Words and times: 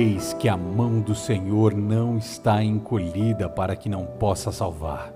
Eis 0.00 0.32
que 0.32 0.48
a 0.48 0.56
mão 0.56 1.00
do 1.00 1.12
Senhor 1.12 1.74
não 1.74 2.18
está 2.18 2.62
encolhida 2.62 3.48
para 3.48 3.74
que 3.74 3.88
não 3.88 4.06
possa 4.06 4.52
salvar, 4.52 5.12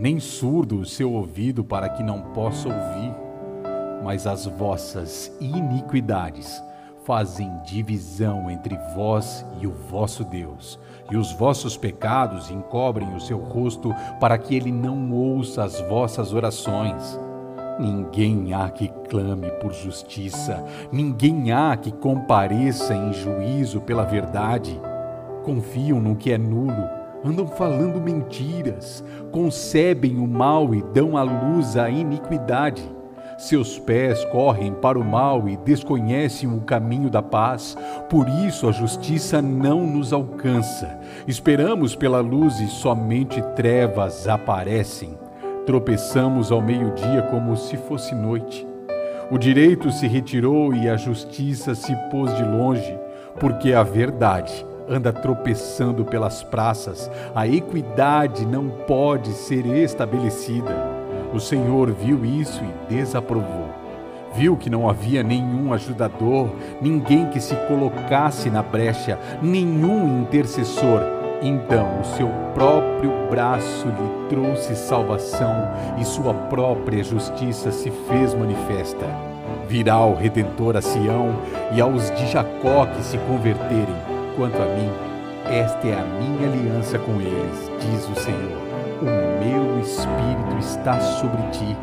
nem 0.00 0.18
surdo 0.18 0.80
o 0.80 0.84
seu 0.84 1.12
ouvido 1.12 1.62
para 1.62 1.88
que 1.88 2.02
não 2.02 2.20
possa 2.20 2.66
ouvir, 2.66 3.14
mas 4.02 4.26
as 4.26 4.46
vossas 4.46 5.30
iniquidades 5.40 6.60
fazem 7.04 7.56
divisão 7.62 8.50
entre 8.50 8.76
vós 8.96 9.46
e 9.60 9.66
o 9.68 9.70
vosso 9.70 10.24
Deus, 10.24 10.76
e 11.08 11.16
os 11.16 11.30
vossos 11.34 11.76
pecados 11.76 12.50
encobrem 12.50 13.14
o 13.14 13.20
seu 13.20 13.38
rosto 13.38 13.94
para 14.18 14.36
que 14.36 14.56
ele 14.56 14.72
não 14.72 15.12
ouça 15.12 15.62
as 15.62 15.80
vossas 15.82 16.32
orações. 16.32 17.16
Ninguém 17.80 18.52
há 18.52 18.68
que 18.68 18.88
clame 19.08 19.50
por 19.52 19.72
justiça, 19.72 20.62
ninguém 20.92 21.50
há 21.50 21.74
que 21.78 21.90
compareça 21.90 22.94
em 22.94 23.10
juízo 23.14 23.80
pela 23.80 24.04
verdade. 24.04 24.78
Confiam 25.44 25.98
no 25.98 26.14
que 26.14 26.30
é 26.30 26.36
nulo, 26.36 26.90
andam 27.24 27.46
falando 27.46 27.98
mentiras, 27.98 29.02
concebem 29.32 30.18
o 30.18 30.28
mal 30.28 30.74
e 30.74 30.82
dão 30.92 31.16
à 31.16 31.22
luz 31.22 31.74
a 31.74 31.88
iniquidade. 31.88 32.82
Seus 33.38 33.78
pés 33.78 34.22
correm 34.26 34.74
para 34.74 34.98
o 34.98 35.04
mal 35.04 35.48
e 35.48 35.56
desconhecem 35.56 36.52
o 36.52 36.60
caminho 36.60 37.08
da 37.08 37.22
paz, 37.22 37.78
por 38.10 38.28
isso 38.28 38.68
a 38.68 38.72
justiça 38.72 39.40
não 39.40 39.86
nos 39.86 40.12
alcança. 40.12 41.00
Esperamos 41.26 41.96
pela 41.96 42.20
luz 42.20 42.60
e 42.60 42.68
somente 42.68 43.40
trevas 43.56 44.28
aparecem. 44.28 45.18
Tropeçamos 45.66 46.50
ao 46.50 46.62
meio-dia 46.62 47.22
como 47.30 47.54
se 47.56 47.76
fosse 47.76 48.14
noite. 48.14 48.66
O 49.30 49.36
direito 49.36 49.92
se 49.92 50.08
retirou 50.08 50.74
e 50.74 50.88
a 50.88 50.96
justiça 50.96 51.74
se 51.74 51.94
pôs 52.10 52.34
de 52.34 52.42
longe, 52.42 52.98
porque 53.38 53.74
a 53.74 53.82
verdade 53.82 54.66
anda 54.88 55.12
tropeçando 55.12 56.04
pelas 56.04 56.42
praças, 56.42 57.10
a 57.34 57.46
equidade 57.46 58.44
não 58.46 58.68
pode 58.70 59.30
ser 59.32 59.66
estabelecida. 59.66 60.74
O 61.32 61.38
Senhor 61.38 61.92
viu 61.92 62.24
isso 62.24 62.60
e 62.64 62.94
desaprovou. 62.94 63.68
Viu 64.34 64.56
que 64.56 64.70
não 64.70 64.88
havia 64.88 65.22
nenhum 65.22 65.72
ajudador, 65.72 66.50
ninguém 66.80 67.28
que 67.28 67.40
se 67.40 67.54
colocasse 67.68 68.50
na 68.50 68.62
brecha, 68.62 69.18
nenhum 69.42 70.22
intercessor 70.22 71.19
então 71.42 72.00
o 72.00 72.04
seu 72.04 72.28
próprio 72.54 73.12
braço 73.30 73.86
lhe 73.88 74.28
trouxe 74.28 74.76
salvação 74.76 75.70
e 75.98 76.04
sua 76.04 76.34
própria 76.34 77.02
justiça 77.02 77.70
se 77.70 77.90
fez 78.08 78.34
manifesta. 78.34 79.06
Virá 79.66 80.04
o 80.04 80.14
Redentor 80.14 80.76
a 80.76 80.82
Sião 80.82 81.34
e 81.72 81.80
aos 81.80 82.10
de 82.10 82.26
Jacó 82.26 82.86
que 82.86 83.02
se 83.02 83.16
converterem. 83.18 83.96
Quanto 84.36 84.56
a 84.60 84.66
mim, 84.66 84.90
esta 85.46 85.86
é 85.86 85.94
a 85.94 86.04
minha 86.04 86.48
aliança 86.48 86.98
com 86.98 87.20
eles, 87.20 87.70
diz 87.80 88.08
o 88.08 88.20
Senhor. 88.20 88.70
O 89.00 89.04
meu 89.42 89.80
espírito 89.80 90.58
está 90.58 91.00
sobre 91.00 91.42
ti 91.52 91.76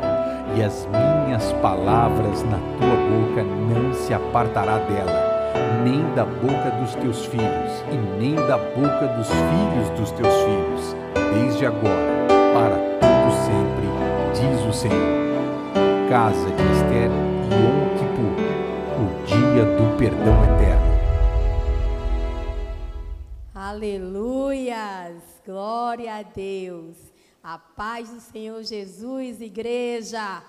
e 0.56 0.62
as 0.62 0.86
minhas 0.86 1.52
palavras 1.54 2.42
na 2.44 2.58
tua 2.78 2.96
boca 2.96 3.42
não 3.42 3.92
se 3.92 4.14
apartará 4.14 4.78
dela 4.78 5.27
nem 5.82 6.02
da 6.14 6.24
boca 6.24 6.70
dos 6.80 6.94
teus 6.96 7.24
filhos, 7.26 7.84
e 7.92 7.96
nem 8.18 8.34
da 8.34 8.58
boca 8.58 9.06
dos 9.16 9.28
filhos 9.28 9.90
dos 9.98 10.10
teus 10.12 10.34
filhos, 10.34 10.96
desde 11.34 11.66
agora, 11.66 12.26
para 12.54 12.76
todo 12.98 13.32
sempre, 13.44 13.88
diz 14.34 14.66
o 14.66 14.72
Senhor. 14.72 15.18
Casa 16.08 16.50
de 16.50 16.62
Esther 16.72 17.10
e 17.10 17.52
Yom 17.54 17.78
Kippur, 17.98 18.34
o 18.96 19.26
dia 19.26 19.64
do 19.76 19.96
perdão 19.98 20.36
eterno. 20.44 20.88
Aleluias! 23.54 25.22
Glória 25.44 26.16
a 26.16 26.22
Deus! 26.22 26.96
A 27.42 27.58
paz 27.58 28.08
do 28.08 28.20
Senhor 28.20 28.62
Jesus, 28.62 29.40
igreja! 29.40 30.42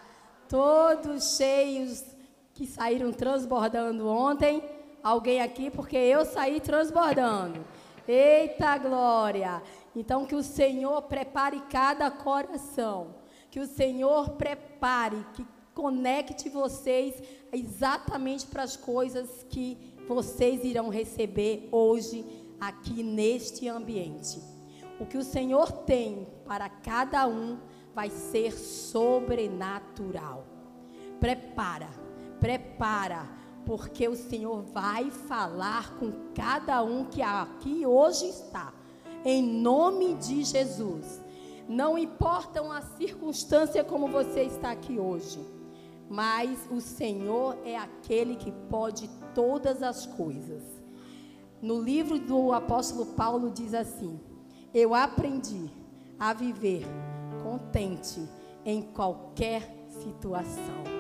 Todos 0.48 1.38
cheios 1.38 2.04
que 2.54 2.66
saíram 2.66 3.12
transbordando 3.12 4.08
ontem 4.08 4.64
alguém 5.04 5.42
aqui, 5.42 5.70
porque 5.70 5.98
eu 5.98 6.26
saí 6.26 6.60
transbordando. 6.60 7.66
Eita 8.08 8.78
glória! 8.78 9.62
Então, 9.96 10.26
que 10.26 10.36
o 10.36 10.44
Senhor 10.44 11.02
prepare 11.04 11.62
cada 11.70 12.10
coração. 12.10 13.16
Que 13.52 13.60
o 13.60 13.68
Senhor 13.68 14.32
prepare, 14.32 15.26
que 15.34 15.46
conecte 15.74 16.50
vocês 16.50 17.22
exatamente 17.52 18.46
para 18.46 18.64
as 18.64 18.76
coisas 18.76 19.46
que 19.50 19.78
vocês 20.08 20.64
irão 20.64 20.90
receber 20.90 21.70
hoje 21.72 22.26
aqui 22.60 23.02
neste 23.04 23.68
ambiente. 23.68 24.42
O 25.00 25.06
que 25.06 25.18
o 25.18 25.24
Senhor 25.24 25.72
tem 25.72 26.28
para 26.46 26.68
cada 26.68 27.28
um 27.28 27.58
vai 27.96 28.10
ser 28.10 28.52
sobrenatural. 28.54 30.46
Prepara, 31.20 31.90
prepara 32.40 33.39
porque 33.70 34.08
o 34.08 34.16
Senhor 34.16 34.64
vai 34.64 35.12
falar 35.12 35.96
com 36.00 36.12
cada 36.34 36.82
um 36.82 37.06
que 37.06 37.22
aqui 37.22 37.86
hoje 37.86 38.26
está, 38.26 38.74
em 39.24 39.44
nome 39.44 40.16
de 40.16 40.44
Jesus. 40.44 41.22
Não 41.68 41.96
importam 41.96 42.72
a 42.72 42.82
circunstância 42.82 43.84
como 43.84 44.08
você 44.08 44.42
está 44.42 44.72
aqui 44.72 44.98
hoje, 44.98 45.40
mas 46.10 46.68
o 46.72 46.82
Senhor 46.82 47.60
é 47.64 47.78
aquele 47.78 48.38
que 48.38 48.52
pode 48.72 49.08
todas 49.36 49.84
as 49.84 50.04
coisas. 50.04 50.64
No 51.62 51.80
livro 51.80 52.18
do 52.18 52.52
apóstolo 52.52 53.06
Paulo 53.14 53.52
diz 53.52 53.76
assim: 53.76 54.20
Eu 54.74 54.96
aprendi 54.96 55.70
a 56.20 56.34
viver 56.34 56.88
contente 57.44 58.28
em 58.66 58.82
qualquer 58.82 59.86
situação. 60.02 60.99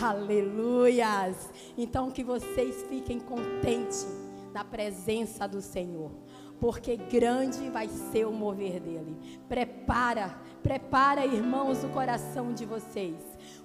Aleluias! 0.00 1.50
Então 1.76 2.10
que 2.10 2.22
vocês 2.22 2.84
fiquem 2.88 3.18
contentes 3.18 4.06
na 4.52 4.64
presença 4.64 5.46
do 5.48 5.60
Senhor, 5.60 6.12
porque 6.60 6.96
grande 6.96 7.68
vai 7.68 7.88
ser 7.88 8.24
o 8.24 8.32
mover 8.32 8.80
dele. 8.80 9.16
Prepara, 9.48 10.38
prepara, 10.62 11.26
irmãos, 11.26 11.82
o 11.82 11.88
coração 11.88 12.52
de 12.52 12.64
vocês, 12.64 13.16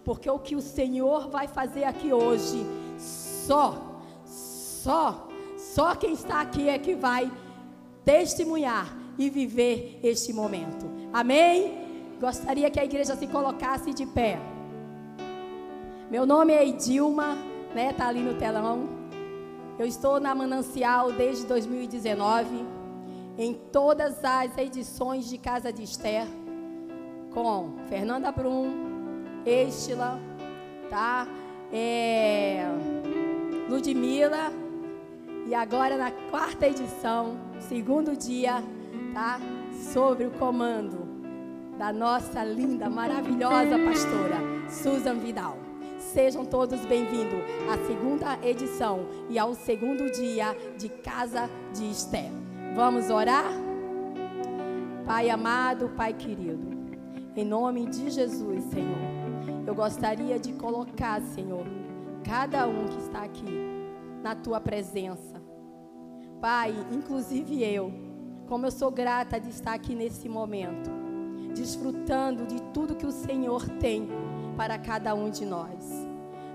porque 0.04 0.30
o 0.30 0.40
que 0.40 0.56
o 0.56 0.62
Senhor 0.62 1.30
vai 1.30 1.48
fazer 1.48 1.84
aqui 1.84 2.12
hoje, 2.12 2.66
só, 2.98 4.02
só, 4.26 5.28
só 5.56 5.96
quem 5.96 6.14
está 6.14 6.42
aqui 6.42 6.68
é 6.68 6.80
que 6.80 6.96
vai 6.96 7.32
testemunhar 8.04 8.98
e 9.20 9.30
viver 9.30 10.00
este 10.02 10.34
momento. 10.34 10.90
Amém? 11.12 12.18
Gostaria 12.20 12.72
que 12.72 12.80
a 12.80 12.86
igreja 12.86 13.16
se 13.16 13.28
colocasse 13.28 13.94
de 13.94 14.06
pé. 14.06 14.53
Meu 16.10 16.26
nome 16.26 16.54
é 16.54 16.68
Edilma, 16.68 17.38
né? 17.74 17.94
Tá 17.94 18.08
ali 18.08 18.22
no 18.22 18.36
telão. 18.36 18.88
Eu 19.80 19.86
estou 19.86 20.20
na 20.20 20.36
Manancial 20.36 21.12
desde 21.12 21.46
2019, 21.48 22.66
em 23.38 23.54
todas 23.72 24.24
as 24.24 24.56
edições 24.58 25.28
de 25.28 25.38
Casa 25.38 25.74
de 25.74 25.82
Esther, 25.82 26.28
com 27.34 27.74
Fernanda 27.90 28.32
Brum, 28.32 28.70
Estila, 29.46 30.20
tá? 30.90 31.28
É, 31.72 32.66
Ludmilla, 33.68 34.52
e 35.48 35.56
agora 35.56 35.98
na 35.98 36.12
quarta 36.30 36.68
edição, 36.68 37.38
segundo 37.60 38.16
dia, 38.16 38.64
tá? 39.14 39.40
Sobre 39.92 40.26
o 40.26 40.32
comando 40.32 41.04
da 41.80 41.92
nossa 41.92 42.44
linda, 42.44 42.90
maravilhosa 42.90 43.80
pastora 43.80 44.38
Susan 44.70 45.16
Vidal. 45.16 45.63
Sejam 46.14 46.46
todos 46.46 46.86
bem-vindos 46.86 47.40
à 47.68 47.88
segunda 47.88 48.38
edição 48.48 49.08
e 49.32 49.40
ao 49.40 49.56
segundo 49.56 50.12
dia 50.12 50.56
de 50.78 50.88
Casa 50.88 51.50
de 51.74 51.90
Esté. 51.90 52.30
Vamos 52.76 53.10
orar? 53.10 53.52
Pai 55.08 55.32
amado, 55.32 55.90
Pai 55.98 56.14
querido, 56.14 56.70
em 57.36 57.44
nome 57.44 57.88
de 57.88 58.12
Jesus, 58.12 58.64
Senhor, 58.66 58.96
eu 59.66 59.74
gostaria 59.74 60.38
de 60.38 60.54
colocar, 60.54 61.20
Senhor, 61.20 61.66
cada 62.24 62.68
um 62.68 62.86
que 62.86 63.00
está 63.00 63.24
aqui 63.24 63.50
na 64.22 64.36
tua 64.36 64.62
presença. 64.62 65.42
Pai, 66.40 66.76
inclusive 66.92 67.64
eu, 67.64 67.92
como 68.46 68.68
eu 68.68 68.72
sou 68.72 68.92
grata 68.92 69.40
de 69.40 69.50
estar 69.50 69.74
aqui 69.74 69.96
nesse 69.96 70.30
momento, 70.30 70.92
desfrutando 71.56 72.46
de 72.46 72.62
tudo 72.72 72.96
que 72.96 73.08
o 73.08 73.12
Senhor 73.12 73.68
tem 73.80 74.08
para 74.56 74.78
cada 74.78 75.16
um 75.16 75.30
de 75.30 75.46
nós. 75.46 76.03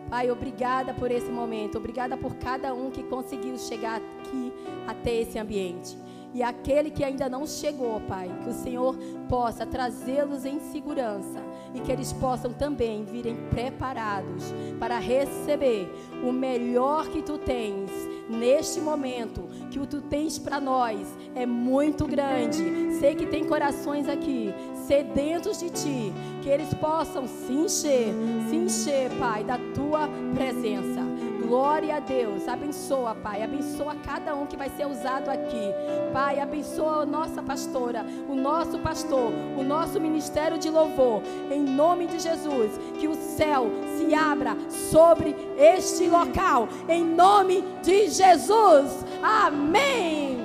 Pai, 0.09 0.31
obrigada 0.31 0.95
por 0.95 1.11
esse 1.11 1.31
momento, 1.31 1.77
obrigada 1.77 2.17
por 2.17 2.35
cada 2.37 2.73
um 2.73 2.91
que 2.91 3.03
conseguiu 3.03 3.59
chegar 3.59 3.97
aqui 3.97 4.53
até 4.87 5.15
esse 5.21 5.39
ambiente. 5.39 5.97
E 6.35 6.43
aquele 6.43 6.91
que 6.91 7.03
ainda 7.03 7.29
não 7.29 7.47
chegou, 7.47 8.01
Pai, 8.03 8.31
que 8.43 8.51
o 8.51 8.53
Senhor 8.53 8.97
possa 9.29 9.65
trazê-los 9.65 10.45
em 10.45 10.61
segurança 10.61 11.43
e 11.75 11.81
que 11.81 11.91
eles 11.91 12.13
possam 12.13 12.53
também 12.53 13.05
virem 13.05 13.37
preparados 13.51 14.45
para 14.79 14.99
receber 14.99 15.91
o 16.23 16.31
melhor 16.31 17.09
que 17.09 17.23
tu 17.23 17.39
tens 17.39 17.91
neste 18.29 18.81
momento, 18.81 19.49
que 19.71 19.79
o 19.79 19.87
tu 19.87 20.03
tens 20.03 20.39
para 20.39 20.61
nós 20.61 21.09
é 21.35 21.47
muito 21.47 22.07
grande. 22.07 22.93
Sei 22.99 23.15
que 23.15 23.27
tem 23.27 23.45
corações 23.45 24.09
aqui 24.09 24.53
sedentos 24.87 25.61
de 25.61 25.71
ti, 25.71 26.13
que 26.49 26.53
eles 26.53 26.73
possam 26.73 27.29
se 27.29 27.53
encher, 27.53 28.15
se 28.49 28.57
encher, 28.57 29.11
Pai, 29.19 29.45
da 29.45 29.59
tua 29.75 30.09
presença. 30.35 31.03
Glória 31.47 31.97
a 31.97 32.01
Deus. 32.01 32.49
Abençoa, 32.49 33.15
Pai. 33.15 33.43
Abençoa 33.43 33.95
cada 33.97 34.35
um 34.35 34.47
que 34.47 34.57
vai 34.57 34.71
ser 34.71 34.87
usado 34.87 35.29
aqui. 35.29 35.75
Pai, 36.11 36.41
abençoa 36.41 37.03
a 37.03 37.07
nossa 37.07 37.43
pastora, 37.43 38.03
o 38.27 38.35
nosso 38.35 38.79
pastor, 38.79 39.31
o 39.59 39.63
nosso 39.63 40.01
ministério 40.01 40.57
de 40.57 40.71
louvor. 40.71 41.21
Em 41.51 41.61
nome 41.61 42.07
de 42.07 42.19
Jesus, 42.19 42.81
que 42.99 43.07
o 43.07 43.15
céu 43.15 43.67
se 43.99 44.15
abra 44.15 44.57
sobre 44.71 45.37
este 45.59 46.09
local. 46.09 46.67
Em 46.89 47.05
nome 47.05 47.63
de 47.83 48.09
Jesus. 48.09 49.05
Amém. 49.23 50.38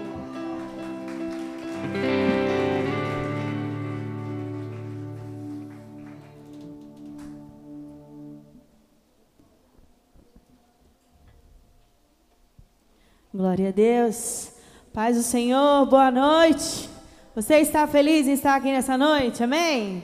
Glória 13.43 13.67
a 13.67 13.71
Deus. 13.73 14.51
Paz 14.93 15.17
do 15.17 15.21
Senhor, 15.21 15.85
boa 15.87 16.09
noite. 16.09 16.89
Você 17.35 17.55
está 17.55 17.85
feliz 17.85 18.25
em 18.25 18.31
estar 18.31 18.55
aqui 18.55 18.71
nessa 18.71 18.97
noite? 18.97 19.43
Amém? 19.43 20.01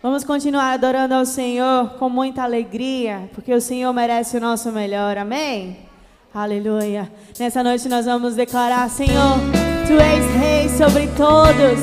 Vamos 0.00 0.22
continuar 0.22 0.74
adorando 0.74 1.12
ao 1.12 1.26
Senhor 1.26 1.94
com 1.98 2.08
muita 2.08 2.44
alegria, 2.44 3.28
porque 3.34 3.52
o 3.52 3.60
Senhor 3.60 3.92
merece 3.92 4.36
o 4.36 4.40
nosso 4.40 4.70
melhor. 4.70 5.18
Amém? 5.18 5.76
Aleluia. 6.32 7.10
Nessa 7.36 7.64
noite 7.64 7.88
nós 7.88 8.06
vamos 8.06 8.36
declarar: 8.36 8.88
Senhor, 8.88 9.38
tu 9.84 9.94
és 9.94 10.24
rei 10.36 10.68
sobre 10.68 11.08
todos. 11.16 11.80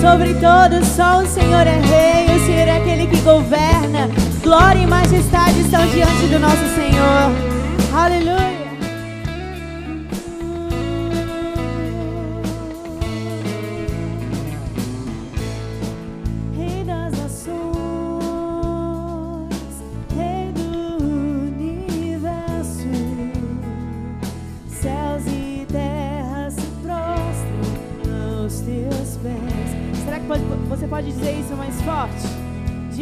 Sobre 0.00 0.34
todos, 0.34 0.88
só 0.88 1.22
o 1.22 1.26
Senhor 1.28 1.68
é 1.68 1.78
rei, 1.78 2.36
o 2.36 2.44
Senhor 2.44 2.66
é 2.66 2.78
aquele 2.78 3.06
que 3.06 3.20
governa. 3.20 4.08
Glória 4.42 4.80
e 4.80 4.86
majestade 4.88 5.60
estão 5.60 5.86
diante 5.86 6.26
do 6.26 6.40
nosso 6.40 6.66
Senhor. 6.74 7.96
Aleluia. 7.96 8.51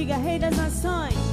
Diga, 0.00 0.16
Rei 0.16 0.38
das 0.38 0.56
Nações, 0.56 1.29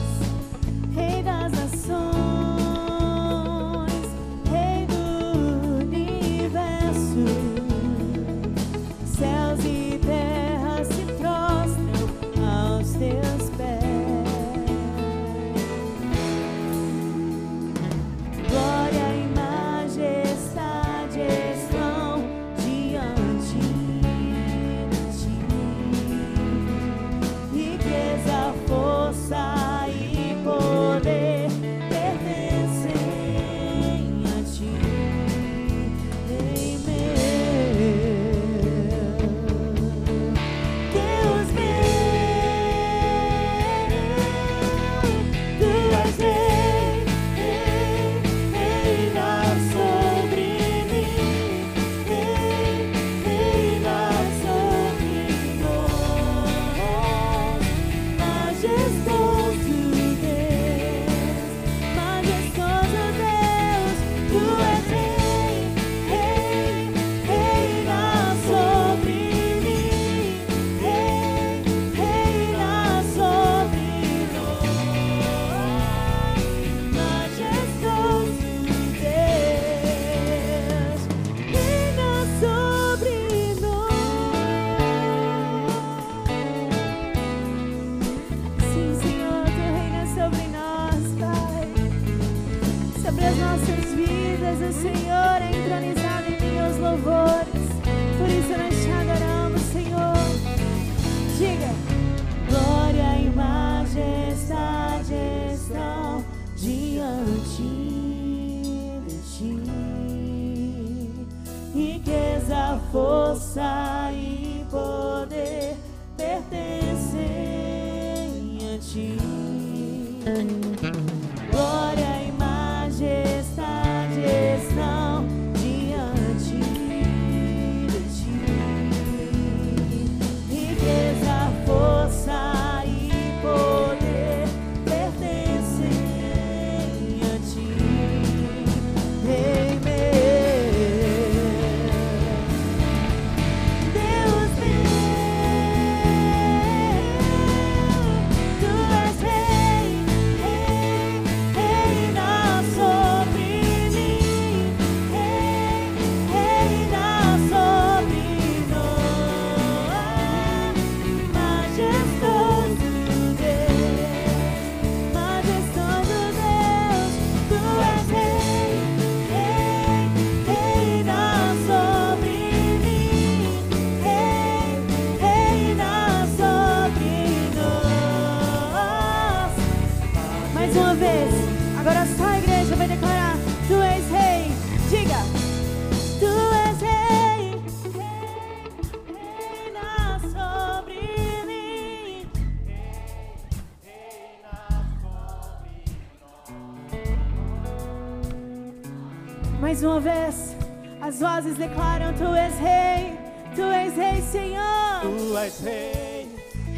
Mais 199.78 199.84
uma 199.84 200.00
vez, 200.00 200.56
as 201.00 201.20
vozes 201.20 201.56
declaram: 201.56 202.12
Tu 202.14 202.24
és 202.36 202.56
rei, 202.60 203.14
Tu 203.54 203.62
és 203.62 203.96
rei, 203.96 204.24
Senhor. 204.24 205.02
Tu 205.04 205.38
és 205.38 205.60
rei, 205.64 206.28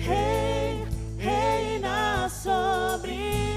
Rei, 0.05 0.85
reina 1.17 2.27
sobre 2.27 3.13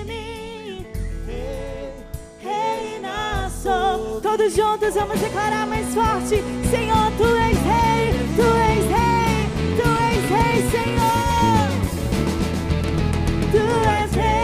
mim. 0.07 0.87
rei. 1.27 1.93
Reina 2.41 3.51
sobre. 3.51 4.21
Todos 4.21 4.55
juntos 4.55 4.95
vamos 4.95 5.19
declarar 5.21 5.67
mais 5.67 5.93
forte: 5.93 6.41
Senhor, 6.71 7.11
Tu 7.19 7.25
és 7.25 7.59
rei, 7.67 8.13
Tu 8.37 8.47
és 8.71 8.85
rei, 8.95 9.49
Tu 9.77 9.89
és 10.13 10.23
rei, 10.31 10.71
Senhor. 10.71 11.69
Tu 13.51 13.65
és 13.91 14.13
rei, 14.15 14.42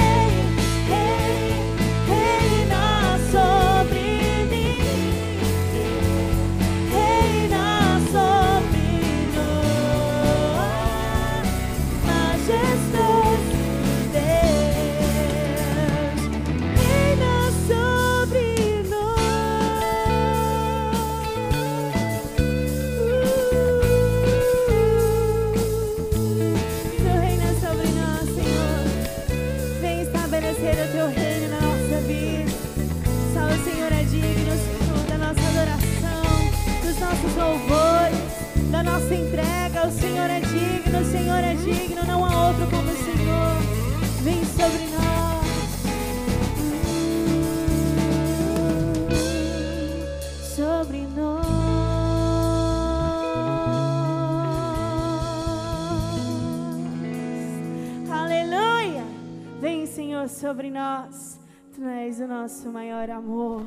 sobre 60.49 60.71
nós. 60.71 61.39
Tu 61.75 61.85
és 61.85 62.21
o 62.21 62.27
nosso 62.27 62.71
maior 62.71 63.11
amor, 63.11 63.67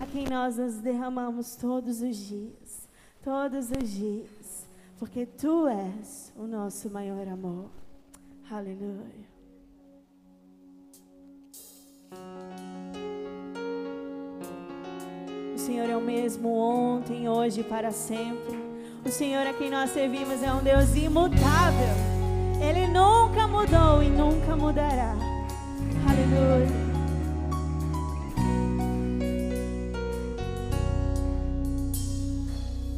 a 0.00 0.06
quem 0.06 0.24
nós 0.28 0.56
nos 0.56 0.76
derramamos 0.76 1.56
todos 1.56 2.02
os 2.02 2.16
dias, 2.16 2.88
todos 3.20 3.68
os 3.70 3.90
dias, 3.90 4.68
porque 4.96 5.26
Tu 5.26 5.66
és 5.66 6.32
o 6.36 6.46
nosso 6.46 6.88
maior 6.88 7.26
amor. 7.26 7.68
Aleluia. 8.48 9.26
O 15.52 15.58
Senhor 15.58 15.90
é 15.90 15.96
o 15.96 16.00
mesmo 16.00 16.54
ontem, 16.56 17.28
hoje 17.28 17.62
e 17.62 17.64
para 17.64 17.90
sempre. 17.90 18.56
O 19.04 19.10
Senhor 19.10 19.44
a 19.48 19.52
quem 19.52 19.68
nós 19.68 19.90
servimos 19.90 20.40
é 20.44 20.52
um 20.52 20.62
Deus 20.62 20.94
imutável. 20.94 21.96
Ele 22.62 22.86
nunca 22.86 23.48
mudou 23.48 24.00
e 24.00 24.08
nunca 24.08 24.54
mudará. 24.54 25.33
Aleluia. 26.06 26.84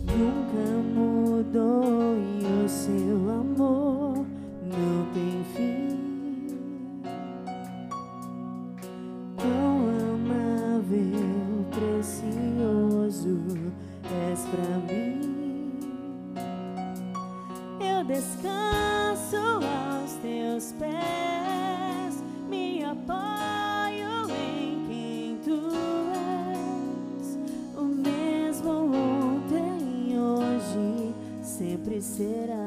Nunca 0.07 0.65
mudou 0.95 2.17
e 2.17 2.65
o 2.65 2.69
seu 2.69 3.31
amor 3.31 4.27
não 4.63 5.07
tem 5.13 5.45
fim. 5.55 5.97
Quão 9.37 9.77
amável, 10.15 11.65
precioso 11.71 13.37
és 14.29 14.41
pra 14.47 14.79
mim. 14.79 15.15
Eu 17.81 18.05
descanso 18.05 19.37
aos 19.37 20.13
teus 20.23 20.73
pés, 20.73 21.66
será. 32.17 32.67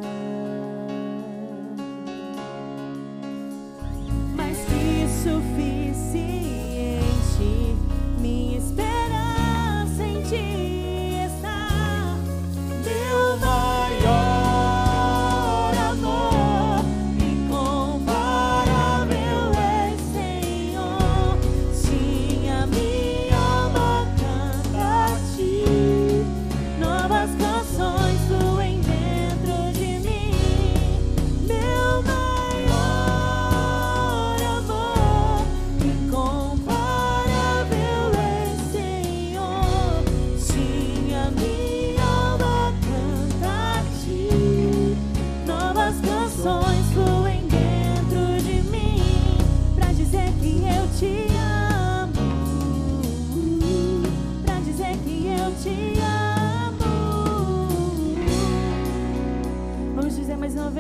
Mais 4.35 4.57
que 4.57 5.07
suficiente, 5.23 5.58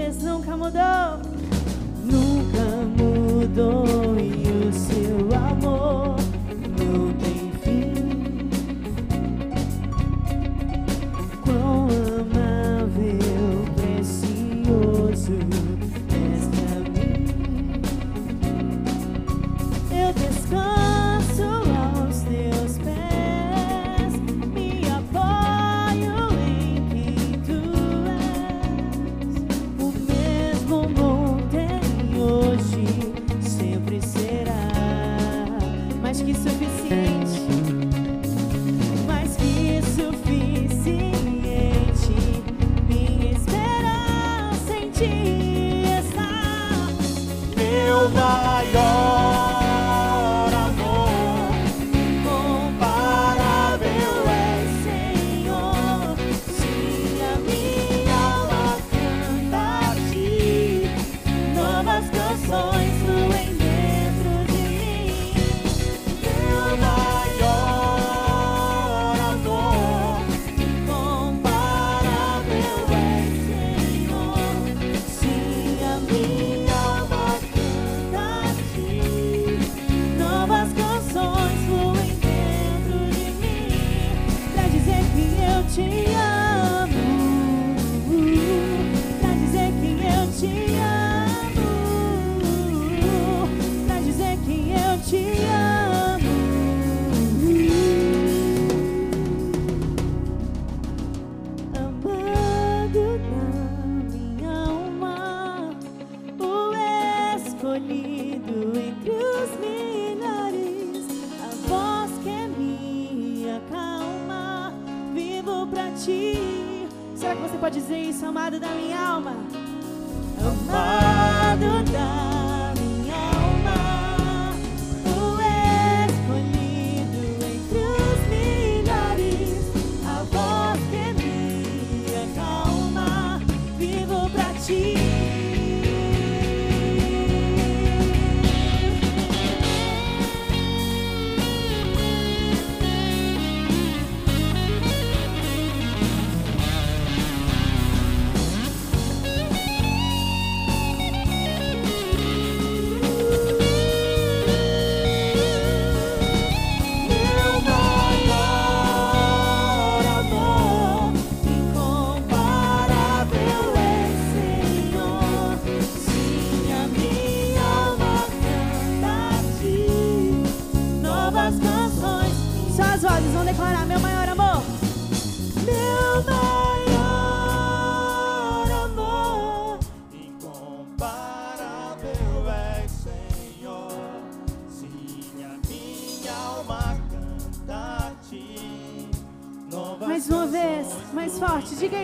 vez, 0.09 0.23
nunca 0.23 0.57
mudou. 0.57 1.18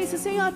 isso, 0.05 0.19
Senhor, 0.19 0.51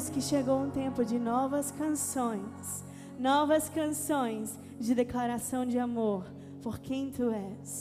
Deus, 0.00 0.08
que 0.08 0.22
chegou 0.22 0.58
um 0.62 0.70
tempo 0.70 1.04
de 1.04 1.18
novas 1.18 1.70
canções, 1.70 2.82
novas 3.18 3.68
canções 3.68 4.58
de 4.78 4.94
declaração 4.94 5.66
de 5.66 5.78
amor 5.78 6.24
por 6.62 6.78
quem 6.78 7.10
tu 7.10 7.30
és. 7.30 7.79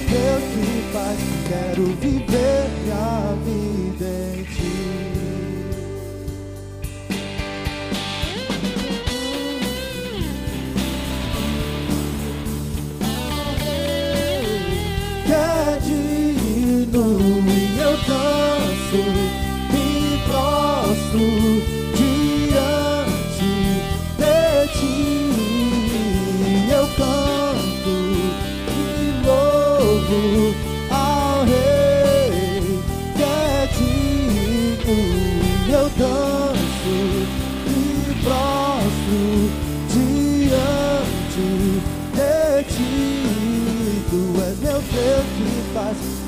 Deus 0.00 0.42
que 0.52 0.92
faz. 0.92 1.18
Quero 1.48 1.84
viver 2.00 2.66
pra 2.86 3.34
mim. 3.44 3.85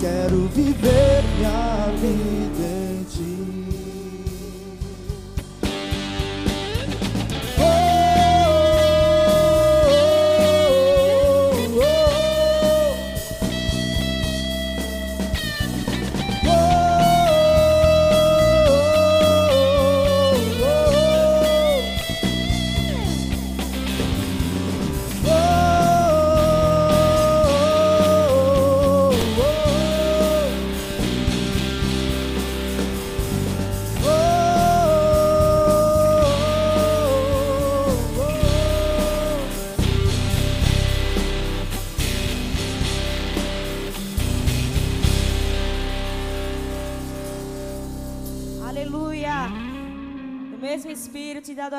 Quero 0.00 0.48
viver 0.54 1.22
minha 1.38 1.92
vida 2.00 2.47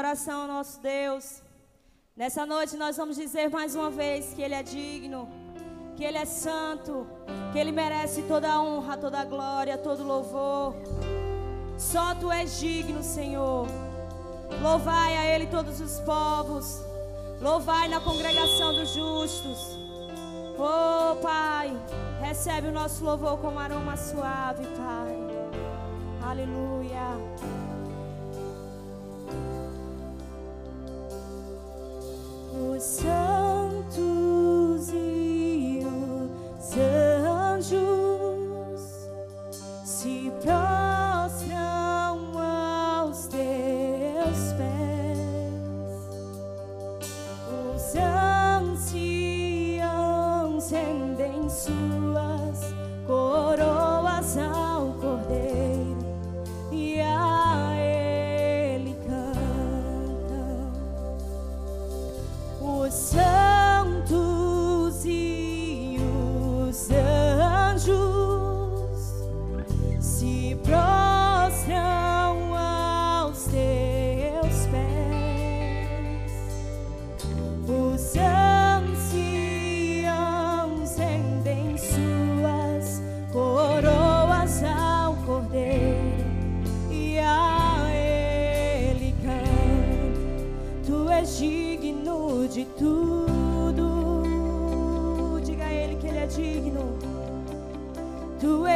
adoração 0.10 0.42
ao 0.42 0.48
nosso 0.48 0.82
Deus. 0.82 1.42
Nessa 2.16 2.44
noite 2.44 2.76
nós 2.76 2.98
vamos 2.98 3.16
dizer 3.16 3.48
mais 3.50 3.76
uma 3.76 3.92
vez 3.92 4.34
que 4.34 4.42
Ele 4.42 4.56
é 4.56 4.64
digno, 4.64 5.30
que 5.96 6.04
Ele 6.04 6.18
é 6.18 6.26
santo, 6.26 7.06
que 7.52 7.60
Ele 7.60 7.72
merece 7.72 8.24
toda 8.24 8.52
a 8.52 8.60
honra, 8.60 8.98
toda 8.98 9.20
a 9.20 9.26
glória, 9.26 9.78
todo 9.78 10.02
o 10.02 10.08
louvor. 10.08 10.74
Só 11.78 12.16
Tu 12.16 12.32
és 12.32 12.60
digno, 12.60 13.04
Senhor. 13.04 13.68
Louvai 14.64 15.16
a 15.16 15.26
Ele 15.36 15.46
todos 15.46 15.80
os 15.80 16.00
povos. 16.00 16.82
Louvai 17.40 17.88
na 17.88 18.00
congregação 18.00 18.74
dos 18.74 18.90
justos. 18.90 19.78
Oh, 20.58 21.16
Pai, 21.22 21.72
recebe 22.20 22.68
o 22.68 22.72
nosso 22.72 23.04
louvor 23.04 23.38
como 23.38 23.60
aroma 23.60 23.96
suave, 23.96 24.66
Pai. 24.76 25.16
Aleluia. 26.24 27.39
Anjos 37.60 38.82
se 39.86 40.32
prostram 40.42 40.79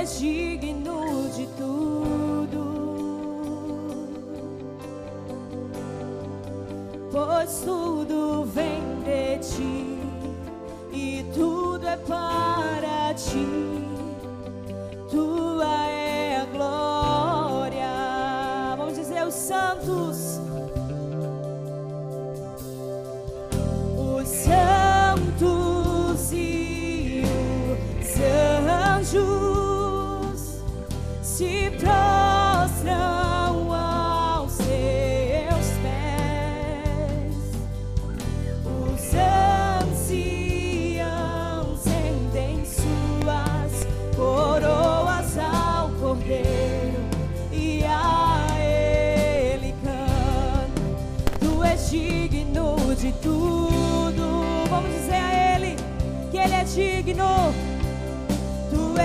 és 0.04 0.20
digno 0.20 1.30
de 1.34 1.48
tudo. 1.58 2.64
Pois 7.10 7.62
tudo 7.64 8.44
vem 8.54 8.82
de 9.06 9.38
ti 9.40 10.00
e 10.92 11.26
tudo 11.34 11.88
é 11.88 11.96
para 11.96 13.14
ti. 13.14 13.73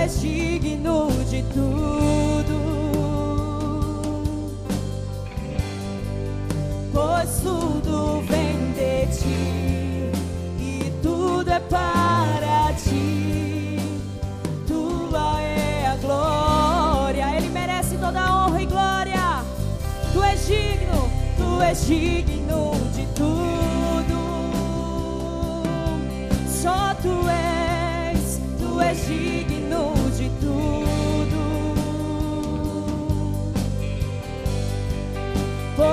És 0.09 0.21
digno 0.21 1.07
de 1.29 1.43
tudo. 1.53 2.57
Pois 6.91 7.29
tudo 7.43 8.23
vem 8.27 8.73
de 8.73 9.05
ti 9.15 10.11
e 10.59 10.91
tudo 11.03 11.51
é 11.51 11.59
para 11.59 12.73
ti. 12.73 13.77
Tua 14.67 15.41
é 15.41 15.87
a 15.87 15.95
glória, 15.97 17.37
Ele 17.37 17.49
merece 17.49 17.95
toda 17.97 18.19
a 18.19 18.47
honra 18.47 18.61
e 18.63 18.65
glória. 18.65 19.43
Tu 20.11 20.23
és 20.23 20.47
digno, 20.47 21.09
tu 21.37 21.61
és 21.61 21.85
digno 21.85 22.71
de 22.95 23.05
tudo. 23.13 23.58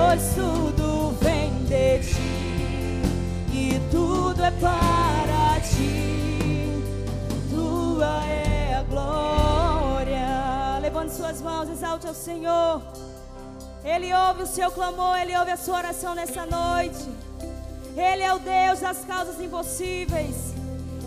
pois 0.07 0.23
tudo 0.35 1.11
vem 1.21 1.51
de 1.65 1.99
ti 1.99 3.01
e 3.51 3.81
tudo 3.91 4.41
é 4.41 4.51
para 4.51 5.59
ti. 5.59 6.81
Tua 7.49 8.23
é 8.25 8.75
a 8.75 8.83
glória. 8.83 10.79
Levante 10.81 11.13
suas 11.13 11.41
mãos, 11.41 11.69
exalte 11.69 12.07
ao 12.07 12.13
Senhor. 12.13 12.81
Ele 13.83 14.13
ouve 14.13 14.43
o 14.43 14.47
seu 14.47 14.71
clamor, 14.71 15.17
ele 15.17 15.37
ouve 15.37 15.51
a 15.51 15.57
sua 15.57 15.79
oração 15.79 16.15
nessa 16.15 16.45
noite. 16.45 17.05
Ele 17.97 18.23
é 18.23 18.33
o 18.33 18.39
Deus 18.39 18.79
das 18.79 19.03
causas 19.03 19.41
impossíveis. 19.41 20.53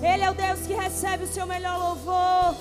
Ele 0.03 0.25
é 0.25 0.31
o 0.31 0.35
Deus 0.35 0.61
que 0.67 0.75
recebe 0.75 1.25
o 1.25 1.33
seu 1.33 1.47
melhor 1.47 1.79
louvor. 1.79 2.55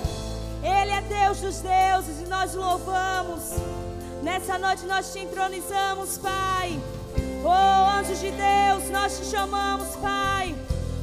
Ele 0.63 0.91
é 0.91 1.01
Deus 1.01 1.41
dos 1.41 1.59
deuses 1.59 2.21
e 2.21 2.29
nós 2.29 2.53
louvamos. 2.53 3.88
Nessa 4.21 4.57
noite 4.57 4.85
nós 4.85 5.13
te 5.13 5.19
entronizamos, 5.19 6.17
Pai. 6.17 6.79
Oh, 7.43 7.99
anjos 7.99 8.19
de 8.19 8.31
Deus, 8.31 8.89
nós 8.91 9.17
te 9.17 9.25
chamamos, 9.25 9.95
Pai. 9.95 10.55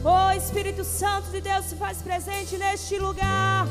Oh, 0.05 0.31
Espírito 0.37 0.85
Santo 0.85 1.31
de 1.31 1.41
Deus, 1.41 1.65
se 1.65 1.77
faz 1.77 1.99
presente 1.99 2.59
neste 2.59 2.99
lugar. 2.99 3.67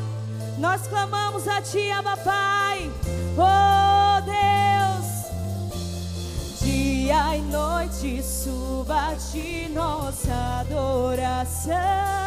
Nós 0.58 0.86
clamamos 0.86 1.46
a 1.46 1.62
Ti, 1.62 1.90
Abba 1.92 2.16
Pai. 2.16 2.90
Oh, 3.38 4.20
Deus. 4.22 5.06
Dia 6.60 7.36
e 7.36 7.42
noite 7.42 8.22
suba 8.22 9.14
Ti 9.30 9.70
nossa 9.72 10.60
adoração. 10.60 12.25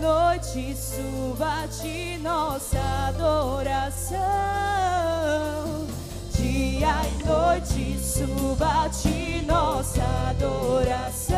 Noite 0.00 0.74
suba 0.74 1.68
Ti 1.68 2.18
nossa 2.22 2.80
adoração. 3.08 4.18
Dia 6.32 7.02
e 7.04 7.24
noite 7.24 7.98
suba 8.00 8.88
Ti 8.88 9.44
nossa 9.46 10.02
adoração. 10.30 11.36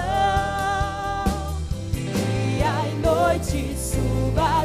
Dia 1.90 2.88
e 2.88 2.94
noite 3.04 3.76
suba 3.76 4.64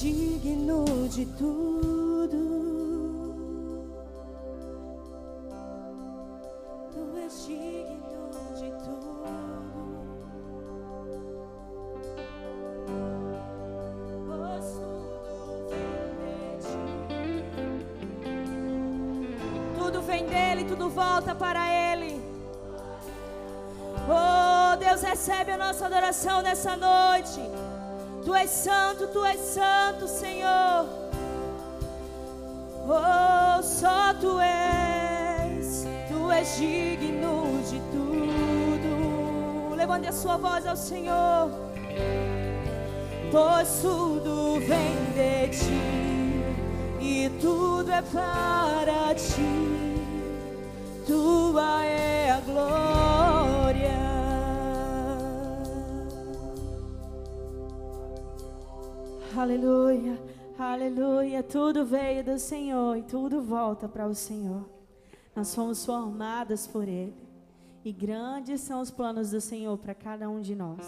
digno 0.00 0.84
de 1.08 1.26
tudo. 1.26 2.38
Tu 6.92 7.18
és 7.24 7.46
digno 7.46 8.30
de 8.54 8.70
tudo. 8.84 9.18
Pois 14.26 14.66
tudo 14.78 15.68
vem. 16.20 16.58
Tudo 19.78 20.02
vem 20.02 20.26
dele, 20.26 20.64
tudo 20.64 20.88
volta 20.88 21.34
para 21.34 21.72
ele. 21.92 22.22
Oh, 24.08 24.76
Deus 24.76 25.02
recebe 25.02 25.50
a 25.50 25.58
nossa 25.58 25.86
adoração 25.86 26.40
nessa 26.40 26.76
noite. 26.76 27.57
Tu 28.28 28.34
és 28.34 28.50
santo, 28.50 29.06
tu 29.06 29.24
és 29.24 29.38
santo, 29.40 30.06
Senhor. 30.06 30.84
Oh, 32.86 33.62
só 33.62 34.12
tu 34.20 34.38
és, 34.38 35.86
tu 36.10 36.30
és 36.30 36.58
digno 36.58 37.62
de 37.70 37.80
tudo. 37.90 39.74
Levante 39.74 40.08
a 40.08 40.12
sua 40.12 40.36
voz 40.36 40.66
ao 40.66 40.76
Senhor. 40.76 41.50
Pois 43.32 43.80
tudo 43.80 44.60
vem 44.60 44.96
de 45.16 45.48
ti 45.48 46.44
e 47.00 47.30
tudo 47.40 47.90
é 47.90 48.02
para 48.02 49.14
ti. 49.14 50.04
Tua 51.06 51.82
é 51.82 52.30
a 52.30 52.40
glória. 52.40 54.07
Aleluia, 59.38 60.20
aleluia. 60.58 61.44
Tudo 61.44 61.84
veio 61.84 62.24
do 62.24 62.40
Senhor 62.40 62.96
e 62.96 63.02
tudo 63.02 63.40
volta 63.40 63.86
para 63.86 64.04
o 64.04 64.12
Senhor. 64.12 64.68
Nós 65.34 65.54
fomos 65.54 65.86
formadas 65.86 66.66
por 66.66 66.88
Ele. 66.88 67.14
E 67.84 67.92
grandes 67.92 68.60
são 68.62 68.80
os 68.80 68.90
planos 68.90 69.30
do 69.30 69.40
Senhor 69.40 69.78
para 69.78 69.94
cada 69.94 70.28
um 70.28 70.40
de 70.40 70.56
nós. 70.56 70.84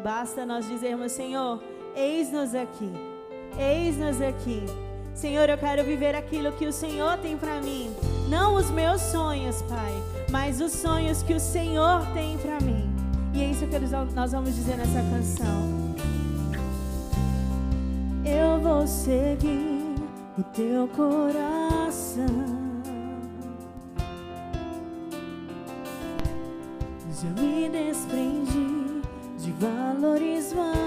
Basta 0.00 0.46
nós 0.46 0.68
dizermos, 0.68 1.10
Senhor, 1.10 1.60
eis-nos 1.96 2.54
aqui. 2.54 2.92
Eis-nos 3.58 4.20
aqui. 4.20 4.62
Senhor, 5.12 5.48
eu 5.48 5.58
quero 5.58 5.82
viver 5.82 6.14
aquilo 6.14 6.52
que 6.52 6.66
o 6.66 6.72
Senhor 6.72 7.18
tem 7.18 7.36
para 7.36 7.60
mim. 7.60 7.90
Não 8.28 8.54
os 8.54 8.70
meus 8.70 9.00
sonhos, 9.00 9.60
Pai, 9.62 9.92
mas 10.30 10.60
os 10.60 10.70
sonhos 10.70 11.20
que 11.24 11.34
o 11.34 11.40
Senhor 11.40 12.00
tem 12.14 12.38
para 12.38 12.60
mim. 12.60 12.88
E 13.34 13.42
é 13.42 13.50
isso 13.50 13.66
que 13.66 14.14
nós 14.14 14.30
vamos 14.30 14.54
dizer 14.54 14.76
nessa 14.76 15.02
canção. 15.10 15.89
Eu 18.24 18.60
vou 18.60 18.86
seguir 18.86 19.94
o 20.38 20.42
teu 20.54 20.88
coração. 20.88 22.26
Já 27.12 27.28
me 27.40 27.68
desprendi 27.68 29.02
de 29.38 29.52
valores 29.52 30.52
vãos. 30.52 30.80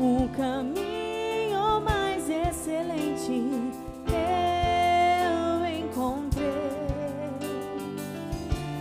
Um 0.00 0.26
caminho 0.28 1.80
mais 1.84 2.28
excelente 2.28 3.42
eu 4.08 5.66
encontrei 5.66 6.42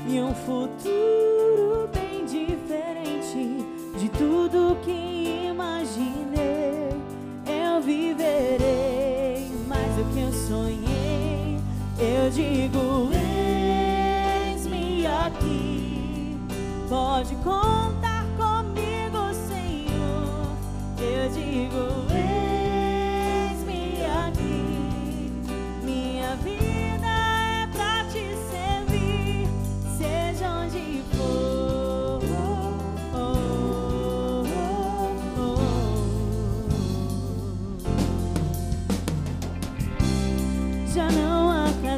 e 0.08 0.20
um 0.20 0.34
futuro 0.34 1.88
bem 1.94 2.01
de 4.02 4.10
tudo 4.10 4.76
que 4.82 5.48
imaginei. 5.48 6.90
Eu 7.46 7.80
viverei 7.84 9.48
mais 9.68 9.96
do 9.96 10.04
que 10.12 10.22
eu 10.22 10.34
sonhei. 10.34 11.60
Eu 12.00 12.32
digo, 12.32 13.12
eis-me 14.50 15.06
aqui. 15.06 16.36
Pode 16.90 17.36
contar 17.36 18.26
comigo, 18.36 19.32
Senhor. 19.48 20.48
Eu 20.98 21.30
digo, 21.30 22.01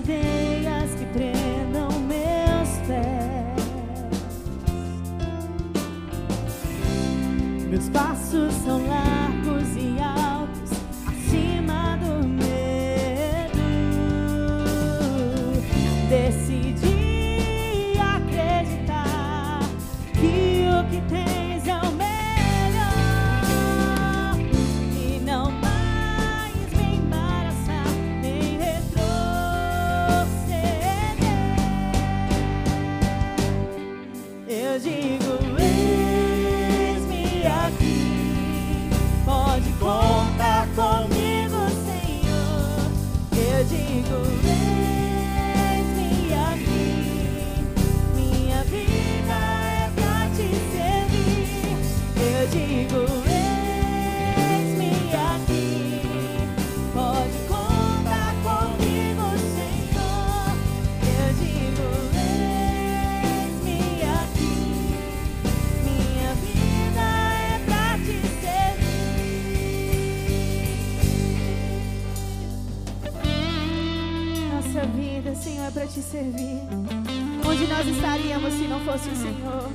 cadeias 0.04 0.94
que 0.96 1.06
prendam 1.06 1.90
meus 2.02 2.70
pés. 2.88 3.64
Meus 7.70 7.90
passos 7.90 8.54
são 8.66 8.86
lá. 8.88 9.23
Digo, 43.70 44.63
fosse 78.94 79.10
o 79.10 79.16
Senhor? 79.16 79.72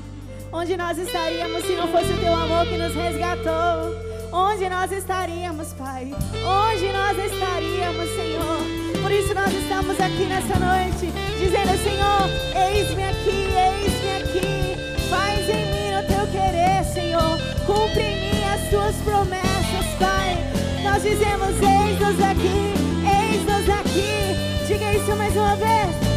Onde 0.52 0.76
nós 0.76 0.96
estaríamos 0.96 1.64
se 1.64 1.74
não 1.74 1.88
fosse 1.88 2.12
o 2.12 2.18
teu 2.18 2.32
amor 2.32 2.64
que 2.66 2.78
nos 2.78 2.94
resgatou? 2.94 3.96
Onde 4.32 4.68
nós 4.68 4.92
estaríamos, 4.92 5.72
Pai? 5.72 6.14
Onde 6.34 6.92
nós 6.92 7.18
estaríamos, 7.18 8.08
Senhor? 8.14 8.58
Por 9.02 9.10
isso 9.10 9.34
nós 9.34 9.52
estamos 9.52 9.98
aqui 9.98 10.24
nessa 10.24 10.56
noite, 10.60 11.12
dizendo, 11.36 11.76
Senhor, 11.82 12.28
eis-me 12.70 13.02
aqui, 13.02 13.48
eis-me 13.58 14.10
aqui. 14.22 15.08
Faz 15.10 15.48
em 15.48 15.66
mim 15.66 15.96
o 15.98 16.06
teu 16.06 16.26
querer, 16.30 16.84
Senhor. 16.84 17.38
Cumpre 17.66 18.02
em 18.02 18.20
mim 18.20 18.44
as 18.44 18.70
tuas 18.70 18.94
promessas, 19.02 19.86
Pai. 19.98 20.36
Nós 20.84 21.02
dizemos, 21.02 21.56
eis-nos 21.58 22.22
aqui, 22.22 22.72
eis-nos 23.02 23.68
aqui. 23.80 24.68
Diga 24.68 24.94
isso 24.94 25.16
mais 25.16 25.34
uma 25.34 25.56
vez. 25.56 26.08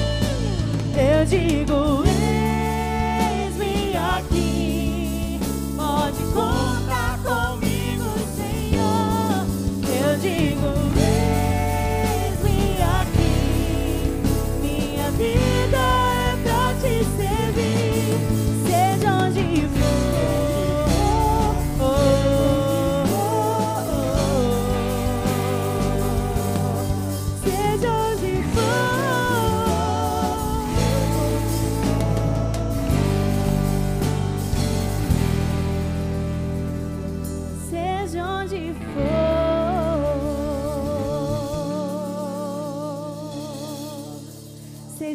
Eu 0.94 1.26
digo, 1.26 2.11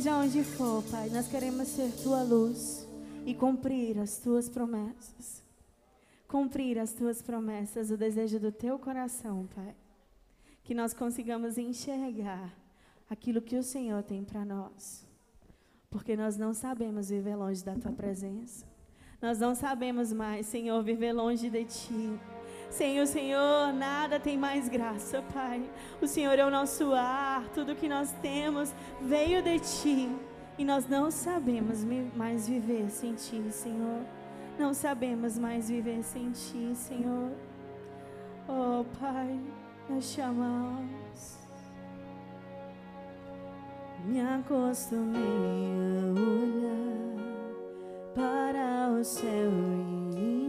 Seja 0.07 0.19
onde 0.19 0.45
for, 0.45 0.85
Pai, 0.85 1.09
nós 1.09 1.27
queremos 1.27 1.67
ser 1.67 1.91
tua 2.05 2.23
luz 2.23 2.87
e 3.27 3.35
cumprir 3.35 3.99
as 3.99 4.19
tuas 4.19 4.49
promessas. 4.49 5.43
Cumprir 6.29 6.79
as 6.79 6.93
tuas 6.93 7.21
promessas, 7.21 7.91
o 7.91 7.97
desejo 7.97 8.39
do 8.39 8.53
teu 8.53 8.79
coração, 8.79 9.49
Pai. 9.53 9.75
Que 10.63 10.75
nós 10.75 10.95
consigamos 10.95 11.59
enxergar 11.59 12.55
aquilo 13.11 13.43
que 13.43 13.57
o 13.57 13.65
Senhor 13.65 14.01
tem 14.05 14.23
para 14.23 14.45
nós. 14.45 15.05
Porque 15.91 16.17
nós 16.17 16.37
não 16.37 16.55
sabemos 16.55 17.09
viver 17.09 17.35
longe 17.35 17.65
da 17.65 17.75
tua 17.75 17.91
presença. 17.91 18.65
Nós 19.21 19.41
não 19.41 19.57
sabemos 19.57 20.13
mais, 20.13 20.47
Senhor, 20.47 20.81
viver 20.85 21.13
longe 21.15 21.51
de 21.51 21.65
ti. 21.65 22.21
Sem 22.71 23.01
o 23.01 23.07
Senhor, 23.07 23.73
nada 23.73 24.21
tem 24.21 24.37
mais 24.37 24.69
graça, 24.69 25.23
Pai. 25.33 25.63
O 26.01 26.07
Senhor 26.07 26.39
é 26.39 26.45
o 26.45 26.51
nosso 26.51 26.93
ar, 26.93 27.45
tudo 27.55 27.75
que 27.75 27.89
nós 27.89 28.13
temos 28.21 28.75
veio 29.01 29.43
de 29.43 29.59
Ti. 29.61 30.11
E 30.59 30.65
nós 30.65 30.87
não 30.87 31.11
sabemos 31.11 31.85
mais 32.15 32.49
viver 32.49 32.91
sem 32.91 33.15
Ti, 33.15 33.45
Senhor. 33.51 34.01
Não 34.59 34.73
sabemos 34.73 35.39
mais 35.39 35.69
viver 35.69 36.03
sem 36.03 36.31
Ti, 36.31 36.73
Senhor. 36.75 37.31
Oh, 38.49 38.85
Pai, 38.99 39.39
nós 39.89 40.05
chamamos. 40.05 41.39
Me 44.05 44.21
acostumei 44.21 45.21
a 45.21 46.21
olhar 46.21 47.17
para 48.15 48.93
o 48.93 49.05
céu 49.05 49.51
e 50.17 50.49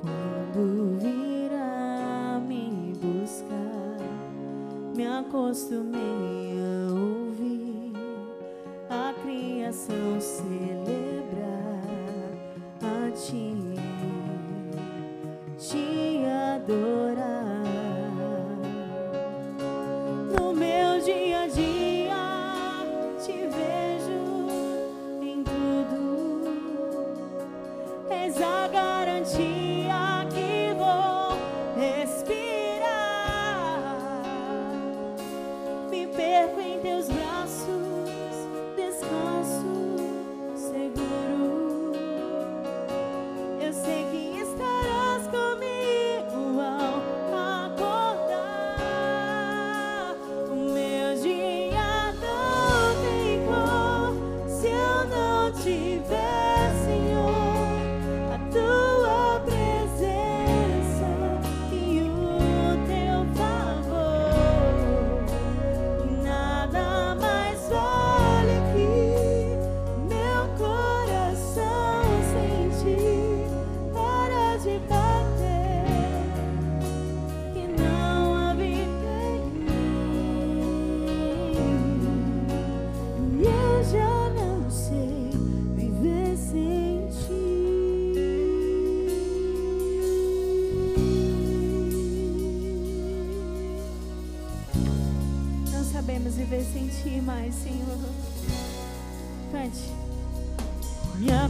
quando 0.00 0.98
virá 0.98 2.40
me 2.46 2.92
buscar. 3.00 3.96
Me 4.94 5.06
acostumei 5.06 6.58
a 6.58 6.92
ouvir 6.92 7.92
a 8.90 9.14
criação 9.22 10.20
celebrar 10.20 10.58
a 12.82 13.10
ti, 13.12 13.54
te 15.56 16.24
adorar. 16.54 17.28
No 20.38 20.52
meu 20.52 20.97
perco 36.18 36.60
em 36.60 36.80
teus 36.80 37.08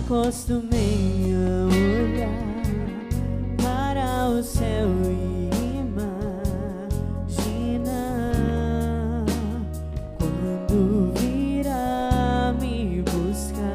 acostumei 0.09 1.35
a 1.35 1.67
olhar 1.67 2.49
para 3.63 4.29
o 4.31 4.43
céu 4.43 4.89
e 5.05 5.51
imaginar 7.27 7.67
quando 10.19 11.13
virá 11.15 12.55
me 12.59 13.03
buscar. 13.03 13.75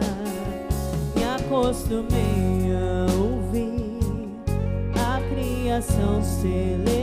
Me 1.15 1.23
acostumei 1.23 2.73
a 2.73 3.05
ouvir 3.13 3.99
a 4.95 5.21
criação 5.29 6.23
celebrar 6.23 7.02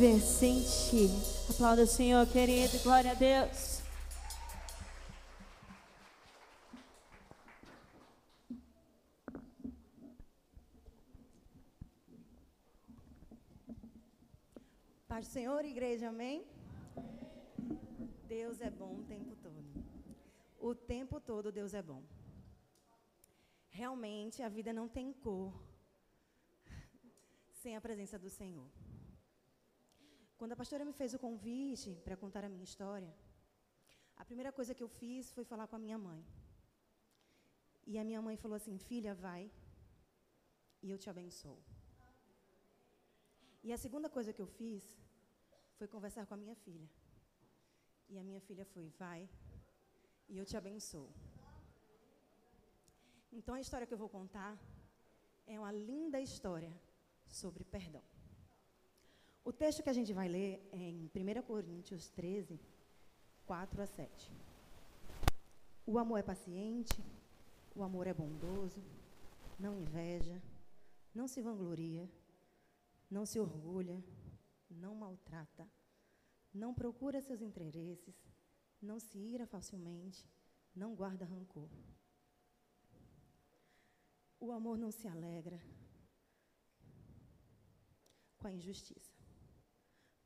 viver. 0.00 1.10
Aplauda 1.50 1.82
o 1.82 1.86
Senhor, 1.86 2.26
querido, 2.26 2.78
glória 2.82 3.10
a 3.10 3.14
Deus. 3.14 3.82
Paz 15.06 15.26
do 15.26 15.32
Senhor, 15.32 15.64
igreja, 15.66 16.08
amém? 16.08 16.46
Deus 18.26 18.60
é 18.62 18.70
bom 18.70 19.00
o 19.00 19.04
tempo 19.04 19.36
todo. 19.36 19.84
O 20.58 20.74
tempo 20.74 21.20
todo 21.20 21.52
Deus 21.52 21.74
é 21.74 21.82
bom. 21.82 22.02
Realmente 23.68 24.42
a 24.42 24.48
vida 24.48 24.72
não 24.72 24.88
tem 24.88 25.12
cor 25.12 25.52
sem 27.52 27.76
a 27.76 27.80
presença 27.80 28.18
do 28.18 28.30
Senhor. 28.30 28.79
Quando 30.40 30.54
a 30.54 30.60
pastora 30.60 30.86
me 30.88 30.94
fez 30.98 31.12
o 31.16 31.18
convite 31.24 31.90
para 32.04 32.16
contar 32.20 32.42
a 32.44 32.48
minha 32.52 32.66
história, 32.68 33.12
a 34.20 34.24
primeira 34.28 34.50
coisa 34.58 34.74
que 34.76 34.82
eu 34.84 34.88
fiz 34.88 35.30
foi 35.34 35.44
falar 35.50 35.66
com 35.70 35.76
a 35.76 35.82
minha 35.86 35.98
mãe. 36.04 36.20
E 37.86 37.98
a 38.02 38.04
minha 38.08 38.22
mãe 38.26 38.36
falou 38.44 38.56
assim: 38.60 38.78
Filha, 38.78 39.12
vai 39.14 39.42
e 40.82 40.90
eu 40.90 40.98
te 41.02 41.10
abençoo. 41.12 41.58
E 43.62 43.70
a 43.76 43.78
segunda 43.84 44.08
coisa 44.16 44.32
que 44.36 44.42
eu 44.44 44.46
fiz 44.46 44.84
foi 45.78 45.86
conversar 45.94 46.24
com 46.24 46.32
a 46.36 46.40
minha 46.44 46.56
filha. 46.64 46.88
E 48.08 48.18
a 48.18 48.24
minha 48.28 48.40
filha 48.40 48.64
foi: 48.64 48.88
Vai 49.02 49.28
e 50.26 50.38
eu 50.38 50.46
te 50.46 50.56
abençoo. 50.56 51.10
Então 53.30 53.54
a 53.54 53.60
história 53.66 53.86
que 53.86 53.92
eu 53.98 54.02
vou 54.04 54.08
contar 54.08 54.54
é 55.46 55.60
uma 55.60 55.70
linda 55.70 56.18
história 56.18 56.72
sobre 57.42 57.62
perdão. 57.76 58.06
O 59.42 59.52
texto 59.52 59.82
que 59.82 59.88
a 59.88 59.92
gente 59.92 60.12
vai 60.12 60.28
ler 60.28 60.68
é 60.70 60.76
em 60.76 61.10
1 61.14 61.42
Coríntios 61.42 62.08
13, 62.10 62.60
4 63.46 63.82
a 63.82 63.86
7. 63.86 64.30
O 65.86 65.98
amor 65.98 66.18
é 66.18 66.22
paciente, 66.22 67.02
o 67.74 67.82
amor 67.82 68.06
é 68.06 68.12
bondoso, 68.12 68.82
não 69.58 69.74
inveja, 69.74 70.40
não 71.14 71.26
se 71.26 71.40
vangloria, 71.40 72.08
não 73.10 73.24
se 73.24 73.40
orgulha, 73.40 74.04
não 74.70 74.94
maltrata, 74.94 75.66
não 76.52 76.74
procura 76.74 77.20
seus 77.20 77.40
interesses, 77.40 78.14
não 78.80 79.00
se 79.00 79.18
ira 79.18 79.46
facilmente, 79.46 80.28
não 80.76 80.94
guarda 80.94 81.24
rancor. 81.24 81.70
O 84.38 84.52
amor 84.52 84.78
não 84.78 84.90
se 84.90 85.08
alegra 85.08 85.60
com 88.38 88.46
a 88.46 88.52
injustiça, 88.52 89.09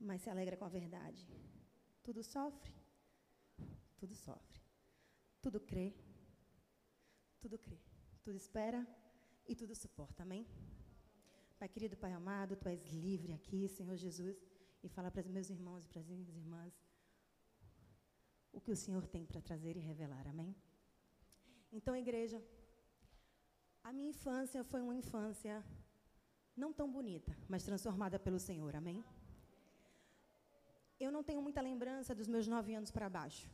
mas 0.05 0.21
se 0.23 0.31
alegra 0.31 0.57
com 0.57 0.67
a 0.67 0.69
verdade. 0.69 1.27
Tudo 2.03 2.23
sofre, 2.23 2.73
tudo 3.97 4.15
sofre, 4.15 4.61
tudo 5.41 5.59
crê, 5.61 5.95
tudo 7.41 7.59
crê, 7.59 7.79
tudo 8.23 8.37
espera 8.37 8.87
e 9.47 9.55
tudo 9.55 9.75
suporta. 9.75 10.23
Amém? 10.23 10.47
Pai 11.59 11.69
querido, 11.69 11.97
Pai 11.97 12.13
amado, 12.13 12.57
Tu 12.57 12.69
és 12.69 12.85
livre 13.07 13.33
aqui, 13.33 13.67
Senhor 13.69 13.97
Jesus, 13.97 14.37
e 14.83 14.89
fala 14.89 15.11
para 15.11 15.23
os 15.23 15.29
meus 15.29 15.49
irmãos 15.49 15.85
e 15.85 15.89
para 15.89 16.01
as 16.01 16.07
minhas 16.07 16.29
irmãs 16.29 16.75
o 18.53 18.61
que 18.61 18.71
o 18.71 18.77
Senhor 18.77 19.07
tem 19.07 19.25
para 19.25 19.41
trazer 19.41 19.77
e 19.77 19.81
revelar. 19.81 20.27
Amém? 20.29 20.55
Então, 21.73 21.97
igreja, 21.97 22.41
a 23.83 23.93
minha 23.93 24.11
infância 24.11 24.63
foi 24.63 24.81
uma 24.81 24.95
infância 24.95 25.65
não 26.57 26.73
tão 26.73 26.91
bonita, 26.91 27.37
mas 27.49 27.65
transformada 27.65 28.19
pelo 28.19 28.39
Senhor. 28.39 28.77
Amém? 28.77 29.03
Eu 30.99 31.11
não 31.11 31.23
tenho 31.25 31.43
muita 31.43 31.61
lembrança 31.61 32.15
dos 32.15 32.29
meus 32.29 32.47
nove 32.47 32.75
anos 32.75 32.91
para 32.91 33.09
baixo. 33.09 33.51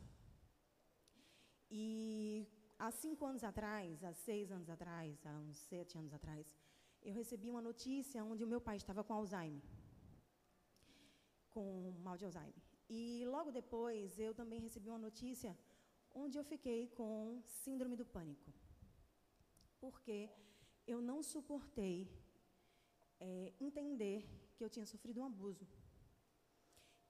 E 1.69 2.47
há 2.77 2.91
cinco 2.91 3.25
anos 3.25 3.43
atrás, 3.43 4.03
há 4.03 4.13
seis 4.13 4.51
anos 4.51 4.69
atrás, 4.69 5.25
há 5.25 5.33
uns 5.39 5.57
sete 5.57 5.97
anos 5.97 6.13
atrás, 6.13 6.53
eu 7.01 7.13
recebi 7.13 7.49
uma 7.49 7.61
notícia 7.61 8.23
onde 8.23 8.43
o 8.43 8.47
meu 8.47 8.61
pai 8.61 8.77
estava 8.77 9.03
com 9.03 9.13
Alzheimer, 9.13 9.63
com 11.49 11.93
mal 12.03 12.17
de 12.17 12.25
Alzheimer. 12.25 12.61
E 12.89 13.23
logo 13.25 13.51
depois 13.51 14.19
eu 14.19 14.33
também 14.33 14.59
recebi 14.59 14.89
uma 14.89 14.99
notícia 14.99 15.57
onde 16.13 16.37
eu 16.37 16.43
fiquei 16.43 16.87
com 16.89 17.41
síndrome 17.45 17.95
do 17.95 18.05
pânico, 18.05 18.53
porque 19.79 20.29
eu 20.85 21.01
não 21.01 21.23
suportei 21.23 22.07
eh, 23.19 23.53
entender 23.59 24.27
que 24.55 24.63
eu 24.63 24.69
tinha 24.69 24.85
sofrido 24.85 25.21
um 25.21 25.25
abuso 25.25 25.65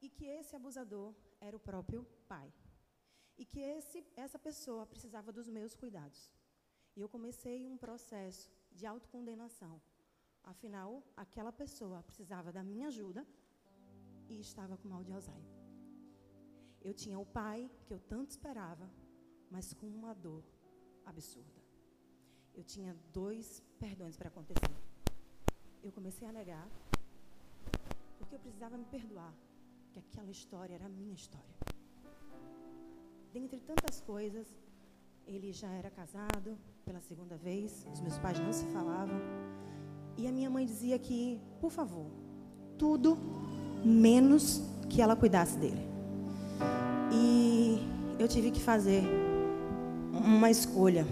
e 0.01 0.09
que 0.09 0.25
esse 0.25 0.55
abusador 0.55 1.13
era 1.39 1.55
o 1.55 1.59
próprio 1.59 2.03
pai 2.27 2.51
e 3.37 3.45
que 3.45 3.59
esse, 3.59 4.05
essa 4.15 4.37
pessoa 4.37 4.85
precisava 4.85 5.31
dos 5.31 5.47
meus 5.47 5.75
cuidados. 5.75 6.31
E 6.95 7.01
eu 7.01 7.09
comecei 7.09 7.67
um 7.67 7.77
processo 7.77 8.51
de 8.71 8.85
autocondenação. 8.85 9.81
Afinal, 10.43 11.03
aquela 11.15 11.51
pessoa 11.51 12.03
precisava 12.03 12.51
da 12.51 12.63
minha 12.63 12.87
ajuda 12.87 13.25
e 14.29 14.39
estava 14.39 14.77
com 14.77 14.87
mal 14.87 15.03
de 15.03 15.11
Alzheimer. 15.11 15.55
Eu 16.81 16.93
tinha 16.93 17.17
o 17.19 17.25
pai 17.25 17.69
que 17.85 17.93
eu 17.93 17.99
tanto 17.99 18.31
esperava, 18.31 18.89
mas 19.49 19.73
com 19.73 19.87
uma 19.87 20.13
dor 20.13 20.43
absurda. 21.05 21.61
Eu 22.53 22.63
tinha 22.63 22.93
dois 23.13 23.61
perdões 23.79 24.17
para 24.17 24.29
acontecer. 24.29 24.77
Eu 25.83 25.91
comecei 25.91 26.27
a 26.27 26.31
negar, 26.31 26.67
porque 28.17 28.35
eu 28.35 28.39
precisava 28.39 28.77
me 28.77 28.85
perdoar, 28.85 29.33
que 29.91 29.99
aquela 29.99 30.31
história 30.31 30.75
era 30.75 30.85
a 30.85 30.89
minha 30.89 31.13
história. 31.13 31.55
Dentre 33.33 33.59
tantas 33.59 34.01
coisas, 34.01 34.47
ele 35.27 35.51
já 35.51 35.69
era 35.69 35.89
casado 35.89 36.57
pela 36.85 37.01
segunda 37.01 37.35
vez, 37.37 37.85
os 37.93 38.01
meus 38.01 38.17
pais 38.17 38.39
não 38.39 38.53
se 38.53 38.65
falavam. 38.67 39.19
E 40.17 40.27
a 40.27 40.31
minha 40.31 40.49
mãe 40.49 40.65
dizia 40.65 40.97
que, 40.97 41.39
por 41.59 41.71
favor, 41.71 42.07
tudo 42.77 43.17
menos 43.83 44.61
que 44.89 45.01
ela 45.01 45.15
cuidasse 45.15 45.57
dele. 45.57 45.81
E 47.13 47.79
eu 48.19 48.27
tive 48.27 48.51
que 48.51 48.61
fazer 48.61 49.03
uma 50.13 50.49
escolha. 50.49 51.05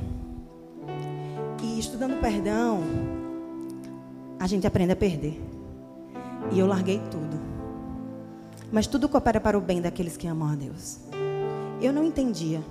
E 1.63 1.79
estudando 1.79 2.19
perdão, 2.19 2.81
a 4.39 4.47
gente 4.47 4.65
aprende 4.65 4.93
a 4.93 4.95
perder. 4.95 5.39
E 6.51 6.59
eu 6.59 6.67
larguei 6.67 6.99
tudo. 7.09 7.39
Mas 8.71 8.85
tudo 8.85 9.09
coopera 9.09 9.39
para 9.39 9.57
o 9.57 9.61
bem 9.61 9.81
daqueles 9.81 10.15
que 10.15 10.27
amam 10.27 10.49
a 10.49 10.55
Deus. 10.55 10.99
Eu 11.81 11.91
não 11.91 12.03
entendia. 12.03 12.61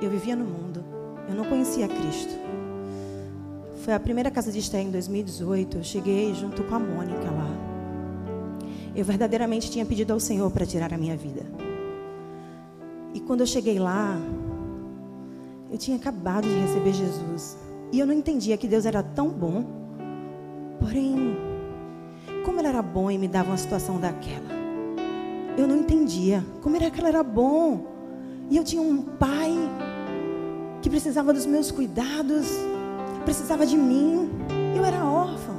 Eu 0.00 0.08
vivia 0.08 0.34
no 0.34 0.44
mundo. 0.44 0.82
Eu 1.28 1.34
não 1.34 1.44
conhecia 1.44 1.86
Cristo. 1.86 2.32
Foi 3.84 3.92
a 3.92 4.00
primeira 4.00 4.30
casa 4.30 4.50
de 4.50 4.58
estreia 4.58 4.84
em 4.84 4.90
2018. 4.90 5.78
Eu 5.78 5.84
cheguei 5.84 6.34
junto 6.34 6.62
com 6.64 6.74
a 6.74 6.78
Mônica 6.78 7.30
lá. 7.30 7.50
Eu 8.94 9.04
verdadeiramente 9.04 9.70
tinha 9.70 9.84
pedido 9.84 10.12
ao 10.12 10.20
Senhor 10.20 10.50
para 10.50 10.64
tirar 10.64 10.92
a 10.92 10.98
minha 10.98 11.16
vida. 11.16 11.42
E 13.12 13.20
quando 13.20 13.40
eu 13.40 13.46
cheguei 13.46 13.78
lá, 13.78 14.16
eu 15.70 15.76
tinha 15.76 15.96
acabado 15.96 16.48
de 16.48 16.54
receber 16.60 16.92
Jesus. 16.92 17.58
E 17.90 17.98
eu 17.98 18.06
não 18.06 18.14
entendia 18.14 18.56
que 18.56 18.66
Deus 18.66 18.86
era 18.86 19.02
tão 19.02 19.28
bom. 19.28 19.64
Porém, 20.80 21.36
como 22.44 22.58
Ele 22.58 22.68
era 22.68 22.80
bom 22.80 23.10
e 23.10 23.18
me 23.18 23.28
dava 23.28 23.50
uma 23.50 23.58
situação 23.58 24.00
daquela. 24.00 24.61
Eu 25.56 25.66
não 25.66 25.76
entendia 25.76 26.44
como 26.62 26.76
era 26.76 26.90
que 26.90 27.00
Ele 27.00 27.08
era 27.08 27.22
bom. 27.22 27.86
E 28.50 28.56
eu 28.56 28.64
tinha 28.64 28.82
um 28.82 29.02
pai 29.02 29.52
que 30.80 30.90
precisava 30.90 31.32
dos 31.32 31.46
meus 31.46 31.70
cuidados, 31.70 32.46
precisava 33.24 33.64
de 33.64 33.76
mim. 33.76 34.30
Eu 34.76 34.84
era 34.84 35.04
órfã, 35.04 35.54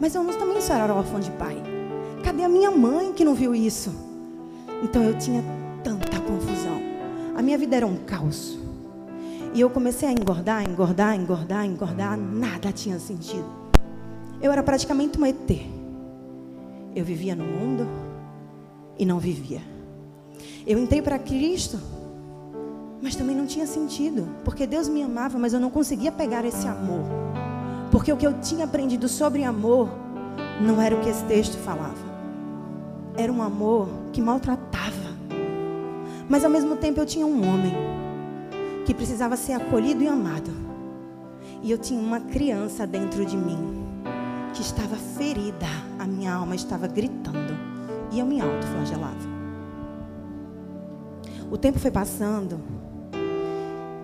mas 0.00 0.14
eu 0.14 0.22
não- 0.22 0.32
também 0.32 0.60
só 0.60 0.74
era 0.74 0.94
órfã 0.94 1.20
de 1.20 1.30
pai. 1.32 1.60
Cadê 2.22 2.44
a 2.44 2.48
minha 2.48 2.70
mãe 2.70 3.12
que 3.12 3.24
não 3.24 3.34
viu 3.34 3.54
isso? 3.54 3.90
Então 4.82 5.02
eu 5.02 5.16
tinha 5.18 5.42
tanta 5.82 6.20
confusão. 6.20 6.80
A 7.36 7.42
minha 7.42 7.58
vida 7.58 7.76
era 7.76 7.86
um 7.86 7.96
caos. 7.96 8.58
E 9.52 9.60
eu 9.60 9.68
comecei 9.68 10.08
a 10.08 10.12
engordar, 10.12 10.62
engordar, 10.68 11.16
engordar, 11.16 11.66
engordar, 11.66 12.16
nada 12.16 12.70
tinha 12.70 12.98
sentido. 12.98 13.44
Eu 14.40 14.52
era 14.52 14.62
praticamente 14.62 15.18
um 15.20 15.26
ET. 15.26 15.66
Eu 16.94 17.04
vivia 17.04 17.34
no 17.34 17.44
mundo 17.44 17.86
e 19.00 19.04
não 19.04 19.18
vivia. 19.18 19.60
Eu 20.64 20.78
entrei 20.78 21.02
para 21.02 21.18
Cristo 21.18 21.80
mas 23.02 23.16
também 23.16 23.34
não 23.34 23.46
tinha 23.46 23.66
sentido, 23.66 24.28
porque 24.44 24.66
Deus 24.66 24.88
me 24.88 25.02
amava, 25.02 25.38
mas 25.38 25.52
eu 25.52 25.60
não 25.60 25.70
conseguia 25.70 26.12
pegar 26.12 26.44
esse 26.44 26.68
amor. 26.68 27.04
Porque 27.90 28.12
o 28.12 28.16
que 28.16 28.26
eu 28.26 28.40
tinha 28.40 28.66
aprendido 28.66 29.08
sobre 29.08 29.42
amor 29.42 29.88
não 30.60 30.80
era 30.80 30.94
o 30.94 31.00
que 31.00 31.08
esse 31.08 31.24
texto 31.24 31.56
falava. 31.58 32.10
Era 33.16 33.32
um 33.32 33.42
amor 33.42 33.88
que 34.12 34.20
maltratava. 34.20 35.10
Mas 36.28 36.44
ao 36.44 36.50
mesmo 36.50 36.76
tempo 36.76 37.00
eu 37.00 37.06
tinha 37.06 37.26
um 37.26 37.48
homem 37.48 37.74
que 38.84 38.94
precisava 38.94 39.36
ser 39.36 39.54
acolhido 39.54 40.04
e 40.04 40.06
amado. 40.06 40.50
E 41.62 41.70
eu 41.70 41.78
tinha 41.78 42.00
uma 42.00 42.20
criança 42.20 42.86
dentro 42.86 43.24
de 43.24 43.36
mim 43.36 43.82
que 44.54 44.60
estava 44.60 44.96
ferida, 44.96 45.66
a 45.98 46.06
minha 46.06 46.34
alma 46.34 46.54
estava 46.54 46.86
gritando 46.86 47.49
e 48.10 48.18
eu 48.18 48.26
me 48.26 48.40
autoflagelava. 48.40 49.28
O 51.50 51.58
tempo 51.58 51.78
foi 51.78 51.90
passando 51.90 52.60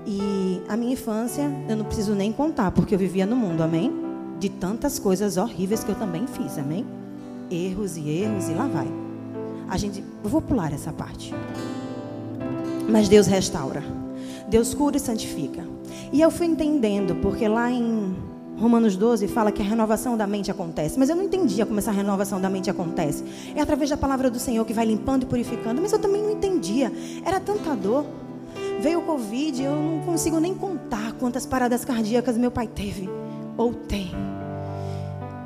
e 0.06 0.62
a 0.68 0.76
minha 0.76 0.92
infância, 0.92 1.50
eu 1.68 1.76
não 1.76 1.84
preciso 1.84 2.14
nem 2.14 2.32
contar, 2.32 2.70
porque 2.70 2.94
eu 2.94 2.98
vivia 2.98 3.26
no 3.26 3.34
mundo, 3.34 3.62
amém? 3.62 3.92
De 4.38 4.48
tantas 4.48 5.00
coisas 5.00 5.36
horríveis 5.36 5.82
que 5.82 5.90
eu 5.90 5.96
também 5.96 6.26
fiz, 6.28 6.56
amém? 6.58 6.86
Erros 7.50 7.96
e 7.96 8.08
erros 8.08 8.48
e 8.48 8.52
lá 8.52 8.66
vai. 8.66 8.86
A 9.68 9.76
gente, 9.76 10.04
eu 10.22 10.30
vou 10.30 10.40
pular 10.40 10.72
essa 10.72 10.92
parte. 10.92 11.34
Mas 12.88 13.08
Deus 13.08 13.26
restaura. 13.26 13.82
Deus 14.48 14.74
cura 14.74 14.96
e 14.96 15.00
santifica. 15.00 15.64
E 16.12 16.20
eu 16.20 16.30
fui 16.30 16.46
entendendo, 16.46 17.16
porque 17.16 17.48
lá 17.48 17.70
em 17.70 18.16
Romanos 18.58 18.96
12 18.96 19.28
fala 19.28 19.52
que 19.52 19.60
a 19.60 19.64
renovação 19.64 20.16
da 20.16 20.26
mente 20.26 20.50
acontece. 20.50 20.98
Mas 20.98 21.08
eu 21.08 21.16
não 21.16 21.24
entendia 21.24 21.66
como 21.66 21.78
essa 21.78 21.90
renovação 21.90 22.40
da 22.40 22.48
mente 22.48 22.70
acontece. 22.70 23.22
É 23.54 23.60
através 23.60 23.90
da 23.90 23.96
palavra 23.96 24.30
do 24.30 24.38
Senhor 24.38 24.64
que 24.64 24.72
vai 24.72 24.86
limpando 24.86 25.24
e 25.24 25.26
purificando. 25.26 25.82
Mas 25.82 25.92
eu 25.92 25.98
também 25.98 26.22
não 26.22 26.30
entendia. 26.30 26.90
Era 27.24 27.38
tanta 27.38 27.74
dor. 27.76 28.06
Veio 28.80 29.00
o 29.00 29.02
Covid, 29.02 29.62
eu 29.62 29.74
não 29.74 30.00
consigo 30.00 30.38
nem 30.38 30.54
contar 30.54 31.12
quantas 31.12 31.44
paradas 31.44 31.84
cardíacas 31.84 32.36
meu 32.36 32.50
pai 32.50 32.66
teve 32.66 33.08
ou 33.56 33.72
tem. 33.72 34.10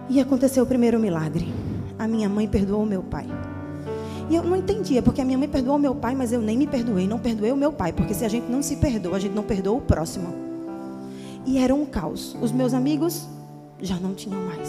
E 0.08 0.20
aconteceu 0.20 0.64
o 0.64 0.66
primeiro 0.66 0.98
milagre. 0.98 1.52
A 1.98 2.06
minha 2.08 2.28
mãe 2.28 2.48
perdoou 2.48 2.82
o 2.82 2.86
meu 2.86 3.02
pai. 3.02 3.26
E 4.28 4.36
eu 4.36 4.44
não 4.44 4.56
entendia, 4.56 5.02
porque 5.02 5.20
a 5.20 5.24
minha 5.24 5.38
mãe 5.38 5.48
perdoou 5.48 5.78
meu 5.78 5.94
pai, 5.94 6.14
mas 6.14 6.32
eu 6.32 6.40
nem 6.40 6.56
me 6.56 6.66
perdoei, 6.66 7.06
não 7.06 7.18
perdoei 7.18 7.50
o 7.50 7.56
meu 7.56 7.72
pai, 7.72 7.92
porque 7.92 8.14
se 8.14 8.24
a 8.24 8.28
gente 8.28 8.50
não 8.50 8.62
se 8.62 8.76
perdoa, 8.76 9.16
a 9.16 9.18
gente 9.18 9.34
não 9.34 9.42
perdoa 9.42 9.76
o 9.76 9.80
próximo. 9.80 10.49
E 11.51 11.59
era 11.59 11.74
um 11.74 11.84
caos. 11.84 12.36
Os 12.40 12.53
meus 12.53 12.72
amigos 12.72 13.26
já 13.80 13.96
não 13.96 14.14
tinham 14.14 14.40
mais. 14.40 14.68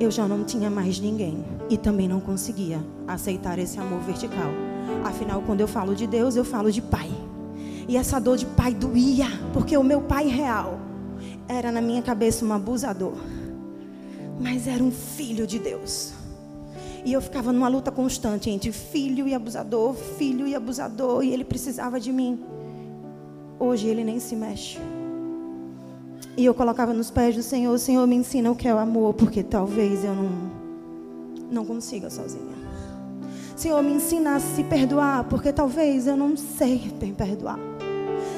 Eu 0.00 0.10
já 0.10 0.26
não 0.26 0.42
tinha 0.42 0.68
mais 0.68 0.98
ninguém 0.98 1.44
e 1.70 1.78
também 1.78 2.08
não 2.08 2.18
conseguia 2.18 2.84
aceitar 3.06 3.56
esse 3.60 3.78
amor 3.78 4.00
vertical. 4.00 4.50
Afinal, 5.04 5.40
quando 5.46 5.60
eu 5.60 5.68
falo 5.68 5.94
de 5.94 6.04
Deus, 6.08 6.34
eu 6.34 6.44
falo 6.44 6.72
de 6.72 6.82
pai. 6.82 7.08
E 7.86 7.96
essa 7.96 8.18
dor 8.18 8.36
de 8.36 8.44
pai 8.44 8.74
doía, 8.74 9.28
porque 9.52 9.76
o 9.76 9.84
meu 9.84 10.00
pai 10.00 10.26
real 10.26 10.80
era 11.46 11.70
na 11.70 11.80
minha 11.80 12.02
cabeça 12.02 12.44
um 12.44 12.52
abusador, 12.52 13.14
mas 14.40 14.66
era 14.66 14.82
um 14.82 14.90
filho 14.90 15.46
de 15.46 15.60
Deus. 15.60 16.12
E 17.04 17.12
eu 17.12 17.22
ficava 17.22 17.52
numa 17.52 17.68
luta 17.68 17.92
constante 17.92 18.50
entre 18.50 18.72
filho 18.72 19.28
e 19.28 19.34
abusador, 19.34 19.94
filho 19.94 20.44
e 20.44 20.56
abusador, 20.56 21.22
e 21.22 21.32
ele 21.32 21.44
precisava 21.44 22.00
de 22.00 22.12
mim. 22.12 22.42
Hoje 23.60 23.86
ele 23.86 24.02
nem 24.02 24.18
se 24.18 24.34
mexe. 24.34 24.80
E 26.36 26.44
eu 26.44 26.54
colocava 26.54 26.92
nos 26.92 27.10
pés 27.10 27.36
do 27.36 27.42
Senhor, 27.42 27.78
Senhor, 27.78 28.06
me 28.06 28.16
ensina 28.16 28.50
o 28.50 28.56
que 28.56 28.66
é 28.66 28.74
o 28.74 28.78
amor, 28.78 29.14
porque 29.14 29.42
talvez 29.42 30.04
eu 30.04 30.14
não 30.14 30.64
não 31.50 31.64
consiga 31.64 32.10
sozinha. 32.10 32.54
Senhor, 33.54 33.80
me 33.82 33.92
ensina 33.92 34.34
a 34.34 34.40
se 34.40 34.64
perdoar, 34.64 35.24
porque 35.24 35.52
talvez 35.52 36.06
eu 36.06 36.16
não 36.16 36.36
sei 36.36 36.92
bem 36.98 37.14
perdoar. 37.14 37.58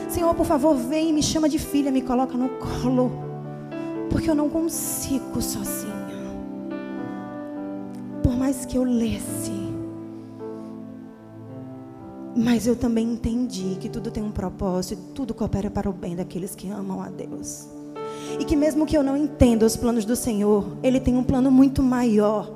Senhor, 0.09 0.35
por 0.35 0.45
favor, 0.45 0.77
vem 0.77 1.13
me 1.13 1.23
chama 1.23 1.49
de 1.49 1.59
filha, 1.59 1.91
me 1.91 2.03
coloca 2.03 2.37
no 2.37 2.51
colo, 2.51 3.11
porque 4.11 4.29
eu 4.29 4.35
não 4.35 4.51
consigo 4.51 5.41
sozinha. 5.41 5.95
Por 8.23 8.37
mais 8.37 8.67
que 8.67 8.77
eu 8.77 8.85
lesse, 8.85 9.53
mas 12.37 12.67
eu 12.67 12.77
também 12.77 13.13
entendi 13.13 13.77
que 13.81 13.89
tudo 13.89 14.11
tem 14.11 14.23
um 14.23 14.31
propósito, 14.31 15.01
tudo 15.15 15.33
coopera 15.33 15.71
para 15.71 15.89
o 15.89 15.93
bem 15.93 16.15
daqueles 16.15 16.55
que 16.55 16.69
amam 16.69 17.01
a 17.01 17.09
Deus. 17.09 17.76
E 18.39 18.45
que 18.45 18.55
mesmo 18.55 18.84
que 18.84 18.97
eu 18.97 19.03
não 19.03 19.16
entenda 19.16 19.64
os 19.64 19.76
planos 19.76 20.05
do 20.05 20.14
Senhor, 20.14 20.76
Ele 20.82 21.01
tem 21.01 21.16
um 21.16 21.24
plano 21.24 21.51
muito 21.51 21.82
maior. 21.82 22.51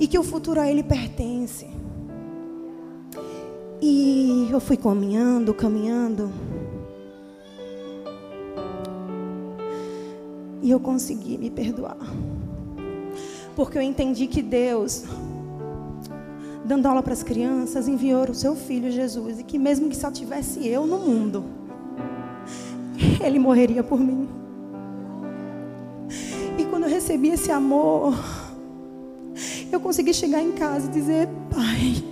E 0.00 0.06
que 0.06 0.18
o 0.18 0.22
futuro 0.22 0.60
a 0.60 0.68
Ele 0.68 0.82
pertence. 0.82 1.66
E 3.80 4.48
eu 4.50 4.58
fui 4.58 4.76
caminhando, 4.76 5.54
caminhando. 5.54 6.30
E 10.62 10.70
eu 10.70 10.80
consegui 10.80 11.38
me 11.38 11.50
perdoar. 11.50 11.98
Porque 13.54 13.78
eu 13.78 13.82
entendi 13.82 14.26
que 14.26 14.42
Deus, 14.42 15.04
dando 16.64 16.86
aula 16.86 17.02
para 17.02 17.12
as 17.12 17.22
crianças, 17.22 17.86
enviou 17.86 18.28
o 18.28 18.34
seu 18.34 18.56
filho 18.56 18.90
Jesus. 18.90 19.38
E 19.38 19.44
que 19.44 19.58
mesmo 19.58 19.88
que 19.88 19.96
só 19.96 20.10
tivesse 20.10 20.66
eu 20.66 20.86
no 20.86 20.98
mundo, 20.98 21.44
Ele 23.24 23.38
morreria 23.38 23.84
por 23.84 24.00
mim. 24.00 24.28
E 26.58 26.64
quando 26.64 26.84
eu 26.84 26.90
recebi 26.90 27.30
esse 27.30 27.50
amor, 27.50 28.14
eu 29.70 29.78
consegui 29.80 30.14
chegar 30.14 30.42
em 30.42 30.52
casa 30.52 30.86
e 30.86 30.90
dizer: 30.90 31.28
Pai, 31.50 32.02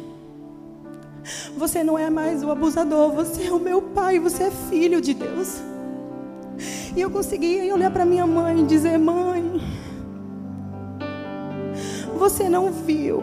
Você 1.57 1.83
não 1.83 1.99
é 1.99 2.11
mais 2.11 2.43
o 2.43 2.51
abusador, 2.51 3.13
você 3.13 3.45
é 3.45 3.53
o 3.53 3.59
meu 3.59 3.81
pai, 3.81 4.19
você 4.19 4.45
é 4.45 4.51
filho 4.51 5.01
de 5.01 5.15
Deus. 5.15 5.61
E 6.97 7.01
eu 7.01 7.11
conseguia 7.11 7.73
olhar 7.75 7.91
para 7.91 8.05
minha 8.05 8.27
mãe 8.27 8.61
e 8.61 8.67
dizer: 8.67 8.99
Mãe, 8.99 9.61
você 12.17 12.49
não 12.49 12.71
viu, 12.71 13.23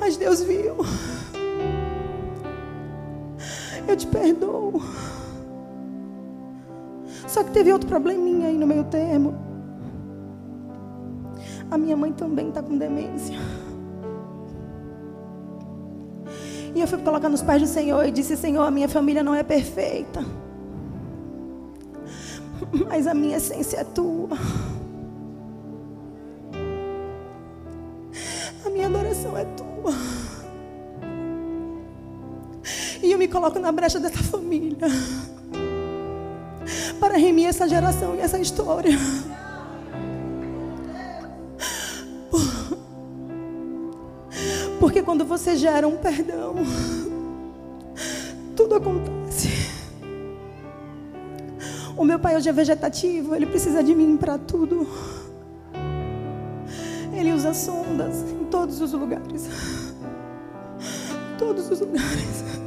mas 0.00 0.16
Deus 0.16 0.42
viu. 0.42 0.76
Eu 3.86 3.96
te 3.96 4.06
perdoo. 4.06 4.82
Só 7.28 7.44
que 7.44 7.50
teve 7.50 7.70
outro 7.72 7.88
probleminha 7.88 8.48
aí 8.48 8.56
no 8.56 8.66
meio 8.66 8.84
termo. 8.84 9.34
A 11.70 11.76
minha 11.76 11.96
mãe 11.96 12.10
também 12.12 12.48
está 12.48 12.62
com 12.62 12.78
demência. 12.78 13.38
E 16.74 16.80
eu 16.80 16.88
fui 16.88 16.98
colocar 16.98 17.28
nos 17.28 17.42
pés 17.42 17.60
do 17.60 17.68
Senhor 17.68 18.06
e 18.06 18.10
disse: 18.10 18.36
Senhor, 18.36 18.62
a 18.62 18.70
minha 18.70 18.88
família 18.88 19.22
não 19.22 19.34
é 19.34 19.42
perfeita. 19.42 20.24
Mas 22.88 23.06
a 23.06 23.12
minha 23.12 23.36
essência 23.36 23.78
é 23.78 23.84
tua. 23.84 24.36
A 28.64 28.70
minha 28.70 28.86
adoração 28.86 29.36
é 29.36 29.44
tua. 29.44 29.92
E 33.02 33.12
eu 33.12 33.18
me 33.18 33.28
coloco 33.28 33.58
na 33.58 33.70
brecha 33.70 34.00
dessa 34.00 34.22
família. 34.22 34.88
Para 36.98 37.16
remir 37.16 37.46
essa 37.46 37.68
geração 37.68 38.14
e 38.14 38.20
essa 38.20 38.38
história. 38.38 38.98
Porque 44.78 45.02
quando 45.02 45.24
você 45.24 45.56
gera 45.56 45.86
um 45.86 45.96
perdão, 45.96 46.54
tudo 48.56 48.76
acontece. 48.76 49.48
O 51.96 52.04
meu 52.04 52.18
pai 52.18 52.36
hoje 52.36 52.48
é 52.48 52.52
vegetativo, 52.52 53.34
ele 53.34 53.46
precisa 53.46 53.82
de 53.82 53.94
mim 53.94 54.16
para 54.16 54.38
tudo. 54.38 54.86
Ele 57.12 57.32
usa 57.32 57.52
sondas 57.52 58.22
em 58.30 58.44
todos 58.44 58.80
os 58.80 58.92
lugares. 58.92 59.48
Todos 61.36 61.68
os 61.68 61.80
lugares. 61.80 62.57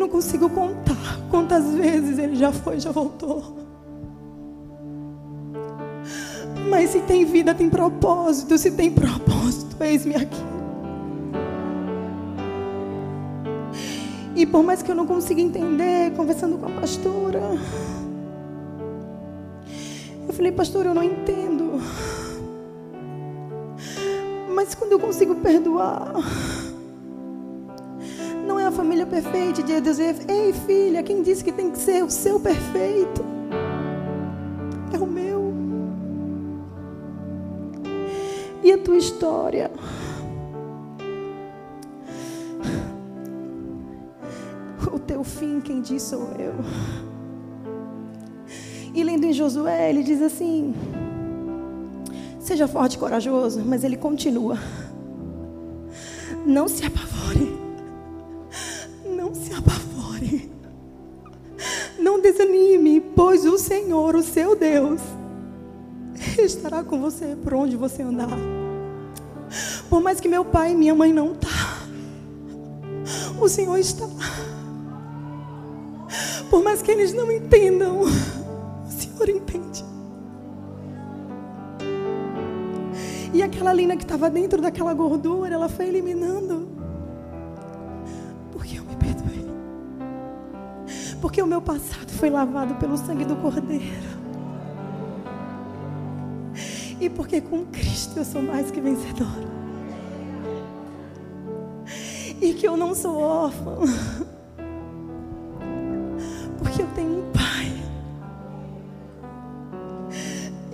Não 0.00 0.08
consigo 0.08 0.48
contar 0.48 0.96
quantas 1.30 1.74
vezes 1.74 2.18
ele 2.18 2.34
já 2.34 2.50
foi, 2.50 2.80
já 2.80 2.90
voltou. 2.90 3.54
Mas 6.70 6.88
se 6.88 7.00
tem 7.00 7.26
vida, 7.26 7.54
tem 7.54 7.68
propósito. 7.68 8.56
Se 8.56 8.70
tem 8.70 8.90
propósito, 8.90 9.76
eis-me 9.84 10.14
aqui. 10.14 10.42
E 14.34 14.46
por 14.46 14.62
mais 14.62 14.80
que 14.80 14.90
eu 14.90 14.94
não 14.94 15.06
consiga 15.06 15.42
entender, 15.42 16.12
conversando 16.16 16.56
com 16.56 16.64
a 16.64 16.80
pastora, 16.80 17.42
eu 20.26 20.32
falei, 20.32 20.50
pastor, 20.50 20.86
eu 20.86 20.94
não 20.94 21.02
entendo. 21.02 21.78
Mas 24.48 24.74
quando 24.74 24.92
eu 24.92 24.98
consigo 24.98 25.34
perdoar, 25.34 26.14
a 28.70 28.72
família 28.72 29.04
perfeita 29.04 29.64
de 29.64 29.80
dizer, 29.80 30.14
ei 30.28 30.52
filha, 30.52 31.02
quem 31.02 31.22
disse 31.22 31.42
que 31.42 31.50
tem 31.50 31.72
que 31.72 31.78
ser 31.78 32.04
o 32.04 32.10
seu 32.10 32.38
perfeito? 32.38 33.24
É 34.92 34.98
o 34.98 35.06
meu. 35.06 35.52
E 38.62 38.70
a 38.70 38.78
tua 38.78 38.96
história? 38.96 39.70
O 44.92 44.98
teu 44.98 45.24
fim, 45.24 45.60
quem 45.60 45.80
diz 45.80 46.02
sou 46.02 46.28
eu. 46.38 46.54
E 48.94 49.02
lendo 49.02 49.24
em 49.24 49.32
Josué, 49.32 49.90
ele 49.90 50.02
diz 50.02 50.22
assim: 50.22 50.74
Seja 52.38 52.68
forte 52.68 52.94
e 52.94 52.98
corajoso, 52.98 53.62
mas 53.64 53.84
ele 53.84 53.96
continua. 53.96 54.58
Não 56.46 56.68
se 56.68 56.84
apavore. 56.84 57.59
Pois 63.20 63.44
o 63.44 63.58
Senhor, 63.58 64.16
o 64.16 64.22
seu 64.22 64.56
Deus, 64.56 64.98
estará 66.42 66.82
com 66.82 66.98
você 66.98 67.36
por 67.36 67.52
onde 67.52 67.76
você 67.76 68.00
andar. 68.00 68.30
Por 69.90 70.00
mais 70.00 70.18
que 70.18 70.26
meu 70.26 70.42
pai 70.42 70.72
e 70.72 70.74
minha 70.74 70.94
mãe 70.94 71.12
não 71.12 71.34
tá, 71.34 71.84
o 73.38 73.46
Senhor 73.46 73.76
está. 73.76 74.06
Por 76.48 76.64
mais 76.64 76.80
que 76.80 76.90
eles 76.90 77.12
não 77.12 77.30
entendam, 77.30 78.00
o 78.00 78.90
Senhor 78.90 79.28
entende. 79.28 79.84
E 83.34 83.42
aquela 83.42 83.74
lina 83.74 83.98
que 83.98 84.02
estava 84.02 84.30
dentro 84.30 84.62
daquela 84.62 84.94
gordura, 84.94 85.54
ela 85.54 85.68
foi 85.68 85.88
eliminando. 85.88 86.70
Porque 88.50 88.78
eu 88.78 88.84
me 88.84 88.96
perdoei. 88.96 89.46
Porque 91.20 91.42
o 91.42 91.46
meu 91.46 91.60
passado 91.60 92.09
foi 92.20 92.28
lavado 92.28 92.74
pelo 92.74 92.98
sangue 92.98 93.24
do 93.24 93.34
Cordeiro. 93.36 94.20
E 97.00 97.08
porque 97.08 97.40
com 97.40 97.64
Cristo 97.64 98.18
eu 98.18 98.24
sou 98.26 98.42
mais 98.42 98.70
que 98.70 98.78
vencedora. 98.78 99.48
E 102.38 102.52
que 102.52 102.68
eu 102.68 102.76
não 102.76 102.94
sou 102.94 103.18
órfã. 103.18 103.78
Porque 106.58 106.82
eu 106.82 106.86
tenho 106.94 107.20
um 107.20 107.32
pai. 107.32 107.72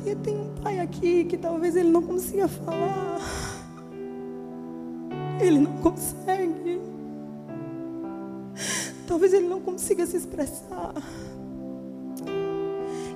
E 0.05 0.11
eu 0.11 0.17
tenho 0.17 0.43
um 0.43 0.55
pai 0.61 0.81
aqui 0.81 1.27
que 1.27 1.37
talvez 1.37 1.77
ele 1.77 1.91
não 1.91 2.03
consiga 2.03 2.49
falar. 2.49 3.21
Ele 5.41 5.61
não 5.61 5.73
consegue. 5.77 6.66
Talvez 9.07 9.33
ele 9.33 9.47
não 9.47 9.61
consiga 9.61 10.05
se 10.07 10.17
expressar. 10.17 10.95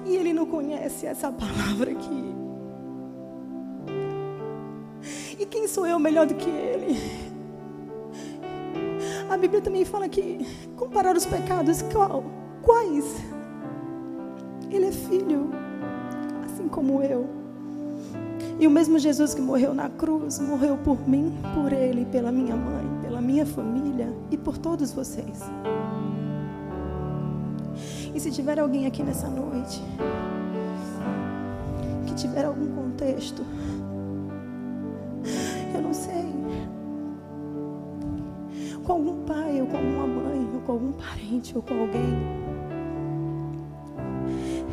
E 0.07 0.17
ele 0.17 0.33
não 0.33 0.47
conhece 0.47 1.07
essa 1.07 1.31
palavra 1.33 1.93
aqui. 1.93 2.35
E 5.39 5.47
quem 5.47 5.67
sou 5.67 5.87
eu 5.87 5.99
melhor 5.99 6.27
do 6.27 6.35
que 6.35 6.51
ele? 6.51 6.97
A 9.31 9.37
Bíblia 9.37 9.61
também 9.61 9.85
fala 9.85 10.09
que 10.09 10.45
comparar 10.77 11.17
os 11.17 11.25
pecados, 11.25 11.83
qual? 11.83 12.25
Quais? 12.63 13.05
Ele 14.71 14.87
é 14.87 14.93
filho, 14.93 15.51
assim 16.45 16.69
como 16.69 17.03
eu. 17.03 17.29
E 18.59 18.67
o 18.67 18.71
mesmo 18.71 18.99
Jesus 18.99 19.33
que 19.33 19.41
morreu 19.41 19.73
na 19.73 19.89
cruz, 19.89 20.39
morreu 20.39 20.77
por 20.77 21.09
mim, 21.09 21.33
por 21.55 21.73
ele, 21.73 22.05
pela 22.05 22.31
minha 22.31 22.55
mãe, 22.55 23.00
pela 23.21 23.27
minha 23.27 23.47
família 23.47 24.13
e 24.31 24.37
por 24.37 24.57
todos 24.57 24.93
vocês. 24.93 25.41
E 28.15 28.19
se 28.19 28.31
tiver 28.31 28.59
alguém 28.59 28.87
aqui 28.87 29.03
nessa 29.03 29.29
noite 29.29 29.81
que 32.07 32.15
tiver 32.15 32.45
algum 32.45 32.75
contexto, 32.75 33.45
eu 35.75 35.83
não 35.83 35.93
sei, 35.93 36.25
com 38.85 38.93
algum 38.93 39.25
pai, 39.25 39.61
ou 39.61 39.67
com 39.67 39.77
alguma 39.77 40.07
mãe, 40.07 40.49
ou 40.55 40.61
com 40.63 40.73
algum 40.73 40.93
parente, 40.93 41.57
ou 41.57 41.63
com 41.63 41.75
alguém. 41.75 42.41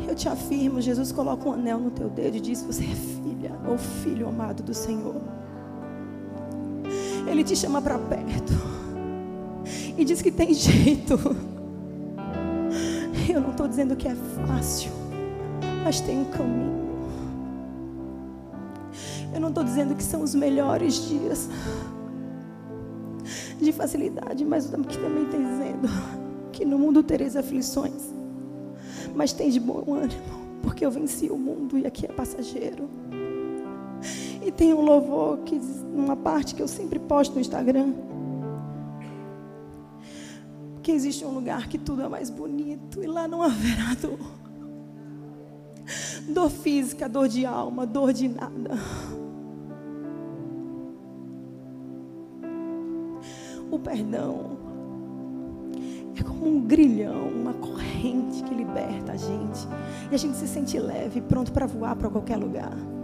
Eu 0.08 0.14
te 0.14 0.28
afirmo, 0.28 0.80
Jesus 0.80 1.12
coloca 1.12 1.48
um 1.48 1.52
anel 1.52 1.78
no 1.78 1.90
teu 1.90 2.08
dedo 2.08 2.38
e 2.38 2.40
diz: 2.40 2.62
Você 2.62 2.84
é 2.84 2.94
filha 2.94 3.52
ou 3.68 3.76
filho 3.76 4.26
amado 4.26 4.62
do 4.62 4.74
Senhor. 4.74 5.37
Ele 7.30 7.44
te 7.44 7.54
chama 7.54 7.80
para 7.80 7.98
perto 7.98 8.52
e 9.96 10.04
diz 10.04 10.22
que 10.22 10.30
tem 10.30 10.52
jeito. 10.54 11.14
Eu 13.28 13.40
não 13.40 13.50
estou 13.50 13.68
dizendo 13.68 13.94
que 13.96 14.08
é 14.08 14.14
fácil, 14.46 14.90
mas 15.84 16.00
tem 16.00 16.20
um 16.20 16.24
caminho. 16.24 16.78
Eu 19.34 19.40
não 19.40 19.48
estou 19.48 19.62
dizendo 19.62 19.94
que 19.94 20.02
são 20.02 20.22
os 20.22 20.34
melhores 20.34 21.08
dias 21.08 21.48
de 23.60 23.72
facilidade, 23.72 24.44
mas 24.44 24.66
que 24.66 24.98
também 24.98 25.26
tem 25.26 25.44
dizendo 25.44 25.88
que 26.52 26.64
no 26.64 26.78
mundo 26.78 27.02
tereis 27.02 27.36
aflições, 27.36 28.12
mas 29.14 29.32
tem 29.32 29.50
de 29.50 29.60
bom 29.60 29.94
ânimo, 29.94 30.60
porque 30.62 30.84
eu 30.84 30.90
venci 30.90 31.28
o 31.28 31.36
mundo 31.36 31.78
e 31.78 31.86
aqui 31.86 32.06
é 32.06 32.08
passageiro. 32.08 32.88
E 34.48 34.50
tem 34.50 34.72
um 34.72 34.80
louvor 34.80 35.40
que 35.40 35.60
uma 35.92 36.16
parte 36.16 36.54
que 36.54 36.62
eu 36.62 36.66
sempre 36.66 36.98
posto 36.98 37.34
no 37.34 37.40
Instagram, 37.42 37.92
que 40.82 40.90
existe 40.90 41.22
um 41.22 41.32
lugar 41.32 41.68
que 41.68 41.76
tudo 41.76 42.00
é 42.00 42.08
mais 42.08 42.30
bonito 42.30 43.04
e 43.04 43.06
lá 43.06 43.28
não 43.28 43.42
haverá 43.42 43.92
dor. 44.00 44.18
Dor 46.30 46.48
física, 46.48 47.06
dor 47.06 47.28
de 47.28 47.44
alma, 47.44 47.84
dor 47.84 48.10
de 48.14 48.26
nada. 48.26 48.70
O 53.70 53.78
perdão 53.78 54.56
é 56.18 56.22
como 56.22 56.48
um 56.48 56.60
grilhão, 56.62 57.28
uma 57.28 57.52
corrente 57.52 58.42
que 58.44 58.54
liberta 58.54 59.12
a 59.12 59.16
gente. 59.16 59.68
E 60.10 60.14
a 60.14 60.18
gente 60.18 60.38
se 60.38 60.48
sente 60.48 60.78
leve, 60.78 61.20
pronto 61.20 61.52
para 61.52 61.66
voar 61.66 61.94
para 61.96 62.08
qualquer 62.08 62.38
lugar. 62.38 62.97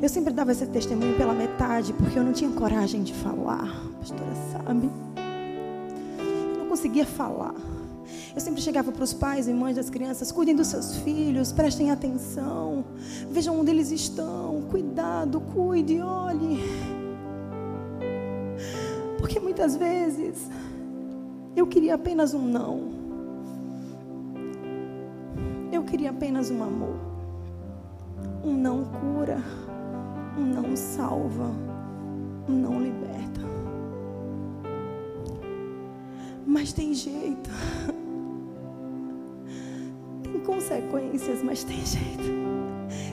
Eu 0.00 0.08
sempre 0.08 0.32
dava 0.32 0.52
esse 0.52 0.64
testemunho 0.66 1.16
pela 1.16 1.34
metade, 1.34 1.92
porque 1.92 2.16
eu 2.18 2.22
não 2.22 2.32
tinha 2.32 2.50
coragem 2.50 3.02
de 3.02 3.12
falar. 3.12 3.64
A 3.64 3.98
pastora 3.98 4.34
sabe. 4.52 4.88
Eu 6.16 6.58
não 6.58 6.66
conseguia 6.66 7.04
falar. 7.04 7.54
Eu 8.34 8.40
sempre 8.40 8.62
chegava 8.62 8.92
para 8.92 9.02
os 9.02 9.12
pais 9.12 9.48
e 9.48 9.52
mães 9.52 9.74
das 9.74 9.90
crianças: 9.90 10.30
cuidem 10.30 10.54
dos 10.54 10.68
seus 10.68 10.96
filhos, 10.98 11.50
prestem 11.50 11.90
atenção, 11.90 12.84
vejam 13.30 13.58
onde 13.58 13.70
eles 13.70 13.90
estão, 13.90 14.62
cuidado, 14.70 15.40
cuide, 15.40 16.00
olhe. 16.00 16.60
Porque 19.18 19.40
muitas 19.40 19.74
vezes 19.74 20.48
eu 21.56 21.66
queria 21.66 21.96
apenas 21.96 22.34
um 22.34 22.46
não. 22.46 22.96
Eu 25.72 25.82
queria 25.82 26.10
apenas 26.10 26.50
um 26.50 26.62
amor. 26.62 26.96
Um 28.44 28.54
não 28.54 28.84
cura, 28.84 29.42
não 30.38 30.76
salva, 30.76 31.50
não 32.48 32.80
liberta. 32.80 33.40
Mas 36.46 36.72
tem 36.72 36.94
jeito. 36.94 37.50
Tem 40.22 40.40
consequências, 40.40 41.42
mas 41.42 41.64
tem 41.64 41.84
jeito. 41.84 42.38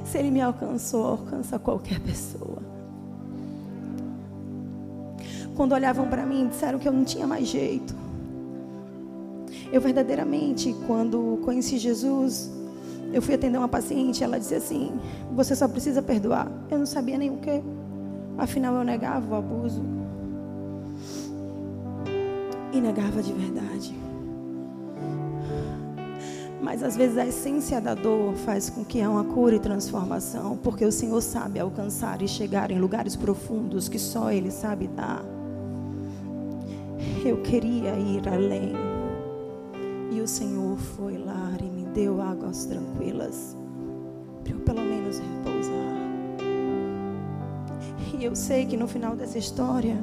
Se 0.05 0.17
ele 0.17 0.31
me 0.31 0.41
alcançou, 0.41 1.05
alcança 1.05 1.59
qualquer 1.59 1.99
pessoa. 1.99 2.61
Quando 5.55 5.73
olhavam 5.73 6.07
para 6.07 6.25
mim, 6.25 6.47
disseram 6.47 6.79
que 6.79 6.87
eu 6.87 6.93
não 6.93 7.03
tinha 7.03 7.25
mais 7.25 7.47
jeito. 7.47 7.95
Eu 9.71 9.81
verdadeiramente, 9.81 10.75
quando 10.85 11.39
conheci 11.43 11.77
Jesus, 11.77 12.49
eu 13.15 13.21
fui 13.21 13.33
atender 13.33 13.57
uma 13.57 13.69
paciente, 13.69 14.21
ela 14.25 14.37
disse 14.37 14.55
assim: 14.55 14.91
"Você 15.33 15.55
só 15.55 15.69
precisa 15.69 16.01
perdoar". 16.01 16.51
Eu 16.69 16.77
não 16.77 16.85
sabia 16.85 17.17
nem 17.17 17.29
o 17.29 17.37
que. 17.37 17.63
Afinal, 18.37 18.75
eu 18.75 18.83
negava 18.83 19.35
o 19.35 19.37
abuso. 19.37 19.81
E 22.73 22.81
negava 22.81 23.23
de 23.23 23.31
verdade. 23.31 23.95
Mas 26.61 26.83
às 26.83 26.97
vezes 26.97 27.17
a 27.17 27.25
essência 27.25 27.79
da 27.79 27.93
dor 27.93 28.33
faz 28.33 28.69
com 28.69 28.83
que 28.83 29.01
há 29.01 29.09
uma 29.09 29.23
cura 29.23 29.55
e 29.55 29.59
transformação, 29.59 30.57
porque 30.57 30.83
o 30.83 30.91
Senhor 30.91 31.21
sabe 31.21 31.57
alcançar 31.57 32.21
e 32.21 32.27
chegar 32.27 32.69
em 32.69 32.79
lugares 32.79 33.15
profundos 33.15 33.87
que 33.87 33.97
só 33.97 34.29
Ele 34.29 34.51
sabe 34.51 34.87
dar. 34.87 35.23
Eu 37.23 37.37
queria 37.43 37.93
ir 37.97 38.27
além. 38.27 38.73
E 40.11 40.19
o 40.19 40.27
Senhor 40.27 40.77
foi 40.77 41.17
lá 41.17 41.51
e 41.61 41.74
deu 41.95 42.21
águas 42.21 42.65
tranquilas, 42.65 43.55
para 44.43 44.51
eu 44.51 44.59
pelo 44.59 44.81
menos 44.81 45.17
repousar. 45.17 45.95
E 48.19 48.23
eu 48.25 48.35
sei 48.35 48.65
que 48.65 48.75
no 48.75 48.85
final 48.85 49.15
dessa 49.15 49.37
história, 49.37 49.97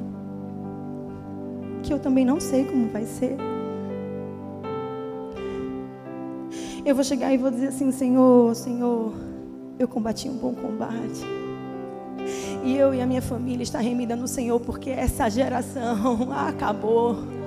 que 1.83 1.93
eu 1.93 1.99
também 1.99 2.25
não 2.25 2.39
sei 2.39 2.65
como 2.65 2.89
vai 2.89 3.05
ser. 3.05 3.37
Eu 6.83 6.95
vou 6.95 7.03
chegar 7.03 7.31
e 7.31 7.37
vou 7.37 7.51
dizer 7.51 7.67
assim: 7.67 7.91
Senhor, 7.91 8.55
Senhor, 8.55 9.13
eu 9.77 9.87
combati 9.87 10.27
um 10.27 10.37
bom 10.37 10.53
combate. 10.55 11.23
E 12.63 12.75
eu 12.75 12.93
e 12.93 13.01
a 13.01 13.05
minha 13.05 13.21
família 13.21 13.63
está 13.63 13.79
remida 13.79 14.15
no 14.15 14.27
Senhor, 14.27 14.59
porque 14.59 14.89
essa 14.89 15.29
geração 15.29 16.31
acabou. 16.33 17.42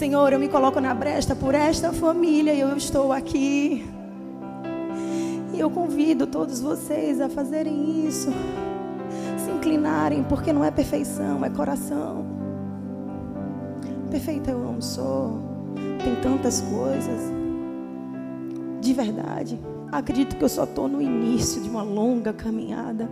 Senhor, 0.00 0.32
eu 0.32 0.38
me 0.38 0.48
coloco 0.48 0.80
na 0.80 0.94
brecha 0.94 1.36
por 1.36 1.54
esta 1.54 1.92
família 1.92 2.54
e 2.54 2.60
eu 2.60 2.74
estou 2.74 3.12
aqui. 3.12 3.86
E 5.52 5.60
eu 5.60 5.68
convido 5.68 6.26
todos 6.26 6.58
vocês 6.58 7.20
a 7.20 7.28
fazerem 7.28 8.06
isso. 8.06 8.30
Se 9.36 9.50
inclinarem, 9.50 10.22
porque 10.22 10.54
não 10.54 10.64
é 10.64 10.70
perfeição, 10.70 11.44
é 11.44 11.50
coração. 11.50 12.24
Perfeita 14.10 14.50
eu 14.50 14.58
não 14.60 14.80
sou. 14.80 15.38
Tem 16.02 16.16
tantas 16.22 16.62
coisas. 16.62 17.20
De 18.80 18.94
verdade. 18.94 19.60
Acredito 19.92 20.34
que 20.36 20.42
eu 20.42 20.48
só 20.48 20.64
estou 20.64 20.88
no 20.88 21.02
início 21.02 21.60
de 21.60 21.68
uma 21.68 21.82
longa 21.82 22.32
caminhada. 22.32 23.06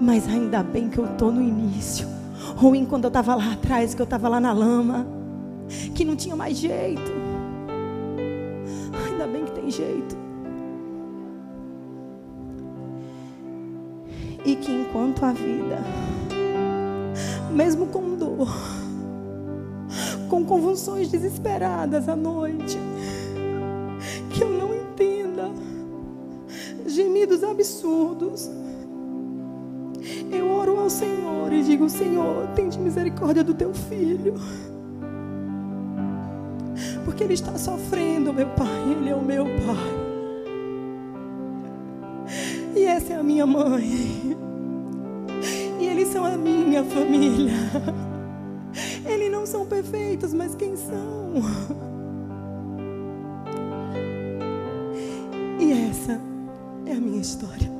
Mas 0.00 0.28
ainda 0.28 0.62
bem 0.62 0.88
que 0.88 0.98
eu 0.98 1.06
estou 1.06 1.32
no 1.32 1.42
início. 1.42 2.06
Ruim 2.54 2.84
quando 2.84 3.02
eu 3.02 3.08
estava 3.08 3.34
lá 3.34 3.54
atrás, 3.54 3.96
que 3.96 4.00
eu 4.00 4.04
estava 4.04 4.28
lá 4.28 4.38
na 4.38 4.52
lama. 4.52 5.23
Que 5.94 6.04
não 6.04 6.16
tinha 6.16 6.36
mais 6.36 6.56
jeito. 6.56 7.12
Ainda 9.06 9.26
bem 9.26 9.44
que 9.44 9.52
tem 9.52 9.70
jeito. 9.70 10.16
E 14.44 14.56
que 14.56 14.70
enquanto 14.70 15.24
a 15.24 15.32
vida, 15.32 15.82
mesmo 17.50 17.86
com 17.86 18.14
dor, 18.16 18.48
com 20.28 20.44
convulsões 20.44 21.08
desesperadas 21.08 22.08
à 22.08 22.14
noite, 22.14 22.78
que 24.30 24.42
eu 24.42 24.50
não 24.50 24.74
entenda, 24.74 25.50
gemidos 26.86 27.42
absurdos, 27.42 28.50
eu 30.30 30.50
oro 30.50 30.78
ao 30.78 30.90
Senhor 30.90 31.52
e 31.52 31.62
digo: 31.62 31.88
Senhor, 31.88 32.48
tem 32.54 32.68
de 32.68 32.78
misericórdia 32.78 33.42
do 33.42 33.54
teu 33.54 33.72
filho. 33.72 34.34
Porque 37.14 37.22
ele 37.22 37.34
está 37.34 37.56
sofrendo, 37.56 38.32
meu 38.32 38.48
pai. 38.48 38.90
Ele 38.90 39.08
é 39.08 39.14
o 39.14 39.22
meu 39.22 39.44
pai. 39.44 39.94
E 42.74 42.82
essa 42.82 43.12
é 43.12 43.16
a 43.16 43.22
minha 43.22 43.46
mãe. 43.46 44.36
E 45.78 45.86
eles 45.86 46.08
são 46.08 46.24
a 46.24 46.36
minha 46.36 46.82
família. 46.82 47.52
Eles 49.06 49.30
não 49.30 49.46
são 49.46 49.64
perfeitos, 49.64 50.34
mas 50.34 50.56
quem 50.56 50.74
são? 50.74 51.34
E 55.60 55.70
essa 55.70 56.20
é 56.84 56.94
a 56.94 57.00
minha 57.00 57.20
história. 57.20 57.70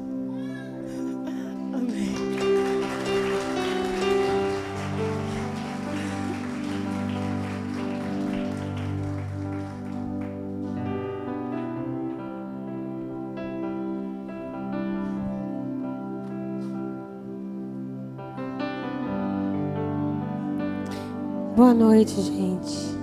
Noite, 21.74 22.14
gente. 22.22 22.94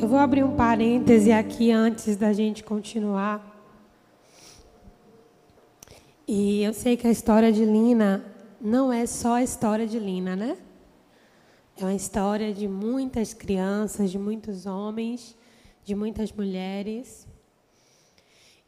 Eu 0.00 0.08
vou 0.08 0.18
abrir 0.18 0.42
um 0.42 0.56
parêntese 0.56 1.30
aqui 1.30 1.70
antes 1.70 2.16
da 2.16 2.32
gente 2.32 2.64
continuar. 2.64 3.52
E 6.26 6.62
eu 6.62 6.72
sei 6.72 6.96
que 6.96 7.06
a 7.06 7.10
história 7.10 7.52
de 7.52 7.62
Lina 7.62 8.24
não 8.58 8.90
é 8.90 9.04
só 9.04 9.34
a 9.34 9.42
história 9.42 9.86
de 9.86 9.98
Lina, 9.98 10.34
né? 10.34 10.56
É 11.76 11.84
uma 11.84 11.92
história 11.92 12.54
de 12.54 12.66
muitas 12.66 13.34
crianças, 13.34 14.10
de 14.10 14.18
muitos 14.18 14.64
homens, 14.64 15.36
de 15.84 15.94
muitas 15.94 16.32
mulheres. 16.32 17.28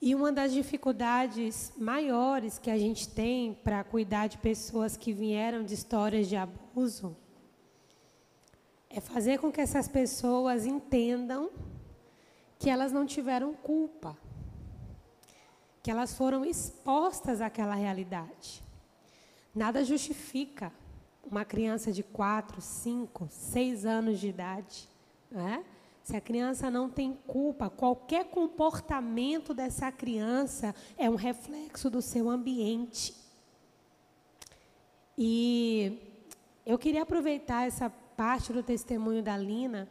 E 0.01 0.15
uma 0.15 0.31
das 0.31 0.53
dificuldades 0.53 1.73
maiores 1.79 2.59
que 2.59 2.71
a 2.71 2.77
gente 2.77 3.09
tem 3.09 3.57
para 3.65 3.83
cuidar 3.83 4.27
de 4.27 4.37
pessoas 4.37 4.95
que 4.95 5.11
vieram 5.11 5.65
de 5.65 5.73
histórias 5.73 6.29
de 6.29 6.37
abuso 6.37 7.17
é 8.89 9.01
fazer 9.01 9.39
com 9.39 9.51
que 9.51 9.61
essas 9.61 9.89
pessoas 9.89 10.67
entendam 10.67 11.51
que 12.59 12.71
elas 12.71 12.93
não 12.93 13.05
tiveram 13.05 13.53
culpa, 13.53 14.17
que 15.83 15.91
elas 15.91 16.15
foram 16.15 16.45
expostas 16.45 17.41
àquela 17.41 17.75
realidade. 17.75 18.63
Nada 19.55 19.85
justifica 19.85 20.73
uma 21.31 21.45
criança 21.45 21.93
de 21.93 22.03
4, 22.03 22.61
5, 22.61 23.29
6 23.31 23.87
anos 23.87 24.21
de 24.21 24.29
idade. 24.29 24.89
Né? 25.31 25.65
Se 26.03 26.17
a 26.17 26.21
criança 26.21 26.71
não 26.71 26.89
tem 26.89 27.19
culpa, 27.27 27.69
qualquer 27.69 28.27
comportamento 28.27 29.53
dessa 29.53 29.91
criança 29.91 30.75
é 30.97 31.11
um 31.11 31.17
reflexo 31.17 31.91
do 31.91 32.01
seu 32.01 32.31
ambiente. 32.31 33.15
E 35.19 35.99
eu 36.65 36.79
queria 36.79 37.03
aproveitar 37.03 37.67
essa 37.67 37.93
parte 38.17 38.53
do 38.53 38.63
testemunho 38.63 39.23
da 39.23 39.37
Lina, 39.37 39.89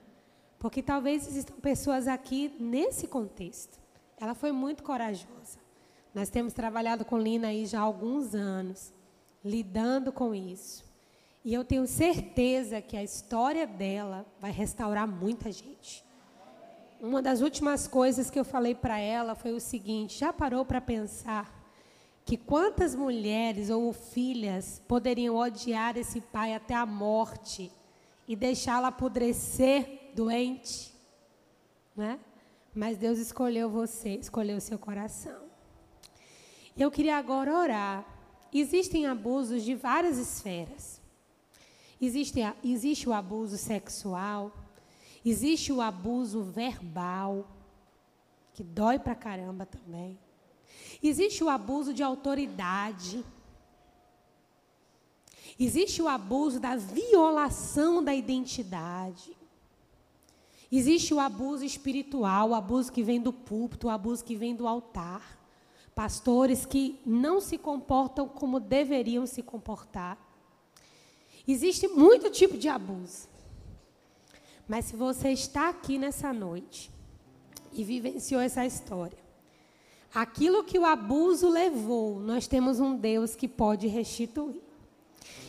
porque 0.58 0.82
talvez 0.82 1.28
existam 1.28 1.54
pessoas 1.62 2.08
aqui 2.08 2.52
nesse 2.60 3.08
contexto. 3.08 3.80
Ela 4.18 4.34
foi 4.34 4.52
muito 4.52 4.84
corajosa. 4.84 5.60
Nós 6.14 6.30
temos 6.30 6.54
trabalhado 6.54 7.06
com 7.06 7.18
Lina 7.18 7.50
aí 7.50 7.66
já 7.66 7.80
há 7.80 7.84
alguns 7.84 8.34
anos, 8.34 8.94
lidando 9.44 10.12
com 10.12 10.34
isso. 10.34 10.84
E 11.44 11.54
eu 11.54 11.64
tenho 11.64 11.86
certeza 11.86 12.82
que 12.82 12.98
a 12.98 13.04
história 13.04 13.68
dela 13.68 14.26
vai 14.42 14.52
restaurar 14.52 15.08
muita 15.08 15.52
gente. 15.52 16.04
Uma 17.00 17.22
das 17.22 17.42
últimas 17.42 17.88
coisas 17.88 18.32
que 18.32 18.40
eu 18.40 18.46
falei 18.46 18.74
para 18.74 18.98
ela 18.98 19.36
foi 19.36 19.52
o 19.52 19.60
seguinte: 19.60 20.18
já 20.18 20.34
parou 20.34 20.66
para 20.66 20.82
pensar 20.82 21.54
que 22.26 22.38
quantas 22.38 22.96
mulheres 22.96 23.70
ou 23.70 23.94
filhas 23.94 24.82
poderiam 24.88 25.36
odiar 25.36 25.98
esse 25.98 26.20
pai 26.20 26.56
até 26.56 26.74
a 26.74 26.86
morte 26.86 27.72
e 28.28 28.36
deixá-la 28.36 28.90
apodrecer 28.90 30.12
doente? 30.16 30.94
Né? 31.96 32.20
Mas 32.74 32.98
Deus 32.98 33.20
escolheu 33.20 33.70
você, 33.70 34.16
escolheu 34.16 34.58
o 34.58 34.62
seu 34.62 34.78
coração. 34.78 35.44
Eu 36.78 36.92
queria 36.92 37.18
agora 37.18 37.58
orar. 37.58 38.06
Existem 38.54 39.06
abusos 39.06 39.64
de 39.64 39.76
várias 39.76 40.18
esferas. 40.18 41.02
Existe, 42.02 42.40
existe 42.64 43.08
o 43.08 43.14
abuso 43.14 43.58
sexual, 43.58 44.54
existe 45.24 45.72
o 45.72 45.82
abuso 45.82 46.44
verbal, 46.44 47.48
que 48.54 48.64
dói 48.64 49.00
pra 49.00 49.16
caramba 49.16 49.66
também. 49.66 50.20
Existe 51.02 51.44
o 51.44 51.50
abuso 51.50 51.94
de 51.94 52.04
autoridade. 52.04 53.24
Existe 55.60 56.02
o 56.02 56.08
abuso 56.08 56.60
da 56.60 56.76
violação 56.76 58.04
da 58.04 58.14
identidade. 58.14 59.36
Existe 60.72 61.14
o 61.14 61.20
abuso 61.20 61.64
espiritual, 61.64 62.50
o 62.50 62.56
abuso 62.56 62.92
que 62.92 63.04
vem 63.04 63.22
do 63.22 63.32
púlpito, 63.32 63.88
o 63.88 63.90
abuso 63.90 64.24
que 64.24 64.36
vem 64.36 64.54
do 64.54 64.68
altar. 64.68 65.40
Pastores 65.94 66.66
que 66.66 67.00
não 67.06 67.40
se 67.40 67.58
comportam 67.58 68.28
como 68.28 68.60
deveriam 68.60 69.26
se 69.26 69.42
comportar. 69.42 70.18
Existe 71.48 71.88
muito 71.88 72.30
tipo 72.30 72.58
de 72.58 72.68
abuso. 72.68 73.30
Mas 74.68 74.86
se 74.86 74.96
você 74.98 75.30
está 75.30 75.70
aqui 75.70 75.98
nessa 75.98 76.34
noite 76.34 76.92
e 77.72 77.82
vivenciou 77.84 78.42
essa 78.42 78.66
história, 78.66 79.20
aquilo 80.14 80.66
que 80.66 80.78
o 80.78 80.86
abuso 80.86 81.48
levou, 81.48 82.20
nós 82.20 82.46
temos 82.46 82.82
um 82.82 82.98
Deus 82.98 83.36
que 83.36 83.48
pode 83.48 83.88
restituir. 83.88 84.65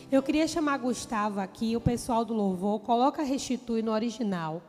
Eu 0.09 0.23
queria 0.23 0.47
chamar 0.47 0.77
Gustavo 0.77 1.41
aqui, 1.41 1.75
o 1.75 1.81
pessoal 1.81 2.23
do 2.23 2.33
louvor, 2.33 2.79
coloca 2.79 3.23
restitui 3.23 3.81
no 3.81 3.91
original. 3.91 4.61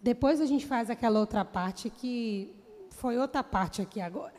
Depois 0.00 0.40
a 0.40 0.46
gente 0.46 0.64
faz 0.64 0.88
aquela 0.88 1.20
outra 1.20 1.44
parte 1.44 1.90
que 1.90 2.50
foi 2.88 3.18
outra 3.18 3.44
parte 3.44 3.82
aqui 3.82 4.00
agora. 4.00 4.32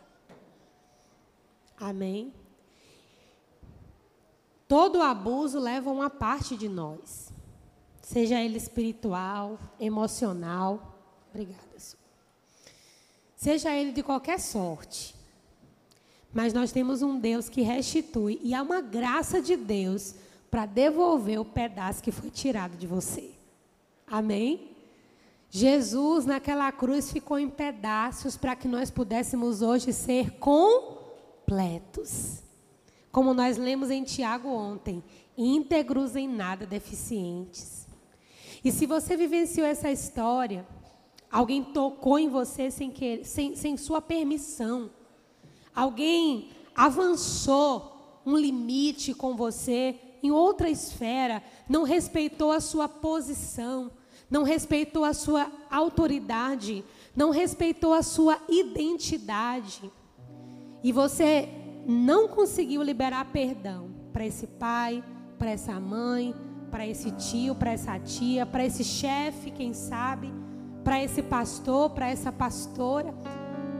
Amém. 1.78 2.34
Todo 4.67 4.99
abuso 4.99 5.59
leva 5.59 5.91
uma 5.91 6.09
parte 6.09 6.57
de 6.57 6.67
nós, 6.67 7.32
seja 8.01 8.41
ele 8.41 8.57
espiritual, 8.57 9.59
emocional. 9.80 10.97
Obrigada, 11.30 11.78
Senhor. 11.78 12.03
Seja 13.36 13.76
ele 13.76 13.91
de 13.91 14.01
qualquer 14.01 14.39
sorte. 14.39 15.14
Mas 16.36 16.51
nós 16.51 16.73
temos 16.73 17.01
um 17.01 17.17
Deus 17.17 17.47
que 17.47 17.61
restitui 17.61 18.41
e 18.43 18.53
há 18.53 18.61
uma 18.61 18.81
graça 18.81 19.41
de 19.41 19.55
Deus 19.55 20.15
para 20.51 20.65
devolver 20.65 21.39
o 21.39 21.45
pedaço 21.45 22.03
que 22.03 22.11
foi 22.11 22.29
tirado 22.29 22.75
de 22.75 22.86
você. 22.86 23.31
Amém? 24.05 24.75
Jesus 25.49 26.25
naquela 26.25 26.69
cruz 26.73 27.09
ficou 27.09 27.39
em 27.39 27.49
pedaços 27.49 28.36
para 28.36 28.53
que 28.53 28.67
nós 28.67 28.91
pudéssemos 28.91 29.61
hoje 29.61 29.93
ser 29.93 30.31
completos. 30.31 31.63
Como 33.13 33.33
nós 33.33 33.55
lemos 33.55 33.89
em 33.89 34.03
Tiago 34.03 34.49
ontem, 34.49 35.01
íntegros 35.38 36.17
em 36.17 36.27
nada 36.27 36.65
deficientes. 36.65 37.88
E 38.61 38.73
se 38.73 38.86
você 38.86 39.15
vivenciou 39.15 39.65
essa 39.65 39.89
história, 39.89 40.67
alguém 41.31 41.63
tocou 41.63 42.19
em 42.19 42.27
você 42.27 42.69
sem, 42.69 42.91
que, 42.91 43.23
sem, 43.23 43.55
sem 43.55 43.77
sua 43.77 44.01
permissão, 44.01 44.91
alguém 45.76 46.49
avançou 46.76 48.21
um 48.26 48.38
limite 48.38 49.13
com 49.13 49.36
você 49.36 49.95
em 50.23 50.32
outra 50.32 50.69
esfera, 50.69 51.43
não 51.69 51.84
respeitou 51.84 52.51
a 52.51 52.59
sua 52.59 52.89
posição, 52.89 53.91
não 54.30 54.43
respeitou 54.43 55.03
a 55.05 55.13
sua 55.13 55.51
autoridade, 55.69 56.84
não 57.15 57.30
respeitou 57.30 57.93
a 57.93 58.01
sua 58.01 58.39
identidade. 58.49 59.91
E 60.84 60.91
você 60.91 61.47
não 61.86 62.28
conseguiu 62.28 62.82
liberar 62.82 63.26
perdão 63.32 63.91
para 64.11 64.26
esse 64.26 64.47
pai, 64.47 65.03
para 65.38 65.51
essa 65.51 65.80
mãe, 65.80 66.34
para 66.71 66.88
esse 66.88 67.11
tio, 67.11 67.53
para 67.53 67.71
essa 67.71 67.99
tia, 67.99 68.45
para 68.45 68.65
esse 68.65 68.84
chefe, 68.84 69.51
quem 69.51 69.73
sabe, 69.73 70.34
para 70.84 71.03
esse 71.03 71.21
pastor, 71.21 71.91
para 71.91 72.09
essa 72.09 72.32
pastora. 72.32 73.13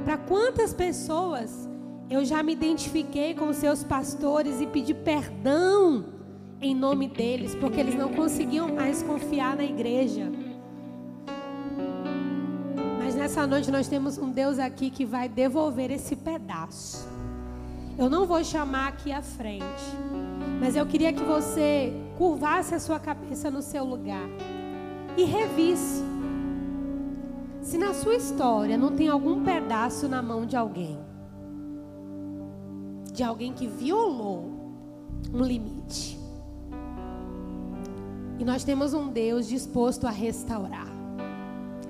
Para 0.04 0.18
quantas 0.18 0.74
pessoas 0.74 1.68
eu 2.10 2.24
já 2.24 2.44
me 2.44 2.54
identifiquei 2.54 3.34
com 3.34 3.52
seus 3.52 3.84
pastores 3.84 4.62
e 4.62 4.68
pedi 4.68 4.94
perdão 4.94 6.06
em 6.62 6.76
nome 6.76 7.08
deles, 7.08 7.56
porque 7.56 7.80
eles 7.80 7.96
não 7.96 8.10
conseguiam 8.10 8.74
mais 8.74 9.02
confiar 9.02 9.56
na 9.56 9.64
igreja. 9.64 10.32
Mas 13.00 13.16
nessa 13.16 13.46
noite 13.46 13.72
nós 13.72 13.88
temos 13.88 14.18
um 14.18 14.32
Deus 14.32 14.60
aqui 14.60 14.90
que 14.90 15.06
vai 15.06 15.28
devolver 15.28 15.92
esse 15.92 16.16
pedaço. 16.16 17.08
Eu 17.98 18.10
não 18.10 18.26
vou 18.26 18.44
chamar 18.44 18.90
aqui 18.90 19.12
à 19.12 19.22
frente, 19.22 19.66
mas 20.60 20.76
eu 20.76 20.86
queria 20.86 21.14
que 21.14 21.24
você 21.24 21.94
curvasse 22.18 22.76
a 22.76 22.80
sua 22.80 23.00
cabeça 23.00 23.50
no 23.50 23.62
seu 23.62 23.84
lugar 23.84 24.28
e 25.18 25.24
revisse. 25.24 26.04
Se 27.62 27.78
na 27.78 27.94
sua 27.94 28.16
história 28.16 28.78
não 28.78 28.92
tem 28.92 29.08
algum 29.08 29.44
pedaço 29.44 30.08
na 30.08 30.22
mão 30.22 30.46
de 30.46 30.56
alguém, 30.56 31.00
de 33.16 33.24
alguém 33.24 33.54
que 33.54 33.66
violou 33.66 34.52
um 35.34 35.42
limite. 35.42 36.20
E 38.38 38.44
nós 38.44 38.64
temos 38.64 38.94
um 38.94 39.10
Deus 39.10 39.48
disposto 39.48 40.06
a 40.06 40.12
restaurar. 40.12 40.88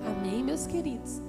Amém, 0.06 0.44
meus 0.44 0.68
queridos? 0.68 1.20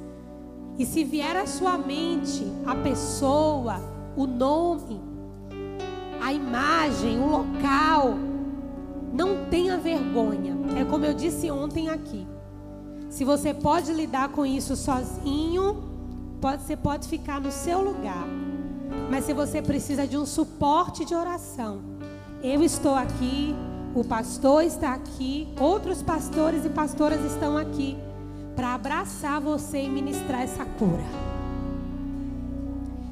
E 0.78 0.84
se 0.84 1.03
vier 1.03 1.36
à 1.36 1.47
sua 1.47 1.78
mente 1.78 2.44
a 2.66 2.74
pessoa, 2.74 3.80
o 4.14 4.26
nome, 4.26 5.01
a 6.22 6.32
imagem, 6.32 7.18
o 7.18 7.26
local, 7.26 8.14
não 9.12 9.47
tenha 9.49 9.78
vergonha. 9.78 10.55
É 10.78 10.84
como 10.84 11.07
eu 11.07 11.14
disse 11.14 11.51
ontem 11.51 11.88
aqui. 11.88 12.26
Se 13.09 13.24
você 13.24 13.55
pode 13.55 13.90
lidar 13.92 14.28
com 14.28 14.44
isso 14.44 14.76
sozinho, 14.76 15.82
pode, 16.40 16.62
você 16.62 16.76
pode 16.76 17.09
ficar 17.09 17.40
no 17.40 17.51
seu 17.51 17.80
lugar. 17.80 18.26
Mas 19.11 19.24
se 19.24 19.32
você 19.32 19.62
precisa 19.62 20.07
de 20.07 20.16
um 20.16 20.26
suporte 20.26 21.05
de 21.05 21.14
oração, 21.14 21.80
eu 22.43 22.62
estou 22.62 22.95
aqui, 22.95 23.55
o 23.95 24.05
pastor 24.05 24.62
está 24.62 24.95
aqui, 24.95 25.49
outros 25.59 26.03
pastores 26.03 26.64
e 26.64 26.68
pastoras 26.68 27.24
estão 27.24 27.57
aqui 27.57 27.97
para 28.55 28.74
abraçar 28.74 29.41
você 29.41 29.82
e 29.82 29.89
ministrar 29.89 30.43
essa 30.43 30.64
cura. 30.64 31.05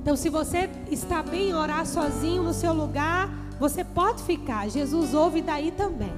Então, 0.03 0.17
se 0.17 0.29
você 0.29 0.69
está 0.91 1.23
bem 1.23 1.51
em 1.51 1.55
orar 1.55 1.87
sozinho 1.87 2.43
no 2.43 2.53
seu 2.53 2.75
lugar, 2.75 3.31
você 3.59 3.83
pode 3.83 4.23
ficar. 4.23 4.69
Jesus 4.69 5.15
ouve 5.15 5.41
daí 5.41 5.71
também. 5.71 6.13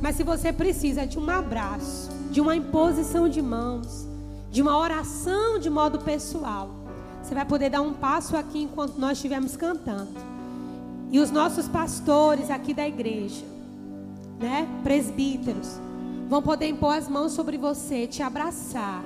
Mas 0.00 0.16
se 0.16 0.22
você 0.22 0.52
precisa 0.52 1.06
de 1.06 1.18
um 1.18 1.28
abraço, 1.28 2.10
de 2.30 2.40
uma 2.40 2.56
imposição 2.56 3.28
de 3.28 3.42
mãos, 3.42 4.06
de 4.50 4.62
uma 4.62 4.78
oração 4.78 5.58
de 5.58 5.68
modo 5.68 5.98
pessoal, 5.98 6.70
você 7.28 7.34
vai 7.34 7.44
poder 7.44 7.68
dar 7.68 7.82
um 7.82 7.92
passo 7.92 8.38
aqui 8.38 8.62
enquanto 8.62 8.96
nós 8.96 9.18
estivermos 9.18 9.54
cantando. 9.54 10.08
E 11.12 11.20
os 11.20 11.30
nossos 11.30 11.68
pastores 11.68 12.50
aqui 12.50 12.72
da 12.72 12.88
igreja, 12.88 13.44
né, 14.40 14.66
presbíteros, 14.82 15.78
vão 16.26 16.40
poder 16.40 16.68
impor 16.68 16.96
as 16.96 17.06
mãos 17.06 17.32
sobre 17.32 17.58
você, 17.58 18.06
te 18.06 18.22
abraçar. 18.22 19.04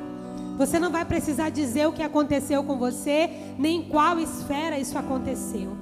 Você 0.57 0.79
não 0.79 0.93
vai 0.93 1.05
precisar 1.05 1.51
dizer 1.51 1.89
o 1.89 1.93
que 1.93 2.03
aconteceu 2.03 2.63
com 2.63 2.79
você, 2.79 3.29
nem 3.59 3.81
em 3.81 3.89
qual 3.89 4.21
esfera 4.21 4.79
isso 4.79 4.97
aconteceu. 4.97 5.77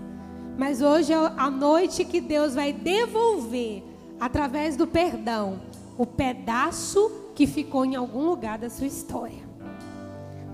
Mas 0.57 0.81
hoje 0.81 1.13
é 1.13 1.17
a 1.17 1.51
noite 1.51 2.07
que 2.07 2.23
Deus 2.23 2.55
vai 2.55 2.73
devolver, 2.73 3.85
através 4.19 4.77
do 4.77 4.87
perdão, 4.87 5.61
o 5.99 6.07
pedaço 6.07 7.11
que 7.35 7.47
ficou 7.47 7.85
em 7.85 7.97
algum 7.97 8.25
lugar 8.25 8.57
da 8.57 8.71
sua 8.71 8.87
história. 8.87 9.50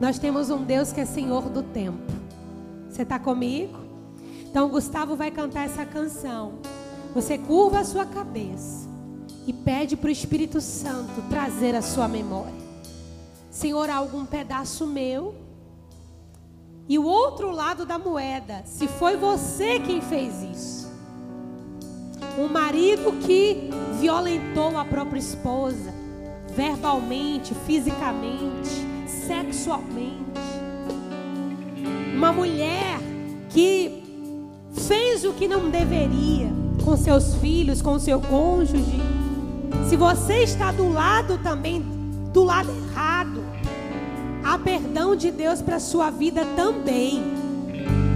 Nós 0.00 0.18
temos 0.18 0.50
um 0.50 0.62
Deus 0.62 0.92
que 0.92 1.00
é 1.00 1.06
Senhor 1.06 1.48
do 1.48 1.62
tempo. 1.62 2.12
Você 2.90 3.02
está 3.02 3.18
comigo? 3.18 3.78
Então, 4.42 4.68
Gustavo 4.68 5.16
vai 5.16 5.30
cantar 5.30 5.64
essa 5.64 5.84
canção. 5.86 6.54
Você 7.14 7.38
curva 7.38 7.80
a 7.80 7.84
sua 7.84 8.04
cabeça 8.04 8.86
e 9.46 9.52
pede 9.52 9.96
para 9.96 10.08
o 10.08 10.12
Espírito 10.12 10.60
Santo 10.60 11.22
trazer 11.30 11.74
a 11.74 11.82
sua 11.82 12.08
memória. 12.08 12.66
Senhor, 13.50 13.88
há 13.88 13.96
algum 13.96 14.26
pedaço 14.26 14.86
meu? 14.86 15.34
E 16.88 16.98
o 16.98 17.04
outro 17.04 17.50
lado 17.50 17.86
da 17.86 17.98
moeda, 17.98 18.62
se 18.64 18.86
foi 18.86 19.16
você 19.16 19.80
quem 19.80 20.00
fez 20.00 20.42
isso, 20.42 20.86
Um 22.38 22.48
marido 22.48 23.12
que 23.24 23.70
violentou 23.98 24.76
a 24.76 24.84
própria 24.84 25.18
esposa, 25.18 25.92
verbalmente, 26.54 27.54
fisicamente, 27.66 28.84
sexualmente. 29.26 30.40
Uma 32.14 32.32
mulher 32.32 32.98
que 33.50 34.02
fez 34.86 35.24
o 35.24 35.32
que 35.32 35.48
não 35.48 35.68
deveria 35.68 36.48
com 36.84 36.96
seus 36.96 37.34
filhos, 37.36 37.82
com 37.82 37.98
seu 37.98 38.20
cônjuge. 38.20 39.02
Se 39.88 39.96
você 39.96 40.42
está 40.42 40.72
do 40.72 40.88
lado 40.92 41.38
também, 41.38 41.84
do 42.32 42.44
lado 42.44 42.70
errado, 42.70 43.42
há 44.44 44.58
perdão 44.58 45.16
de 45.16 45.30
Deus 45.30 45.60
para 45.60 45.80
sua 45.80 46.10
vida 46.10 46.44
também. 46.56 47.22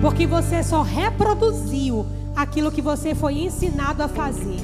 Porque 0.01 0.27
você 0.27 0.63
só 0.63 0.83
reproduziu 0.83 2.07
aquilo 2.35 2.71
que 2.73 2.81
você 2.81 3.15
foi 3.15 3.35
ensinado 3.41 4.03
a 4.03 4.09
fazer. 4.09 4.61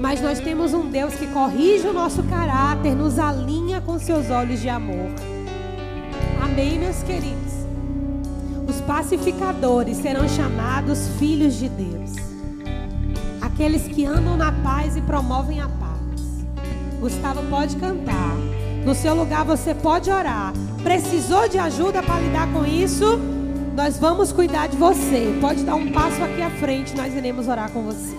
Mas 0.00 0.20
nós 0.20 0.40
temos 0.40 0.72
um 0.72 0.88
Deus 0.88 1.14
que 1.14 1.26
corrige 1.26 1.86
o 1.86 1.92
nosso 1.92 2.22
caráter, 2.24 2.94
nos 2.94 3.18
alinha 3.18 3.80
com 3.80 3.98
seus 3.98 4.30
olhos 4.30 4.60
de 4.60 4.68
amor. 4.68 5.35
Amém, 6.42 6.78
meus 6.78 7.02
queridos. 7.02 7.52
Os 8.68 8.80
pacificadores 8.80 9.96
serão 9.98 10.28
chamados 10.28 11.08
filhos 11.18 11.54
de 11.54 11.68
Deus. 11.68 12.12
Aqueles 13.40 13.82
que 13.82 14.04
andam 14.04 14.36
na 14.36 14.52
paz 14.52 14.96
e 14.96 15.00
promovem 15.00 15.60
a 15.60 15.68
paz. 15.68 16.46
Gustavo 17.00 17.42
pode 17.48 17.76
cantar. 17.76 18.36
No 18.84 18.94
seu 18.94 19.14
lugar 19.14 19.44
você 19.44 19.74
pode 19.74 20.10
orar. 20.10 20.52
Precisou 20.82 21.48
de 21.48 21.58
ajuda 21.58 22.02
para 22.02 22.20
lidar 22.20 22.52
com 22.52 22.64
isso? 22.64 23.18
Nós 23.74 23.98
vamos 23.98 24.32
cuidar 24.32 24.68
de 24.68 24.76
você. 24.76 25.36
Pode 25.40 25.62
dar 25.62 25.74
um 25.74 25.92
passo 25.92 26.22
aqui 26.22 26.40
à 26.40 26.50
frente, 26.50 26.96
nós 26.96 27.14
iremos 27.14 27.46
orar 27.46 27.70
com 27.70 27.82
você. 27.82 28.16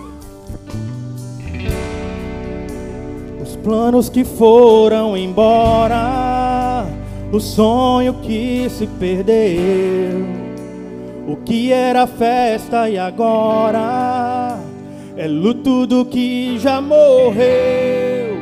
Os 3.42 3.56
planos 3.56 4.08
que 4.08 4.24
foram 4.24 5.16
embora, 5.16 6.37
o 7.30 7.38
sonho 7.38 8.14
que 8.22 8.68
se 8.70 8.86
perdeu, 8.86 10.24
o 11.26 11.36
que 11.36 11.70
era 11.72 12.06
festa 12.06 12.88
e 12.88 12.96
agora 12.96 14.58
é 15.16 15.26
luto 15.28 15.86
do 15.86 16.06
que 16.06 16.58
já 16.58 16.80
morreu. 16.80 18.38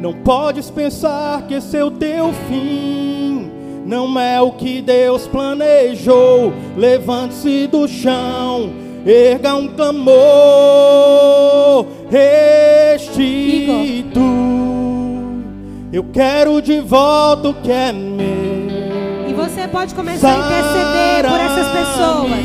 Não 0.00 0.12
podes 0.12 0.70
pensar 0.70 1.46
que 1.46 1.54
esse 1.54 1.76
é 1.76 1.84
o 1.84 1.90
teu 1.90 2.32
fim, 2.48 3.50
não 3.84 4.16
é 4.20 4.40
o 4.40 4.52
que 4.52 4.80
Deus 4.80 5.26
planejou. 5.26 6.52
Levante-se 6.76 7.66
do 7.66 7.88
chão, 7.88 8.70
erga 9.04 9.56
um 9.56 9.66
clamor, 9.68 10.14
restitui. 12.10 14.04
Eu 15.94 16.02
quero 16.12 16.60
de 16.60 16.80
volta 16.80 17.50
o 17.50 17.54
que 17.54 17.70
é 17.70 17.92
meu. 17.92 19.28
E 19.28 19.32
você 19.32 19.68
pode 19.68 19.94
começar 19.94 20.28
a 20.28 20.38
interceder 20.38 21.24
por 21.30 21.38
essas 21.38 21.68
pessoas. 21.68 22.44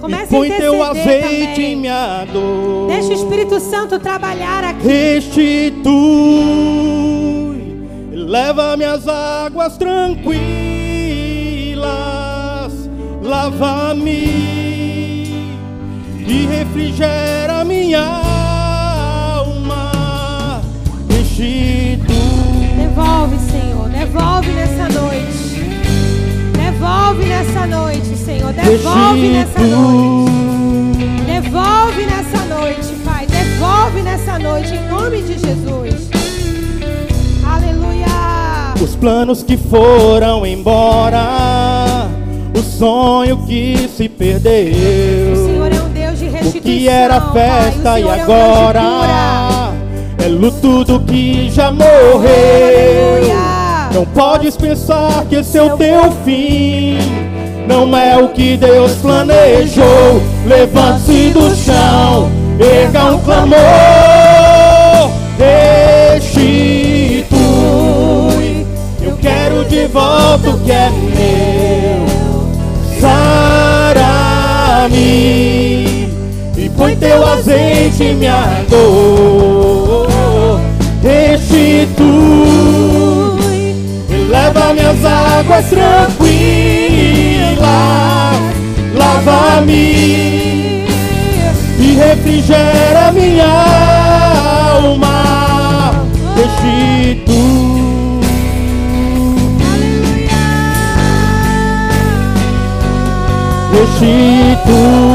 Comece 0.00 0.22
a 0.22 0.26
põe 0.28 0.48
teu 0.48 0.74
interceder 0.76 1.16
azeite 1.16 1.54
também. 1.54 1.72
em 1.72 1.76
minha 1.76 2.24
dor. 2.32 2.86
Deixa 2.86 3.08
o 3.08 3.12
Espírito 3.14 3.58
Santo 3.58 3.98
trabalhar 3.98 4.62
aqui. 4.62 4.86
Restitui, 4.86 5.90
leva 8.12 8.76
minhas 8.76 9.08
águas 9.08 9.76
tranquilas, 9.76 10.28
lava-me 13.20 14.22
e 16.28 16.46
refrigera 16.48 17.64
minha 17.64 18.04
alma. 18.04 19.90
Restitui, 21.10 21.67
Devolve, 23.08 23.38
Senhor. 23.50 23.88
Devolve 23.88 24.52
nessa 24.52 25.00
noite. 25.00 25.64
Devolve 26.52 27.24
nessa 27.24 27.66
noite, 27.66 28.16
Senhor. 28.16 28.52
Devolve 28.52 29.28
nessa 29.30 29.60
noite. 29.60 30.30
Devolve 31.26 32.04
nessa 32.04 32.44
noite, 32.54 32.94
Pai. 33.06 33.26
Devolve 33.26 34.02
nessa 34.02 34.38
noite, 34.38 34.74
em 34.74 34.88
nome 34.88 35.22
de 35.22 35.38
Jesus. 35.38 36.10
Aleluia. 37.46 38.74
Os 38.78 38.94
planos 38.94 39.42
que 39.42 39.56
foram 39.56 40.44
embora, 40.46 42.08
o 42.54 42.60
sonho 42.62 43.38
que 43.46 43.88
se 43.96 44.04
O 44.04 44.10
perdeu. 44.10 44.74
Senhor 45.46 45.72
é 45.72 45.80
um 45.80 45.88
Deus 45.88 46.18
de 46.18 46.26
O 46.26 46.30
restituição. 46.30 46.60
que 46.62 46.88
era 46.88 47.20
Pai. 47.22 47.30
O 47.30 47.32
festa 47.32 47.98
e 48.00 48.02
Senhor 48.02 48.14
é 48.18 48.24
é 50.18 50.28
luto 50.28 50.84
do 50.84 51.00
que 51.00 51.50
já 51.50 51.70
morreu. 51.70 51.88
Não 53.92 54.04
podes 54.06 54.56
pensar 54.56 55.24
que 55.28 55.36
esse 55.36 55.58
é 55.58 55.62
o 55.62 55.76
teu 55.76 56.12
fim. 56.24 56.98
Não 57.66 57.96
é 57.96 58.16
o 58.16 58.28
que 58.28 58.56
Deus 58.56 58.92
planejou. 58.96 60.22
Levante-se 60.46 61.30
do 61.30 61.54
chão, 61.54 62.30
erga 62.58 63.12
um 63.12 63.18
clamor, 63.18 63.58
restitui. 66.16 67.36
Eu 69.02 69.16
quero 69.20 69.64
de 69.64 69.86
volta 69.86 70.50
o 70.50 70.60
que 70.60 70.72
é 70.72 70.90
meu. 70.90 72.06
Sara-me 73.00 73.98
e 76.56 76.70
põe 76.76 76.94
teu 76.96 77.26
azeite 77.26 78.04
em 78.04 78.14
minha 78.14 78.64
dor. 78.68 79.77
Leva 84.28 84.74
minhas 84.74 85.04
águas 85.04 85.66
tranquilas. 85.66 86.28
Lava-me 88.94 90.84
e 91.78 91.94
refrigera 91.96 93.12
minha 93.12 93.46
alma. 94.80 96.06
Restitui. 96.36 97.38
Restitui. 103.72 105.08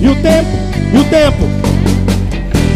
E 0.00 0.08
o 0.08 0.14
tempo, 0.14 0.56
e 0.94 0.98
o 0.98 1.04
tempo, 1.04 1.57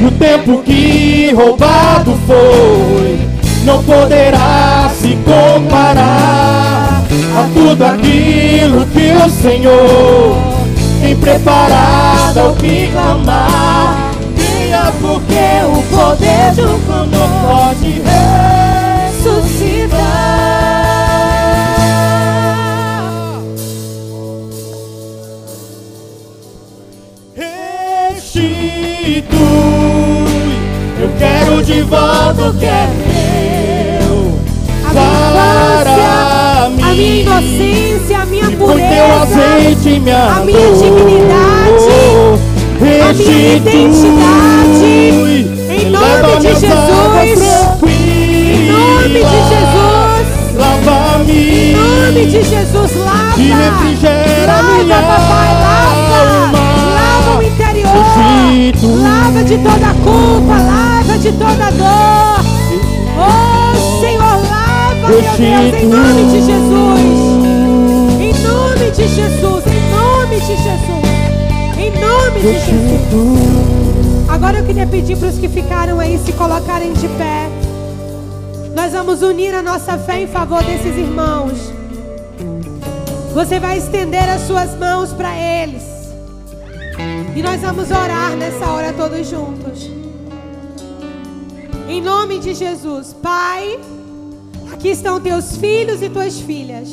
o 0.06 0.10
tempo 0.12 0.62
que 0.62 1.32
roubado 1.32 2.18
foi, 2.26 3.18
não 3.64 3.82
poderá 3.84 4.90
se 5.00 5.16
comparar 5.24 7.02
a 7.36 7.48
tudo 7.54 7.84
aquilo 7.84 8.84
que 8.86 9.12
o 9.12 9.30
Senhor 9.30 10.36
tem 11.00 11.16
preparado 11.16 12.38
ao 12.38 12.54
que 12.54 12.88
clamar. 12.92 14.12
Venha 14.34 14.92
porque 15.00 15.62
o 15.66 15.82
poder 15.94 16.52
de 16.54 16.62
um 16.62 16.80
clamor 16.80 17.28
pode 17.46 18.02
ressuscitar. 19.12 20.02
Restitui, 28.12 29.32
eu 29.32 29.81
quero 31.72 31.74
de 31.74 31.82
volta 31.82 32.48
o 32.48 32.54
que 32.54 32.66
é 32.66 32.88
meu. 33.06 34.32
A 34.84 34.92
minha 34.92 35.32
Para 35.82 36.64
a 36.64 36.70
minha 36.70 36.92
mim, 36.94 37.20
inocência, 37.20 38.18
a 38.20 38.26
minha 38.26 38.44
e 38.50 38.56
põe 38.56 38.66
teu 38.68 38.76
pureza, 38.76 39.22
azeite 39.22 40.00
minha 40.00 40.26
a 40.26 40.40
minha 40.44 40.58
dor. 40.60 40.76
dignidade, 40.82 41.92
a 43.00 43.12
minha 43.14 43.56
identidade, 43.56 44.84
em 45.70 45.90
nome 45.90 46.36
de 46.40 46.48
Jesus. 46.48 47.42
Em 47.82 48.70
nome 48.70 49.08
de. 49.08 49.20
Jesus. 49.22 50.02
Lava-me 50.54 51.32
Em 51.32 51.74
nome 51.74 52.26
de 52.26 52.42
Jesus, 52.42 52.94
lava. 52.96 53.40
e 53.40 53.50
refrigera 53.50 54.52
Lava, 54.52 54.62
minha 54.74 54.96
papai, 54.96 55.50
lava. 55.54 56.16
alma. 56.42 56.58
Lava 56.94 57.38
o 57.38 57.42
interior. 57.42 57.90
Lava 59.02 59.40
de 59.44 59.56
toda 59.58 59.94
culpa, 60.04 60.54
lava 60.62 60.91
de 61.22 61.30
toda 61.34 61.70
dor. 61.70 62.44
Oh, 63.16 64.00
Senhor, 64.00 64.42
lava, 64.50 65.08
meu 65.08 65.20
Deus, 65.20 65.38
em 65.38 65.86
nome 65.86 66.24
de 66.32 66.40
Jesus. 66.40 67.00
Em 68.20 68.34
nome 68.42 68.90
de 68.90 69.06
Jesus, 69.06 69.64
em 69.68 69.82
nome 69.94 70.40
de 70.40 70.56
Jesus. 70.56 71.02
Em 71.78 71.90
nome 72.00 72.40
de 72.40 72.52
Jesus. 72.54 74.28
Agora 74.28 74.58
eu 74.58 74.66
queria 74.66 74.84
pedir 74.84 75.16
para 75.16 75.28
os 75.28 75.38
que 75.38 75.48
ficaram 75.48 76.00
aí 76.00 76.18
se 76.18 76.32
colocarem 76.32 76.92
de 76.92 77.06
pé. 77.10 77.48
Nós 78.74 78.92
vamos 78.92 79.22
unir 79.22 79.54
a 79.54 79.62
nossa 79.62 79.96
fé 79.98 80.22
em 80.22 80.26
favor 80.26 80.64
desses 80.64 80.96
irmãos. 80.96 81.72
Você 83.32 83.60
vai 83.60 83.78
estender 83.78 84.28
as 84.28 84.40
suas 84.40 84.76
mãos 84.76 85.12
para 85.12 85.30
eles. 85.36 85.84
E 87.36 87.42
nós 87.42 87.60
vamos 87.60 87.92
orar 87.92 88.32
nessa 88.36 88.66
hora 88.66 88.92
todos 88.92 89.28
juntos. 89.28 90.01
Em 91.88 92.00
nome 92.00 92.38
de 92.38 92.54
Jesus, 92.54 93.12
Pai, 93.12 93.78
aqui 94.72 94.88
estão 94.88 95.20
teus 95.20 95.56
filhos 95.56 96.00
e 96.00 96.08
tuas 96.08 96.38
filhas. 96.38 96.88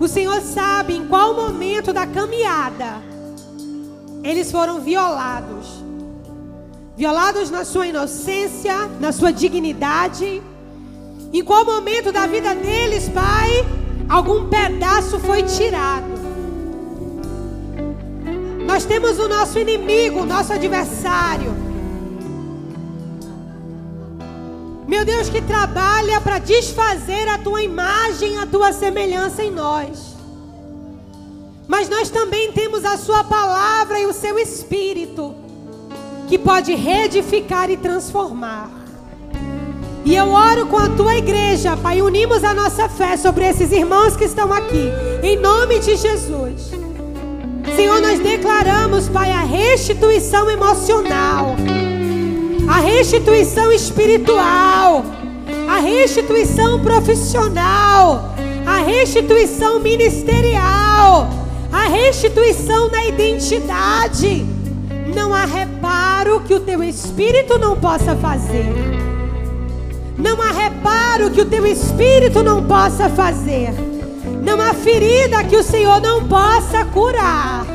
O 0.00 0.08
Senhor 0.08 0.40
sabe 0.40 0.94
em 0.94 1.06
qual 1.06 1.34
momento 1.34 1.92
da 1.92 2.06
caminhada 2.06 3.02
eles 4.24 4.50
foram 4.50 4.80
violados. 4.80 5.82
Violados 6.96 7.50
na 7.50 7.64
sua 7.64 7.86
inocência, 7.86 8.88
na 8.98 9.12
sua 9.12 9.32
dignidade. 9.32 10.42
Em 11.32 11.44
qual 11.44 11.64
momento 11.64 12.10
da 12.12 12.26
vida 12.26 12.54
deles, 12.54 13.08
Pai, 13.08 13.64
algum 14.08 14.48
pedaço 14.48 15.18
foi 15.20 15.42
tirado. 15.42 16.12
Nós 18.66 18.84
temos 18.84 19.18
o 19.18 19.28
nosso 19.28 19.58
inimigo, 19.58 20.20
o 20.20 20.26
nosso 20.26 20.52
adversário. 20.52 21.71
Meu 24.92 25.06
Deus, 25.06 25.30
que 25.30 25.40
trabalha 25.40 26.20
para 26.20 26.38
desfazer 26.38 27.26
a 27.26 27.38
tua 27.38 27.62
imagem, 27.62 28.36
a 28.36 28.44
tua 28.44 28.74
semelhança 28.74 29.42
em 29.42 29.50
nós. 29.50 30.14
Mas 31.66 31.88
nós 31.88 32.10
também 32.10 32.52
temos 32.52 32.84
a 32.84 32.98
Sua 32.98 33.24
palavra 33.24 33.98
e 33.98 34.04
o 34.04 34.12
Seu 34.12 34.38
Espírito, 34.38 35.34
que 36.28 36.36
pode 36.36 36.74
reedificar 36.74 37.70
e 37.70 37.76
transformar. 37.78 38.68
E 40.04 40.14
eu 40.14 40.28
oro 40.28 40.66
com 40.66 40.76
a 40.76 40.90
tua 40.90 41.16
igreja, 41.16 41.74
Pai, 41.74 42.02
unimos 42.02 42.44
a 42.44 42.52
nossa 42.52 42.86
fé 42.86 43.16
sobre 43.16 43.48
esses 43.48 43.72
irmãos 43.72 44.14
que 44.14 44.24
estão 44.24 44.52
aqui, 44.52 44.90
em 45.22 45.38
nome 45.38 45.78
de 45.78 45.96
Jesus. 45.96 46.70
Senhor, 47.74 47.98
nós 48.02 48.18
declaramos, 48.18 49.08
Pai, 49.08 49.30
a 49.30 49.40
restituição 49.40 50.50
emocional, 50.50 51.56
a 52.72 52.78
restituição 52.80 53.70
espiritual, 53.70 55.04
a 55.68 55.78
restituição 55.78 56.80
profissional, 56.82 58.34
a 58.64 58.78
restituição 58.78 59.78
ministerial, 59.78 61.28
a 61.70 61.82
restituição 61.86 62.88
da 62.88 63.04
identidade. 63.04 64.46
Não 65.14 65.34
há 65.34 65.44
reparo 65.44 66.40
que 66.40 66.54
o 66.54 66.60
teu 66.60 66.82
espírito 66.82 67.58
não 67.58 67.76
possa 67.78 68.16
fazer. 68.16 68.64
Não 70.16 70.40
há 70.40 70.50
reparo 70.50 71.30
que 71.30 71.42
o 71.42 71.44
teu 71.44 71.66
espírito 71.66 72.42
não 72.42 72.64
possa 72.64 73.10
fazer. 73.10 73.68
Não 74.42 74.58
há 74.58 74.72
ferida 74.72 75.44
que 75.44 75.56
o 75.56 75.62
Senhor 75.62 76.00
não 76.00 76.26
possa 76.26 76.86
curar. 76.86 77.66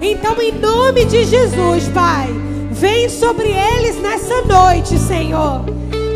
Então, 0.00 0.40
em 0.40 0.52
nome 0.52 1.04
de 1.04 1.24
Jesus, 1.24 1.88
Pai, 1.88 2.53
vem 2.74 3.08
sobre 3.08 3.48
eles 3.48 3.96
nessa 4.02 4.42
noite, 4.42 4.98
Senhor. 4.98 5.64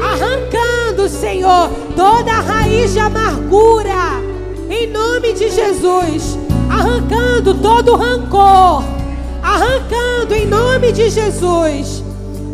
Arrancando, 0.03 1.09
Senhor, 1.09 1.71
toda 1.97 2.33
a 2.33 2.41
raiz 2.41 2.93
de 2.93 2.99
amargura. 2.99 4.21
Em 4.69 4.89
nome 4.89 5.33
de 5.33 5.51
Jesus. 5.51 6.37
Arrancando 6.69 7.55
todo 7.55 7.93
o 7.93 7.97
rancor. 7.97 8.83
Arrancando 9.43 10.35
em 10.35 10.47
nome 10.47 10.93
de 10.93 11.09
Jesus. 11.09 12.03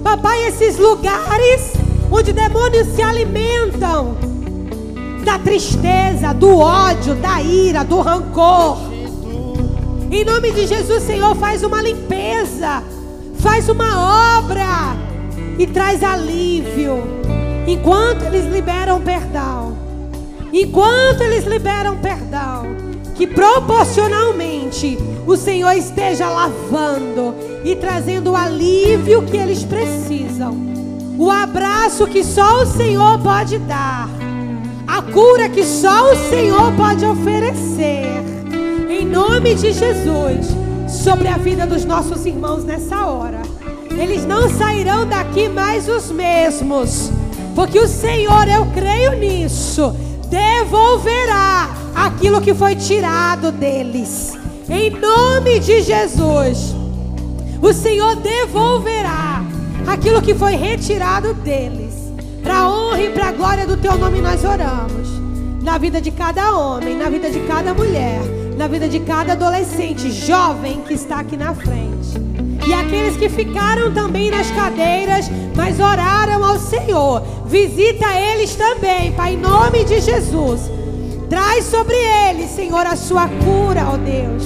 Papai, 0.03 0.47
esses 0.49 0.79
lugares 0.79 1.73
onde 2.11 2.33
demônios 2.33 2.89
se 2.89 3.03
alimentam 3.03 4.17
da 5.25 5.39
tristeza, 5.39 6.35
do 6.35 6.59
ódio, 6.59 7.15
da 7.15 7.41
ira, 7.41 7.83
do 7.83 8.01
rancor. 8.01 8.77
Em 10.11 10.25
nome 10.25 10.53
de 10.53 10.67
Jesus, 10.67 11.03
Senhor, 11.03 11.35
faz 11.37 11.63
uma 11.63 11.81
limpeza, 11.83 12.83
faz 13.45 13.69
uma 13.69 14.39
obra 14.39 14.97
e 15.59 15.67
traz 15.67 16.03
alívio. 16.03 17.05
Enquanto 17.67 18.25
eles 18.25 18.51
liberam 18.51 19.03
perdão, 19.03 19.77
enquanto 20.51 21.21
eles 21.21 21.45
liberam 21.45 21.99
perdão, 21.99 22.75
que 23.15 23.27
proporcionalmente 23.27 24.99
o 25.27 25.37
Senhor 25.37 25.73
esteja 25.73 26.27
lavando 26.31 27.35
e 27.63 27.77
trazendo 27.77 28.33
o 28.33 28.37
alívio 28.37 29.23
que 29.23 29.37
eles 29.37 29.63
precisam, 29.63 30.57
o 31.19 31.31
abraço 31.31 32.07
que 32.07 32.25
só 32.25 32.63
o 32.63 32.67
Senhor 32.67 33.19
pode 33.19 33.59
dar, 33.59 34.09
a 34.87 35.03
cura 35.03 35.51
que 35.51 35.65
só 35.65 36.13
o 36.13 36.17
Senhor 36.31 36.73
pode 36.73 37.05
oferecer, 37.05 38.25
em 38.89 39.05
nome 39.05 39.55
de 39.55 39.71
Jesus, 39.71 40.64
sobre 40.95 41.29
a 41.29 41.37
vida 41.37 41.67
dos 41.67 41.85
nossos 41.85 42.25
irmãos 42.25 42.65
nessa 42.65 43.07
hora. 43.07 43.43
Eles 43.91 44.25
não 44.25 44.49
sairão 44.49 45.07
daqui 45.07 45.49
mais 45.49 45.89
os 45.89 46.11
mesmos, 46.11 47.11
porque 47.55 47.79
o 47.79 47.87
Senhor, 47.87 48.49
eu 48.49 48.67
creio 48.67 49.13
nisso, 49.19 49.95
devolverá 50.29 51.71
aquilo 51.95 52.41
que 52.41 52.55
foi 52.55 52.75
tirado 52.75 53.53
deles. 53.53 54.33
Em 54.69 54.91
nome 54.91 55.61
de 55.61 55.83
Jesus, 55.83 56.75
o 57.61 57.73
Senhor 57.73 58.17
devolverá 58.17 59.43
aquilo 59.87 60.23
que 60.23 60.35
foi 60.35 60.55
retirado 60.55 61.35
deles. 61.35 61.95
Para 62.43 62.59
a 62.59 62.69
honra 62.69 63.03
e 63.03 63.11
para 63.11 63.29
a 63.29 63.33
glória 63.33 63.67
do 63.67 63.77
teu 63.77 63.97
nome 63.97 64.21
nós 64.21 64.45
oramos. 64.45 65.09
Na 65.63 65.79
vida 65.79 66.01
de 66.01 66.11
cada 66.11 66.57
homem, 66.57 66.97
na 66.97 67.09
vida 67.09 67.31
de 67.31 67.41
cada 67.41 67.73
mulher, 67.73 68.21
na 68.57 68.69
vida 68.69 68.89
de 68.89 69.01
cada 69.01 69.33
adolescente, 69.33 70.11
jovem 70.11 70.83
que 70.83 70.95
está 70.95 71.21
aqui 71.21 71.37
na 71.37 71.55
frente. 71.55 71.95
E 72.67 72.73
aqueles 72.73 73.17
que 73.17 73.29
ficaram 73.29 73.93
também 73.93 74.31
nas 74.31 74.51
cadeiras, 74.51 75.31
mas 75.55 75.79
oraram 75.79 76.43
ao 76.45 76.59
Senhor. 76.59 77.23
Visita 77.47 78.07
eles 78.19 78.55
também, 78.55 79.13
Pai, 79.13 79.35
em 79.35 79.37
nome 79.37 79.85
de 79.85 80.01
Jesus. 80.01 80.71
Traz 81.29 81.65
sobre 81.65 81.97
eles, 81.97 82.51
Senhor, 82.51 82.87
a 82.87 82.97
sua 82.97 83.29
cura, 83.29 83.87
ó 83.93 83.97
Deus. 83.97 84.45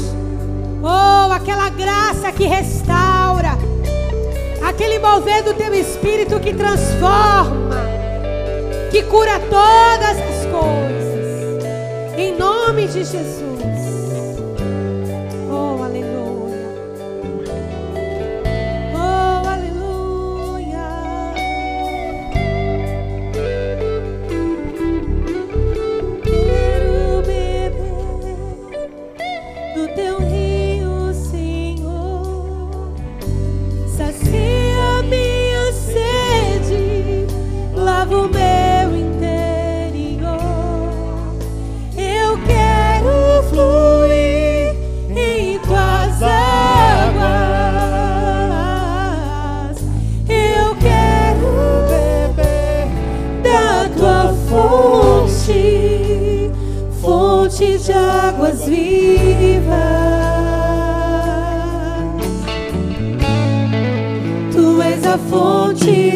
Oh, 0.82 1.32
aquela 1.32 1.68
graça 1.70 2.32
que 2.32 2.44
restaura. 2.44 3.56
Aquele 4.66 4.98
mover 4.98 5.44
do 5.44 5.54
teu 5.54 5.72
espírito 5.74 6.40
que 6.40 6.54
transforma. 6.54 7.76
Que 8.90 9.02
cura 9.04 9.38
todas 9.38 10.16
as 10.18 10.46
coisas. 10.46 11.64
Em 12.16 12.36
nome 12.36 12.86
de 12.86 13.04
Jesus. 13.04 13.77
Fonte, 65.16 66.07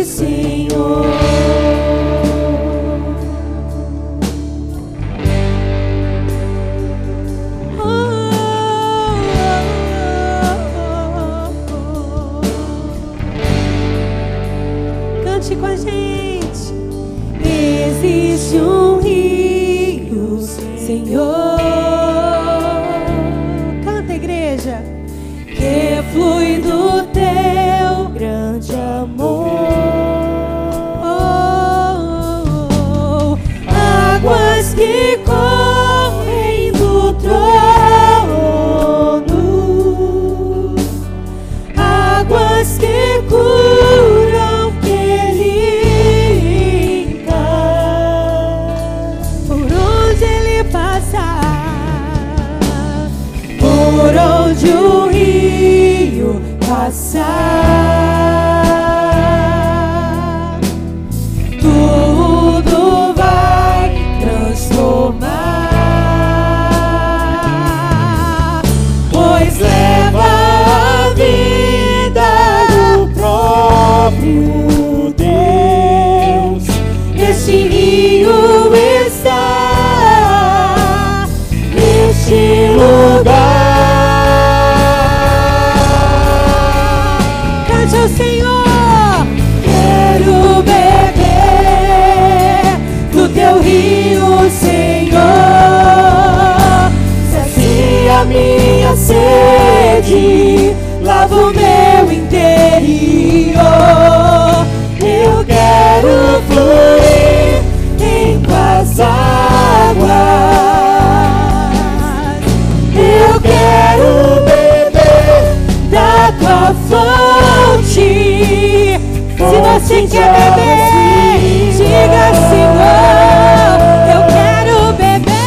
Você 119.84 120.06
quer 120.06 120.32
beber, 120.32 121.72
diga 121.72 122.32
Senhor, 122.48 123.78
eu 124.14 124.22
quero 124.32 124.76
beber. 124.92 125.42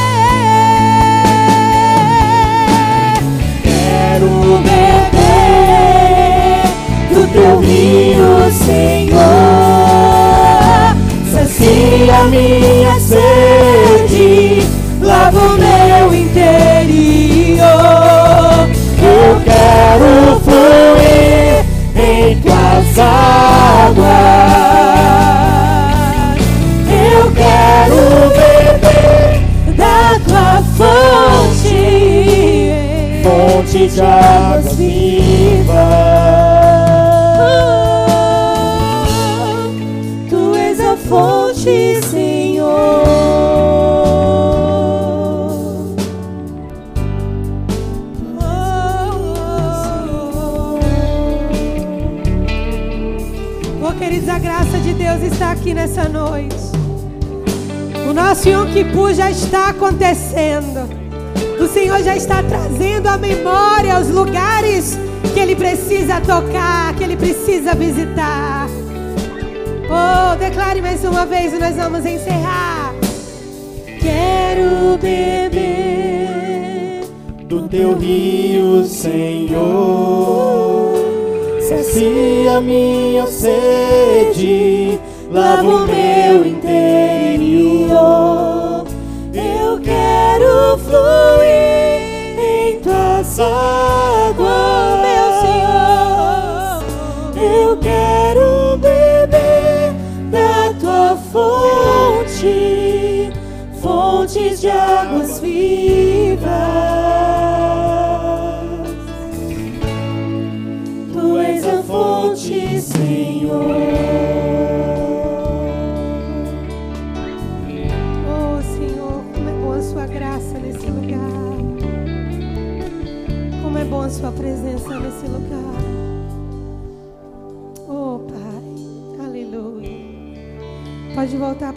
Quero 3.63 4.29
beber 4.61 5.47
do 7.11 7.21
teu 7.31 7.53
rio, 7.59 8.51
Senhor. 8.51 9.21
Sacia 11.31 12.19
minha 12.25 12.99
sede, 12.99 14.67
lava 15.01 15.39
o 15.39 15.57
meu 15.57 16.13
interior. 16.13 17.65
Eu 19.01 19.41
quero 19.45 20.41
fluir 20.41 21.63
em 21.95 22.35
tuas 22.41 22.99
águas. 22.99 23.54
De 33.87 34.01
águas 34.01 34.75
vivas. 34.77 35.75
Tu 40.27 40.55
és 40.55 40.79
a 40.79 40.97
fonte, 40.97 42.01
Senhor. 42.09 42.65
Oh, 53.83 53.93
queridos, 53.99 54.27
a 54.27 54.39
graça 54.39 54.79
de 54.79 54.93
Deus 54.93 55.21
está 55.21 55.51
aqui 55.51 55.75
nessa 55.75 56.09
noite. 56.09 56.55
O 58.09 58.13
nosso 58.13 58.49
Yom 58.49 58.65
Kippur 58.73 59.13
já 59.13 59.29
está 59.29 59.69
acontecendo. 59.69 60.94
Senhor 61.75 62.01
já 62.03 62.15
está 62.15 62.41
trazendo 62.41 63.09
à 63.09 63.17
memória 63.17 63.99
os 63.99 64.07
lugares 64.07 64.97
que 65.33 65.39
Ele 65.41 65.57
precisa 65.57 66.21
tocar, 66.21 66.95
que 66.95 67.03
Ele 67.03 67.17
precisa 67.17 67.75
visitar. 67.75 68.69
Oh, 69.89 70.37
declare 70.37 70.81
mais 70.81 71.03
uma 71.03 71.25
vez 71.25 71.51
e 71.51 71.57
nós 71.57 71.75
vamos 71.75 72.05
encerrar. 72.05 72.95
Quero 73.99 74.97
beber 75.01 77.01
do 77.43 77.67
teu 77.67 77.97
rio, 77.97 78.85
Senhor. 78.85 80.95
Sacia 81.59 82.61
minha 82.61 83.27
sede, 83.27 84.97
lava 85.29 85.61
o 85.61 85.85
meu 85.85 86.47
interior. 86.47 86.64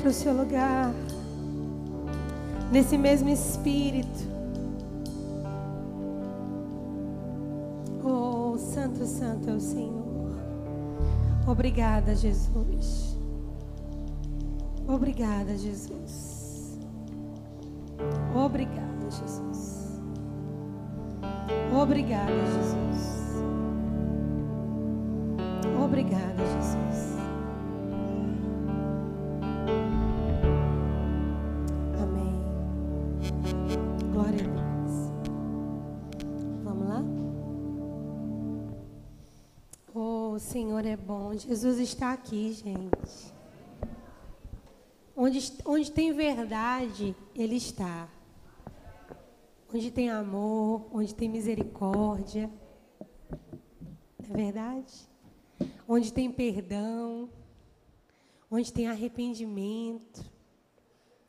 Para 0.09 0.11
o 0.11 0.15
seu 0.15 0.33
lugar. 0.33 0.91
Nesse 2.73 2.97
mesmo 2.97 3.29
espírito. 3.29 4.27
Oh, 8.03 8.57
Santo, 8.57 9.05
Santo 9.05 9.51
é 9.51 9.53
o 9.53 9.61
Senhor. 9.61 10.33
Obrigada, 11.47 12.15
Jesus. 12.15 13.19
Obrigada, 14.87 15.57
Jesus. 15.59 16.79
Obrigada, 18.35 19.11
Jesus. 19.11 20.01
Obrigada, 21.71 22.33
Jesus. 22.33 22.78
O 40.39 40.41
Senhor 40.41 40.87
é 40.87 40.97
bom. 40.97 41.37
Jesus 41.37 41.81
está 41.81 42.13
aqui, 42.13 42.53
gente. 42.53 43.35
Onde, 45.17 45.53
onde 45.65 45.91
tem 45.91 46.13
verdade, 46.13 47.13
Ele 47.35 47.57
está. 47.57 48.09
Onde 49.75 49.91
tem 49.91 50.09
amor, 50.09 50.87
onde 50.93 51.13
tem 51.13 51.29
misericórdia. 51.29 52.49
É 54.31 54.33
verdade? 54.33 54.95
Onde 55.89 56.13
tem 56.13 56.31
perdão, 56.31 57.29
onde 58.49 58.73
tem 58.73 58.87
arrependimento, 58.87 60.25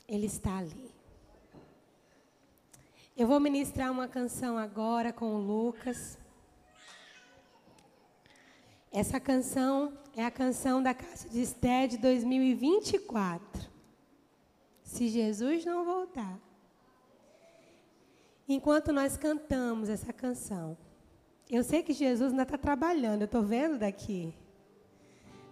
Ele 0.08 0.28
está 0.28 0.60
ali. 0.60 0.92
Eu 3.18 3.26
vou 3.26 3.40
ministrar 3.40 3.92
uma 3.92 4.08
canção 4.08 4.56
agora 4.56 5.12
com 5.12 5.34
o 5.34 5.40
Lucas. 5.40 6.16
Essa 8.92 9.20
canção 9.20 9.94
é 10.16 10.26
a 10.26 10.32
canção 10.32 10.82
da 10.82 10.94
Casa 10.94 11.30
de 11.30 11.42
Esté 11.42 11.86
de 11.86 11.98
2024. 11.98 13.70
Se 14.84 15.08
Jesus 15.08 15.64
não 15.64 15.86
voltar. 15.86 16.40
Enquanto 18.48 18.92
nós 18.92 19.16
cantamos 19.16 19.90
essa 19.90 20.12
canção, 20.12 20.76
eu 21.48 21.64
sei 21.64 21.84
que 21.84 21.94
Jesus 21.94 22.32
ainda 22.32 22.44
está 22.44 22.58
trabalhando, 22.58 23.22
eu 23.22 23.26
estou 23.26 23.44
vendo 23.44 23.78
daqui. 23.78 24.34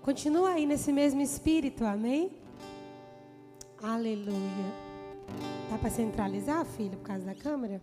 Continua 0.02 0.52
aí 0.52 0.66
nesse 0.66 0.92
mesmo 0.92 1.22
espírito, 1.22 1.86
amém? 1.86 2.32
Aleluia. 3.84 4.88
Dá 5.70 5.78
para 5.78 5.92
centralizar, 5.92 6.66
filho, 6.66 6.98
por 6.98 7.04
causa 7.04 7.26
da 7.26 7.36
câmera? 7.36 7.80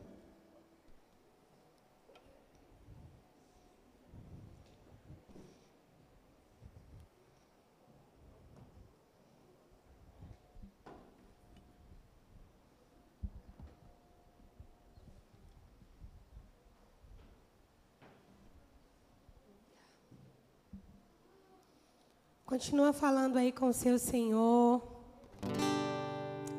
Continua 22.55 22.93
falando 22.93 23.37
aí 23.37 23.51
com 23.51 23.67
o 23.67 23.73
seu 23.73 23.99
Senhor. 23.99 24.81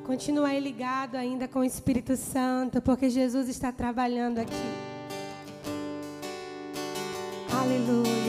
Continua 0.05 0.49
aí 0.49 0.59
ligado 0.59 1.15
ainda 1.15 1.47
com 1.47 1.59
o 1.59 1.63
Espírito 1.63 2.17
Santo, 2.17 2.81
porque 2.81 3.09
Jesus 3.09 3.47
está 3.47 3.71
trabalhando 3.71 4.39
aqui. 4.39 4.51
Aleluia. 7.49 8.24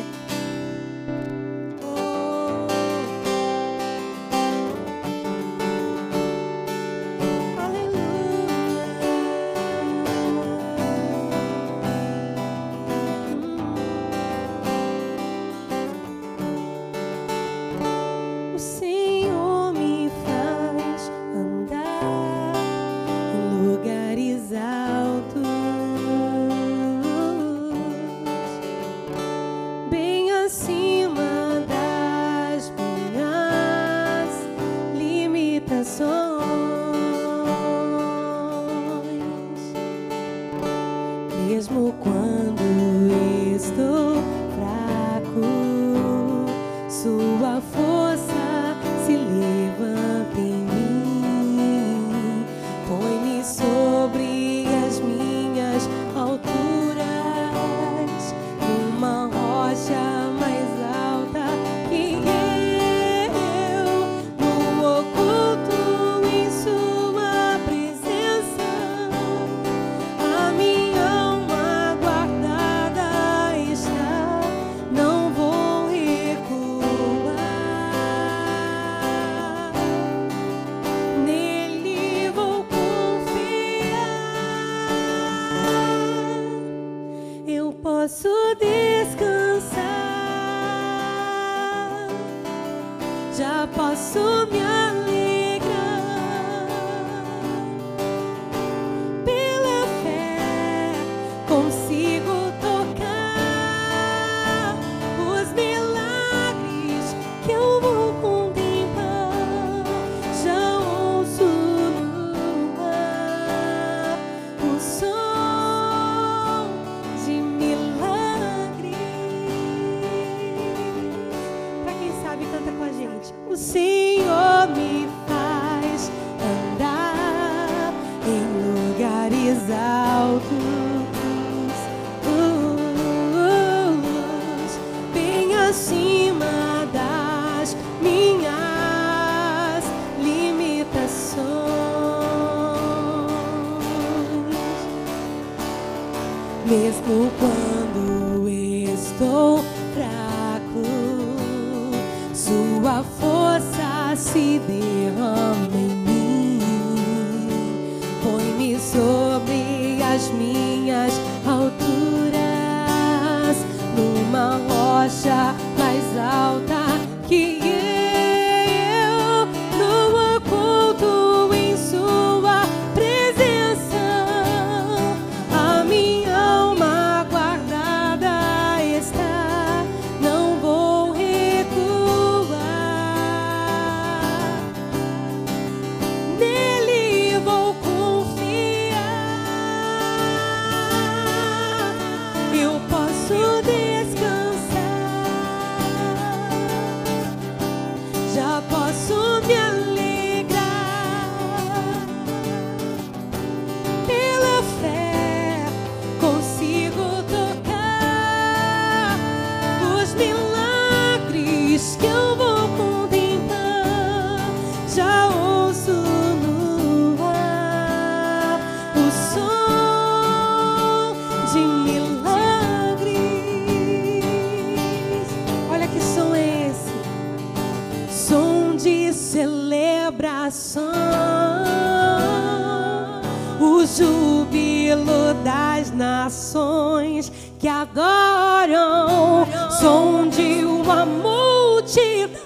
júbilo 233.86 235.32
das 235.44 235.92
nações 235.92 237.30
que 237.58 237.68
adoram, 237.68 239.46
som 239.80 240.28
de 240.28 240.64
uma 240.64 241.06
multidão. 241.06 242.42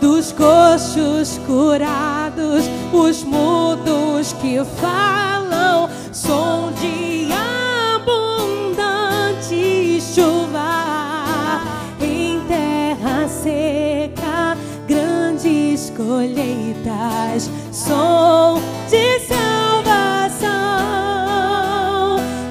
Dos 0.00 0.32
coxos 0.32 1.38
curados, 1.46 2.64
os 2.92 3.22
mudos 3.22 4.32
que 4.40 4.60
falam, 4.80 5.88
som 6.12 6.72
de 6.80 7.28
abundante 7.94 8.80
chuva 10.00 11.60
em 12.00 12.40
terra 12.48 13.28
seca, 13.28 14.56
grandes 14.88 15.92
colheitas 15.96 17.48
som 17.86 18.60
de 18.90 19.20
salvação 19.20 20.48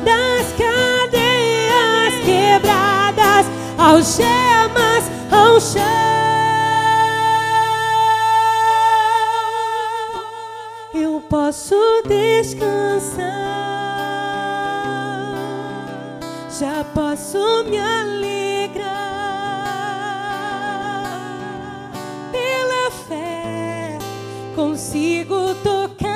das 0.05 0.53
cadeias 0.57 2.13
quebradas, 2.23 3.45
algemas 3.77 5.03
ao 5.29 5.59
chão. 5.59 5.83
Eu 10.93 11.21
posso 11.29 11.75
descansar, 12.07 13.25
já 16.49 16.85
posso 16.93 17.65
me 17.69 17.77
alegrar. 17.77 18.34
Consigo 24.95 25.53
tocar 25.55 26.07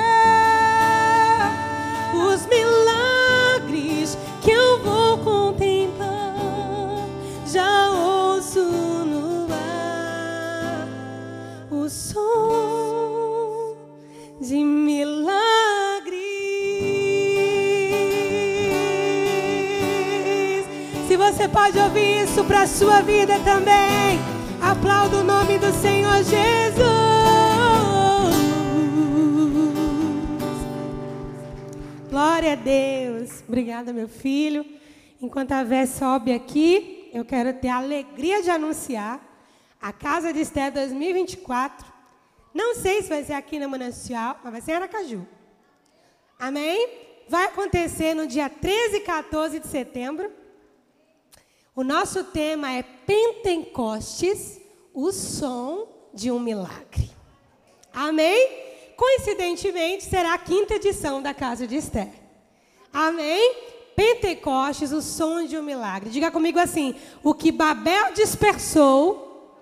os 2.14 2.46
milagres 2.46 4.16
que 4.40 4.50
eu 4.50 4.82
vou 4.82 5.18
contemplar. 5.18 7.06
Já 7.46 7.90
ouço 7.90 8.58
no 8.64 9.46
ar 9.52 10.88
o 11.70 11.90
som 11.90 13.76
de 14.40 14.64
milagres. 14.64 15.20
Se 21.06 21.18
você 21.18 21.46
pode 21.48 21.78
ouvir 21.78 22.24
isso 22.24 22.42
para 22.44 22.62
a 22.62 22.66
sua 22.66 23.02
vida 23.02 23.38
também, 23.40 24.18
aplauda 24.62 25.18
o 25.18 25.24
nome 25.24 25.58
do 25.58 25.70
Senhor 25.70 26.24
Jesus. 26.24 27.19
Glória 32.10 32.54
a 32.54 32.56
Deus. 32.56 33.44
Obrigada, 33.46 33.92
meu 33.92 34.08
filho. 34.08 34.66
Enquanto 35.22 35.52
a 35.52 35.62
Vé 35.62 35.86
sobe 35.86 36.32
aqui, 36.32 37.08
eu 37.14 37.24
quero 37.24 37.54
ter 37.54 37.68
a 37.68 37.76
alegria 37.76 38.42
de 38.42 38.50
anunciar 38.50 39.20
a 39.80 39.92
Casa 39.92 40.32
de 40.32 40.40
Esté 40.40 40.72
2024. 40.72 41.86
Não 42.52 42.74
sei 42.74 43.02
se 43.02 43.08
vai 43.08 43.22
ser 43.22 43.34
aqui 43.34 43.60
na 43.60 43.68
Manancial, 43.68 44.40
mas 44.42 44.52
vai 44.52 44.60
ser 44.60 44.72
em 44.72 44.74
Aracaju. 44.74 45.28
Amém? 46.36 46.88
Vai 47.28 47.44
acontecer 47.44 48.12
no 48.12 48.26
dia 48.26 48.50
13 48.50 48.96
e 48.96 49.00
14 49.02 49.60
de 49.60 49.68
setembro. 49.68 50.32
O 51.76 51.84
nosso 51.84 52.24
tema 52.24 52.72
é 52.72 52.82
Pentecostes, 52.82 54.60
o 54.92 55.12
som 55.12 55.86
de 56.12 56.28
um 56.28 56.40
milagre. 56.40 57.08
Amém? 57.92 58.69
Coincidentemente, 59.00 60.04
será 60.04 60.34
a 60.34 60.38
quinta 60.38 60.74
edição 60.74 61.22
da 61.22 61.32
Casa 61.32 61.66
de 61.66 61.74
Esther. 61.74 62.10
Amém? 62.92 63.56
Pentecostes, 63.96 64.92
o 64.92 65.00
som 65.00 65.46
de 65.46 65.56
um 65.56 65.62
milagre. 65.62 66.10
Diga 66.10 66.30
comigo 66.30 66.58
assim: 66.58 66.94
o 67.24 67.32
que 67.32 67.50
Babel 67.50 68.12
dispersou, 68.12 69.56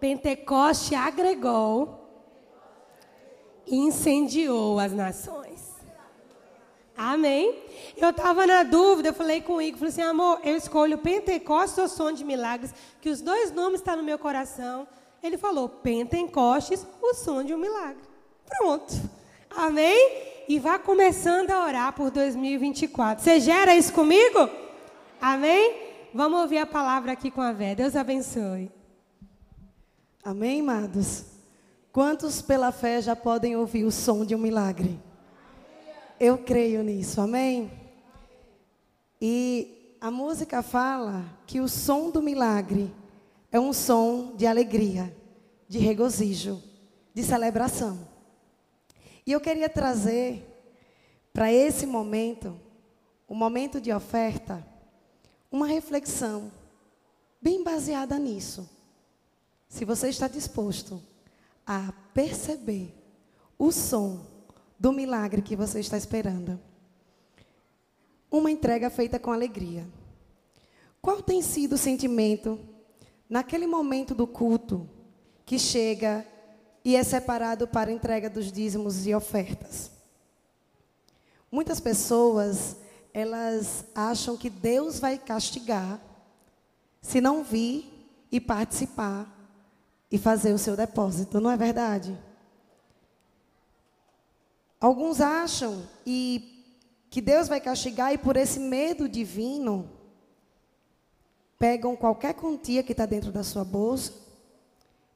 Pentecoste 0.00 0.94
agregou 0.94 2.08
e 3.66 3.76
incendiou 3.76 4.78
as 4.78 4.94
nações. 4.94 5.60
Amém? 6.96 7.62
Eu 7.98 8.08
estava 8.08 8.46
na 8.46 8.62
dúvida, 8.62 9.10
eu 9.10 9.14
falei 9.14 9.42
com 9.42 9.56
o 9.56 9.60
Igor, 9.60 9.78
falei 9.78 9.92
assim, 9.92 10.02
amor, 10.02 10.40
eu 10.42 10.56
escolho 10.56 10.96
Pentecostes 10.96 11.76
ou 11.76 11.86
Som 11.86 12.12
de 12.12 12.24
Milagres, 12.24 12.72
que 12.98 13.10
os 13.10 13.20
dois 13.20 13.52
nomes 13.52 13.80
estão 13.80 13.96
no 13.96 14.02
meu 14.02 14.18
coração. 14.18 14.88
Ele 15.22 15.36
falou, 15.36 15.68
Pentecostes, 15.68 16.86
o 17.02 17.14
som 17.14 17.44
de 17.44 17.54
um 17.54 17.58
milagre. 17.58 18.02
Pronto. 18.46 18.94
Amém? 19.50 20.44
E 20.48 20.58
vá 20.58 20.78
começando 20.78 21.50
a 21.50 21.64
orar 21.64 21.92
por 21.92 22.10
2024. 22.10 23.22
Você 23.22 23.40
gera 23.40 23.76
isso 23.76 23.92
comigo? 23.92 24.48
Amém? 25.20 25.90
Vamos 26.14 26.40
ouvir 26.40 26.58
a 26.58 26.66
palavra 26.66 27.12
aqui 27.12 27.30
com 27.30 27.40
a 27.40 27.52
Vé. 27.52 27.74
Deus 27.74 27.94
abençoe. 27.94 28.70
Amém, 30.24 30.60
amados? 30.60 31.24
Quantos 31.92 32.40
pela 32.42 32.72
fé 32.72 33.00
já 33.00 33.14
podem 33.14 33.56
ouvir 33.56 33.84
o 33.84 33.90
som 33.90 34.24
de 34.24 34.34
um 34.34 34.38
milagre? 34.38 34.98
Eu 36.18 36.38
creio 36.38 36.82
nisso, 36.82 37.20
amém? 37.20 37.70
E 39.20 39.96
a 40.00 40.10
música 40.10 40.62
fala 40.62 41.24
que 41.46 41.60
o 41.60 41.68
som 41.68 42.10
do 42.10 42.22
milagre 42.22 42.92
é 43.50 43.58
um 43.58 43.72
som 43.72 44.34
de 44.36 44.46
alegria, 44.46 45.14
de 45.68 45.78
regozijo, 45.78 46.62
de 47.14 47.22
celebração. 47.22 48.06
E 49.26 49.32
eu 49.32 49.40
queria 49.40 49.68
trazer 49.68 50.46
para 51.32 51.52
esse 51.52 51.86
momento, 51.86 52.58
o 53.28 53.34
momento 53.34 53.80
de 53.80 53.92
oferta, 53.92 54.66
uma 55.50 55.66
reflexão 55.66 56.50
bem 57.40 57.62
baseada 57.62 58.18
nisso. 58.18 58.68
Se 59.68 59.84
você 59.84 60.08
está 60.08 60.28
disposto 60.28 61.02
a 61.66 61.92
perceber 62.12 62.94
o 63.58 63.70
som 63.70 64.26
do 64.78 64.90
milagre 64.90 65.42
que 65.42 65.54
você 65.54 65.78
está 65.80 65.98
esperando. 65.98 66.58
Uma 68.30 68.50
entrega 68.50 68.88
feita 68.88 69.18
com 69.18 69.30
alegria. 69.30 69.86
Qual 71.02 71.22
tem 71.22 71.42
sido 71.42 71.74
o 71.74 71.78
sentimento 71.78 72.58
naquele 73.30 73.66
momento 73.66 74.12
do 74.12 74.26
culto 74.26 74.90
que 75.46 75.56
chega 75.56 76.26
e 76.84 76.96
é 76.96 77.04
separado 77.04 77.68
para 77.68 77.92
entrega 77.92 78.28
dos 78.28 78.50
dízimos 78.50 79.06
e 79.06 79.14
ofertas? 79.14 79.92
Muitas 81.50 81.78
pessoas, 81.78 82.76
elas 83.14 83.84
acham 83.94 84.36
que 84.36 84.50
Deus 84.50 84.98
vai 84.98 85.16
castigar 85.16 86.00
se 87.00 87.20
não 87.20 87.44
vir 87.44 87.88
e 88.30 88.40
participar 88.40 89.26
e 90.10 90.18
fazer 90.18 90.52
o 90.52 90.58
seu 90.58 90.76
depósito, 90.76 91.40
não 91.40 91.50
é 91.50 91.56
verdade? 91.56 92.18
Alguns 94.80 95.20
acham 95.20 95.86
e 96.04 96.64
que 97.10 97.20
Deus 97.20 97.48
vai 97.48 97.60
castigar 97.60 98.12
e 98.12 98.18
por 98.18 98.36
esse 98.36 98.58
medo 98.58 99.08
divino 99.08 99.99
pegam 101.60 101.94
qualquer 101.94 102.32
quantia 102.32 102.82
que 102.82 102.92
está 102.92 103.04
dentro 103.04 103.30
da 103.30 103.44
sua 103.44 103.62
bolsa 103.62 104.14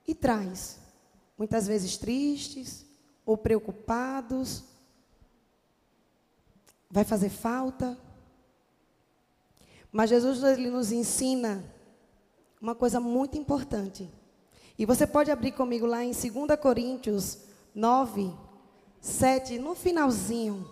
e 0.07 0.15
traz, 0.15 0.79
muitas 1.39 1.67
vezes 1.67 1.97
tristes 1.97 2.85
ou 3.25 3.35
preocupados. 3.35 4.63
Vai 6.91 7.03
fazer 7.03 7.31
falta. 7.31 7.99
Mas 9.91 10.11
Jesus 10.11 10.43
ele 10.43 10.69
nos 10.69 10.93
ensina 10.93 11.65
uma 12.61 12.75
coisa 12.75 13.01
muito 13.01 13.39
importante. 13.39 14.13
E 14.79 14.85
você 14.85 15.07
pode 15.07 15.31
abrir 15.31 15.53
comigo 15.53 15.87
lá 15.87 16.05
em 16.05 16.11
2 16.11 16.61
Coríntios 16.61 17.39
9, 17.75 18.31
7, 19.01 19.59
no 19.59 19.75
finalzinho. 19.75 20.69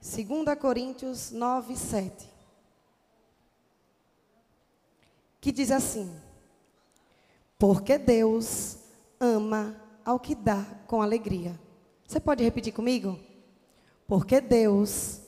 2 0.00 0.58
Coríntios 0.60 1.32
9, 1.32 1.74
7. 1.74 2.35
Que 5.46 5.52
diz 5.52 5.70
assim: 5.70 6.10
Porque 7.56 7.96
Deus 7.96 8.78
ama 9.20 9.80
ao 10.04 10.18
que 10.18 10.34
dá 10.34 10.66
com 10.88 11.00
alegria. 11.00 11.56
Você 12.04 12.18
pode 12.18 12.42
repetir 12.42 12.72
comigo? 12.72 13.16
Porque 14.08 14.40
Deus 14.40 15.20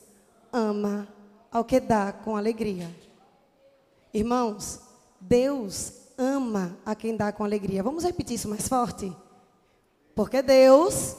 ama 0.51 1.07
ao 1.49 1.63
que 1.63 1.79
dá 1.79 2.11
com 2.11 2.35
alegria. 2.35 2.93
Irmãos, 4.13 4.81
Deus 5.21 5.93
ama 6.17 6.77
a 6.85 6.93
quem 6.95 7.15
dá 7.15 7.31
com 7.31 7.45
alegria. 7.45 7.81
Vamos 7.81 8.03
repetir 8.03 8.35
isso 8.35 8.49
mais 8.49 8.67
forte? 8.67 9.15
Porque 10.13 10.41
Deus 10.41 11.15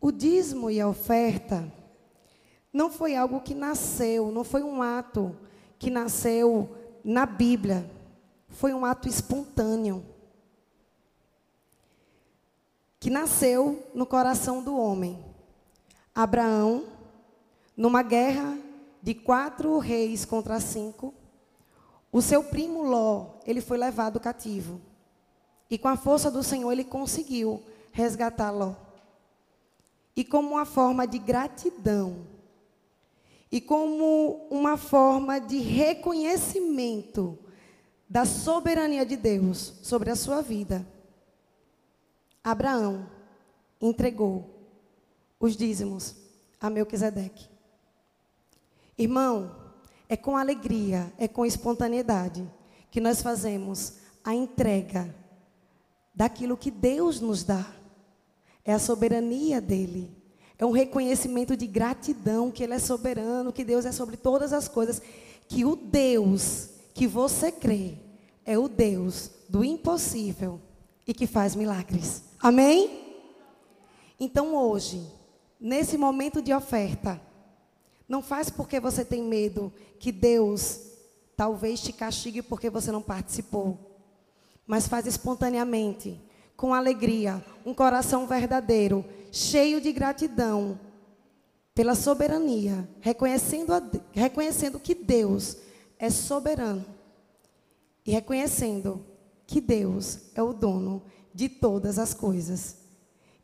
O 0.00 0.10
dízimo 0.10 0.70
e 0.70 0.80
a 0.80 0.88
oferta 0.88 1.72
não 2.78 2.88
foi 2.88 3.16
algo 3.16 3.40
que 3.40 3.56
nasceu, 3.56 4.30
não 4.30 4.44
foi 4.44 4.62
um 4.62 4.80
ato 4.80 5.36
que 5.80 5.90
nasceu 5.90 6.76
na 7.02 7.26
Bíblia. 7.26 7.90
Foi 8.50 8.72
um 8.72 8.84
ato 8.84 9.08
espontâneo. 9.08 10.06
Que 13.00 13.10
nasceu 13.10 13.84
no 13.92 14.06
coração 14.06 14.62
do 14.62 14.76
homem. 14.76 15.18
Abraão, 16.14 16.84
numa 17.76 18.00
guerra 18.00 18.56
de 19.02 19.12
quatro 19.12 19.76
reis 19.80 20.24
contra 20.24 20.60
cinco, 20.60 21.12
o 22.12 22.22
seu 22.22 22.44
primo 22.44 22.84
Ló, 22.84 23.40
ele 23.44 23.60
foi 23.60 23.76
levado 23.76 24.20
cativo. 24.20 24.80
E 25.68 25.76
com 25.76 25.88
a 25.88 25.96
força 25.96 26.30
do 26.30 26.44
Senhor 26.44 26.70
ele 26.70 26.84
conseguiu 26.84 27.60
resgatar 27.90 28.52
Ló 28.52 28.76
e 30.14 30.24
como 30.24 30.50
uma 30.50 30.64
forma 30.64 31.08
de 31.08 31.18
gratidão 31.18 32.37
e 33.50 33.60
como 33.60 34.46
uma 34.50 34.76
forma 34.76 35.38
de 35.40 35.58
reconhecimento 35.58 37.38
da 38.08 38.24
soberania 38.24 39.04
de 39.04 39.16
Deus 39.16 39.74
sobre 39.82 40.10
a 40.10 40.16
sua 40.16 40.40
vida. 40.40 40.86
Abraão 42.42 43.08
entregou 43.80 44.58
os 45.38 45.56
dízimos 45.56 46.14
a 46.60 46.68
Melquisedeque. 46.68 47.48
Irmão, 48.96 49.54
é 50.08 50.16
com 50.16 50.36
alegria, 50.36 51.12
é 51.18 51.28
com 51.28 51.44
espontaneidade 51.44 52.48
que 52.90 53.00
nós 53.00 53.22
fazemos 53.22 53.98
a 54.24 54.34
entrega 54.34 55.14
daquilo 56.14 56.56
que 56.56 56.70
Deus 56.70 57.20
nos 57.20 57.44
dá. 57.44 57.64
É 58.64 58.72
a 58.72 58.78
soberania 58.78 59.60
dele. 59.60 60.17
É 60.58 60.66
um 60.66 60.72
reconhecimento 60.72 61.56
de 61.56 61.66
gratidão 61.66 62.50
que 62.50 62.64
ele 62.64 62.74
é 62.74 62.78
soberano, 62.78 63.52
que 63.52 63.64
Deus 63.64 63.86
é 63.86 63.92
sobre 63.92 64.16
todas 64.16 64.52
as 64.52 64.66
coisas, 64.66 65.00
que 65.48 65.64
o 65.64 65.76
Deus 65.76 66.70
que 66.98 67.06
você 67.06 67.52
crê 67.52 67.94
é 68.44 68.58
o 68.58 68.66
Deus 68.66 69.30
do 69.48 69.64
impossível 69.64 70.60
e 71.06 71.14
que 71.14 71.28
faz 71.28 71.54
milagres. 71.54 72.24
Amém? 72.40 73.14
Então 74.18 74.56
hoje, 74.56 75.06
nesse 75.60 75.96
momento 75.96 76.42
de 76.42 76.52
oferta, 76.52 77.20
não 78.08 78.20
faz 78.20 78.50
porque 78.50 78.80
você 78.80 79.04
tem 79.04 79.22
medo 79.22 79.72
que 80.00 80.10
Deus 80.10 80.80
talvez 81.36 81.80
te 81.80 81.92
castigue 81.92 82.42
porque 82.42 82.68
você 82.68 82.90
não 82.90 83.00
participou, 83.00 83.78
mas 84.66 84.88
faz 84.88 85.06
espontaneamente, 85.06 86.20
com 86.56 86.74
alegria, 86.74 87.44
um 87.64 87.72
coração 87.72 88.26
verdadeiro, 88.26 89.04
cheio 89.32 89.80
de 89.80 89.92
gratidão 89.92 90.78
pela 91.74 91.94
soberania, 91.94 92.88
reconhecendo, 93.00 93.72
a, 93.72 93.82
reconhecendo 94.12 94.80
que 94.80 94.94
Deus 94.94 95.56
é 95.98 96.10
soberano 96.10 96.84
e 98.04 98.10
reconhecendo 98.10 99.04
que 99.46 99.60
Deus 99.60 100.18
é 100.34 100.42
o 100.42 100.52
dono 100.52 101.02
de 101.32 101.48
todas 101.48 101.98
as 101.98 102.12
coisas. 102.12 102.76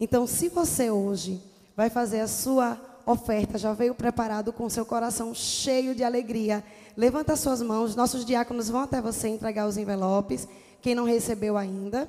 Então, 0.00 0.26
se 0.26 0.48
você 0.48 0.90
hoje 0.90 1.40
vai 1.76 1.88
fazer 1.88 2.20
a 2.20 2.28
sua 2.28 2.80
oferta, 3.06 3.58
já 3.58 3.72
veio 3.72 3.94
preparado 3.94 4.52
com 4.52 4.68
seu 4.68 4.84
coração 4.84 5.34
cheio 5.34 5.94
de 5.94 6.02
alegria, 6.02 6.64
levanta 6.96 7.36
suas 7.36 7.62
mãos, 7.62 7.94
nossos 7.94 8.24
diáconos 8.24 8.68
vão 8.68 8.80
até 8.80 9.00
você 9.00 9.28
entregar 9.28 9.66
os 9.66 9.76
envelopes. 9.76 10.48
Quem 10.80 10.94
não 10.94 11.04
recebeu 11.04 11.56
ainda, 11.56 12.08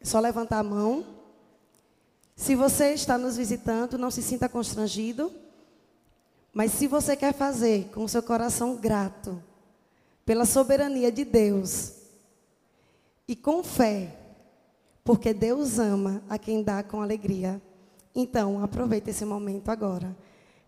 é 0.00 0.04
só 0.04 0.18
levantar 0.18 0.58
a 0.58 0.64
mão. 0.64 1.04
Se 2.40 2.54
você 2.54 2.94
está 2.94 3.18
nos 3.18 3.36
visitando, 3.36 3.98
não 3.98 4.10
se 4.10 4.22
sinta 4.22 4.48
constrangido. 4.48 5.30
Mas 6.54 6.72
se 6.72 6.86
você 6.86 7.14
quer 7.14 7.34
fazer 7.34 7.90
com 7.90 8.08
seu 8.08 8.22
coração 8.22 8.76
grato, 8.76 9.40
pela 10.24 10.46
soberania 10.46 11.12
de 11.12 11.22
Deus, 11.22 11.92
e 13.28 13.36
com 13.36 13.62
fé, 13.62 14.16
porque 15.04 15.34
Deus 15.34 15.78
ama 15.78 16.22
a 16.30 16.38
quem 16.38 16.62
dá 16.62 16.82
com 16.82 17.02
alegria. 17.02 17.60
Então, 18.14 18.64
aproveite 18.64 19.10
esse 19.10 19.26
momento 19.26 19.68
agora. 19.68 20.16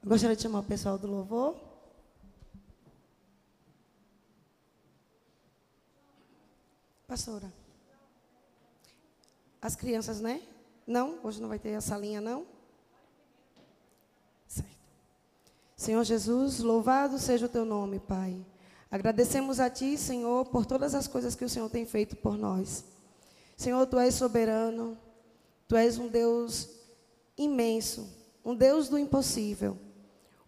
Eu 0.03 0.11
gostaria 0.11 0.37
de 0.37 0.43
chamar 0.43 0.59
o 0.61 0.65
pessoal 0.65 0.99
do 0.99 1.07
louvor. 1.07 1.57
Pastora. 7.07 7.51
As 9.61 9.75
crianças, 9.75 10.21
né? 10.21 10.43
Não? 10.87 11.19
Hoje 11.23 11.41
não 11.41 11.49
vai 11.49 11.59
ter 11.59 11.75
a 11.75 11.81
salinha, 11.81 12.21
não? 12.21 12.47
Certo. 14.47 14.71
Senhor 15.77 16.05
Jesus, 16.05 16.61
louvado 16.61 17.19
seja 17.19 17.47
o 17.47 17.49
teu 17.49 17.65
nome, 17.65 17.99
Pai. 17.99 18.45
Agradecemos 18.91 19.59
a 19.59 19.71
Ti, 19.71 19.97
Senhor, 19.97 20.47
por 20.47 20.67
todas 20.67 20.95
as 20.95 21.09
coisas 21.09 21.35
que 21.35 21.45
o 21.45 21.49
Senhor 21.49 21.71
tem 21.71 21.87
feito 21.87 22.15
por 22.17 22.37
nós. 22.37 22.85
Senhor, 23.57 23.87
Tu 23.87 23.99
és 23.99 24.15
soberano, 24.15 24.99
Tu 25.67 25.77
és 25.77 25.99
um 25.99 26.09
Deus 26.09 26.69
imenso, 27.37 28.07
um 28.45 28.55
Deus 28.55 28.89
do 28.89 28.99
impossível, 28.99 29.79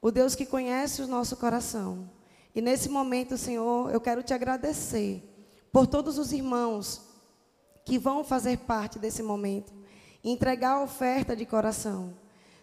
o 0.00 0.10
Deus 0.10 0.34
que 0.34 0.44
conhece 0.44 1.00
o 1.00 1.06
nosso 1.06 1.36
coração. 1.36 2.10
E 2.54 2.60
nesse 2.60 2.88
momento, 2.88 3.36
Senhor, 3.36 3.90
eu 3.90 4.00
quero 4.00 4.22
te 4.22 4.34
agradecer 4.34 5.22
por 5.72 5.86
todos 5.86 6.18
os 6.18 6.32
irmãos 6.32 7.00
que 7.84 7.98
vão 7.98 8.22
fazer 8.22 8.58
parte 8.58 8.98
desse 8.98 9.22
momento, 9.22 9.72
entregar 10.24 10.76
a 10.76 10.82
oferta 10.82 11.36
de 11.36 11.44
coração. 11.44 12.14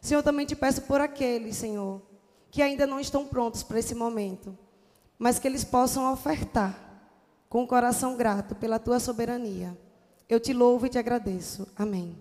Senhor, 0.02 0.24
também 0.24 0.46
te 0.46 0.56
peço 0.56 0.82
por 0.82 1.00
aqueles, 1.00 1.56
Senhor, 1.56 2.02
que 2.50 2.62
ainda 2.62 2.88
não 2.88 3.00
estão 3.00 3.26
prontos 3.26 3.62
para 3.64 3.80
esse 3.80 3.94
momento 3.94 4.58
mas 5.22 5.38
que 5.38 5.48
eles 5.48 5.64
possam 5.64 6.12
ofertar 6.12 6.76
com 7.48 7.62
o 7.62 7.68
coração 7.68 8.18
grato 8.18 8.56
pela 8.56 8.80
tua 8.80 9.00
soberania. 9.00 9.78
Eu 10.28 10.40
te 10.40 10.52
louvo 10.52 10.88
e 10.88 10.90
te 10.90 10.98
agradeço. 10.98 11.68
Amém. 11.78 12.18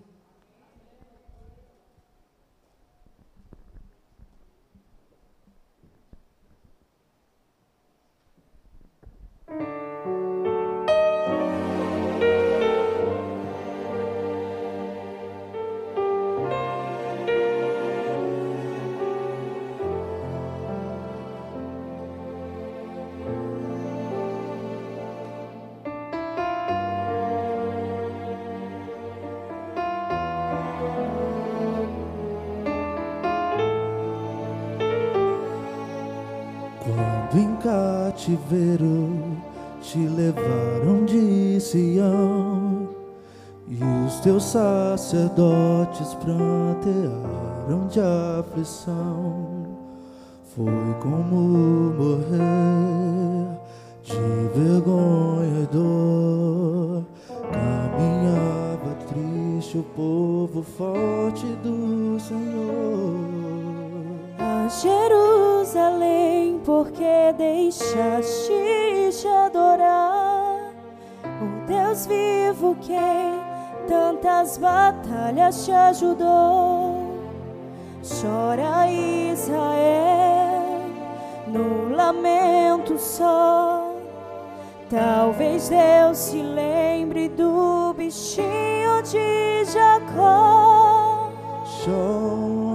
Cativeiro 38.21 39.17
te 39.81 39.97
levaram 39.97 41.05
de 41.05 41.59
Sião 41.59 42.87
e 43.67 43.79
os 44.05 44.19
teus 44.19 44.43
sacerdotes 44.43 46.13
prantearam 46.15 47.87
de 47.89 47.99
aflição. 47.99 49.65
Foi 50.55 50.93
como 51.01 51.35
morrer 51.97 53.57
de 54.03 54.59
vergonha 54.59 55.63
e 55.63 55.67
dor. 55.73 57.03
Caminhava 57.51 58.95
triste 59.07 59.79
o 59.79 59.83
povo 59.95 60.61
forte 60.61 61.47
do 61.63 62.19
Senhor. 62.19 63.31
Jerusalém, 64.79 66.50
porque 66.65 67.33
deixaste 67.37 68.51
de 69.11 69.27
adorar 69.27 70.71
o 71.41 71.65
Deus 71.65 72.05
vivo 72.05 72.75
quem 72.81 73.39
tantas 73.87 74.57
batalhas 74.57 75.65
te 75.65 75.71
ajudou. 75.71 77.11
Chora 78.03 78.89
Israel 78.89 80.61
no 81.47 81.95
lamento 81.95 82.97
só. 82.97 83.93
Talvez 84.89 85.69
Deus 85.69 86.17
se 86.17 86.41
lembre 86.41 87.29
do 87.29 87.93
bichinho 87.93 89.01
de 89.03 89.63
Jacó. 89.65 91.29
Chora 91.83 92.70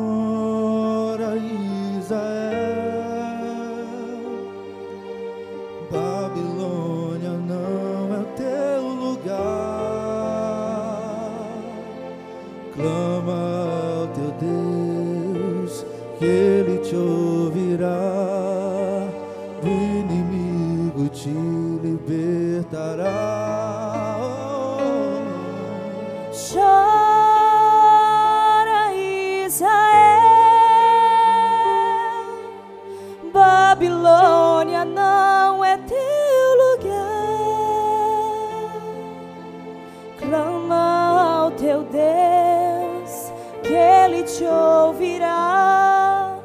Ele 44.06 44.22
te 44.22 44.44
ouvirá. 44.44 46.36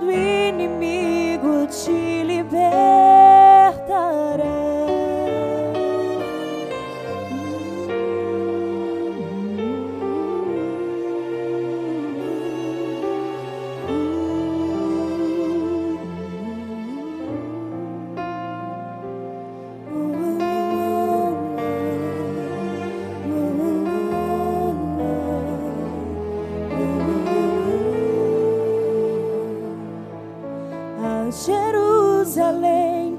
Do 0.00 0.10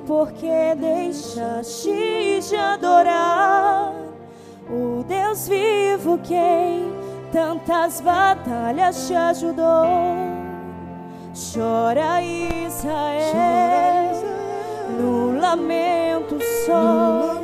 porque 0.05 0.75
deixaste 0.75 2.39
de 2.47 2.55
adorar 2.55 3.91
o 4.69 5.03
Deus 5.03 5.47
vivo 5.47 6.19
quem 6.19 6.93
tantas 7.31 8.01
batalhas 8.01 9.07
te 9.07 9.15
ajudou. 9.15 9.85
Chora 11.33 12.21
Israel, 12.21 13.33
no 14.99 15.39
lamento 15.39 16.37
só. 16.65 17.41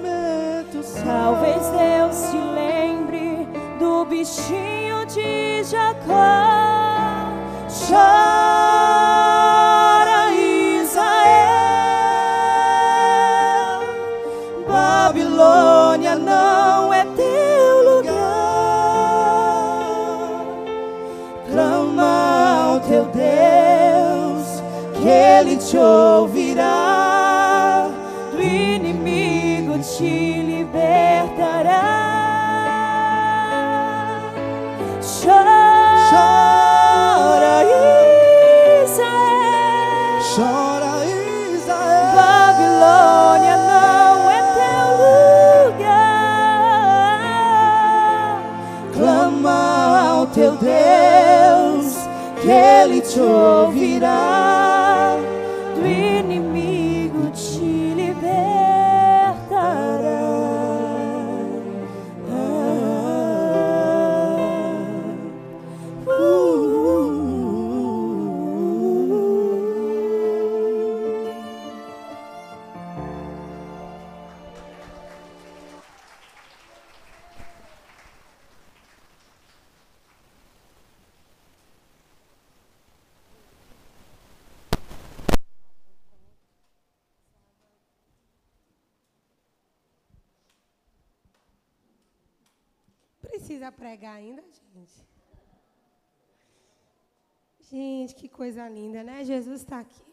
Talvez 1.04 1.68
Deus 1.70 2.16
se 2.16 2.38
lembre 2.38 3.48
do 3.80 4.06
bichinho 4.06 5.06
de 5.06 5.64
Jacó. 5.64 7.32
Chora 7.68 8.61
te 25.72 25.78
ouvirá. 25.78 26.68
Do 28.34 28.42
inimigo 28.42 29.80
te 29.80 30.44
libertará. 30.44 31.88
Chora, 36.10 36.44
Israel. 38.84 40.20
Chora 40.36 40.94
Israel. 41.56 42.16
Babilônia 42.18 43.56
não 43.72 44.16
é 44.30 44.40
teu 44.60 44.88
lugar. 45.72 46.02
Clama 48.94 49.60
ao 50.10 50.24
teu 50.28 50.52
Deus, 50.58 51.86
que 52.42 52.50
Ele 52.50 53.00
te 53.00 53.22
ouvirá. 53.22 53.81
Gente, 97.72 98.16
que 98.16 98.28
coisa 98.28 98.68
linda, 98.68 99.02
né? 99.02 99.24
Jesus 99.24 99.62
está 99.62 99.80
aqui. 99.80 100.04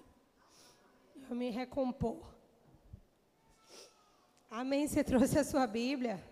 Eu 1.28 1.34
me 1.34 1.50
recompor. 1.50 2.22
Amém? 4.48 4.86
Você 4.86 5.02
trouxe 5.02 5.36
a 5.40 5.42
sua 5.42 5.66
Bíblia? 5.66 6.22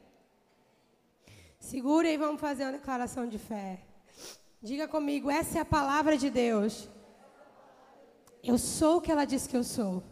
Segura 1.58 2.08
e 2.08 2.16
vamos 2.16 2.40
fazer 2.40 2.62
uma 2.62 2.78
declaração 2.78 3.26
de 3.26 3.38
fé. 3.38 3.82
Diga 4.62 4.86
comigo, 4.86 5.28
essa 5.28 5.58
é 5.58 5.60
a 5.62 5.64
palavra 5.64 6.16
de 6.16 6.30
Deus. 6.30 6.88
Eu 8.40 8.56
sou 8.56 8.98
o 8.98 9.00
que 9.00 9.10
ela 9.10 9.24
diz 9.24 9.48
que 9.48 9.56
eu 9.56 9.64
sou. 9.64 10.04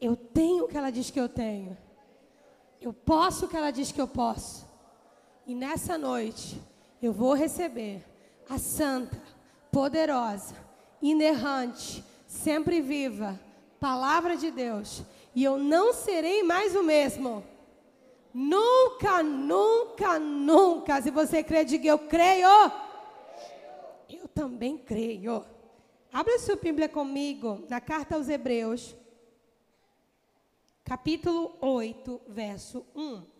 Eu 0.00 0.16
tenho 0.16 0.64
o 0.64 0.68
que 0.68 0.76
ela 0.76 0.90
diz 0.90 1.12
que 1.12 1.20
eu 1.20 1.28
tenho. 1.28 1.78
Eu 2.80 2.92
posso 2.92 3.46
o 3.46 3.48
que 3.48 3.56
ela 3.56 3.70
diz 3.70 3.92
que 3.92 4.00
eu 4.00 4.08
posso. 4.08 4.68
E 5.46 5.54
nessa 5.54 5.96
noite, 5.96 6.60
eu 7.00 7.12
vou 7.12 7.34
receber 7.34 8.04
a 8.50 8.58
santa, 8.58 9.31
poderosa, 9.72 10.54
inerrante, 11.00 12.04
sempre 12.26 12.80
viva 12.80 13.40
palavra 13.82 14.36
de 14.36 14.52
Deus. 14.52 15.02
E 15.34 15.42
eu 15.42 15.58
não 15.58 15.92
serei 15.92 16.44
mais 16.44 16.76
o 16.76 16.84
mesmo. 16.84 17.44
Nunca, 18.32 19.24
nunca, 19.24 20.20
nunca. 20.20 21.02
Se 21.02 21.10
você 21.10 21.42
crê, 21.42 21.64
diga 21.64 21.88
eu 21.88 21.98
creio. 21.98 22.48
Eu 24.08 24.28
também 24.28 24.78
creio. 24.78 25.44
Abra 26.12 26.38
sua 26.38 26.54
Bíblia 26.54 26.88
comigo 26.88 27.64
na 27.68 27.80
carta 27.80 28.14
aos 28.14 28.28
Hebreus, 28.28 28.94
capítulo 30.84 31.56
8, 31.60 32.20
verso 32.28 32.86
1. 32.94 33.31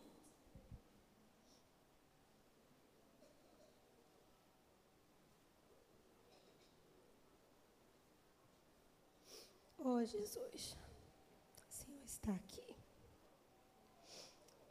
Oh, 9.84 10.04
Jesus. 10.04 10.76
O 11.58 11.72
Senhor 11.72 12.04
está 12.06 12.30
aqui. 12.30 12.62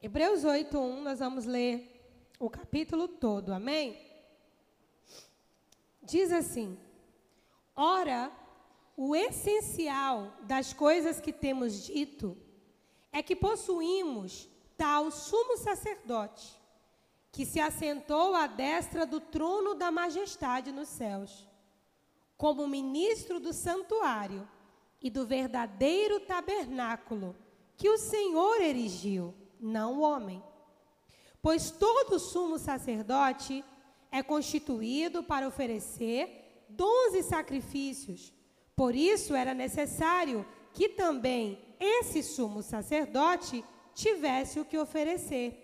Hebreus 0.02 0.46
8, 0.46 0.80
1, 0.80 1.02
nós 1.02 1.20
vamos 1.20 1.44
ler 1.44 2.02
o 2.40 2.50
capítulo 2.50 3.10
todo, 3.10 3.52
amém? 3.52 4.00
Diz 6.02 6.32
assim: 6.32 6.80
Ora, 7.76 8.32
o 8.96 9.14
essencial 9.14 10.32
das 10.44 10.72
coisas 10.72 11.20
que 11.20 11.34
temos 11.34 11.84
dito 11.84 12.38
é 13.12 13.22
que 13.22 13.36
possuímos 13.36 14.48
tal 14.78 15.12
sumo 15.12 15.58
sacerdote, 15.58 16.58
que 17.34 17.46
se 17.46 17.60
assentou 17.60 18.34
à 18.34 18.48
destra 18.48 19.06
do 19.06 19.20
trono 19.20 19.76
da 19.76 19.92
majestade 19.92 20.72
nos 20.72 20.88
céus, 20.88 21.46
como 22.38 22.66
ministro 22.66 23.42
do 23.42 23.52
santuário 23.52 24.48
e 25.02 25.10
do 25.10 25.26
verdadeiro 25.26 26.20
tabernáculo 26.20 27.36
que 27.76 27.90
o 27.90 27.98
Senhor 27.98 28.62
erigiu, 28.62 29.34
não 29.60 29.98
o 29.98 30.02
homem. 30.02 30.44
Pois 31.42 31.72
todo 31.72 32.20
sumo 32.20 32.60
sacerdote 32.60 33.66
é 34.12 34.22
constituído 34.22 35.24
para 35.24 35.48
oferecer 35.48 36.66
dons 36.70 37.26
sacrifícios. 37.26 38.32
Por 38.76 38.96
isso 38.96 39.34
era 39.34 39.54
necessário 39.54 40.46
que 40.74 40.90
também 40.90 41.60
esse 41.80 42.22
sumo 42.22 42.62
sacerdote 42.62 43.66
tivesse 43.96 44.60
o 44.60 44.66
que 44.66 44.78
oferecer. 44.78 45.58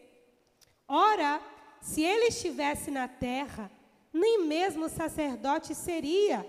Ora, 0.87 1.41
se 1.81 2.01
ele 2.01 2.25
estivesse 2.25 2.89
na 2.89 3.07
terra, 3.07 3.71
nem 4.11 4.45
mesmo 4.45 4.89
sacerdote 4.89 5.75
seria, 5.75 6.45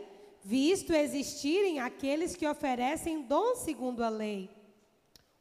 visto 0.49 0.95
existirem 0.95 1.79
aqueles 1.79 2.35
que 2.35 2.49
oferecem 2.49 3.21
dom 3.21 3.55
segundo 3.55 4.03
a 4.03 4.09
lei, 4.09 4.49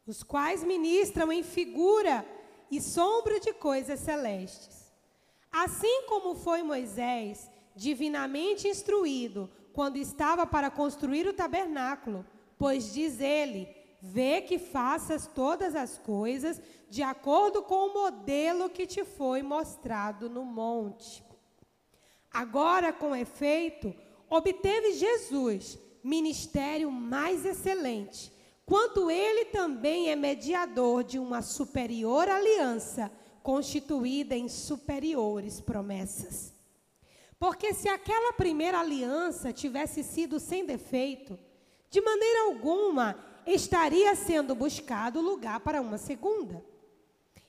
os 0.05 0.21
quais 0.21 0.65
ministram 0.65 1.31
em 1.31 1.43
figura 1.43 2.25
e 2.69 2.81
sombra 2.81 3.39
de 3.39 3.53
coisas 3.53 4.01
celestes. 4.01 4.91
Assim 5.49 6.03
como 6.09 6.35
foi 6.35 6.61
Moisés 6.61 7.49
divinamente 7.73 8.67
instruído 8.67 9.49
quando 9.71 9.95
estava 9.95 10.45
para 10.45 10.69
construir 10.69 11.25
o 11.25 11.31
tabernáculo, 11.31 12.25
pois 12.57 12.93
diz 12.93 13.21
ele: 13.21 13.73
Vê 14.01 14.41
que 14.41 14.59
faças 14.59 15.25
todas 15.25 15.73
as 15.73 15.97
coisas 15.97 16.61
de 16.89 17.01
acordo 17.01 17.63
com 17.63 17.87
o 17.87 17.93
modelo 17.93 18.69
que 18.69 18.85
te 18.85 19.05
foi 19.05 19.41
mostrado 19.41 20.29
no 20.29 20.43
monte. 20.43 21.23
Agora, 22.29 22.91
com 22.91 23.15
efeito, 23.15 23.95
obteve 24.29 24.93
Jesus 24.93 25.77
ministério 26.03 26.91
mais 26.91 27.45
excelente, 27.45 28.31
quanto 28.65 29.11
ele 29.11 29.45
também 29.45 30.09
é 30.09 30.15
mediador 30.15 31.03
de 31.03 31.19
uma 31.19 31.41
superior 31.41 32.29
aliança, 32.29 33.11
constituída 33.43 34.35
em 34.35 34.47
superiores 34.47 35.59
promessas. 35.59 36.53
Porque 37.39 37.73
se 37.73 37.87
aquela 37.87 38.33
primeira 38.33 38.79
aliança 38.79 39.53
tivesse 39.53 40.03
sido 40.03 40.39
sem 40.39 40.65
defeito, 40.65 41.37
de 41.89 42.01
maneira 42.01 42.45
alguma 42.45 43.17
estaria 43.45 44.15
sendo 44.15 44.55
buscado 44.55 45.21
lugar 45.21 45.59
para 45.59 45.81
uma 45.81 45.97
segunda. 45.97 46.63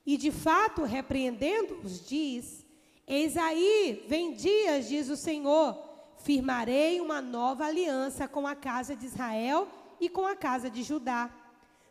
E 0.06 0.16
de 0.16 0.30
fato, 0.30 0.82
repreendendo-os, 0.82 2.06
diz: 2.06 2.64
Eis 3.06 3.36
aí, 3.36 4.05
vem 4.06 4.34
dias, 4.34 4.88
diz 4.88 5.09
o 5.09 5.16
Senhor, 5.16 5.88
firmarei 6.18 7.00
uma 7.00 7.20
nova 7.20 7.64
aliança 7.64 8.28
com 8.28 8.46
a 8.46 8.54
casa 8.54 8.94
de 8.94 9.06
Israel 9.06 9.68
e 10.00 10.08
com 10.08 10.26
a 10.26 10.36
casa 10.36 10.68
de 10.70 10.82
Judá. 10.82 11.30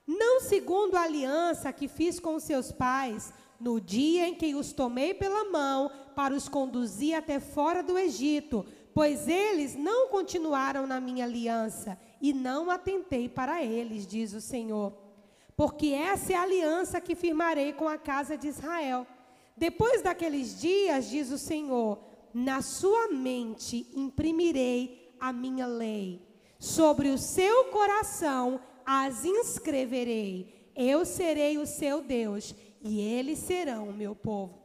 não 0.06 0.40
segundo 0.40 0.96
a 0.96 1.02
aliança 1.02 1.74
que 1.74 1.88
fiz 1.90 2.18
com 2.18 2.40
seus 2.40 2.72
pais, 2.72 3.34
no 3.60 3.82
dia 3.82 4.28
em 4.28 4.36
que 4.36 4.56
os 4.56 4.72
tomei 4.72 5.14
pela 5.14 5.50
mão 5.52 5.92
para 6.16 6.34
os 6.34 6.48
conduzir 6.48 7.16
até 7.16 7.40
fora 7.40 7.84
do 7.84 7.98
Egito, 7.98 8.66
pois 8.94 9.28
eles 9.28 9.76
não 9.76 10.08
continuaram 10.08 10.88
na 10.88 11.00
minha 11.00 11.26
aliança 11.26 12.00
e 12.22 12.34
não 12.34 12.70
atentei 12.70 13.28
para 13.28 13.64
eles, 13.64 14.08
diz 14.08 14.34
o 14.34 14.42
Senhor. 14.42 14.94
Porque 15.56 15.88
essa 15.88 16.34
é 16.34 16.36
a 16.36 16.44
aliança 16.44 17.02
que 17.02 17.16
firmarei 17.16 17.74
com 17.74 17.88
a 17.88 17.98
casa 17.98 18.38
de 18.38 18.48
Israel. 18.48 19.06
Depois 19.56 20.02
daqueles 20.02 20.60
dias, 20.60 21.10
diz 21.10 21.32
o 21.32 21.38
Senhor, 21.38 22.00
na 22.34 22.62
sua 22.62 23.10
mente 23.10 23.88
imprimirei 23.96 25.16
a 25.20 25.34
minha 25.34 25.66
lei, 25.66 26.22
sobre 26.60 27.10
o 27.10 27.18
seu 27.18 27.66
coração 27.66 28.60
as 28.86 29.26
inscreverei. 29.26 30.72
Eu 30.76 31.06
serei 31.06 31.58
o 31.58 31.66
seu 31.66 32.02
Deus 32.02 32.56
e 32.82 33.02
eles 33.02 33.40
serão 33.40 33.90
o 33.90 33.94
meu 33.94 34.16
povo. 34.16 34.62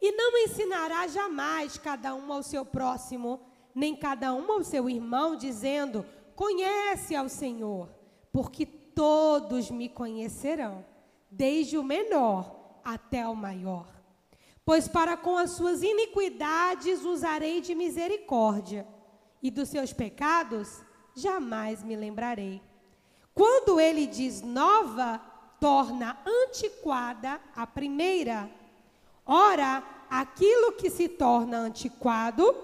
E 0.00 0.12
não 0.12 0.36
ensinará 0.36 1.06
jamais 1.08 1.78
cada 1.78 2.14
um 2.14 2.32
ao 2.32 2.42
seu 2.42 2.64
próximo, 2.64 3.40
nem 3.74 3.96
cada 3.96 4.34
um 4.34 4.52
ao 4.52 4.62
seu 4.62 4.88
irmão, 4.88 5.34
dizendo: 5.34 6.04
Conhece 6.36 7.16
ao 7.16 7.28
Senhor, 7.28 7.88
porque 8.30 8.66
todos 8.66 9.70
me 9.70 9.88
conhecerão, 9.88 10.84
desde 11.30 11.78
o 11.78 11.82
menor 11.82 12.80
até 12.84 13.26
o 13.26 13.34
maior. 13.34 13.93
Pois 14.64 14.88
para 14.88 15.16
com 15.16 15.36
as 15.36 15.50
suas 15.50 15.82
iniquidades 15.82 17.04
usarei 17.04 17.60
de 17.60 17.74
misericórdia, 17.74 18.86
e 19.42 19.50
dos 19.50 19.68
seus 19.68 19.92
pecados 19.92 20.80
jamais 21.14 21.82
me 21.82 21.94
lembrarei. 21.94 22.62
Quando 23.34 23.78
ele 23.78 24.06
diz 24.06 24.40
nova, 24.40 25.20
torna 25.60 26.18
antiquada 26.26 27.38
a 27.54 27.66
primeira. 27.66 28.50
Ora, 29.26 29.82
aquilo 30.08 30.72
que 30.72 30.88
se 30.88 31.08
torna 31.08 31.58
antiquado 31.58 32.56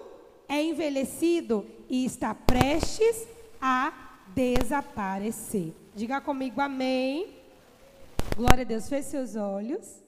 é 0.48 0.62
envelhecido 0.62 1.66
e 1.88 2.04
está 2.04 2.34
prestes 2.34 3.26
a 3.60 3.92
desaparecer. 4.28 5.74
Diga 5.94 6.20
comigo 6.20 6.60
amém. 6.60 7.36
Glória 8.36 8.62
a 8.62 8.66
Deus, 8.66 8.88
feche 8.88 9.10
seus 9.10 9.36
olhos. 9.36 10.02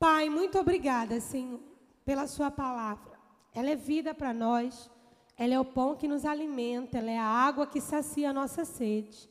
Pai, 0.00 0.30
muito 0.30 0.58
obrigada, 0.58 1.20
Senhor, 1.20 1.60
pela 2.06 2.26
Sua 2.26 2.50
palavra. 2.50 3.20
Ela 3.54 3.68
é 3.68 3.76
vida 3.76 4.14
para 4.14 4.32
nós, 4.32 4.90
ela 5.36 5.52
é 5.52 5.60
o 5.60 5.64
pão 5.64 5.94
que 5.94 6.08
nos 6.08 6.24
alimenta, 6.24 6.96
ela 6.96 7.10
é 7.10 7.18
a 7.18 7.26
água 7.26 7.66
que 7.66 7.82
sacia 7.82 8.30
a 8.30 8.32
nossa 8.32 8.64
sede. 8.64 9.28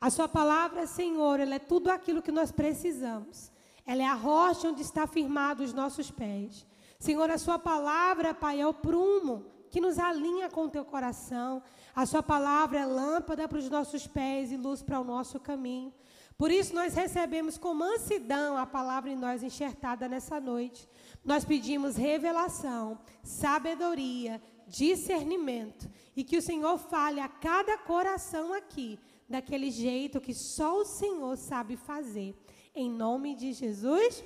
A 0.00 0.08
Sua 0.08 0.26
palavra, 0.26 0.86
Senhor, 0.86 1.38
ela 1.38 1.56
é 1.56 1.58
tudo 1.58 1.90
aquilo 1.90 2.22
que 2.22 2.32
nós 2.32 2.50
precisamos. 2.50 3.52
Ela 3.84 4.04
é 4.04 4.06
a 4.06 4.14
rocha 4.14 4.68
onde 4.68 4.80
está 4.80 5.06
firmado 5.06 5.62
os 5.62 5.74
nossos 5.74 6.10
pés. 6.10 6.66
Senhor, 6.98 7.30
a 7.30 7.36
Sua 7.36 7.58
palavra, 7.58 8.32
Pai, 8.32 8.58
é 8.58 8.66
o 8.66 8.72
prumo 8.72 9.44
que 9.70 9.82
nos 9.82 9.98
alinha 9.98 10.48
com 10.48 10.64
o 10.64 10.70
Teu 10.70 10.86
coração. 10.86 11.62
A 11.94 12.06
Sua 12.06 12.22
palavra 12.22 12.78
é 12.78 12.86
lâmpada 12.86 13.46
para 13.46 13.58
os 13.58 13.68
nossos 13.68 14.06
pés 14.06 14.50
e 14.50 14.56
luz 14.56 14.82
para 14.82 14.98
o 14.98 15.04
nosso 15.04 15.38
caminho. 15.38 15.92
Por 16.38 16.50
isso, 16.50 16.74
nós 16.74 16.94
recebemos 16.94 17.56
com 17.56 17.72
mansidão 17.72 18.58
a 18.58 18.66
palavra 18.66 19.10
em 19.10 19.16
nós 19.16 19.42
enxertada 19.42 20.06
nessa 20.06 20.38
noite. 20.38 20.86
Nós 21.24 21.44
pedimos 21.44 21.96
revelação, 21.96 22.98
sabedoria, 23.22 24.40
discernimento 24.66 25.88
e 26.14 26.22
que 26.22 26.36
o 26.36 26.42
Senhor 26.42 26.76
fale 26.78 27.20
a 27.20 27.28
cada 27.28 27.78
coração 27.78 28.52
aqui 28.52 28.98
daquele 29.28 29.70
jeito 29.70 30.20
que 30.20 30.34
só 30.34 30.78
o 30.78 30.84
Senhor 30.84 31.36
sabe 31.36 31.76
fazer. 31.76 32.34
Em 32.74 32.90
nome 32.90 33.34
de 33.34 33.54
Jesus, 33.54 34.22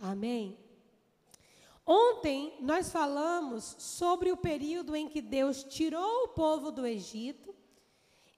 amém. 0.00 0.58
Ontem 1.86 2.56
nós 2.60 2.90
falamos 2.90 3.76
sobre 3.78 4.32
o 4.32 4.36
período 4.36 4.96
em 4.96 5.08
que 5.08 5.20
Deus 5.20 5.62
tirou 5.62 6.24
o 6.24 6.28
povo 6.28 6.72
do 6.72 6.84
Egito 6.84 7.54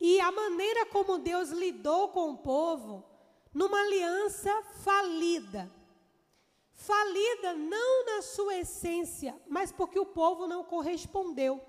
e 0.00 0.20
a 0.20 0.30
maneira 0.30 0.86
como 0.86 1.18
Deus 1.18 1.50
lidou 1.50 2.08
com 2.08 2.32
o 2.32 2.38
povo 2.38 3.13
numa 3.54 3.80
aliança 3.80 4.52
falida. 4.82 5.72
Falida 6.72 7.54
não 7.54 8.04
na 8.04 8.20
sua 8.22 8.56
essência, 8.56 9.40
mas 9.48 9.70
porque 9.70 9.98
o 9.98 10.06
povo 10.06 10.46
não 10.46 10.64
correspondeu. 10.64 11.64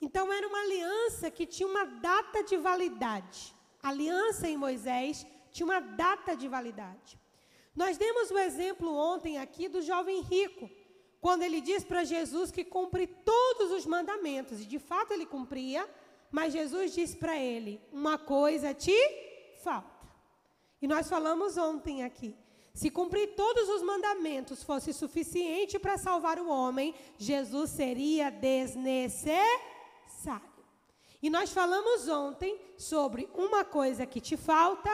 Então 0.00 0.32
era 0.32 0.48
uma 0.48 0.62
aliança 0.62 1.30
que 1.30 1.44
tinha 1.44 1.68
uma 1.68 1.84
data 1.84 2.42
de 2.42 2.56
validade 2.56 3.54
aliança 3.82 4.48
em 4.48 4.56
Moisés 4.56 5.26
tinha 5.50 5.66
uma 5.66 5.80
data 5.80 6.36
de 6.36 6.48
validade. 6.48 7.18
Nós 7.74 7.96
demos 7.96 8.30
o 8.30 8.38
exemplo 8.38 8.92
ontem 8.92 9.38
aqui 9.38 9.68
do 9.68 9.80
jovem 9.80 10.20
rico, 10.20 10.70
quando 11.20 11.42
ele 11.42 11.60
diz 11.60 11.84
para 11.84 12.04
Jesus 12.04 12.50
que 12.50 12.64
cumpre 12.64 13.06
todos 13.06 13.72
os 13.72 13.86
mandamentos, 13.86 14.60
e 14.60 14.64
de 14.64 14.78
fato 14.78 15.12
ele 15.12 15.26
cumpria, 15.26 15.88
mas 16.30 16.52
Jesus 16.52 16.94
disse 16.94 17.16
para 17.16 17.36
ele: 17.38 17.80
Uma 17.92 18.18
coisa 18.18 18.74
te 18.74 18.96
falta. 19.62 19.97
E 20.80 20.86
nós 20.86 21.08
falamos 21.08 21.56
ontem 21.56 22.04
aqui. 22.04 22.36
Se 22.72 22.90
cumprir 22.90 23.34
todos 23.34 23.68
os 23.68 23.82
mandamentos 23.82 24.62
fosse 24.62 24.92
suficiente 24.92 25.78
para 25.78 25.98
salvar 25.98 26.38
o 26.38 26.48
homem, 26.48 26.94
Jesus 27.16 27.70
seria 27.70 28.30
desnecessário. 28.30 29.48
E 31.20 31.28
nós 31.28 31.50
falamos 31.50 32.08
ontem 32.08 32.56
sobre 32.76 33.28
uma 33.34 33.64
coisa 33.64 34.06
que 34.06 34.20
te 34.20 34.36
falta, 34.36 34.90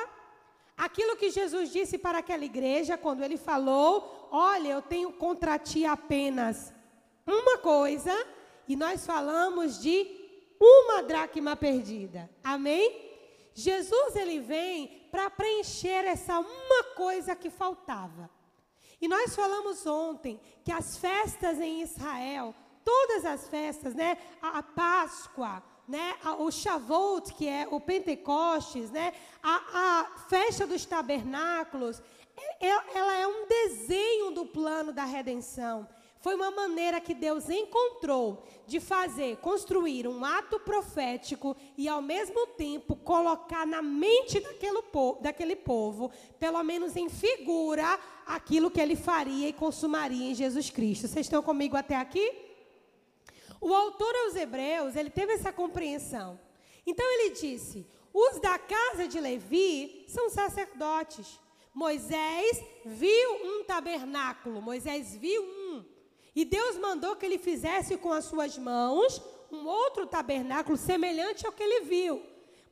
aquilo 0.74 1.16
que 1.16 1.30
Jesus 1.30 1.70
disse 1.70 1.98
para 1.98 2.18
aquela 2.18 2.44
igreja 2.44 2.96
quando 2.96 3.22
ele 3.22 3.36
falou: 3.36 4.28
Olha, 4.30 4.70
eu 4.70 4.80
tenho 4.80 5.12
contra 5.12 5.58
ti 5.58 5.84
apenas 5.84 6.72
uma 7.26 7.58
coisa, 7.58 8.12
e 8.66 8.74
nós 8.74 9.04
falamos 9.04 9.78
de 9.78 10.06
uma 10.58 11.02
dracma 11.02 11.54
perdida. 11.54 12.30
Amém? 12.42 13.13
Jesus 13.54 14.16
ele 14.16 14.40
vem 14.40 15.06
para 15.10 15.30
preencher 15.30 16.04
essa 16.04 16.40
uma 16.40 16.84
coisa 16.96 17.36
que 17.36 17.48
faltava. 17.48 18.28
E 19.00 19.06
nós 19.06 19.34
falamos 19.34 19.86
ontem 19.86 20.40
que 20.64 20.72
as 20.72 20.96
festas 20.96 21.60
em 21.60 21.82
Israel, 21.82 22.54
todas 22.84 23.24
as 23.24 23.48
festas, 23.48 23.94
né, 23.94 24.18
a, 24.42 24.62
Páscoa, 24.62 25.62
né, 25.86 26.16
o 26.38 26.50
Shavuot, 26.50 27.32
que 27.34 27.48
é 27.48 27.68
o 27.70 27.78
Pentecostes, 27.78 28.90
né, 28.90 29.12
a, 29.42 30.00
a 30.00 30.18
festa 30.28 30.66
dos 30.66 30.84
tabernáculos, 30.84 32.02
é, 32.36 32.66
é, 32.66 32.98
ela 32.98 33.14
é 33.14 33.26
um 33.26 33.46
desenho 33.46 34.32
do 34.32 34.46
plano 34.46 34.92
da 34.92 35.04
redenção. 35.04 35.86
Foi 36.24 36.34
uma 36.34 36.50
maneira 36.50 37.02
que 37.02 37.12
Deus 37.12 37.50
encontrou 37.50 38.42
de 38.66 38.80
fazer, 38.80 39.36
construir 39.48 40.08
um 40.08 40.24
ato 40.24 40.58
profético 40.58 41.54
e, 41.76 41.86
ao 41.86 42.00
mesmo 42.00 42.46
tempo, 42.46 42.96
colocar 42.96 43.66
na 43.66 43.82
mente 43.82 44.40
daquele 44.40 44.80
povo, 44.84 45.20
daquele 45.20 45.54
povo 45.54 46.10
pelo 46.40 46.62
menos 46.62 46.96
em 46.96 47.10
figura, 47.10 48.00
aquilo 48.24 48.70
que 48.70 48.80
ele 48.80 48.96
faria 48.96 49.50
e 49.50 49.52
consumaria 49.52 50.30
em 50.30 50.34
Jesus 50.34 50.70
Cristo. 50.70 51.08
Vocês 51.08 51.26
estão 51.26 51.42
comigo 51.42 51.76
até 51.76 51.96
aqui? 51.96 52.32
O 53.60 53.74
autor 53.74 54.14
aos 54.24 54.34
Hebreus, 54.34 54.96
ele 54.96 55.10
teve 55.10 55.34
essa 55.34 55.52
compreensão. 55.52 56.40
Então 56.86 57.04
ele 57.04 57.34
disse: 57.34 57.86
os 58.14 58.40
da 58.40 58.58
casa 58.58 59.06
de 59.06 59.20
Levi 59.20 60.06
são 60.08 60.30
sacerdotes. 60.30 61.38
Moisés 61.74 62.64
viu 62.82 63.30
um 63.44 63.64
tabernáculo, 63.64 64.62
Moisés 64.62 65.14
viu 65.14 65.42
um. 65.42 65.93
E 66.34 66.44
Deus 66.44 66.76
mandou 66.78 67.16
que 67.16 67.24
ele 67.24 67.38
fizesse 67.38 67.96
com 67.96 68.12
as 68.12 68.24
suas 68.24 68.58
mãos 68.58 69.22
um 69.50 69.66
outro 69.66 70.06
tabernáculo 70.06 70.76
semelhante 70.76 71.46
ao 71.46 71.52
que 71.52 71.62
ele 71.62 71.84
viu. 71.84 72.22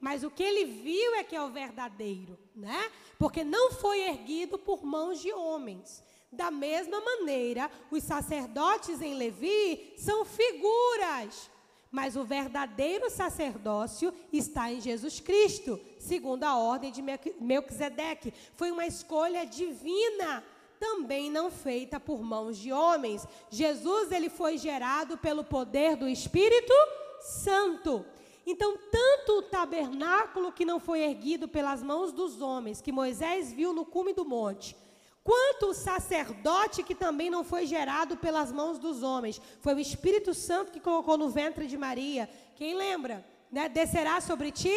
Mas 0.00 0.24
o 0.24 0.30
que 0.30 0.42
ele 0.42 0.64
viu 0.64 1.14
é 1.14 1.22
que 1.22 1.36
é 1.36 1.40
o 1.42 1.50
verdadeiro, 1.50 2.36
né? 2.56 2.90
Porque 3.18 3.44
não 3.44 3.70
foi 3.70 4.00
erguido 4.00 4.58
por 4.58 4.84
mãos 4.84 5.20
de 5.20 5.32
homens. 5.32 6.02
Da 6.30 6.50
mesma 6.50 7.00
maneira, 7.00 7.70
os 7.90 8.02
sacerdotes 8.02 9.00
em 9.00 9.14
Levi 9.14 9.94
são 9.96 10.24
figuras, 10.24 11.48
mas 11.90 12.16
o 12.16 12.24
verdadeiro 12.24 13.10
sacerdócio 13.10 14.12
está 14.32 14.72
em 14.72 14.80
Jesus 14.80 15.20
Cristo, 15.20 15.78
segundo 15.98 16.44
a 16.44 16.56
ordem 16.56 16.90
de 16.90 17.02
Melquisedeque. 17.38 18.32
Foi 18.56 18.72
uma 18.72 18.86
escolha 18.86 19.44
divina, 19.44 20.42
também 20.82 21.30
não 21.30 21.48
feita 21.48 22.00
por 22.00 22.20
mãos 22.24 22.58
de 22.58 22.72
homens. 22.72 23.24
Jesus 23.48 24.10
ele 24.10 24.28
foi 24.28 24.58
gerado 24.58 25.16
pelo 25.16 25.44
poder 25.44 25.94
do 25.94 26.08
Espírito 26.08 26.74
Santo. 27.20 28.04
Então, 28.44 28.76
tanto 28.90 29.38
o 29.38 29.42
tabernáculo 29.42 30.50
que 30.50 30.64
não 30.64 30.80
foi 30.80 31.02
erguido 31.02 31.46
pelas 31.46 31.84
mãos 31.84 32.10
dos 32.10 32.40
homens, 32.40 32.80
que 32.80 32.90
Moisés 32.90 33.52
viu 33.52 33.72
no 33.72 33.84
cume 33.84 34.12
do 34.12 34.24
monte, 34.24 34.76
Quanto 35.24 35.66
o 35.66 35.74
sacerdote 35.74 36.82
que 36.82 36.96
também 36.96 37.30
não 37.30 37.44
foi 37.44 37.64
gerado 37.64 38.16
pelas 38.16 38.50
mãos 38.50 38.76
dos 38.76 39.04
homens, 39.04 39.40
foi 39.60 39.72
o 39.72 39.78
Espírito 39.78 40.34
Santo 40.34 40.72
que 40.72 40.80
colocou 40.80 41.16
no 41.16 41.28
ventre 41.28 41.68
de 41.68 41.78
Maria. 41.78 42.28
Quem 42.56 42.74
lembra? 42.74 43.24
Né? 43.48 43.68
Descerá 43.68 44.20
sobre 44.20 44.50
ti 44.50 44.74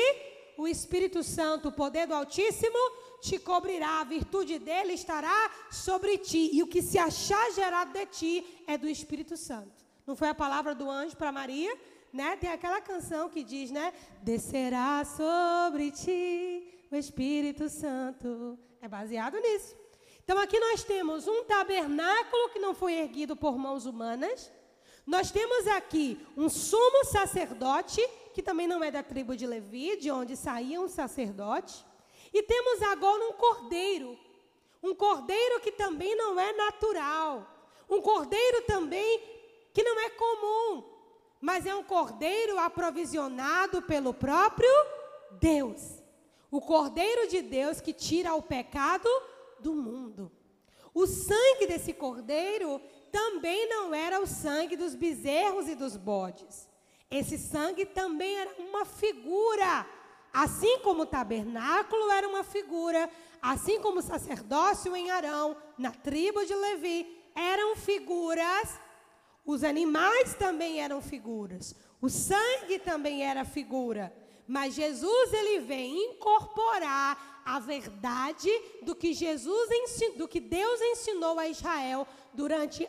O 0.55 0.67
Espírito 0.67 1.23
Santo, 1.23 1.69
o 1.69 1.71
poder 1.71 2.05
do 2.05 2.13
Altíssimo, 2.13 2.77
te 3.21 3.39
cobrirá, 3.39 4.01
a 4.01 4.03
virtude 4.03 4.59
dele 4.59 4.93
estará 4.93 5.51
sobre 5.71 6.17
ti. 6.17 6.49
E 6.53 6.61
o 6.61 6.67
que 6.67 6.81
se 6.81 6.97
achar 6.97 7.51
gerado 7.51 7.93
de 7.93 8.05
ti 8.05 8.63
é 8.67 8.77
do 8.77 8.87
Espírito 8.87 9.35
Santo. 9.35 9.85
Não 10.05 10.15
foi 10.15 10.29
a 10.29 10.35
palavra 10.35 10.75
do 10.75 10.89
anjo 10.89 11.17
para 11.17 11.31
Maria? 11.31 11.75
Né? 12.13 12.37
Tem 12.37 12.49
aquela 12.49 12.79
canção 12.79 13.29
que 13.29 13.43
diz, 13.43 13.71
né? 13.71 13.93
Descerá 14.21 15.03
sobre 15.03 15.91
ti 15.91 16.87
o 16.91 16.95
Espírito 16.95 17.67
Santo. 17.69 18.57
É 18.81 18.87
baseado 18.87 19.39
nisso. 19.39 19.75
Então 20.23 20.39
aqui 20.39 20.59
nós 20.59 20.83
temos 20.83 21.27
um 21.27 21.43
tabernáculo 21.43 22.49
que 22.49 22.59
não 22.59 22.73
foi 22.73 22.93
erguido 22.93 23.35
por 23.35 23.57
mãos 23.57 23.85
humanas. 23.85 24.51
Nós 25.05 25.29
temos 25.29 25.67
aqui 25.67 26.19
um 26.35 26.49
sumo 26.49 27.05
sacerdote, 27.05 28.01
que 28.33 28.41
também 28.41 28.67
não 28.67 28.83
é 28.83 28.89
da 28.89 29.03
tribo 29.03 29.35
de 29.35 29.45
Levi, 29.45 29.97
de 29.97 30.09
onde 30.09 30.35
saía 30.35 30.81
um 30.81 30.87
sacerdote. 30.87 31.85
E 32.35 32.43
temos 32.43 32.81
agora 32.81 33.29
um 33.29 33.31
cordeiro. 33.31 34.19
Um 34.83 34.93
cordeiro 34.93 35.61
que 35.61 35.71
também 35.71 36.17
não 36.17 36.37
é 36.37 36.51
natural. 36.51 37.47
Um 37.89 38.01
cordeiro 38.01 38.61
também 38.63 39.23
que 39.73 39.81
não 39.81 39.97
é 40.01 40.09
comum. 40.09 40.83
Mas 41.39 41.65
é 41.65 41.73
um 41.73 41.83
cordeiro 41.85 42.59
aprovisionado 42.59 43.81
pelo 43.83 44.13
próprio 44.13 44.69
Deus. 45.39 46.03
O 46.51 46.59
cordeiro 46.59 47.25
de 47.29 47.41
Deus 47.41 47.79
que 47.79 47.93
tira 47.93 48.35
o 48.35 48.41
pecado 48.41 49.07
do 49.61 49.73
mundo. 49.73 50.29
O 50.93 51.07
sangue 51.07 51.65
desse 51.65 51.93
cordeiro 51.93 52.81
também 53.13 53.69
não 53.69 53.95
era 53.95 54.19
o 54.19 54.27
sangue 54.27 54.75
dos 54.75 54.93
bezerros 54.93 55.69
e 55.69 55.75
dos 55.75 55.95
bodes. 55.95 56.67
Esse 57.09 57.37
sangue 57.37 57.85
também 57.85 58.35
era 58.35 58.53
uma 58.59 58.83
figura. 58.83 59.87
Assim 60.35 60.79
como 60.79 61.03
o 61.03 61.05
tabernáculo 61.05 62.11
era 62.11 62.27
uma 62.27 62.43
figura, 62.43 63.09
assim 63.41 63.79
como 63.79 63.99
o 63.99 64.03
sacerdócio 64.03 64.93
em 64.93 65.09
Arão, 65.09 65.55
na 65.77 65.91
tribo 65.91 66.45
de 66.45 66.53
Levi, 66.53 67.07
eram 67.33 67.77
figuras, 67.77 68.77
os 69.45 69.63
animais 69.63 70.33
também 70.33 70.81
eram 70.81 71.01
figuras, 71.01 71.73
o 72.01 72.09
sangue 72.09 72.79
também 72.79 73.23
era 73.25 73.45
figura. 73.45 74.13
Mas 74.45 74.75
Jesus 74.75 75.31
ele 75.31 75.61
vem 75.61 76.11
incorporar 76.11 77.41
a 77.45 77.57
verdade 77.57 78.49
do 78.81 78.93
que 78.93 79.13
Jesus 79.13 79.69
do 80.17 80.27
que 80.27 80.41
Deus 80.41 80.81
ensinou 80.81 81.39
a 81.39 81.47
Israel 81.47 82.05
durante 82.33 82.85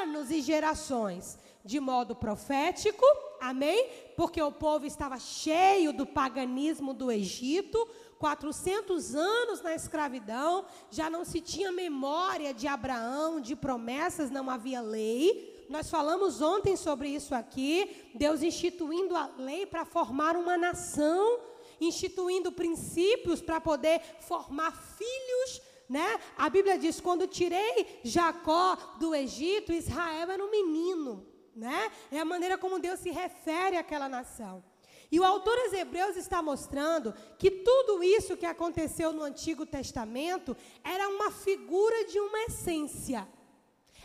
anos 0.00 0.30
e 0.30 0.40
gerações, 0.40 1.38
de 1.64 1.78
modo 1.78 2.14
profético, 2.14 3.04
amém? 3.40 3.88
Porque 4.16 4.42
o 4.42 4.50
povo 4.50 4.84
estava 4.84 5.18
cheio 5.18 5.92
do 5.92 6.04
paganismo 6.04 6.92
do 6.92 7.10
Egito, 7.10 7.88
400 8.18 9.14
anos 9.14 9.62
na 9.62 9.74
escravidão, 9.74 10.64
já 10.90 11.10
não 11.10 11.24
se 11.24 11.40
tinha 11.40 11.72
memória 11.72 12.54
de 12.54 12.68
Abraão, 12.68 13.40
de 13.40 13.56
promessas, 13.56 14.30
não 14.30 14.48
havia 14.48 14.80
lei. 14.80 15.66
Nós 15.68 15.90
falamos 15.90 16.40
ontem 16.40 16.76
sobre 16.76 17.08
isso 17.08 17.34
aqui, 17.34 18.12
Deus 18.14 18.42
instituindo 18.42 19.16
a 19.16 19.30
lei 19.38 19.66
para 19.66 19.84
formar 19.84 20.36
uma 20.36 20.56
nação, 20.56 21.40
instituindo 21.80 22.52
princípios 22.52 23.40
para 23.40 23.60
poder 23.60 24.00
formar 24.20 24.72
filhos, 24.72 25.62
né? 25.88 26.20
A 26.36 26.48
Bíblia 26.48 26.78
diz: 26.78 27.00
quando 27.00 27.26
tirei 27.26 28.00
Jacó 28.04 28.76
do 29.00 29.14
Egito, 29.14 29.72
Israel 29.72 30.30
era 30.30 30.44
um 30.44 30.50
menino, 30.50 31.26
né? 31.54 31.90
É 32.10 32.18
a 32.18 32.24
maneira 32.24 32.56
como 32.58 32.78
Deus 32.78 33.00
se 33.00 33.10
refere 33.10 33.76
àquela 33.76 34.08
nação. 34.08 34.62
E 35.10 35.20
o 35.20 35.24
autor 35.24 35.58
aos 35.58 35.74
Hebreus 35.74 36.16
está 36.16 36.40
mostrando 36.42 37.14
que 37.38 37.50
tudo 37.50 38.02
isso 38.02 38.36
que 38.36 38.46
aconteceu 38.46 39.12
no 39.12 39.22
Antigo 39.22 39.66
Testamento 39.66 40.56
era 40.82 41.06
uma 41.08 41.30
figura 41.30 42.06
de 42.06 42.18
uma 42.18 42.44
essência. 42.44 43.28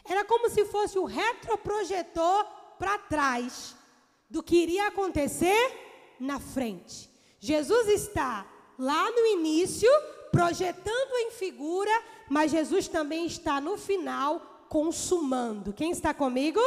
Era 0.03 0.25
como 0.25 0.49
se 0.49 0.65
fosse 0.65 0.99
o 0.99 1.05
retroprojetor 1.05 2.45
para 2.77 2.97
trás 2.97 3.73
do 4.29 4.43
que 4.43 4.57
iria 4.57 4.87
acontecer 4.87 6.15
na 6.19 6.39
frente. 6.39 7.09
Jesus 7.39 7.87
está 7.87 8.45
lá 8.77 9.09
no 9.11 9.25
início, 9.27 9.89
projetando 10.31 11.13
em 11.13 11.31
figura, 11.31 11.91
mas 12.29 12.51
Jesus 12.51 12.89
também 12.89 13.25
está 13.25 13.61
no 13.61 13.77
final, 13.77 14.65
consumando. 14.67 15.71
Quem 15.71 15.91
está 15.91 16.13
comigo? 16.13 16.59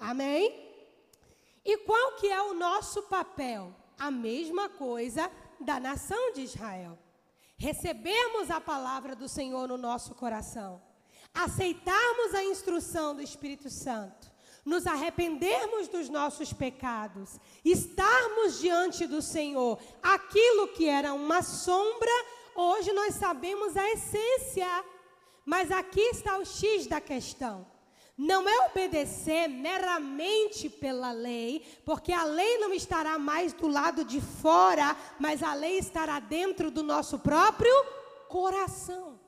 Amém? 0.00 0.64
E 1.64 1.78
qual 1.78 2.12
que 2.12 2.28
é 2.28 2.40
o 2.42 2.54
nosso 2.54 3.02
papel? 3.04 3.74
A 3.98 4.10
mesma 4.10 4.68
coisa 4.68 5.30
da 5.58 5.80
nação 5.80 6.32
de 6.32 6.42
Israel. 6.42 6.98
Recebermos 7.56 8.50
a 8.50 8.60
palavra 8.60 9.16
do 9.16 9.28
Senhor 9.28 9.66
no 9.66 9.78
nosso 9.78 10.14
coração 10.14 10.82
aceitarmos 11.36 12.34
a 12.34 12.42
instrução 12.44 13.14
do 13.14 13.22
Espírito 13.22 13.68
Santo, 13.68 14.32
nos 14.64 14.86
arrependermos 14.86 15.86
dos 15.86 16.08
nossos 16.08 16.52
pecados, 16.52 17.38
estarmos 17.64 18.58
diante 18.58 19.06
do 19.06 19.20
Senhor, 19.20 19.78
aquilo 20.02 20.68
que 20.68 20.88
era 20.88 21.12
uma 21.12 21.42
sombra, 21.42 22.10
hoje 22.54 22.92
nós 22.92 23.14
sabemos 23.14 23.76
a 23.76 23.90
essência. 23.90 24.84
Mas 25.44 25.70
aqui 25.70 26.00
está 26.00 26.38
o 26.38 26.44
X 26.44 26.88
da 26.88 27.00
questão. 27.00 27.64
Não 28.16 28.48
é 28.48 28.66
obedecer 28.66 29.46
meramente 29.46 30.70
pela 30.70 31.12
lei, 31.12 31.66
porque 31.84 32.12
a 32.12 32.24
lei 32.24 32.56
não 32.58 32.72
estará 32.72 33.18
mais 33.18 33.52
do 33.52 33.68
lado 33.68 34.04
de 34.04 34.22
fora, 34.22 34.96
mas 35.18 35.42
a 35.42 35.52
lei 35.52 35.78
estará 35.78 36.18
dentro 36.18 36.70
do 36.70 36.82
nosso 36.82 37.18
próprio 37.18 37.74
coração. 38.28 39.20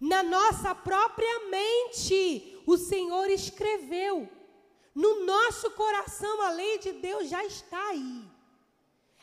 Na 0.00 0.22
nossa 0.22 0.74
própria 0.74 1.48
mente, 1.50 2.62
o 2.66 2.76
Senhor 2.76 3.28
escreveu. 3.28 4.28
No 4.94 5.26
nosso 5.26 5.72
coração, 5.72 6.42
a 6.42 6.50
lei 6.50 6.78
de 6.78 6.92
Deus 6.92 7.28
já 7.28 7.44
está 7.44 7.88
aí. 7.88 8.24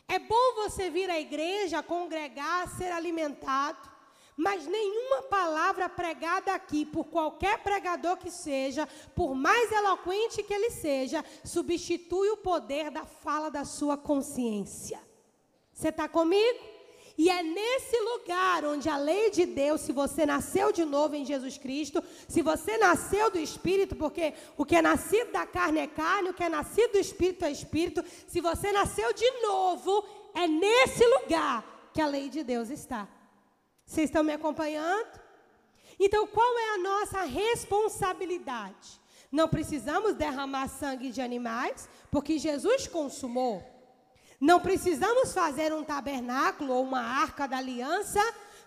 É 0.06 0.18
bom 0.18 0.54
você 0.54 0.88
vir 0.88 1.10
à 1.10 1.18
igreja, 1.18 1.82
congregar, 1.82 2.68
ser 2.76 2.92
alimentado, 2.92 3.90
mas 4.38 4.68
nenhuma 4.68 5.22
palavra 5.24 5.88
pregada 5.88 6.54
aqui, 6.54 6.86
por 6.86 7.06
qualquer 7.06 7.58
pregador 7.58 8.16
que 8.16 8.30
seja, 8.30 8.88
por 9.12 9.34
mais 9.34 9.72
eloquente 9.72 10.44
que 10.44 10.54
ele 10.54 10.70
seja, 10.70 11.24
substitui 11.44 12.30
o 12.30 12.36
poder 12.36 12.88
da 12.88 13.04
fala 13.04 13.50
da 13.50 13.64
sua 13.64 13.96
consciência. 13.96 15.00
Você 15.72 15.88
está 15.88 16.08
comigo? 16.08 16.60
E 17.18 17.28
é 17.28 17.42
nesse 17.42 17.98
lugar 17.98 18.64
onde 18.64 18.88
a 18.88 18.96
lei 18.96 19.28
de 19.28 19.44
Deus, 19.44 19.80
se 19.80 19.90
você 19.90 20.24
nasceu 20.24 20.70
de 20.70 20.84
novo 20.84 21.16
em 21.16 21.24
Jesus 21.24 21.58
Cristo, 21.58 22.00
se 22.28 22.40
você 22.40 22.78
nasceu 22.78 23.32
do 23.32 23.40
Espírito, 23.40 23.96
porque 23.96 24.34
o 24.56 24.64
que 24.64 24.76
é 24.76 24.82
nascido 24.82 25.32
da 25.32 25.44
carne 25.44 25.80
é 25.80 25.88
carne, 25.88 26.30
o 26.30 26.34
que 26.34 26.44
é 26.44 26.48
nascido 26.48 26.92
do 26.92 26.98
Espírito 26.98 27.44
é 27.44 27.50
Espírito, 27.50 28.04
se 28.28 28.40
você 28.40 28.70
nasceu 28.70 29.12
de 29.12 29.28
novo, 29.40 30.04
é 30.32 30.46
nesse 30.46 31.04
lugar 31.04 31.90
que 31.92 32.00
a 32.00 32.06
lei 32.06 32.28
de 32.28 32.44
Deus 32.44 32.70
está. 32.70 33.08
Vocês 33.88 34.10
estão 34.10 34.22
me 34.22 34.34
acompanhando? 34.34 35.18
Então, 35.98 36.26
qual 36.26 36.58
é 36.58 36.74
a 36.74 36.78
nossa 36.78 37.22
responsabilidade? 37.22 39.00
Não 39.32 39.48
precisamos 39.48 40.14
derramar 40.14 40.68
sangue 40.68 41.10
de 41.10 41.22
animais, 41.22 41.88
porque 42.10 42.38
Jesus 42.38 42.86
consumou. 42.86 43.64
Não 44.38 44.60
precisamos 44.60 45.32
fazer 45.32 45.72
um 45.72 45.82
tabernáculo 45.82 46.74
ou 46.74 46.84
uma 46.84 47.00
arca 47.00 47.48
da 47.48 47.56
aliança, 47.56 48.20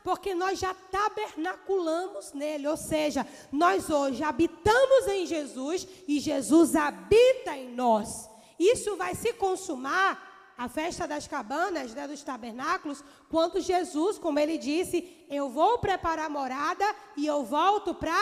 porque 0.03 0.33
nós 0.33 0.57
já 0.57 0.73
tabernaculamos 0.73 2.33
nele, 2.33 2.67
ou 2.67 2.75
seja, 2.75 3.25
nós 3.51 3.91
hoje 3.91 4.23
habitamos 4.23 5.07
em 5.07 5.27
Jesus 5.27 5.87
e 6.07 6.19
Jesus 6.19 6.75
habita 6.75 7.55
em 7.55 7.69
nós. 7.75 8.27
Isso 8.57 8.97
vai 8.97 9.13
se 9.13 9.33
consumar 9.33 10.30
a 10.57 10.69
festa 10.69 11.07
das 11.07 11.27
cabanas, 11.27 11.93
né, 11.93 12.07
dos 12.07 12.23
tabernáculos, 12.23 13.03
quando 13.29 13.59
Jesus, 13.59 14.17
como 14.17 14.39
ele 14.39 14.57
disse, 14.57 15.25
eu 15.29 15.49
vou 15.49 15.79
preparar 15.79 16.29
morada 16.29 16.85
e 17.17 17.25
eu 17.25 17.43
volto 17.43 17.93
para 17.93 18.19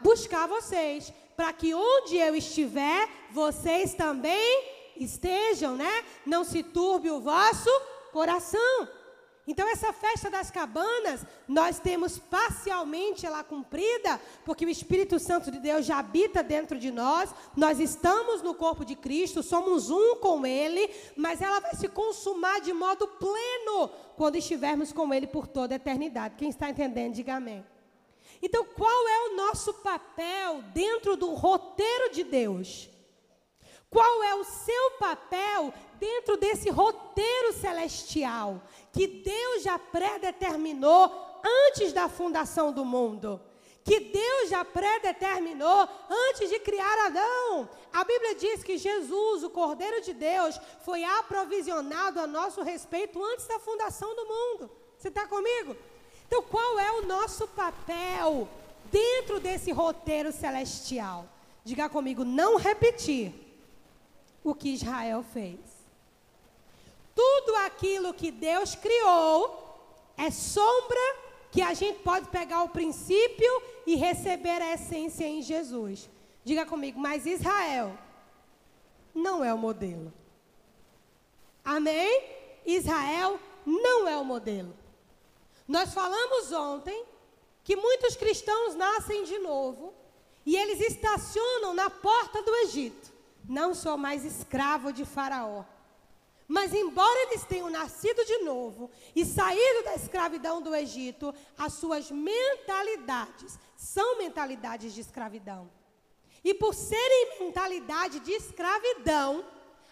buscar 0.00 0.46
vocês, 0.46 1.12
para 1.36 1.52
que 1.52 1.74
onde 1.74 2.16
eu 2.16 2.34
estiver, 2.34 3.08
vocês 3.30 3.94
também 3.94 4.64
estejam, 4.96 5.76
né? 5.76 6.04
Não 6.24 6.44
se 6.44 6.62
turbe 6.62 7.10
o 7.10 7.20
vosso 7.20 7.70
coração. 8.12 8.88
Então, 9.52 9.68
essa 9.68 9.92
festa 9.92 10.30
das 10.30 10.50
cabanas, 10.50 11.26
nós 11.46 11.78
temos 11.78 12.18
parcialmente 12.18 13.26
ela 13.26 13.44
cumprida, 13.44 14.18
porque 14.46 14.64
o 14.64 14.70
Espírito 14.70 15.18
Santo 15.18 15.50
de 15.50 15.60
Deus 15.60 15.84
já 15.84 15.98
habita 15.98 16.42
dentro 16.42 16.78
de 16.78 16.90
nós, 16.90 17.34
nós 17.54 17.78
estamos 17.78 18.40
no 18.40 18.54
corpo 18.54 18.82
de 18.82 18.96
Cristo, 18.96 19.42
somos 19.42 19.90
um 19.90 20.16
com 20.16 20.46
Ele, 20.46 20.88
mas 21.14 21.42
ela 21.42 21.60
vai 21.60 21.74
se 21.74 21.86
consumar 21.86 22.62
de 22.62 22.72
modo 22.72 23.06
pleno 23.06 23.90
quando 24.16 24.36
estivermos 24.36 24.90
com 24.90 25.12
Ele 25.12 25.26
por 25.26 25.46
toda 25.46 25.74
a 25.74 25.76
eternidade. 25.76 26.36
Quem 26.38 26.48
está 26.48 26.70
entendendo, 26.70 27.12
diga 27.12 27.34
amém. 27.34 27.62
Então, 28.40 28.64
qual 28.64 29.06
é 29.06 29.28
o 29.28 29.36
nosso 29.36 29.74
papel 29.74 30.62
dentro 30.72 31.14
do 31.14 31.34
roteiro 31.34 32.10
de 32.10 32.24
Deus? 32.24 32.88
Qual 33.90 34.24
é 34.24 34.34
o 34.34 34.44
seu 34.44 34.92
papel 34.92 35.74
dentro 36.02 36.36
desse 36.36 36.68
roteiro 36.68 37.52
celestial 37.52 38.60
que 38.92 39.06
Deus 39.06 39.62
já 39.62 39.78
predeterminou 39.78 41.40
antes 41.68 41.92
da 41.92 42.08
fundação 42.08 42.72
do 42.72 42.84
mundo? 42.84 43.40
Que 43.84 44.00
Deus 44.00 44.50
já 44.50 44.64
predeterminou 44.64 45.88
antes 46.10 46.50
de 46.50 46.58
criar 46.58 47.06
Adão. 47.06 47.68
A 47.92 48.02
Bíblia 48.02 48.34
diz 48.34 48.64
que 48.64 48.78
Jesus, 48.78 49.44
o 49.44 49.50
Cordeiro 49.50 50.00
de 50.02 50.12
Deus, 50.12 50.60
foi 50.84 51.04
aprovisionado 51.04 52.18
a 52.18 52.26
nosso 52.26 52.62
respeito 52.62 53.22
antes 53.22 53.46
da 53.46 53.60
fundação 53.60 54.14
do 54.16 54.26
mundo. 54.26 54.70
Você 54.98 55.06
está 55.06 55.26
comigo? 55.28 55.76
Então, 56.26 56.42
qual 56.42 56.80
é 56.80 56.90
o 56.92 57.06
nosso 57.06 57.46
papel 57.46 58.48
dentro 58.90 59.38
desse 59.38 59.70
roteiro 59.70 60.32
celestial? 60.32 61.28
Diga 61.64 61.88
comigo, 61.88 62.24
não 62.24 62.56
repetir 62.56 63.32
o 64.42 64.52
que 64.52 64.70
Israel 64.70 65.24
fez. 65.32 65.71
Tudo 67.14 67.56
aquilo 67.56 68.14
que 68.14 68.30
Deus 68.30 68.74
criou 68.74 69.62
é 70.16 70.30
sombra 70.30 71.00
que 71.50 71.60
a 71.60 71.74
gente 71.74 71.98
pode 72.00 72.28
pegar 72.28 72.62
o 72.62 72.70
princípio 72.70 73.62
e 73.86 73.94
receber 73.94 74.62
a 74.62 74.74
essência 74.74 75.26
em 75.26 75.42
Jesus. 75.42 76.08
Diga 76.44 76.64
comigo, 76.64 76.98
mas 76.98 77.26
Israel 77.26 77.96
não 79.14 79.44
é 79.44 79.52
o 79.52 79.58
modelo. 79.58 80.12
Amém? 81.64 82.24
Israel 82.64 83.38
não 83.66 84.08
é 84.08 84.16
o 84.16 84.24
modelo. 84.24 84.74
Nós 85.68 85.92
falamos 85.92 86.52
ontem 86.52 87.04
que 87.62 87.76
muitos 87.76 88.16
cristãos 88.16 88.74
nascem 88.74 89.24
de 89.24 89.38
novo 89.38 89.94
e 90.44 90.56
eles 90.56 90.80
estacionam 90.80 91.74
na 91.74 91.88
porta 91.88 92.42
do 92.42 92.54
Egito. 92.56 93.12
Não 93.48 93.74
sou 93.74 93.96
mais 93.96 94.24
escravo 94.24 94.92
de 94.92 95.04
Faraó. 95.04 95.64
Mas, 96.52 96.74
embora 96.74 97.18
eles 97.22 97.46
tenham 97.46 97.70
nascido 97.70 98.26
de 98.26 98.40
novo 98.40 98.90
e 99.16 99.24
saído 99.24 99.84
da 99.84 99.94
escravidão 99.94 100.60
do 100.60 100.74
Egito, 100.74 101.34
as 101.56 101.72
suas 101.72 102.10
mentalidades 102.10 103.58
são 103.74 104.18
mentalidades 104.18 104.92
de 104.92 105.00
escravidão. 105.00 105.70
E 106.44 106.52
por 106.52 106.74
serem 106.74 107.40
mentalidade 107.40 108.20
de 108.20 108.32
escravidão, 108.32 109.42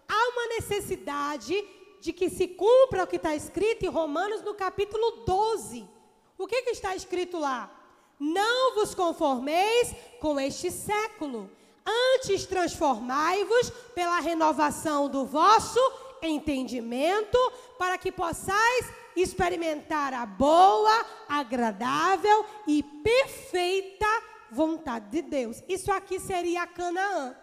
há 0.07 0.29
uma 0.33 0.49
necessidade 0.49 1.67
de 1.99 2.13
que 2.13 2.29
se 2.29 2.47
cumpra 2.47 3.05
o 3.05 3.07
que 3.07 3.17
está 3.17 3.35
escrito 3.35 3.87
em 3.87 3.89
Romanos 3.89 4.43
no 4.43 4.53
capítulo 4.53 5.25
12. 5.25 5.89
O 6.37 6.47
que, 6.47 6.61
que 6.61 6.73
está 6.73 6.95
escrito 6.95 7.39
lá? 7.39 7.75
Não 8.19 8.75
vos 8.75 8.95
conformeis 8.95 9.95
com 10.21 10.39
este 10.39 10.71
século, 10.71 11.51
antes 11.87 12.45
transformai-vos 12.45 13.71
pela 13.95 14.21
renovação 14.21 15.09
do 15.09 15.25
vosso 15.25 15.81
entendimento, 16.23 17.39
para 17.79 17.99
que 17.99 18.13
possais 18.13 18.93
experimentar 19.17 20.15
a 20.15 20.25
boa, 20.27 21.07
agradável 21.29 22.45
e 22.67 22.83
perfeita 22.83 24.07
vontade 24.51 25.11
de 25.11 25.23
Deus. 25.23 25.63
Isso 25.69 25.91
aqui 25.93 26.19
seria 26.19 26.67
Canaã 26.67 27.37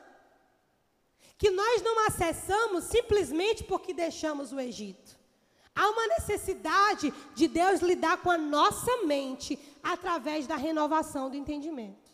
que 1.38 1.52
nós 1.52 1.82
não 1.84 2.08
acessamos 2.08 2.86
simplesmente 2.86 3.64
porque 3.64 3.94
deixamos 3.94 4.52
o 4.52 4.60
Egito. 4.60 5.18
Há 5.76 5.88
uma 5.90 6.08
necessidade 6.08 7.14
de 7.36 7.48
Deus 7.48 7.82
lidar 7.82 8.18
com 8.18 8.32
a 8.32 8.38
nossa 8.38 9.06
mente 9.06 9.60
através 9.84 10.48
da 10.48 10.56
renovação 10.56 11.30
do 11.30 11.36
entendimento. 11.36 12.07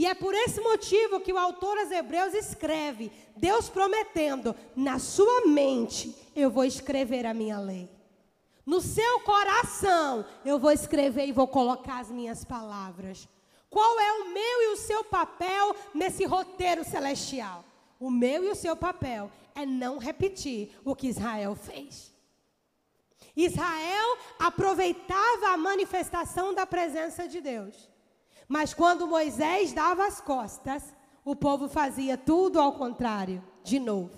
E 0.00 0.06
é 0.06 0.14
por 0.14 0.34
esse 0.34 0.62
motivo 0.62 1.20
que 1.20 1.30
o 1.30 1.36
autor 1.36 1.76
aos 1.76 1.90
Hebreus 1.90 2.32
escreve, 2.32 3.12
Deus 3.36 3.68
prometendo: 3.68 4.56
na 4.74 4.98
sua 4.98 5.46
mente 5.46 6.16
eu 6.34 6.50
vou 6.50 6.64
escrever 6.64 7.26
a 7.26 7.34
minha 7.34 7.60
lei. 7.60 7.86
No 8.64 8.80
seu 8.80 9.20
coração 9.20 10.24
eu 10.42 10.58
vou 10.58 10.72
escrever 10.72 11.26
e 11.26 11.32
vou 11.32 11.46
colocar 11.46 11.98
as 11.98 12.10
minhas 12.10 12.46
palavras. 12.46 13.28
Qual 13.68 14.00
é 14.00 14.12
o 14.22 14.32
meu 14.32 14.62
e 14.62 14.72
o 14.72 14.76
seu 14.78 15.04
papel 15.04 15.76
nesse 15.92 16.24
roteiro 16.24 16.82
celestial? 16.82 17.62
O 17.98 18.10
meu 18.10 18.42
e 18.44 18.48
o 18.48 18.54
seu 18.54 18.74
papel 18.74 19.30
é 19.54 19.66
não 19.66 19.98
repetir 19.98 20.74
o 20.82 20.96
que 20.96 21.08
Israel 21.08 21.54
fez. 21.54 22.10
Israel 23.36 24.16
aproveitava 24.38 25.48
a 25.48 25.58
manifestação 25.58 26.54
da 26.54 26.64
presença 26.64 27.28
de 27.28 27.42
Deus. 27.42 27.89
Mas 28.50 28.74
quando 28.74 29.06
Moisés 29.06 29.72
dava 29.72 30.04
as 30.04 30.20
costas, 30.20 30.82
o 31.24 31.36
povo 31.36 31.68
fazia 31.68 32.18
tudo 32.18 32.58
ao 32.58 32.72
contrário, 32.72 33.44
de 33.62 33.78
novo. 33.78 34.10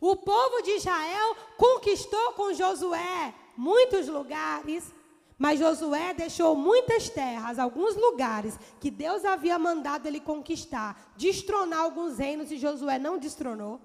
O 0.00 0.16
povo 0.16 0.60
de 0.60 0.72
Israel 0.72 1.36
conquistou 1.56 2.32
com 2.32 2.52
Josué 2.52 3.32
muitos 3.56 4.08
lugares, 4.08 4.92
mas 5.38 5.60
Josué 5.60 6.12
deixou 6.12 6.56
muitas 6.56 7.08
terras, 7.08 7.56
alguns 7.56 7.94
lugares 7.94 8.58
que 8.80 8.90
Deus 8.90 9.24
havia 9.24 9.56
mandado 9.56 10.08
ele 10.08 10.18
conquistar, 10.18 11.14
destronar 11.16 11.78
alguns 11.78 12.18
reinos 12.18 12.50
e 12.50 12.58
Josué 12.58 12.98
não 12.98 13.16
destronou. 13.16 13.80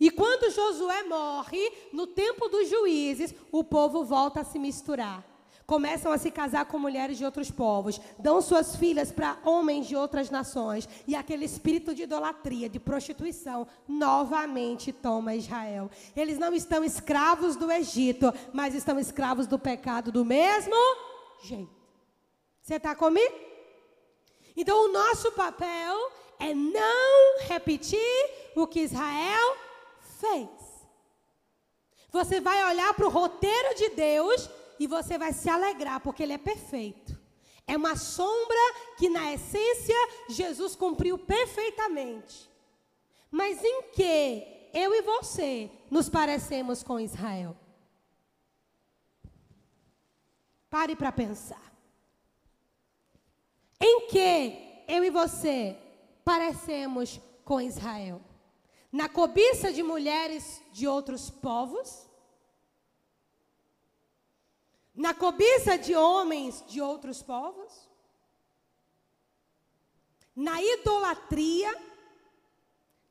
E 0.00 0.10
quando 0.10 0.50
Josué 0.50 1.04
morre, 1.04 1.72
no 1.92 2.08
tempo 2.08 2.48
dos 2.48 2.68
juízes, 2.68 3.32
o 3.52 3.62
povo 3.62 4.02
volta 4.02 4.40
a 4.40 4.44
se 4.44 4.58
misturar 4.58 5.31
começam 5.72 6.12
a 6.12 6.18
se 6.18 6.30
casar 6.30 6.66
com 6.66 6.78
mulheres 6.78 7.16
de 7.16 7.24
outros 7.24 7.50
povos, 7.50 7.98
dão 8.18 8.42
suas 8.42 8.76
filhas 8.76 9.10
para 9.10 9.38
homens 9.42 9.86
de 9.86 9.96
outras 9.96 10.28
nações, 10.28 10.86
e 11.06 11.16
aquele 11.16 11.46
espírito 11.46 11.94
de 11.94 12.02
idolatria, 12.02 12.68
de 12.68 12.78
prostituição, 12.78 13.66
novamente 13.88 14.92
toma 14.92 15.34
Israel. 15.34 15.90
Eles 16.14 16.38
não 16.38 16.52
estão 16.52 16.84
escravos 16.84 17.56
do 17.56 17.72
Egito, 17.72 18.30
mas 18.52 18.74
estão 18.74 18.98
escravos 18.98 19.46
do 19.46 19.58
pecado 19.58 20.12
do 20.12 20.26
mesmo 20.26 20.76
jeito. 21.42 21.72
Você 22.60 22.74
está 22.74 22.94
comigo? 22.94 23.34
Então, 24.54 24.84
o 24.84 24.92
nosso 24.92 25.32
papel 25.32 26.12
é 26.38 26.52
não 26.52 27.46
repetir 27.48 28.52
o 28.54 28.66
que 28.66 28.80
Israel 28.80 29.56
fez. 30.20 30.50
Você 32.10 32.42
vai 32.42 32.62
olhar 32.70 32.92
para 32.92 33.06
o 33.06 33.10
roteiro 33.10 33.74
de 33.74 33.88
Deus 33.88 34.50
e 34.82 34.86
você 34.88 35.16
vai 35.16 35.32
se 35.32 35.48
alegrar, 35.48 36.00
porque 36.00 36.24
ele 36.24 36.32
é 36.32 36.38
perfeito. 36.38 37.16
É 37.68 37.76
uma 37.76 37.94
sombra 37.94 38.58
que, 38.98 39.08
na 39.08 39.32
essência, 39.32 39.94
Jesus 40.28 40.74
cumpriu 40.74 41.16
perfeitamente. 41.16 42.50
Mas 43.30 43.62
em 43.62 43.82
que 43.92 44.68
eu 44.74 44.92
e 44.92 45.02
você 45.02 45.70
nos 45.88 46.08
parecemos 46.08 46.82
com 46.82 46.98
Israel? 46.98 47.56
Pare 50.68 50.96
para 50.96 51.12
pensar. 51.12 51.72
Em 53.80 54.08
que 54.08 54.84
eu 54.88 55.04
e 55.04 55.10
você 55.10 55.78
parecemos 56.24 57.20
com 57.44 57.60
Israel? 57.60 58.20
Na 58.90 59.08
cobiça 59.08 59.72
de 59.72 59.84
mulheres 59.84 60.60
de 60.72 60.88
outros 60.88 61.30
povos? 61.30 62.10
Na 64.94 65.14
cobiça 65.14 65.78
de 65.78 65.94
homens 65.94 66.64
de 66.66 66.80
outros 66.80 67.22
povos, 67.22 67.88
na 70.34 70.62
idolatria, 70.62 71.74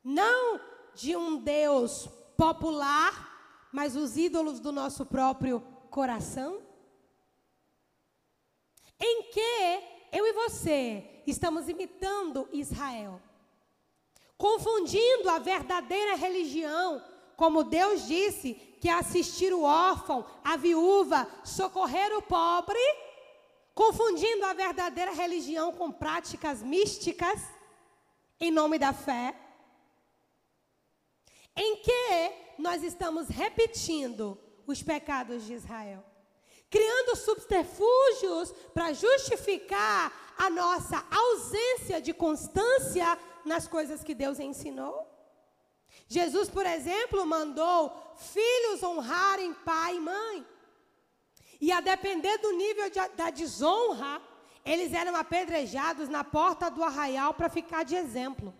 não 0.02 0.60
de 0.94 1.16
um 1.16 1.36
Deus 1.36 2.08
popular, 2.36 3.68
mas 3.72 3.96
os 3.96 4.16
ídolos 4.16 4.60
do 4.60 4.72
nosso 4.72 5.06
próprio 5.06 5.60
coração? 5.90 6.62
Em 8.98 9.30
que 9.30 9.82
eu 10.12 10.26
e 10.26 10.32
você 10.32 11.22
estamos 11.26 11.68
imitando 11.68 12.48
Israel, 12.52 13.20
confundindo 14.36 15.28
a 15.28 15.38
verdadeira 15.38 16.16
religião, 16.16 17.02
como 17.36 17.64
Deus 17.64 18.06
disse, 18.06 18.71
que 18.82 18.88
é 18.88 18.94
assistir 18.94 19.54
o 19.54 19.62
órfão, 19.62 20.26
a 20.42 20.56
viúva, 20.56 21.28
socorrer 21.44 22.12
o 22.18 22.20
pobre, 22.20 22.80
confundindo 23.72 24.44
a 24.44 24.54
verdadeira 24.54 25.12
religião 25.12 25.72
com 25.72 25.92
práticas 25.92 26.64
místicas 26.64 27.40
em 28.40 28.50
nome 28.50 28.80
da 28.80 28.92
fé, 28.92 29.36
em 31.54 31.76
que 31.76 32.32
nós 32.58 32.82
estamos 32.82 33.28
repetindo 33.28 34.36
os 34.66 34.82
pecados 34.82 35.44
de 35.44 35.54
Israel, 35.54 36.04
criando 36.68 37.14
subterfúgios 37.14 38.50
para 38.74 38.92
justificar 38.92 40.34
a 40.36 40.50
nossa 40.50 41.06
ausência 41.08 42.02
de 42.02 42.12
constância 42.12 43.16
nas 43.44 43.68
coisas 43.68 44.02
que 44.02 44.12
Deus 44.12 44.40
ensinou. 44.40 45.11
Jesus, 46.12 46.50
por 46.50 46.66
exemplo, 46.66 47.24
mandou 47.24 47.76
filhos 48.16 48.82
honrarem 48.82 49.54
pai 49.54 49.96
e 49.96 50.00
mãe. 50.00 50.46
E 51.58 51.72
a 51.72 51.80
depender 51.80 52.36
do 52.38 52.52
nível 52.52 52.90
de, 52.90 53.00
da 53.16 53.30
desonra, 53.30 54.20
eles 54.62 54.92
eram 54.92 55.16
apedrejados 55.16 56.10
na 56.10 56.22
porta 56.22 56.70
do 56.70 56.84
arraial 56.84 57.32
para 57.32 57.48
ficar 57.48 57.82
de 57.84 57.94
exemplo. 57.94 58.54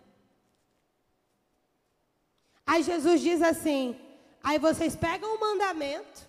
Aí 2.65 2.81
Jesus 2.81 3.21
diz 3.21 3.39
assim: 3.41 3.99
aí 4.43 4.57
vocês 4.57 4.95
pegam 4.95 5.35
o 5.35 5.39
mandamento, 5.39 6.27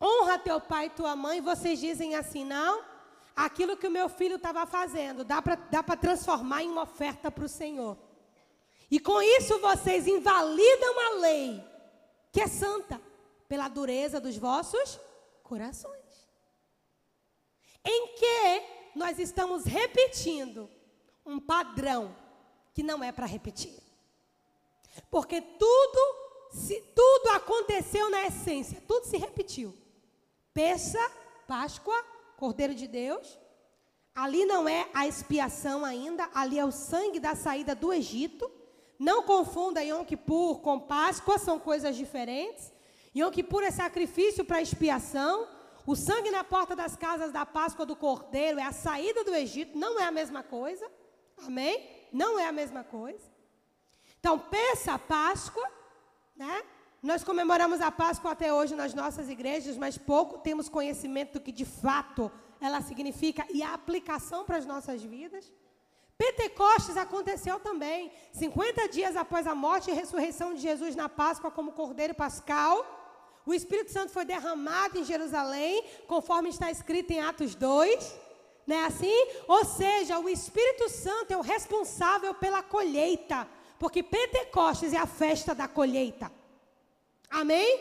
honra 0.00 0.36
teu 0.36 0.60
pai 0.60 0.86
e 0.86 0.90
tua 0.90 1.14
mãe, 1.14 1.38
e 1.38 1.42
vocês 1.42 1.78
dizem 1.78 2.16
assim: 2.16 2.44
não, 2.44 2.82
aquilo 3.36 3.76
que 3.76 3.86
o 3.86 3.90
meu 3.98 4.08
filho 4.08 4.34
estava 4.34 4.66
fazendo, 4.66 5.22
dá 5.22 5.40
para 5.40 5.96
transformar 5.96 6.64
em 6.64 6.70
uma 6.70 6.82
oferta 6.82 7.30
para 7.30 7.44
o 7.44 7.48
Senhor. 7.48 7.96
E 8.92 9.00
com 9.00 9.22
isso 9.22 9.58
vocês 9.58 10.06
invalidam 10.06 11.00
a 11.00 11.10
lei, 11.20 11.64
que 12.30 12.42
é 12.42 12.46
santa, 12.46 13.00
pela 13.48 13.66
dureza 13.66 14.20
dos 14.20 14.36
vossos 14.36 15.00
corações. 15.42 16.28
Em 17.82 18.08
que 18.08 18.62
nós 18.94 19.18
estamos 19.18 19.64
repetindo 19.64 20.68
um 21.24 21.40
padrão 21.40 22.14
que 22.74 22.82
não 22.82 23.02
é 23.02 23.10
para 23.10 23.24
repetir. 23.24 23.82
Porque 25.10 25.40
tudo, 25.40 26.50
se, 26.52 26.78
tudo 26.94 27.30
aconteceu 27.30 28.10
na 28.10 28.26
essência, 28.26 28.82
tudo 28.86 29.06
se 29.06 29.16
repetiu. 29.16 29.74
Peça, 30.52 31.00
Páscoa, 31.48 31.98
Cordeiro 32.36 32.74
de 32.74 32.86
Deus. 32.86 33.38
Ali 34.14 34.44
não 34.44 34.68
é 34.68 34.86
a 34.92 35.06
expiação 35.06 35.82
ainda, 35.82 36.28
ali 36.34 36.58
é 36.58 36.64
o 36.66 36.70
sangue 36.70 37.18
da 37.18 37.34
saída 37.34 37.74
do 37.74 37.90
Egito. 37.90 38.60
Não 38.98 39.22
confunda 39.22 39.82
Yom 39.82 40.04
Kippur 40.04 40.60
com 40.60 40.78
Páscoa, 40.78 41.38
são 41.38 41.58
coisas 41.58 41.96
diferentes. 41.96 42.72
Yom 43.14 43.30
Kippur 43.30 43.62
é 43.62 43.70
sacrifício 43.70 44.44
para 44.44 44.62
expiação. 44.62 45.46
O 45.84 45.96
sangue 45.96 46.30
na 46.30 46.44
porta 46.44 46.76
das 46.76 46.96
casas 46.96 47.32
da 47.32 47.44
Páscoa 47.44 47.84
do 47.84 47.96
Cordeiro 47.96 48.58
é 48.58 48.62
a 48.62 48.72
saída 48.72 49.24
do 49.24 49.34
Egito, 49.34 49.76
não 49.76 49.98
é 49.98 50.04
a 50.04 50.12
mesma 50.12 50.42
coisa. 50.42 50.88
Amém? 51.44 51.88
Não 52.12 52.38
é 52.38 52.46
a 52.46 52.52
mesma 52.52 52.84
coisa. 52.84 53.30
Então, 54.20 54.38
peça 54.38 54.92
a 54.92 54.98
Páscoa, 54.98 55.68
né? 56.36 56.62
Nós 57.02 57.24
comemoramos 57.24 57.80
a 57.80 57.90
Páscoa 57.90 58.30
até 58.30 58.54
hoje 58.54 58.76
nas 58.76 58.94
nossas 58.94 59.28
igrejas, 59.28 59.76
mas 59.76 59.98
pouco 59.98 60.38
temos 60.38 60.68
conhecimento 60.68 61.32
do 61.32 61.40
que 61.40 61.50
de 61.50 61.64
fato 61.64 62.30
ela 62.60 62.80
significa 62.80 63.44
e 63.50 63.60
a 63.60 63.74
aplicação 63.74 64.44
para 64.44 64.56
as 64.56 64.64
nossas 64.64 65.02
vidas. 65.02 65.52
Pentecostes 66.18 66.96
aconteceu 66.96 67.58
também, 67.58 68.12
50 68.32 68.88
dias 68.88 69.16
após 69.16 69.46
a 69.46 69.54
morte 69.54 69.90
e 69.90 69.94
ressurreição 69.94 70.54
de 70.54 70.60
Jesus 70.60 70.94
na 70.94 71.08
Páscoa 71.08 71.50
como 71.50 71.72
Cordeiro 71.72 72.14
Pascal. 72.14 72.84
O 73.44 73.52
Espírito 73.52 73.90
Santo 73.90 74.12
foi 74.12 74.24
derramado 74.24 74.98
em 74.98 75.04
Jerusalém, 75.04 75.84
conforme 76.06 76.48
está 76.48 76.70
escrito 76.70 77.10
em 77.10 77.20
Atos 77.20 77.54
2. 77.54 78.14
Não 78.66 78.76
é 78.76 78.84
assim? 78.84 79.26
Ou 79.48 79.64
seja, 79.64 80.18
o 80.18 80.28
Espírito 80.28 80.88
Santo 80.88 81.32
é 81.32 81.36
o 81.36 81.40
responsável 81.40 82.32
pela 82.34 82.62
colheita, 82.62 83.48
porque 83.78 84.02
Pentecostes 84.02 84.92
é 84.92 84.98
a 84.98 85.06
festa 85.06 85.54
da 85.54 85.66
colheita. 85.66 86.30
Amém? 87.28 87.80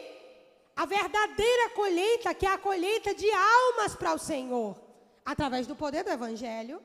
A 0.75 0.85
verdadeira 0.85 1.69
colheita, 1.75 2.33
que 2.33 2.45
é 2.45 2.49
a 2.49 2.57
colheita 2.57 3.13
de 3.13 3.29
almas 3.29 3.95
para 3.95 4.13
o 4.13 4.17
Senhor, 4.17 4.75
através 5.23 5.67
do 5.67 5.75
poder 5.75 6.03
do 6.03 6.09
Evangelho. 6.09 6.81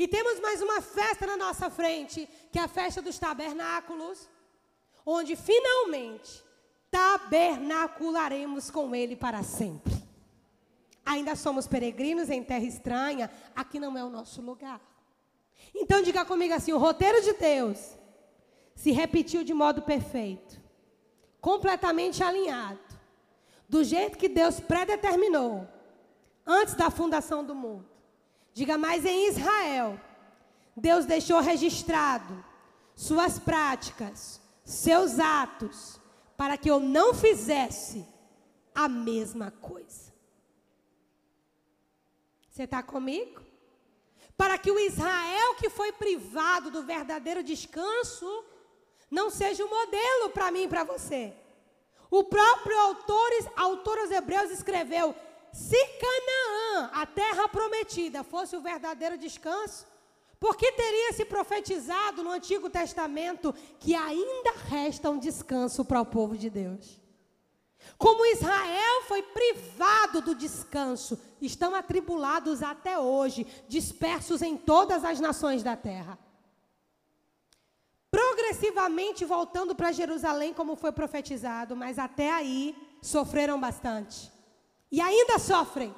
E 0.00 0.08
temos 0.08 0.40
mais 0.40 0.62
uma 0.62 0.80
festa 0.80 1.26
na 1.26 1.36
nossa 1.36 1.68
frente, 1.68 2.26
que 2.50 2.58
é 2.58 2.62
a 2.62 2.68
festa 2.68 3.02
dos 3.02 3.18
tabernáculos, 3.18 4.30
onde 5.04 5.36
finalmente 5.36 6.42
tabernacularemos 6.90 8.70
com 8.70 8.94
Ele 8.94 9.14
para 9.14 9.42
sempre. 9.42 9.92
Ainda 11.04 11.36
somos 11.36 11.66
peregrinos 11.66 12.30
em 12.30 12.42
terra 12.42 12.64
estranha, 12.64 13.30
aqui 13.54 13.78
não 13.78 13.98
é 13.98 14.02
o 14.02 14.08
nosso 14.08 14.40
lugar. 14.40 14.80
Então 15.74 16.00
diga 16.00 16.24
comigo 16.24 16.54
assim: 16.54 16.72
o 16.72 16.78
roteiro 16.78 17.20
de 17.20 17.34
Deus 17.34 17.78
se 18.74 18.92
repetiu 18.92 19.44
de 19.44 19.52
modo 19.52 19.82
perfeito 19.82 20.58
completamente 21.42 22.22
alinhado, 22.22 22.80
do 23.68 23.84
jeito 23.84 24.16
que 24.16 24.30
Deus 24.30 24.60
predeterminou, 24.60 25.68
antes 26.46 26.72
da 26.72 26.90
fundação 26.90 27.44
do 27.44 27.54
mundo. 27.54 27.99
Diga 28.52 28.76
mais 28.76 29.04
em 29.04 29.28
Israel, 29.28 29.98
Deus 30.76 31.06
deixou 31.06 31.40
registrado 31.40 32.44
suas 32.94 33.38
práticas, 33.38 34.40
seus 34.64 35.18
atos, 35.18 36.00
para 36.36 36.56
que 36.56 36.70
eu 36.70 36.80
não 36.80 37.14
fizesse 37.14 38.06
a 38.74 38.88
mesma 38.88 39.50
coisa. 39.50 40.12
Você 42.48 42.64
está 42.64 42.82
comigo? 42.82 43.40
Para 44.36 44.58
que 44.58 44.70
o 44.70 44.78
Israel 44.78 45.54
que 45.54 45.70
foi 45.70 45.92
privado 45.92 46.70
do 46.70 46.82
verdadeiro 46.82 47.42
descanso 47.42 48.44
não 49.10 49.30
seja 49.30 49.64
um 49.64 49.68
modelo 49.68 50.30
para 50.30 50.50
mim 50.50 50.64
e 50.64 50.68
para 50.68 50.84
você. 50.84 51.32
O 52.10 52.24
próprio 52.24 52.78
autor, 52.78 53.30
autor 53.56 53.98
aos 53.98 54.10
Hebreus 54.10 54.50
escreveu: 54.50 55.14
se 55.52 55.86
Canaã, 55.98 56.90
a 56.92 57.06
terra 57.06 57.48
prometida, 57.48 58.22
fosse 58.22 58.56
o 58.56 58.60
verdadeiro 58.60 59.18
descanso, 59.18 59.86
por 60.38 60.56
que 60.56 60.72
teria 60.72 61.12
se 61.12 61.24
profetizado 61.24 62.22
no 62.22 62.30
Antigo 62.30 62.70
Testamento 62.70 63.54
que 63.78 63.94
ainda 63.94 64.52
resta 64.68 65.10
um 65.10 65.18
descanso 65.18 65.84
para 65.84 66.00
o 66.00 66.06
povo 66.06 66.36
de 66.36 66.48
Deus? 66.48 66.98
Como 67.98 68.26
Israel 68.26 69.02
foi 69.06 69.22
privado 69.22 70.22
do 70.22 70.34
descanso, 70.34 71.18
estão 71.40 71.74
atribulados 71.74 72.62
até 72.62 72.98
hoje, 72.98 73.46
dispersos 73.68 74.42
em 74.42 74.56
todas 74.56 75.04
as 75.04 75.20
nações 75.20 75.62
da 75.62 75.76
terra 75.76 76.18
progressivamente 78.10 79.24
voltando 79.24 79.74
para 79.74 79.92
Jerusalém, 79.92 80.52
como 80.52 80.74
foi 80.74 80.90
profetizado, 80.92 81.76
mas 81.76 81.98
até 81.98 82.32
aí 82.32 82.76
sofreram 83.00 83.60
bastante. 83.60 84.30
E 84.90 85.00
ainda 85.00 85.38
sofrem 85.38 85.94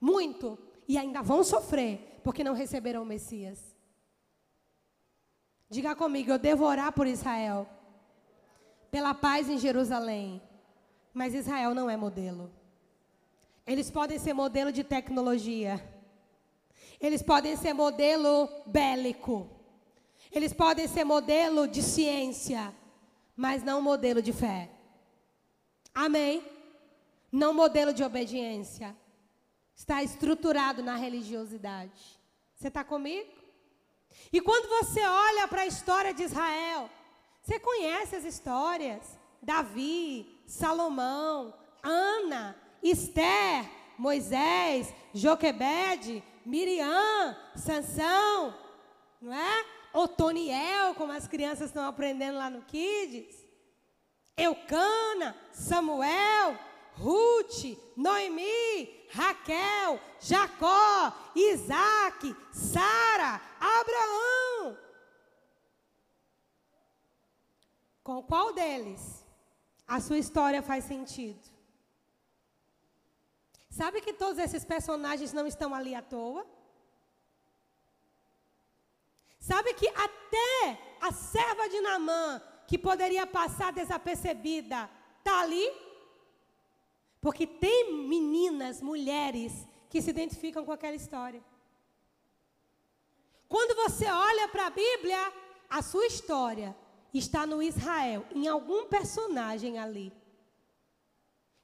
muito, 0.00 0.58
e 0.86 0.96
ainda 0.96 1.20
vão 1.22 1.42
sofrer, 1.42 2.20
porque 2.22 2.44
não 2.44 2.54
receberam 2.54 3.02
o 3.02 3.06
Messias. 3.06 3.76
Diga 5.68 5.94
comigo, 5.94 6.30
eu 6.30 6.38
devo 6.38 6.64
orar 6.64 6.92
por 6.92 7.06
Israel, 7.06 7.68
pela 8.90 9.14
paz 9.14 9.48
em 9.48 9.58
Jerusalém, 9.58 10.42
mas 11.12 11.34
Israel 11.34 11.74
não 11.74 11.88
é 11.88 11.96
modelo. 11.96 12.50
Eles 13.66 13.90
podem 13.90 14.18
ser 14.18 14.32
modelo 14.32 14.72
de 14.72 14.82
tecnologia, 14.82 15.80
eles 17.00 17.22
podem 17.22 17.56
ser 17.56 17.72
modelo 17.72 18.48
bélico, 18.66 19.48
eles 20.32 20.52
podem 20.52 20.88
ser 20.88 21.04
modelo 21.04 21.68
de 21.68 21.82
ciência, 21.82 22.74
mas 23.36 23.62
não 23.62 23.80
modelo 23.80 24.20
de 24.20 24.32
fé. 24.32 24.70
Amém? 25.94 26.42
Não 27.30 27.54
modelo 27.54 27.92
de 27.92 28.02
obediência. 28.02 28.96
Está 29.74 30.02
estruturado 30.02 30.82
na 30.82 30.96
religiosidade. 30.96 32.20
Você 32.54 32.68
está 32.68 32.84
comigo? 32.84 33.30
E 34.32 34.40
quando 34.40 34.68
você 34.68 35.00
olha 35.04 35.48
para 35.48 35.62
a 35.62 35.66
história 35.66 36.12
de 36.12 36.22
Israel, 36.24 36.90
você 37.42 37.58
conhece 37.58 38.16
as 38.16 38.24
histórias? 38.24 39.18
Davi, 39.42 40.38
Salomão, 40.46 41.54
Ana, 41.82 42.56
Esther, 42.82 43.70
Moisés, 43.96 44.92
Joquebede, 45.14 46.22
Miriam, 46.44 47.36
Sansão, 47.56 48.54
não 49.20 49.32
é? 49.32 49.64
Otoniel, 49.92 50.94
como 50.94 51.12
as 51.12 51.26
crianças 51.26 51.68
estão 51.68 51.84
aprendendo 51.84 52.38
lá 52.38 52.48
no 52.48 52.62
Kids. 52.62 53.34
Eucana, 54.36 55.36
Samuel, 55.52 56.58
Ruth, 56.96 57.78
Noemi, 57.96 59.06
Raquel, 59.10 60.00
Jacó, 60.20 61.12
Isaac, 61.34 62.34
Sara, 62.52 63.40
Abraão. 63.58 64.78
Com 68.02 68.22
qual 68.22 68.52
deles 68.52 69.24
a 69.86 70.00
sua 70.00 70.18
história 70.18 70.62
faz 70.62 70.84
sentido? 70.84 71.40
Sabe 73.70 74.00
que 74.00 74.12
todos 74.12 74.38
esses 74.38 74.64
personagens 74.64 75.32
não 75.32 75.46
estão 75.46 75.74
ali 75.74 75.94
à 75.94 76.02
toa? 76.02 76.44
Sabe 79.38 79.74
que 79.74 79.88
até 79.88 80.78
a 81.00 81.12
serva 81.12 81.68
de 81.68 81.80
Namã, 81.80 82.42
que 82.66 82.76
poderia 82.76 83.26
passar 83.26 83.72
desapercebida, 83.72 84.90
está 85.18 85.40
ali? 85.40 85.66
Porque 87.20 87.46
tem 87.46 88.06
meninas, 88.08 88.80
mulheres, 88.80 89.66
que 89.88 90.00
se 90.00 90.10
identificam 90.10 90.64
com 90.64 90.72
aquela 90.72 90.94
história. 90.94 91.42
Quando 93.48 93.74
você 93.74 94.06
olha 94.06 94.48
para 94.48 94.66
a 94.66 94.70
Bíblia, 94.70 95.32
a 95.68 95.82
sua 95.82 96.06
história 96.06 96.74
está 97.12 97.46
no 97.46 97.62
Israel, 97.62 98.24
em 98.34 98.46
algum 98.46 98.86
personagem 98.86 99.78
ali. 99.78 100.12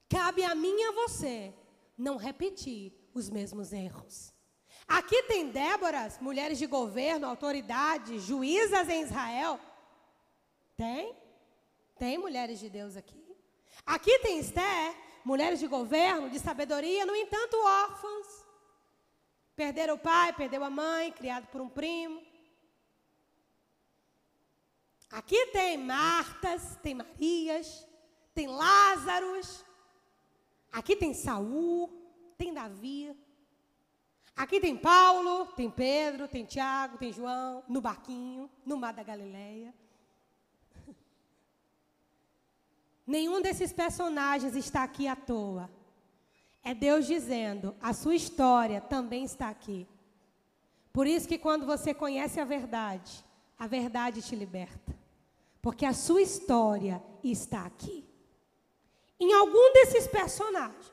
Cabe 0.09 0.43
a 0.43 0.53
mim 0.53 0.75
e 0.75 0.83
a 0.83 0.91
você 0.91 1.53
não 1.97 2.17
repetir 2.17 2.93
os 3.13 3.29
mesmos 3.29 3.73
erros. 3.73 4.33
Aqui 4.87 5.23
tem 5.23 5.49
Déboras, 5.49 6.19
mulheres 6.19 6.57
de 6.57 6.65
governo, 6.65 7.27
autoridade, 7.27 8.19
juízas 8.19 8.87
em 8.87 9.01
Israel? 9.01 9.59
Tem? 10.77 11.15
Tem 11.97 12.17
mulheres 12.17 12.59
de 12.59 12.69
Deus 12.69 12.95
aqui. 12.95 13.35
Aqui 13.85 14.19
tem 14.19 14.39
Esther, 14.39 14.95
mulheres 15.23 15.59
de 15.59 15.67
governo, 15.67 16.29
de 16.29 16.39
sabedoria, 16.39 17.05
no 17.05 17.15
entanto, 17.15 17.55
órfãos. 17.57 18.27
Perderam 19.55 19.95
o 19.95 19.99
pai, 19.99 20.33
perdeu 20.33 20.63
a 20.63 20.69
mãe, 20.69 21.11
criado 21.11 21.47
por 21.47 21.61
um 21.61 21.69
primo. 21.69 22.21
Aqui 25.09 25.47
tem 25.47 25.77
Martas, 25.77 26.77
tem 26.83 26.93
Marias, 26.93 27.87
tem 28.33 28.47
Lázaros. 28.47 29.65
Aqui 30.71 30.95
tem 30.95 31.13
Saul, 31.13 31.89
tem 32.37 32.53
Davi. 32.53 33.15
Aqui 34.35 34.59
tem 34.59 34.77
Paulo, 34.77 35.47
tem 35.47 35.71
Pedro, 35.71 36.27
tem 36.27 36.45
Tiago, 36.45 36.99
tem 36.99 37.11
João, 37.11 37.63
no 37.67 37.81
barquinho, 37.81 38.47
no 38.63 38.77
mar 38.77 38.93
da 38.93 39.01
Galileia. 39.01 39.73
Nenhum 43.07 43.41
desses 43.41 43.71
personagens 43.71 44.53
está 44.55 44.83
aqui 44.83 45.07
à 45.07 45.15
toa. 45.15 45.69
É 46.61 46.73
Deus 46.73 47.07
dizendo: 47.07 47.73
a 47.81 47.93
sua 47.93 48.13
história 48.13 48.81
também 48.81 49.23
está 49.23 49.49
aqui. 49.49 49.87
Por 50.91 51.07
isso 51.07 51.27
que 51.27 51.37
quando 51.37 51.65
você 51.65 51.93
conhece 51.93 52.39
a 52.39 52.45
verdade, 52.45 53.23
a 53.57 53.65
verdade 53.65 54.21
te 54.21 54.35
liberta. 54.35 54.93
Porque 55.61 55.85
a 55.85 55.93
sua 55.93 56.21
história 56.21 57.01
está 57.23 57.65
aqui. 57.65 58.03
Em 59.17 59.33
algum 59.33 59.73
desses 59.73 60.05
personagens, 60.07 60.91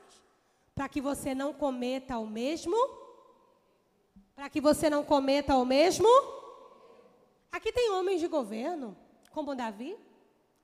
para 0.74 0.88
que 0.88 1.00
você 1.00 1.34
não 1.34 1.52
cometa 1.52 2.16
o 2.18 2.26
mesmo 2.26 3.04
para 4.34 4.48
que 4.50 4.60
você 4.60 4.90
não 4.90 5.04
cometa 5.04 5.56
o 5.56 5.64
mesmo. 5.64 6.08
Aqui 7.52 7.72
tem 7.72 7.90
homens 7.90 8.20
de 8.20 8.26
governo, 8.26 8.96
como 9.30 9.54
Davi, 9.54 9.96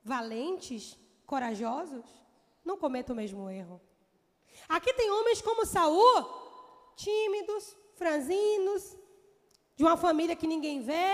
valentes, 0.03 0.99
corajosos, 1.33 2.07
não 2.69 2.77
cometam 2.85 3.15
o 3.15 3.21
mesmo 3.23 3.49
erro. 3.49 3.81
Aqui 4.69 4.93
tem 4.95 5.09
homens 5.17 5.41
como 5.41 5.65
Saul, 5.65 6.17
tímidos, 6.97 7.65
franzinos, 8.01 8.83
de 9.77 9.85
uma 9.85 9.97
família 9.97 10.35
que 10.41 10.53
ninguém 10.55 10.81
vê, 10.91 11.09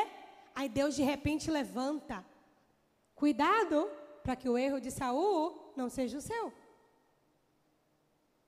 aí 0.54 0.68
Deus 0.70 0.96
de 0.96 1.02
repente 1.12 1.50
levanta. 1.50 2.24
Cuidado 3.14 3.78
para 4.22 4.36
que 4.40 4.48
o 4.48 4.56
erro 4.56 4.80
de 4.80 4.90
Saul 4.90 5.72
não 5.76 5.88
seja 5.90 6.16
o 6.16 6.26
seu. 6.30 6.44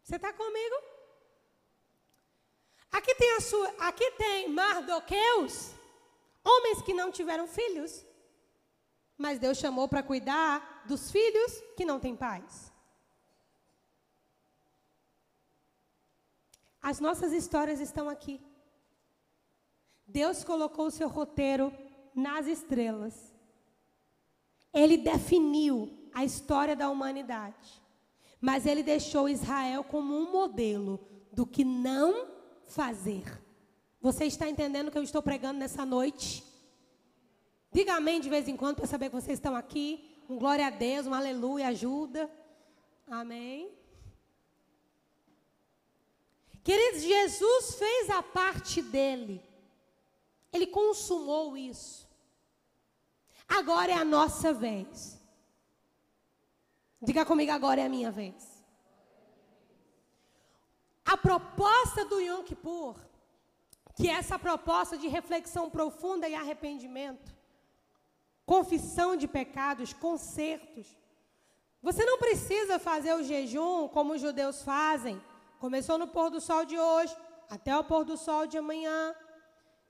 Você 0.03 0.17
está 0.17 0.33
comigo? 0.33 0.77
Aqui 2.91 3.15
tem 3.15 3.31
a 3.37 3.41
sua, 3.43 3.69
aqui 3.91 4.11
tem 4.13 4.49
Mardoqueus, 4.49 5.73
homens 6.43 6.81
que 6.81 6.95
não 6.95 7.11
tiveram 7.19 7.47
filhos, 7.47 8.07
mas 9.19 9.39
Deus 9.39 9.59
chamou 9.59 9.87
para 9.87 10.03
cuidar 10.03 10.78
dos 10.89 11.11
filhos 11.11 11.63
que 11.77 11.85
não 11.85 12.01
têm 12.01 12.17
pais. 12.17 12.73
As 16.81 16.99
nossas 16.99 17.33
histórias 17.33 17.81
estão 17.81 18.09
aqui. 18.09 18.41
Deus 20.07 20.43
colocou 20.43 20.87
o 20.87 20.91
seu 20.91 21.09
roteiro 21.09 21.71
nas 22.15 22.47
estrelas. 22.47 23.35
Ele 24.73 24.97
definiu 24.97 26.09
a 26.15 26.25
história 26.25 26.75
da 26.75 26.89
humanidade. 26.89 27.83
Mas 28.41 28.65
ele 28.65 28.83
deixou 28.83 29.29
Israel 29.29 29.85
como 29.85 30.17
um 30.17 30.33
modelo 30.33 30.99
do 31.31 31.45
que 31.45 31.65
não 31.65 32.29
fazer. 32.67 33.25
Você 34.01 34.25
está 34.25 34.49
entendendo 34.49 34.89
o 34.89 34.91
que 34.91 34.99
eu 34.99 35.03
estou 35.03 35.21
pregando 35.21 35.59
nessa 35.59 35.85
noite? 35.85 36.45
Diga 37.71 37.97
amém 37.97 38.21
de 38.21 38.31
vez 38.31 38.49
em 38.49 38.57
quando 38.57 38.77
para 38.77 38.87
saber 38.87 39.11
que 39.11 39.17
vocês 39.17 39.39
estão 39.39 39.55
aqui. 39.55 40.08
Um 40.29 40.37
glória 40.39 40.67
a 40.67 40.71
Deus, 40.71 41.07
um 41.07 41.15
aleluia, 41.15 41.69
ajuda. 41.69 42.31
Amém. 43.07 43.73
Queridos, 46.63 47.01
Jesus 47.01 47.77
fez 47.77 48.11
a 48.11 48.23
parte 48.23 48.83
dele. 48.83 49.43
Ele 50.53 50.67
consumou 50.67 51.57
isso. 51.57 52.07
Agora 53.49 53.93
é 53.93 53.95
a 53.95 54.05
nossa 54.05 54.53
vez. 54.53 55.19
Diga 57.01 57.25
comigo, 57.25 57.53
agora 57.53 57.81
é 57.81 57.87
a 57.87 57.89
minha 57.89 58.11
vez. 58.11 58.63
A 61.07 61.17
proposta 61.17 62.05
do 62.05 62.21
Yom 62.21 62.43
Kippur, 62.43 62.97
que 63.95 64.11
é 64.11 64.13
essa 64.13 64.39
proposta 64.39 64.99
de 64.99 65.09
reflexão 65.09 65.71
profunda 65.71 66.29
e 66.29 66.35
arrependimento, 66.35 67.38
confissão 68.49 69.15
de 69.15 69.29
pecados, 69.29 69.93
consertos. 69.93 70.87
Você 71.83 72.03
não 72.07 72.17
precisa 72.17 72.79
fazer 72.79 73.13
o 73.13 73.23
jejum 73.23 73.89
como 73.89 74.15
os 74.15 74.23
judeus 74.23 74.63
fazem. 74.63 75.23
Começou 75.61 75.99
no 75.99 76.09
pôr 76.09 76.31
do 76.31 76.41
sol 76.41 76.65
de 76.65 76.79
hoje, 76.79 77.15
até 77.51 77.77
o 77.77 77.85
pôr 77.85 78.07
do 78.07 78.17
sol 78.17 78.47
de 78.47 78.57
amanhã. 78.57 79.15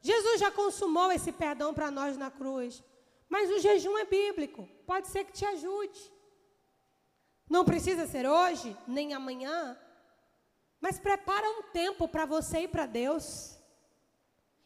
Jesus 0.01 0.40
já 0.40 0.51
consumou 0.51 1.12
esse 1.12 1.30
perdão 1.30 1.72
para 1.72 1.89
nós 1.89 2.16
na 2.16 2.32
cruz. 2.32 2.82
Mas 3.28 3.48
o 3.48 3.60
jejum 3.60 3.97
é 3.97 4.05
bíblico, 4.05 4.68
pode 4.85 5.06
ser 5.06 5.22
que 5.24 5.32
te 5.32 5.44
ajude. 5.44 6.01
Não 7.48 7.64
precisa 7.64 8.09
ser 8.09 8.26
hoje, 8.26 8.76
nem 8.89 9.14
amanhã, 9.14 9.78
mas 10.80 10.98
prepara 10.98 11.48
um 11.48 11.62
tempo 11.70 12.09
para 12.09 12.26
você 12.26 12.62
e 12.62 12.68
para 12.68 12.86
Deus. 12.86 13.56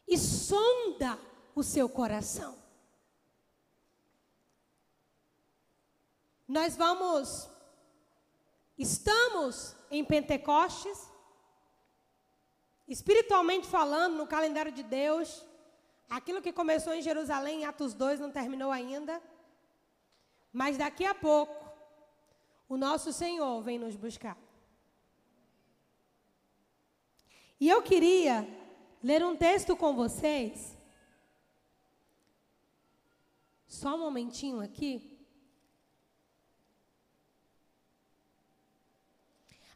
E 0.07 0.17
sonda 0.17 1.19
o 1.53 1.61
seu 1.61 1.87
coração. 1.87 2.62
Nós 6.47 6.75
vamos, 6.75 7.49
estamos 8.77 9.75
em 9.89 10.03
Pentecostes, 10.03 11.09
espiritualmente 12.87 13.65
falando, 13.67 14.17
no 14.17 14.27
calendário 14.27 14.71
de 14.71 14.83
Deus. 14.83 15.45
Aquilo 16.09 16.41
que 16.41 16.51
começou 16.51 16.93
em 16.93 17.01
Jerusalém, 17.01 17.61
em 17.61 17.65
Atos 17.65 17.93
2, 17.93 18.19
não 18.19 18.29
terminou 18.29 18.71
ainda. 18.71 19.21
Mas 20.51 20.77
daqui 20.77 21.05
a 21.05 21.15
pouco, 21.15 21.55
o 22.67 22.77
nosso 22.77 23.13
Senhor 23.13 23.61
vem 23.61 23.79
nos 23.79 23.95
buscar. 23.95 24.37
E 27.59 27.69
eu 27.69 27.81
queria 27.81 28.45
ler 29.01 29.23
um 29.23 29.35
texto 29.35 29.75
com 29.77 29.95
vocês. 29.95 30.77
Só 33.65 33.95
um 33.95 33.99
momentinho 33.99 34.59
aqui. 34.59 35.12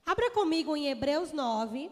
Abra 0.08 0.32
comigo 0.32 0.74
em 0.74 0.88
Hebreus 0.88 1.34
9, 1.34 1.92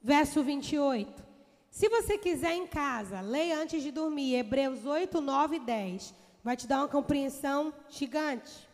verso 0.00 0.42
28. 0.42 1.22
Se 1.70 1.86
você 1.90 2.16
quiser 2.16 2.54
em 2.54 2.66
casa, 2.66 3.20
leia 3.20 3.60
antes 3.60 3.82
de 3.82 3.90
dormir 3.90 4.36
Hebreus 4.36 4.86
8, 4.86 5.20
9 5.20 5.56
e 5.56 5.60
10. 5.60 6.14
Vai 6.42 6.56
te 6.56 6.66
dar 6.66 6.78
uma 6.78 6.88
compreensão 6.88 7.74
gigante. 7.90 8.66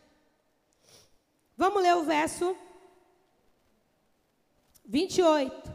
Vamos 1.57 1.83
ler 1.83 1.97
o 1.97 2.05
verso 2.05 2.55
28. 4.85 5.73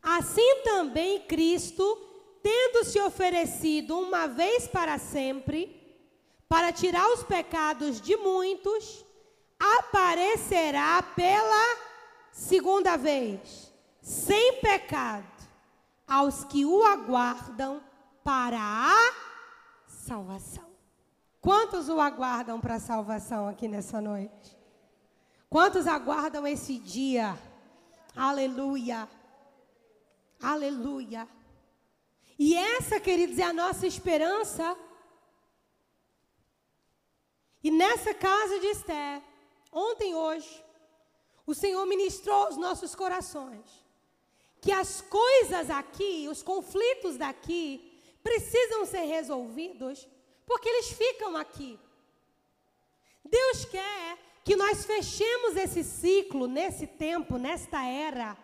Assim 0.00 0.62
também 0.62 1.22
Cristo, 1.22 1.84
tendo 2.40 2.84
se 2.84 3.00
oferecido 3.00 3.98
uma 3.98 4.28
vez 4.28 4.68
para 4.68 4.96
sempre, 4.96 5.83
para 6.54 6.72
tirar 6.72 7.10
os 7.10 7.24
pecados 7.24 8.00
de 8.00 8.16
muitos, 8.16 9.04
aparecerá 9.58 11.02
pela 11.02 11.78
segunda 12.30 12.96
vez, 12.96 13.72
sem 14.00 14.60
pecado, 14.60 15.26
aos 16.06 16.44
que 16.44 16.64
o 16.64 16.84
aguardam 16.84 17.82
para 18.22 18.60
a 18.60 19.12
salvação. 19.88 20.70
Quantos 21.40 21.88
o 21.88 22.00
aguardam 22.00 22.60
para 22.60 22.76
a 22.76 22.80
salvação 22.80 23.48
aqui 23.48 23.66
nessa 23.66 24.00
noite? 24.00 24.56
Quantos 25.50 25.88
aguardam 25.88 26.46
esse 26.46 26.78
dia? 26.78 27.36
Aleluia. 28.14 29.08
Aleluia. 30.40 31.26
E 32.38 32.54
essa, 32.54 33.00
queridos, 33.00 33.40
é 33.40 33.42
a 33.42 33.52
nossa 33.52 33.88
esperança. 33.88 34.76
E 37.64 37.70
nessa 37.70 38.12
casa 38.12 38.60
de 38.60 38.66
Esther, 38.66 39.22
ontem 39.72 40.14
hoje, 40.14 40.62
o 41.46 41.54
Senhor 41.54 41.84
ministrou 41.86 42.44
aos 42.44 42.58
nossos 42.58 42.94
corações 42.94 43.82
que 44.60 44.70
as 44.70 45.00
coisas 45.00 45.70
aqui, 45.70 46.26
os 46.30 46.42
conflitos 46.42 47.16
daqui, 47.16 47.98
precisam 48.22 48.84
ser 48.84 49.04
resolvidos 49.04 50.06
porque 50.46 50.68
eles 50.68 50.90
ficam 50.90 51.36
aqui. 51.36 51.78
Deus 53.24 53.64
quer 53.64 54.18
que 54.44 54.56
nós 54.56 54.84
fechemos 54.84 55.56
esse 55.56 55.82
ciclo, 55.82 56.46
nesse 56.46 56.86
tempo, 56.86 57.38
nesta 57.38 57.82
era, 57.82 58.36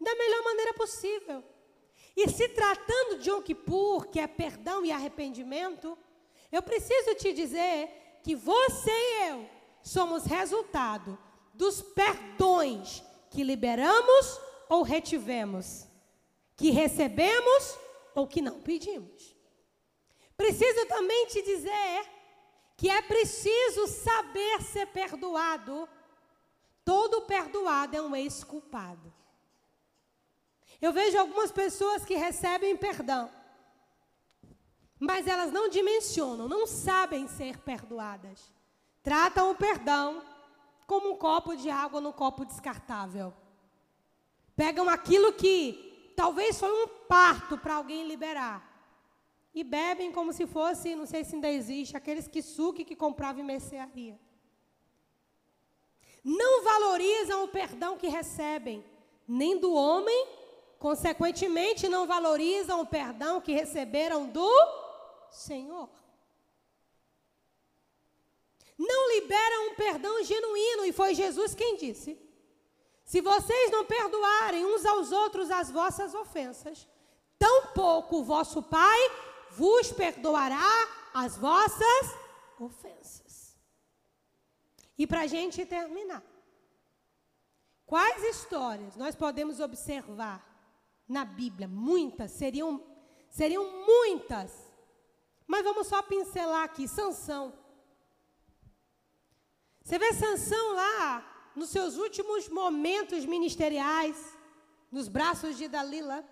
da 0.00 0.14
melhor 0.16 0.42
maneira 0.42 0.74
possível. 0.74 1.44
E 2.16 2.28
se 2.28 2.48
tratando 2.48 3.18
de 3.18 3.30
Yom 3.30 3.40
Kippur, 3.40 4.08
que 4.08 4.18
é 4.18 4.26
perdão 4.26 4.84
e 4.84 4.90
arrependimento, 4.90 5.96
eu 6.50 6.60
preciso 6.60 7.14
te 7.14 7.32
dizer 7.32 8.07
que 8.28 8.36
você 8.36 8.90
e 8.90 9.30
eu 9.30 9.48
somos 9.82 10.26
resultado 10.26 11.16
dos 11.54 11.80
perdões 11.80 13.02
que 13.30 13.42
liberamos 13.42 14.38
ou 14.68 14.82
retivemos, 14.82 15.86
que 16.54 16.68
recebemos 16.68 17.78
ou 18.14 18.26
que 18.26 18.42
não 18.42 18.60
pedimos. 18.60 19.34
Preciso 20.36 20.84
também 20.88 21.24
te 21.28 21.40
dizer 21.40 22.06
que 22.76 22.90
é 22.90 23.00
preciso 23.00 23.86
saber 23.86 24.60
ser 24.60 24.88
perdoado. 24.88 25.88
Todo 26.84 27.22
perdoado 27.22 27.96
é 27.96 28.02
um 28.02 28.14
ex-culpado. 28.14 29.10
Eu 30.82 30.92
vejo 30.92 31.18
algumas 31.18 31.50
pessoas 31.50 32.04
que 32.04 32.14
recebem 32.14 32.76
perdão, 32.76 33.32
mas 34.98 35.26
elas 35.26 35.52
não 35.52 35.68
dimensionam, 35.68 36.48
não 36.48 36.66
sabem 36.66 37.28
ser 37.28 37.58
perdoadas. 37.58 38.52
Tratam 39.02 39.50
o 39.50 39.54
perdão 39.54 40.22
como 40.86 41.12
um 41.12 41.16
copo 41.16 41.54
de 41.56 41.70
água 41.70 42.00
num 42.00 42.12
copo 42.12 42.44
descartável. 42.44 43.32
Pegam 44.56 44.88
aquilo 44.88 45.32
que 45.32 46.12
talvez 46.16 46.58
foi 46.58 46.70
um 46.70 46.88
parto 47.06 47.56
para 47.56 47.74
alguém 47.74 48.06
liberar 48.08 48.66
e 49.54 49.62
bebem 49.62 50.10
como 50.10 50.32
se 50.32 50.46
fosse, 50.46 50.94
não 50.94 51.06
sei 51.06 51.24
se 51.24 51.34
ainda 51.34 51.50
existe, 51.50 51.96
aqueles 51.96 52.26
que 52.26 52.42
suque 52.42 52.84
que 52.84 52.96
compravam 52.96 53.42
em 53.42 53.46
mercearia. 53.46 54.18
Não 56.24 56.64
valorizam 56.64 57.44
o 57.44 57.48
perdão 57.48 57.96
que 57.96 58.08
recebem, 58.08 58.84
nem 59.26 59.58
do 59.58 59.72
homem 59.72 60.38
Consequentemente, 60.78 61.88
não 61.88 62.06
valorizam 62.06 62.80
o 62.80 62.86
perdão 62.86 63.40
que 63.40 63.52
receberam 63.52 64.26
do 64.26 64.48
Senhor. 65.30 65.90
Não 68.78 69.14
liberam 69.14 69.70
um 69.70 69.74
perdão 69.74 70.22
genuíno, 70.22 70.84
e 70.84 70.92
foi 70.92 71.14
Jesus 71.14 71.54
quem 71.54 71.76
disse: 71.76 72.18
Se 73.04 73.20
vocês 73.20 73.70
não 73.70 73.84
perdoarem 73.84 74.64
uns 74.64 74.86
aos 74.86 75.10
outros 75.10 75.50
as 75.50 75.70
vossas 75.70 76.14
ofensas, 76.14 76.86
tampouco 77.38 78.18
o 78.18 78.24
vosso 78.24 78.62
Pai 78.62 78.98
vos 79.50 79.90
perdoará 79.92 80.88
as 81.12 81.36
vossas 81.36 82.14
ofensas. 82.60 83.56
E 84.96 85.06
para 85.06 85.22
a 85.22 85.26
gente 85.26 85.64
terminar, 85.64 86.22
quais 87.86 88.22
histórias 88.24 88.96
nós 88.96 89.14
podemos 89.14 89.60
observar 89.60 90.44
na 91.08 91.24
Bíblia, 91.24 91.66
muitas, 91.66 92.32
seriam, 92.32 92.84
seriam 93.30 93.86
muitas. 93.86 94.67
Mas 95.48 95.64
vamos 95.64 95.86
só 95.86 96.02
pincelar 96.02 96.64
aqui, 96.64 96.86
Sansão. 96.86 97.54
Você 99.82 99.98
vê 99.98 100.12
Sansão 100.12 100.74
lá, 100.74 101.50
nos 101.56 101.70
seus 101.70 101.96
últimos 101.96 102.50
momentos 102.50 103.24
ministeriais, 103.24 104.36
nos 104.92 105.08
braços 105.08 105.56
de 105.56 105.66
Dalila. 105.66 106.22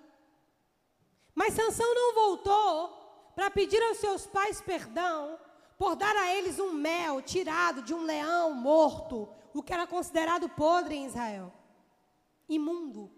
Mas 1.34 1.54
Sansão 1.54 1.94
não 1.94 2.14
voltou 2.14 3.32
para 3.34 3.50
pedir 3.50 3.82
aos 3.82 3.96
seus 3.96 4.26
pais 4.26 4.60
perdão 4.60 5.40
por 5.78 5.96
dar 5.96 6.14
a 6.14 6.34
eles 6.34 6.58
um 6.58 6.72
mel 6.72 7.22
tirado 7.22 7.80
de 7.80 7.94
um 7.94 8.02
leão 8.02 8.52
morto, 8.52 9.28
o 9.54 9.62
que 9.62 9.72
era 9.72 9.86
considerado 9.86 10.46
podre 10.50 10.94
em 10.94 11.06
Israel. 11.06 11.50
Imundo. 12.46 13.10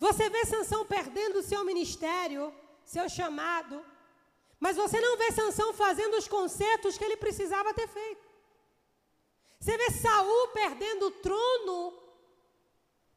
Você 0.00 0.28
vê 0.28 0.44
Sansão 0.44 0.84
perdendo 0.84 1.38
o 1.38 1.42
seu 1.42 1.64
ministério, 1.64 2.52
seu 2.84 3.08
chamado, 3.08 3.84
mas 4.60 4.76
você 4.76 5.00
não 5.00 5.16
vê 5.16 5.32
Sansão 5.32 5.72
fazendo 5.74 6.16
os 6.16 6.28
concertos 6.28 6.96
que 6.96 7.04
ele 7.04 7.16
precisava 7.16 7.74
ter 7.74 7.88
feito. 7.88 8.26
Você 9.58 9.76
vê 9.76 9.90
Saul 9.90 10.48
perdendo 10.48 11.06
o 11.06 11.10
trono, 11.10 12.02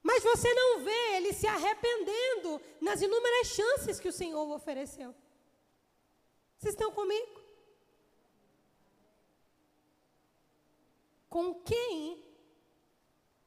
mas 0.02 0.24
você 0.24 0.54
não 0.54 0.80
vê 0.80 1.16
ele 1.16 1.34
se 1.34 1.46
arrependendo 1.46 2.62
nas 2.80 3.02
inúmeras 3.02 3.48
chances 3.48 4.00
que 4.00 4.08
o 4.08 4.14
Senhor 4.14 4.50
ofereceu. 4.52 5.14
Vocês 6.58 6.74
estão 6.74 6.92
comigo? 6.92 7.42
Com 11.30 11.54
quem? 11.56 12.24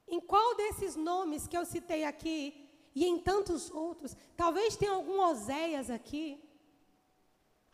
Em 0.06 0.20
qual 0.20 0.54
desses 0.54 0.96
nomes 0.96 1.46
que 1.48 1.56
eu 1.56 1.64
citei 1.64 2.04
aqui 2.04 2.69
e 3.00 3.06
em 3.06 3.18
tantos 3.18 3.70
outros. 3.70 4.14
Talvez 4.36 4.76
tenha 4.76 4.92
algum 4.92 5.20
Oséias 5.22 5.88
aqui. 5.88 6.38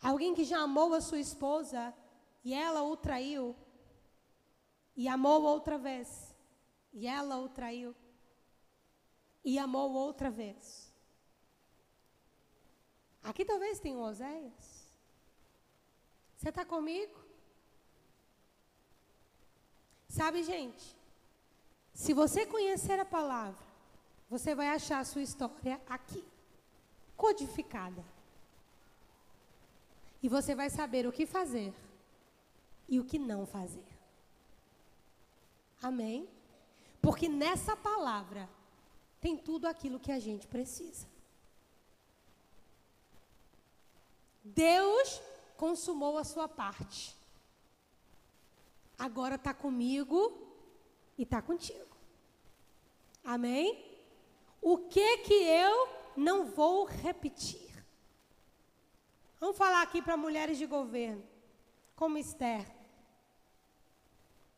Alguém 0.01 0.33
que 0.33 0.45
já 0.45 0.59
amou 0.59 0.93
a 0.93 1.01
sua 1.01 1.19
esposa 1.19 1.93
e 2.45 2.53
ela 2.53 2.81
o 2.83 2.95
traiu. 2.95 3.53
E 4.95 5.05
amou 5.05 5.41
outra 5.43 5.77
vez. 5.77 6.33
E 6.93 7.05
ela 7.05 7.37
o 7.39 7.49
traiu. 7.49 7.93
E 9.43 9.59
amou 9.59 9.91
outra 9.91 10.29
vez. 10.31 10.93
Aqui 13.21 13.43
talvez 13.43 13.81
tenha 13.81 13.97
um 13.97 14.03
Oséias. 14.03 14.87
Você 16.37 16.47
está 16.47 16.63
comigo? 16.63 17.19
Sabe, 20.07 20.41
gente, 20.41 20.95
se 21.93 22.13
você 22.13 22.45
conhecer 22.45 22.97
a 22.97 23.03
palavra, 23.03 23.66
você 24.29 24.53
vai 24.53 24.67
achar 24.67 24.99
a 24.99 25.05
sua 25.05 25.21
história 25.21 25.81
aqui, 25.87 26.23
codificada. 27.15 28.03
E 30.21 30.27
você 30.27 30.53
vai 30.53 30.69
saber 30.69 31.07
o 31.07 31.11
que 31.11 31.25
fazer 31.25 31.73
e 32.89 32.99
o 32.99 33.05
que 33.05 33.17
não 33.17 33.45
fazer. 33.45 33.85
Amém? 35.81 36.27
Porque 37.01 37.29
nessa 37.29 37.75
palavra 37.75 38.49
tem 39.21 39.37
tudo 39.37 39.65
aquilo 39.65 39.99
que 39.99 40.11
a 40.11 40.19
gente 40.19 40.47
precisa. 40.47 41.07
Deus 44.43 45.21
consumou 45.55 46.17
a 46.17 46.23
sua 46.23 46.47
parte. 46.47 47.15
Agora 48.97 49.35
está 49.35 49.53
comigo 49.53 50.35
e 51.17 51.23
está 51.23 51.41
contigo. 51.41 51.95
Amém? 53.23 53.86
O 54.61 54.77
que 54.77 55.17
que 55.19 55.33
eu 55.33 55.89
não 56.15 56.45
vou 56.45 56.85
repetir? 56.85 57.67
Vamos 59.39 59.57
falar 59.57 59.81
aqui 59.81 60.01
para 60.01 60.17
mulheres 60.17 60.57
de 60.57 60.65
governo, 60.65 61.23
como 61.95 62.17
Esther. 62.17 62.65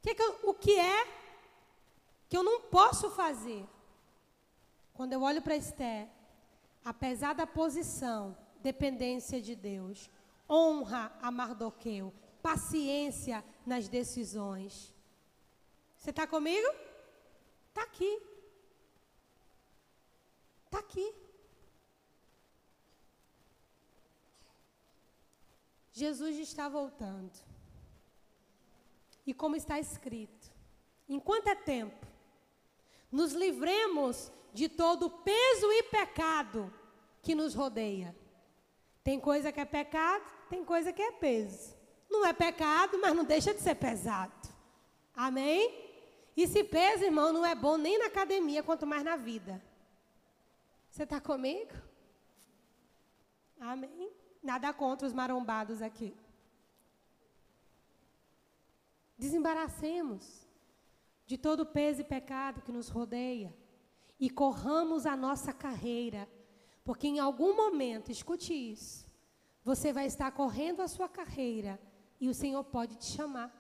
Que 0.01 0.15
que 0.15 0.21
eu, 0.21 0.39
o 0.43 0.53
que 0.53 0.79
é 0.79 1.05
que 2.29 2.37
eu 2.37 2.43
não 2.43 2.61
posso 2.61 3.09
fazer? 3.11 3.67
Quando 4.93 5.13
eu 5.13 5.21
olho 5.21 5.41
para 5.41 5.55
Esther, 5.55 6.07
apesar 6.83 7.33
da 7.33 7.45
posição, 7.45 8.37
dependência 8.61 9.41
de 9.41 9.55
Deus, 9.55 10.09
honra 10.49 11.11
a 11.21 11.29
Mardoqueu, 11.29 12.13
paciência 12.41 13.43
nas 13.65 13.87
decisões. 13.87 14.93
Você 15.97 16.09
está 16.11 16.25
comigo? 16.25 16.67
Está 17.69 17.83
aqui. 17.83 18.28
Está 20.69 20.79
aqui. 20.79 21.15
Jesus 25.91 26.37
está 26.37 26.69
voltando. 26.69 27.33
E 29.25 29.33
como 29.33 29.55
está 29.55 29.79
escrito, 29.79 30.51
enquanto 31.07 31.47
é 31.47 31.55
tempo, 31.55 32.05
nos 33.11 33.33
livremos 33.33 34.31
de 34.53 34.69
todo 34.69 35.07
o 35.07 35.09
peso 35.09 35.71
e 35.71 35.83
pecado 35.83 36.71
que 37.23 37.33
nos 37.33 37.55
rodeia. 37.55 38.15
Tem 39.03 39.19
coisa 39.19 39.51
que 39.51 39.59
é 39.59 39.65
pecado, 39.65 40.31
tem 40.51 40.63
coisa 40.63 40.93
que 40.93 41.01
é 41.01 41.11
peso. 41.13 41.75
Não 42.07 42.23
é 42.23 42.31
pecado, 42.31 42.99
mas 43.01 43.15
não 43.15 43.23
deixa 43.23 43.55
de 43.55 43.59
ser 43.59 43.75
pesado. 43.75 44.49
Amém? 45.15 45.89
E 46.37 46.47
se 46.47 46.63
peso, 46.63 47.05
irmão, 47.05 47.33
não 47.33 47.43
é 47.43 47.55
bom 47.55 47.75
nem 47.75 47.97
na 47.97 48.05
academia, 48.05 48.61
quanto 48.61 48.85
mais 48.85 49.03
na 49.03 49.15
vida. 49.15 49.61
Você 50.89 51.03
está 51.03 51.21
comigo? 51.21 51.71
Amém? 53.59 54.11
Nada 54.41 54.73
contra 54.73 55.07
os 55.07 55.13
marombados 55.13 55.81
aqui. 55.81 56.15
Desembaracemos 59.17 60.47
de 61.25 61.37
todo 61.37 61.61
o 61.61 61.65
peso 61.65 62.01
e 62.01 62.03
pecado 62.03 62.61
que 62.61 62.71
nos 62.71 62.89
rodeia 62.89 63.53
e 64.19 64.29
corramos 64.29 65.05
a 65.05 65.15
nossa 65.15 65.53
carreira, 65.53 66.27
porque 66.83 67.07
em 67.07 67.19
algum 67.19 67.55
momento, 67.55 68.11
escute 68.11 68.53
isso, 68.53 69.07
você 69.63 69.93
vai 69.93 70.05
estar 70.05 70.31
correndo 70.31 70.81
a 70.81 70.87
sua 70.87 71.07
carreira 71.07 71.79
e 72.19 72.29
o 72.29 72.33
Senhor 72.33 72.63
pode 72.63 72.95
te 72.95 73.05
chamar. 73.05 73.53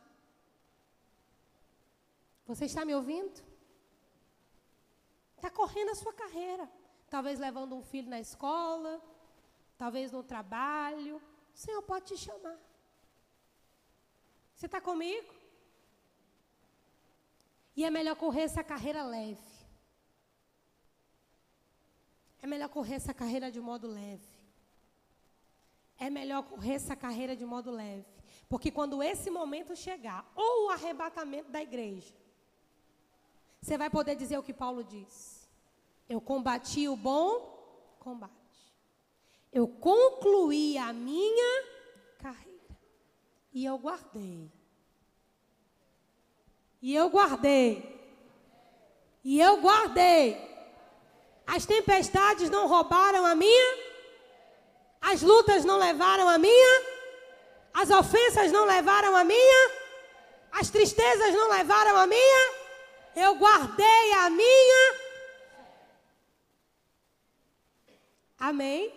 Você 2.45 2.65
está 2.65 2.83
me 2.83 2.95
ouvindo? 2.95 3.39
Está 5.35 5.51
correndo 5.51 5.91
a 5.91 5.95
sua 5.95 6.13
carreira. 6.13 6.69
Talvez 7.09 7.39
levando 7.39 7.75
um 7.75 7.81
filho 7.81 8.09
na 8.09 8.19
escola, 8.19 9.01
talvez 9.77 10.11
no 10.11 10.23
trabalho. 10.23 11.17
O 11.53 11.57
Senhor 11.57 11.81
pode 11.81 12.05
te 12.05 12.17
chamar. 12.17 12.57
Você 14.55 14.65
está 14.65 14.79
comigo? 14.79 15.33
E 17.75 17.85
é 17.85 17.89
melhor 17.89 18.15
correr 18.15 18.41
essa 18.41 18.63
carreira 18.63 19.03
leve. 19.03 19.49
É 22.41 22.47
melhor 22.47 22.69
correr 22.69 22.95
essa 22.95 23.13
carreira 23.13 23.51
de 23.51 23.59
modo 23.59 23.87
leve. 23.87 24.27
É 25.97 26.09
melhor 26.09 26.43
correr 26.43 26.73
essa 26.73 26.95
carreira 26.95 27.35
de 27.35 27.45
modo 27.45 27.71
leve. 27.71 28.05
Porque 28.47 28.71
quando 28.71 29.03
esse 29.03 29.29
momento 29.29 29.75
chegar, 29.75 30.29
ou 30.35 30.67
o 30.67 30.69
arrebatamento 30.69 31.51
da 31.51 31.61
igreja, 31.61 32.13
você 33.61 33.77
vai 33.77 33.89
poder 33.89 34.15
dizer 34.15 34.37
o 34.37 34.43
que 34.43 34.53
Paulo 34.53 34.83
diz. 34.83 35.38
Eu 36.09 36.19
combati 36.19 36.87
o 36.87 36.95
bom 36.95 37.95
combate. 37.99 38.33
Eu 39.53 39.67
concluí 39.67 40.77
a 40.77 40.91
minha 40.91 41.63
carreira. 42.17 42.77
E 43.53 43.63
eu 43.63 43.77
guardei. 43.77 44.51
E 46.81 46.95
eu 46.95 47.09
guardei. 47.09 47.99
E 49.23 49.39
eu 49.39 49.61
guardei. 49.61 50.49
As 51.45 51.65
tempestades 51.65 52.49
não 52.49 52.67
roubaram 52.67 53.25
a 53.25 53.35
minha. 53.35 53.77
As 55.01 55.21
lutas 55.21 55.63
não 55.63 55.77
levaram 55.77 56.27
a 56.27 56.37
minha. 56.37 56.83
As 57.73 57.89
ofensas 57.91 58.51
não 58.51 58.65
levaram 58.65 59.15
a 59.15 59.23
minha. 59.23 59.71
As 60.51 60.69
tristezas 60.69 61.33
não 61.33 61.49
levaram 61.49 61.97
a 61.97 62.07
minha. 62.07 62.53
Eu 63.15 63.35
guardei 63.35 64.13
a 64.13 64.29
minha. 64.29 64.98
Amém? 68.39 68.93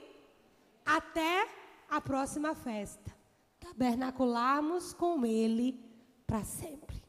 Até 0.84 1.48
a 1.90 2.00
próxima 2.00 2.54
festa. 2.54 3.12
Tabernacularmos 3.58 4.92
com 4.92 5.26
Ele 5.26 5.78
para 6.26 6.44
sempre. 6.44 7.02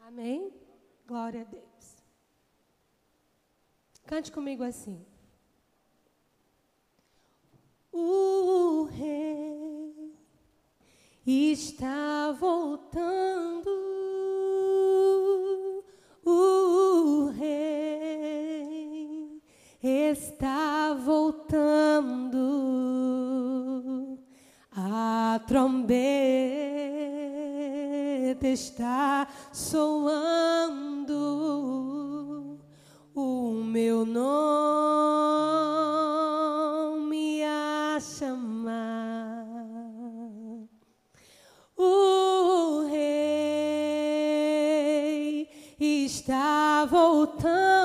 Amém? 0.00 0.52
Glória 1.06 1.42
a 1.42 1.44
Deus. 1.44 1.96
Cante 4.06 4.30
comigo 4.30 4.62
assim. 4.62 5.04
O 7.92 8.84
rei 8.84 10.14
está 11.24 12.30
voltando. 12.32 13.70
O 16.24 17.30
rei 17.30 18.05
está 19.86 20.94
voltando. 20.94 22.46
A 24.70 25.40
trombeta 25.46 25.96
está 28.48 29.28
soando. 29.52 31.14
O 33.14 33.52
meu 33.64 34.04
nome 34.04 34.62
a 37.44 37.98
chamar. 38.00 39.46
O 41.76 42.86
rei 42.90 43.46
está 45.78 46.84
voltando. 46.90 47.75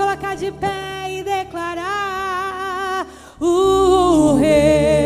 Colocar 0.00 0.34
de 0.34 0.50
pé 0.50 1.10
e 1.10 1.22
declarar: 1.22 3.06
O 3.38 4.38
Rei 4.38 5.04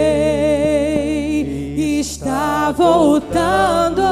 está 1.99 2.71
voltando. 2.71 4.04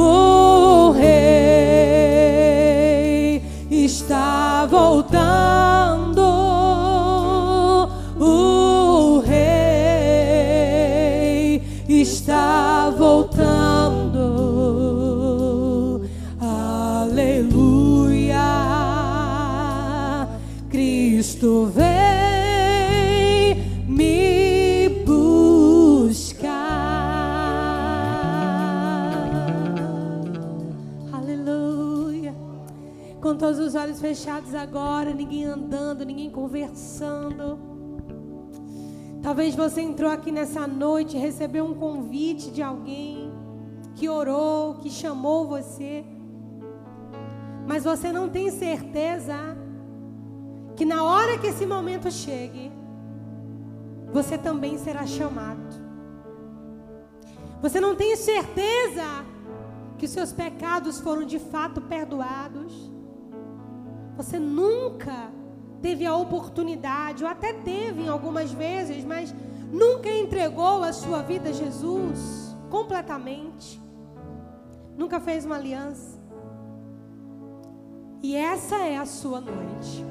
O 0.00 0.92
Rei 0.92 1.42
está 3.68 4.64
voltando. 4.70 6.22
O 8.20 9.18
Rei 9.26 10.40
está 11.88 12.94
voltando. 12.96 14.22
Aleluia. 16.40 17.58
Cristo 20.70 21.72
vem 21.74 21.87
olhos 33.98 34.00
fechados 34.00 34.54
agora, 34.54 35.12
ninguém 35.12 35.44
andando, 35.44 36.04
ninguém 36.04 36.30
conversando. 36.30 37.58
Talvez 39.22 39.54
você 39.54 39.80
entrou 39.80 40.10
aqui 40.10 40.30
nessa 40.30 40.66
noite 40.66 41.16
recebeu 41.16 41.64
um 41.64 41.74
convite 41.74 42.50
de 42.50 42.62
alguém 42.62 43.32
que 43.96 44.08
orou, 44.08 44.76
que 44.76 44.90
chamou 44.90 45.46
você. 45.46 46.04
Mas 47.66 47.84
você 47.84 48.12
não 48.12 48.28
tem 48.28 48.50
certeza 48.50 49.34
que 50.76 50.84
na 50.84 51.02
hora 51.02 51.36
que 51.38 51.48
esse 51.48 51.66
momento 51.66 52.10
chegue, 52.10 52.70
você 54.12 54.38
também 54.38 54.78
será 54.78 55.06
chamado. 55.06 55.76
Você 57.60 57.80
não 57.80 57.96
tem 57.96 58.14
certeza 58.14 59.24
que 59.98 60.06
os 60.06 60.12
seus 60.12 60.32
pecados 60.32 61.00
foram 61.00 61.24
de 61.24 61.40
fato 61.40 61.80
perdoados. 61.80 62.97
Você 64.18 64.36
nunca 64.36 65.30
teve 65.80 66.04
a 66.04 66.16
oportunidade, 66.16 67.22
ou 67.22 67.30
até 67.30 67.52
teve 67.52 68.02
em 68.02 68.08
algumas 68.08 68.50
vezes, 68.50 69.04
mas 69.04 69.32
nunca 69.72 70.10
entregou 70.10 70.82
a 70.82 70.92
sua 70.92 71.22
vida 71.22 71.50
a 71.50 71.52
Jesus 71.52 72.52
completamente. 72.68 73.80
Nunca 74.96 75.20
fez 75.20 75.44
uma 75.44 75.54
aliança. 75.54 76.18
E 78.20 78.34
essa 78.34 78.74
é 78.78 78.98
a 78.98 79.06
sua 79.06 79.40
noite. 79.40 80.04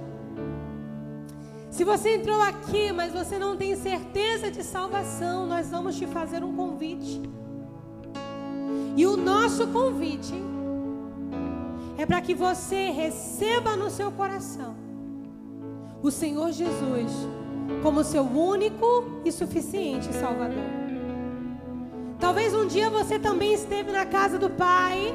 Se 1.69 1.83
você 1.83 2.15
entrou 2.15 2.41
aqui, 2.41 2.93
mas 2.93 3.11
você 3.11 3.37
não 3.37 3.57
tem 3.57 3.75
certeza 3.75 4.49
de 4.49 4.63
salvação, 4.63 5.45
nós 5.45 5.69
vamos 5.69 5.97
te 5.97 6.07
fazer 6.07 6.45
um 6.45 6.55
convite. 6.55 7.21
E 8.95 9.05
o 9.05 9.17
nosso 9.17 9.67
convite 9.67 10.33
é 11.97 12.05
para 12.05 12.21
que 12.21 12.35
você 12.35 12.91
receba 12.91 13.75
no 13.75 13.89
seu 13.89 14.11
coração 14.11 14.75
o 16.01 16.11
Senhor 16.11 16.51
Jesus 16.51 17.11
como 17.81 18.03
seu 18.03 18.23
único 18.23 19.21
e 19.25 19.31
suficiente 19.31 20.13
Salvador. 20.13 20.63
Talvez 22.19 22.53
um 22.53 22.65
dia 22.67 22.89
você 22.89 23.19
também 23.19 23.53
esteve 23.53 23.91
na 23.91 24.05
casa 24.05 24.37
do 24.37 24.49
Pai, 24.49 25.13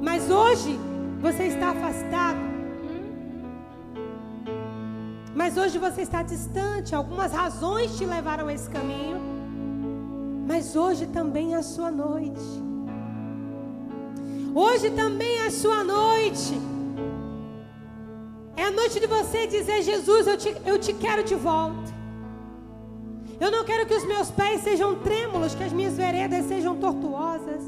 mas 0.00 0.30
hoje 0.30 0.78
você 1.20 1.44
está 1.44 1.70
afastado. 1.70 2.52
Mas 5.34 5.56
hoje 5.56 5.78
você 5.78 6.02
está 6.02 6.22
distante, 6.22 6.94
algumas 6.94 7.32
razões 7.32 7.96
te 7.96 8.04
levaram 8.04 8.48
a 8.48 8.54
esse 8.54 8.68
caminho. 8.68 9.20
Mas 10.46 10.76
hoje 10.76 11.06
também 11.06 11.54
é 11.54 11.56
a 11.56 11.62
sua 11.62 11.90
noite. 11.90 12.71
Hoje 14.54 14.90
também 14.90 15.38
é 15.38 15.46
a 15.46 15.50
sua 15.50 15.82
noite. 15.82 16.60
É 18.56 18.64
a 18.64 18.70
noite 18.70 19.00
de 19.00 19.06
você 19.06 19.46
dizer: 19.46 19.82
Jesus, 19.82 20.26
eu 20.26 20.36
te, 20.36 20.56
eu 20.66 20.78
te 20.78 20.92
quero 20.92 21.24
de 21.24 21.34
volta. 21.34 21.92
Eu 23.40 23.50
não 23.50 23.64
quero 23.64 23.86
que 23.86 23.94
os 23.94 24.06
meus 24.06 24.30
pés 24.30 24.60
sejam 24.60 24.94
trêmulos, 24.96 25.54
que 25.54 25.64
as 25.64 25.72
minhas 25.72 25.96
veredas 25.96 26.44
sejam 26.46 26.76
tortuosas. 26.76 27.62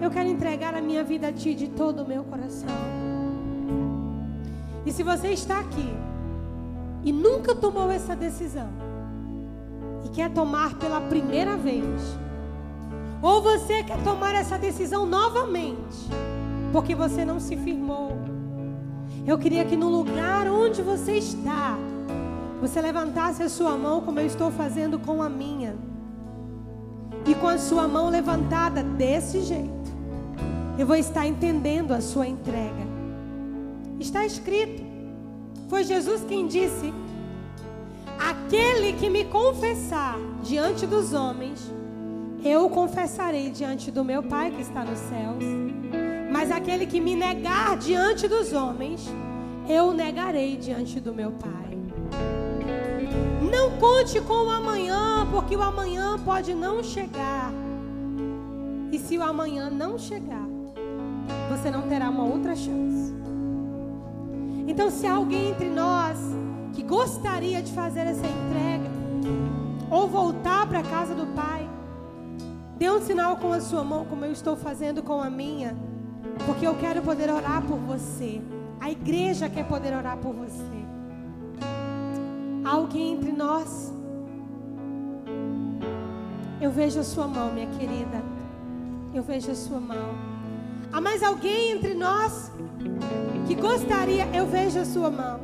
Eu 0.00 0.10
quero 0.10 0.28
entregar 0.28 0.74
a 0.74 0.80
minha 0.80 1.02
vida 1.02 1.28
a 1.28 1.32
Ti 1.32 1.54
de 1.54 1.68
todo 1.68 2.02
o 2.02 2.08
meu 2.08 2.22
coração. 2.24 2.68
E 4.84 4.92
se 4.92 5.02
você 5.02 5.28
está 5.28 5.58
aqui 5.58 5.92
e 7.04 7.12
nunca 7.12 7.54
tomou 7.54 7.90
essa 7.90 8.14
decisão, 8.14 8.68
e 10.04 10.08
quer 10.10 10.30
tomar 10.30 10.78
pela 10.78 11.00
primeira 11.00 11.56
vez, 11.56 12.00
ou 13.22 13.42
você 13.42 13.82
quer 13.82 14.02
tomar 14.02 14.34
essa 14.34 14.58
decisão 14.58 15.06
novamente, 15.06 16.08
porque 16.72 16.94
você 16.94 17.24
não 17.24 17.40
se 17.40 17.56
firmou, 17.56 18.16
eu 19.26 19.36
queria 19.36 19.64
que 19.64 19.76
no 19.76 19.88
lugar 19.88 20.46
onde 20.48 20.80
você 20.82 21.18
está, 21.18 21.76
você 22.60 22.80
levantasse 22.80 23.42
a 23.42 23.48
sua 23.48 23.76
mão 23.76 24.00
como 24.00 24.20
eu 24.20 24.26
estou 24.26 24.52
fazendo 24.52 24.98
com 24.98 25.20
a 25.20 25.28
minha. 25.28 25.76
E 27.26 27.34
com 27.34 27.48
a 27.48 27.58
sua 27.58 27.88
mão 27.88 28.08
levantada 28.08 28.84
desse 28.84 29.42
jeito, 29.42 29.90
eu 30.78 30.86
vou 30.86 30.94
estar 30.94 31.26
entendendo 31.26 31.92
a 31.92 32.00
sua 32.00 32.28
entrega. 32.28 32.86
Está 33.98 34.24
escrito. 34.24 34.84
Foi 35.68 35.82
Jesus 35.82 36.22
quem 36.22 36.46
disse: 36.46 36.94
Aquele 38.16 38.92
que 38.92 39.10
me 39.10 39.24
confessar 39.24 40.16
diante 40.42 40.86
dos 40.86 41.12
homens, 41.12 41.68
eu 42.46 42.66
o 42.66 42.70
confessarei 42.70 43.50
diante 43.50 43.90
do 43.90 44.04
meu 44.04 44.22
Pai 44.22 44.50
que 44.50 44.62
está 44.62 44.84
nos 44.84 44.98
céus. 44.98 45.44
Mas 46.30 46.50
aquele 46.50 46.86
que 46.86 47.00
me 47.00 47.14
negar 47.16 47.76
diante 47.76 48.28
dos 48.28 48.52
homens, 48.52 49.06
eu 49.68 49.86
o 49.88 49.94
negarei 49.94 50.56
diante 50.56 51.00
do 51.00 51.12
meu 51.14 51.32
Pai. 51.32 51.78
Não 53.50 53.78
conte 53.78 54.20
com 54.20 54.46
o 54.46 54.50
amanhã, 54.50 55.26
porque 55.30 55.56
o 55.56 55.62
amanhã 55.62 56.18
pode 56.18 56.54
não 56.54 56.82
chegar. 56.82 57.52
E 58.92 58.98
se 58.98 59.16
o 59.18 59.22
amanhã 59.22 59.70
não 59.70 59.98
chegar, 59.98 60.46
você 61.48 61.70
não 61.70 61.82
terá 61.82 62.10
uma 62.10 62.24
outra 62.24 62.54
chance. 62.54 63.14
Então, 64.66 64.90
se 64.90 65.06
há 65.06 65.14
alguém 65.14 65.50
entre 65.50 65.68
nós 65.68 66.18
que 66.72 66.82
gostaria 66.82 67.62
de 67.62 67.72
fazer 67.72 68.00
essa 68.00 68.26
entrega, 68.26 68.90
ou 69.90 70.08
voltar 70.08 70.66
para 70.66 70.80
a 70.80 70.82
casa 70.82 71.14
do 71.14 71.26
Pai, 71.34 71.68
dê 72.76 72.90
um 72.90 73.00
sinal 73.00 73.36
com 73.36 73.52
a 73.52 73.60
sua 73.60 73.82
mão, 73.82 74.04
como 74.04 74.24
eu 74.24 74.32
estou 74.32 74.56
fazendo 74.56 75.02
com 75.02 75.20
a 75.20 75.30
minha, 75.30 75.76
porque 76.44 76.66
eu 76.66 76.74
quero 76.74 77.02
poder 77.02 77.30
orar 77.30 77.62
por 77.62 77.78
você. 77.78 78.40
A 78.80 78.90
igreja 78.90 79.48
quer 79.48 79.66
poder 79.66 79.94
orar 79.94 80.16
por 80.18 80.34
você. 80.34 80.76
Alguém 82.64 83.14
entre 83.14 83.32
nós? 83.32 83.92
Eu 86.60 86.70
vejo 86.70 87.00
a 87.00 87.04
sua 87.04 87.26
mão, 87.26 87.52
minha 87.52 87.66
querida. 87.66 88.22
Eu 89.14 89.22
vejo 89.22 89.50
a 89.50 89.54
sua 89.54 89.80
mão. 89.80 90.14
Há 90.92 91.00
mais 91.00 91.22
alguém 91.22 91.72
entre 91.72 91.94
nós 91.94 92.50
que 93.46 93.54
gostaria? 93.54 94.26
Eu 94.34 94.46
vejo 94.46 94.78
a 94.78 94.84
sua 94.84 95.10
mão. 95.10 95.40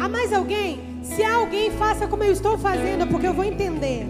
Há 0.00 0.08
mais 0.08 0.32
alguém? 0.32 1.00
Se 1.02 1.22
há 1.22 1.36
alguém, 1.36 1.70
faça 1.72 2.06
como 2.06 2.22
eu 2.22 2.32
estou 2.32 2.56
fazendo, 2.58 3.06
porque 3.08 3.26
eu 3.26 3.34
vou 3.34 3.44
entender. 3.44 4.04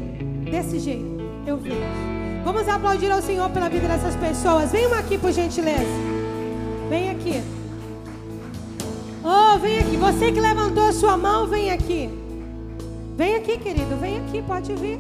Desse 0.51 0.79
jeito, 0.79 1.12
eu 1.47 1.57
vejo. 1.57 1.77
Vamos 2.45 2.69
aplaudir 2.69 3.11
ao 3.11 3.23
Senhor 3.23 3.49
pela 3.51 3.69
vida 3.69 3.87
dessas 3.87 4.17
pessoas. 4.17 4.73
Venham 4.73 4.93
aqui, 4.95 5.17
por 5.17 5.33
gentileza. 5.33 5.85
Vem 6.89 7.11
aqui. 7.11 7.43
Oh, 9.25 9.59
vem 9.59 9.79
aqui. 9.79 9.97
Você 9.97 10.33
que 10.33 10.41
levantou 10.41 10.85
a 10.85 10.93
sua 10.93 11.17
mão, 11.17 11.47
vem 11.47 11.71
aqui. 11.71 12.11
Vem 13.17 13.37
aqui, 13.37 13.59
querido. 13.59 13.97
Vem 13.97 14.19
aqui, 14.19 14.43
pode 14.43 14.75
vir. 14.75 14.99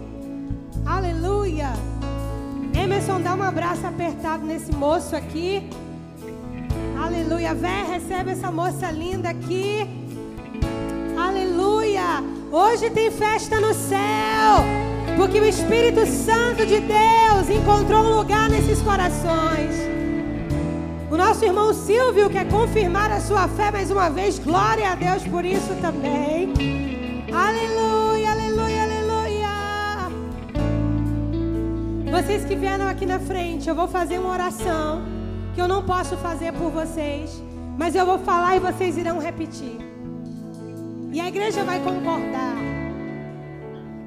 Aleluia. 0.86 1.73
Emerson, 2.74 3.20
dá 3.20 3.35
um 3.35 3.43
abraço 3.43 3.86
apertado 3.86 4.44
nesse 4.44 4.73
moço 4.73 5.16
aqui. 5.16 5.69
Aleluia. 7.02 7.55
Vé, 7.55 7.82
recebe 7.82 8.31
essa 8.31 8.51
moça 8.51 8.90
linda 8.90 9.31
aqui. 9.31 9.86
Aleluia. 11.19 12.23
Hoje 12.51 12.90
tem 12.90 13.10
festa 13.10 13.60
no 13.60 13.74
céu. 13.74 14.91
Porque 15.16 15.39
o 15.39 15.44
Espírito 15.44 16.06
Santo 16.06 16.66
de 16.66 16.80
Deus 16.80 17.48
encontrou 17.51 18.02
um 18.02 18.16
lugar 18.16 18.48
nesses 18.48 18.80
corações. 18.80 19.93
O 21.10 21.16
nosso 21.16 21.44
irmão 21.44 21.74
Silvio 21.74 22.30
quer 22.30 22.48
confirmar 22.48 23.12
a 23.12 23.20
sua 23.20 23.47
fé 23.47 23.70
mais 23.70 23.90
uma 23.90 24.09
vez. 24.09 24.39
Glória 24.39 24.90
a 24.90 24.94
Deus 24.94 25.22
por 25.24 25.44
isso 25.44 25.74
também. 25.80 26.52
Aleluia, 27.30 28.30
aleluia, 28.30 28.82
aleluia. 28.82 29.02
Vocês 32.10 32.44
que 32.44 32.56
vieram 32.56 32.89
aqui 32.89 33.05
na 33.05 33.18
frente, 33.18 33.68
eu 33.68 33.74
vou 33.74 33.89
fazer 33.89 34.18
uma 34.18 34.30
oração 34.30 35.02
que 35.55 35.60
eu 35.60 35.68
não 35.68 35.82
posso 35.82 36.16
fazer 36.16 36.52
por 36.52 36.70
vocês, 36.70 37.43
mas 37.76 37.94
eu 37.94 38.06
vou 38.06 38.18
falar 38.18 38.56
e 38.56 38.60
vocês 38.60 38.97
irão 38.97 39.18
repetir. 39.18 39.78
E 41.12 41.20
a 41.20 41.28
igreja 41.28 41.62
vai 41.62 41.78
concordar. 41.80 42.72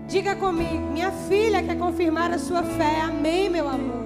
Diga 0.08 0.36
comigo, 0.36 0.92
minha 0.92 1.12
filha 1.12 1.64
quer 1.64 1.78
confirmar 1.78 2.32
a 2.32 2.38
sua 2.38 2.64
fé. 2.64 3.02
Amém, 3.02 3.50
meu 3.50 3.68
amor. 3.68 4.06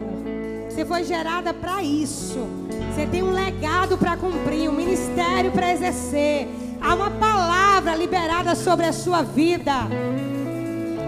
Você 0.70 0.86
foi 0.86 1.04
gerada 1.04 1.54
para 1.54 1.84
isso. 1.84 2.48
Você 2.94 3.06
tem 3.06 3.22
um 3.22 3.32
legado 3.32 3.98
para 3.98 4.16
cumprir, 4.16 4.70
um 4.70 4.74
ministério 4.74 5.52
para 5.52 5.74
exercer. 5.74 6.48
Há 6.82 6.96
uma 6.96 7.12
palavra 7.12 7.96
liberada 7.96 8.56
sobre 8.56 8.86
a 8.86 8.94
sua 8.94 9.22
vida. 9.22 9.74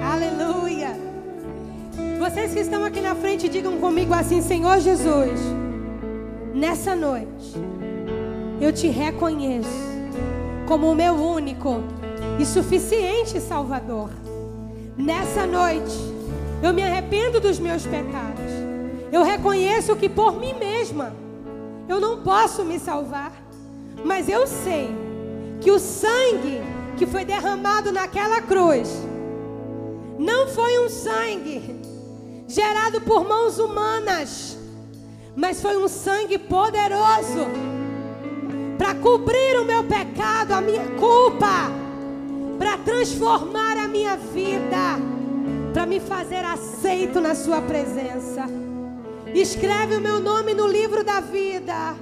Aleluia. 0.03 0.89
Vocês 2.19 2.53
que 2.53 2.59
estão 2.59 2.83
aqui 2.83 2.99
na 2.99 3.15
frente, 3.15 3.47
digam 3.47 3.77
comigo 3.77 4.13
assim: 4.13 4.41
Senhor 4.41 4.79
Jesus, 4.79 5.39
nessa 6.53 6.93
noite, 6.93 7.55
eu 8.59 8.73
te 8.73 8.87
reconheço 8.87 9.69
como 10.67 10.91
o 10.91 10.95
meu 10.95 11.13
único 11.13 11.81
e 12.37 12.45
suficiente 12.45 13.39
Salvador. 13.39 14.09
Nessa 15.01 15.47
noite, 15.47 15.97
eu 16.61 16.71
me 16.71 16.83
arrependo 16.83 17.39
dos 17.39 17.57
meus 17.57 17.87
pecados. 17.87 18.51
Eu 19.11 19.23
reconheço 19.23 19.95
que 19.95 20.07
por 20.07 20.39
mim 20.39 20.53
mesma 20.53 21.15
eu 21.89 21.99
não 21.99 22.21
posso 22.21 22.63
me 22.63 22.77
salvar, 22.77 23.33
mas 24.05 24.29
eu 24.29 24.45
sei 24.45 24.91
que 25.59 25.71
o 25.71 25.79
sangue 25.79 26.61
que 26.97 27.07
foi 27.07 27.25
derramado 27.25 27.91
naquela 27.91 28.41
cruz 28.41 28.89
não 30.19 30.47
foi 30.47 30.85
um 30.85 30.87
sangue 30.87 31.81
gerado 32.47 33.01
por 33.01 33.27
mãos 33.27 33.57
humanas, 33.57 34.55
mas 35.35 35.59
foi 35.59 35.77
um 35.77 35.87
sangue 35.87 36.37
poderoso 36.37 37.47
para 38.77 38.93
cobrir 38.93 39.59
o 39.59 39.65
meu 39.65 39.83
pecado, 39.83 40.51
a 40.51 40.61
minha 40.61 40.85
culpa, 40.91 41.80
para 42.61 42.77
transformar 42.77 43.75
a 43.75 43.87
minha 43.87 44.15
vida, 44.15 44.99
para 45.73 45.87
me 45.87 45.99
fazer 45.99 46.45
aceito 46.45 47.19
na 47.19 47.33
Sua 47.33 47.59
presença. 47.59 48.45
Escreve 49.33 49.95
o 49.95 49.99
meu 49.99 50.19
nome 50.19 50.53
no 50.53 50.67
livro 50.67 51.03
da 51.03 51.21
vida. 51.21 51.95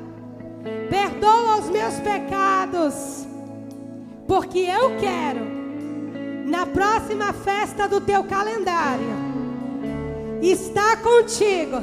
Perdoa 0.89 1.59
os 1.59 1.69
meus 1.69 1.93
pecados. 2.01 3.25
Porque 4.27 4.59
eu 4.59 4.97
quero, 4.97 5.45
na 6.45 6.65
próxima 6.65 7.31
festa 7.31 7.87
do 7.87 8.01
teu 8.01 8.25
calendário, 8.25 9.15
estar 10.41 11.01
contigo, 11.01 11.77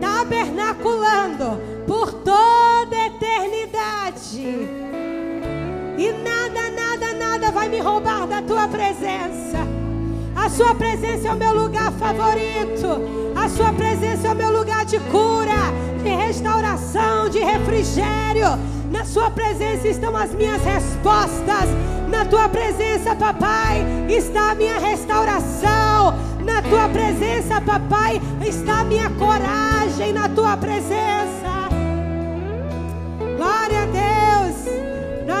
tabernaculando 0.00 1.60
por 1.86 2.10
toda 2.10 2.96
a 2.96 3.06
eternidade. 3.06 4.81
E 6.02 6.10
nada, 6.10 6.68
nada, 6.72 7.14
nada 7.14 7.52
vai 7.52 7.68
me 7.68 7.78
roubar 7.78 8.26
da 8.26 8.42
tua 8.42 8.66
presença. 8.66 9.58
A 10.34 10.48
sua 10.50 10.74
presença 10.74 11.28
é 11.28 11.32
o 11.32 11.36
meu 11.36 11.54
lugar 11.54 11.92
favorito. 11.92 12.88
A 13.36 13.48
sua 13.48 13.72
presença 13.72 14.26
é 14.26 14.32
o 14.32 14.34
meu 14.34 14.50
lugar 14.50 14.84
de 14.84 14.98
cura, 14.98 15.70
de 16.02 16.08
restauração, 16.08 17.28
de 17.28 17.38
refrigério. 17.38 18.48
Na 18.90 19.04
sua 19.04 19.30
presença 19.30 19.86
estão 19.86 20.16
as 20.16 20.34
minhas 20.34 20.60
respostas. 20.64 21.68
Na 22.08 22.24
tua 22.24 22.48
presença, 22.48 23.14
papai, 23.14 23.86
está 24.08 24.50
a 24.50 24.54
minha 24.56 24.80
restauração. 24.80 26.18
Na 26.44 26.62
tua 26.62 26.88
presença, 26.88 27.60
papai, 27.60 28.20
está 28.44 28.80
a 28.80 28.84
minha 28.84 29.08
coragem. 29.10 30.12
Na 30.12 30.28
tua 30.28 30.56
presença. 30.56 31.68
Glória. 33.36 33.81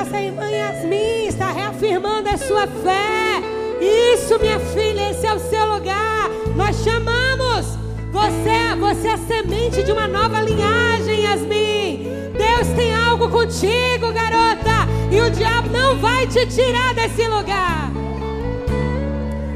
Nossa 0.02 0.20
irmã 0.20 0.50
Yasmin 0.50 1.28
está 1.28 1.52
reafirmando 1.52 2.28
a 2.28 2.36
sua 2.36 2.66
fé. 2.66 3.40
Isso, 3.80 4.36
minha 4.40 4.58
filha, 4.58 5.10
esse 5.12 5.24
é 5.24 5.32
o 5.32 5.38
seu 5.38 5.64
lugar. 5.64 6.28
Nós 6.56 6.74
chamamos 6.82 7.78
Você, 8.10 8.74
você 8.80 9.08
é 9.10 9.16
semente 9.16 9.84
de 9.84 9.92
uma 9.92 10.08
nova 10.08 10.40
linhagem, 10.40 11.20
Yasmin. 11.20 12.08
Deus 12.36 12.66
tem 12.74 12.92
algo 12.92 13.30
contigo, 13.30 14.12
garota. 14.12 14.88
E 15.08 15.20
o 15.20 15.30
diabo 15.30 15.68
não 15.68 15.96
vai 15.96 16.26
te 16.26 16.48
tirar 16.48 16.92
desse 16.94 17.28
lugar. 17.28 17.92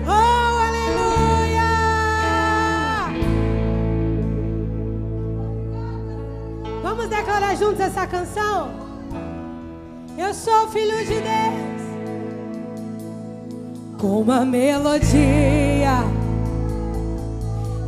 Oh, 0.06 0.60
aleluia! 0.68 1.64
Vamos 6.84 7.08
declarar 7.08 7.56
juntos 7.56 7.80
essa 7.80 8.06
canção? 8.06 8.85
Eu 10.18 10.32
sou 10.32 10.68
filho 10.68 10.98
de 10.98 11.14
Deus. 11.14 11.82
Com 13.98 14.22
uma 14.22 14.44
melodia, 14.44 16.04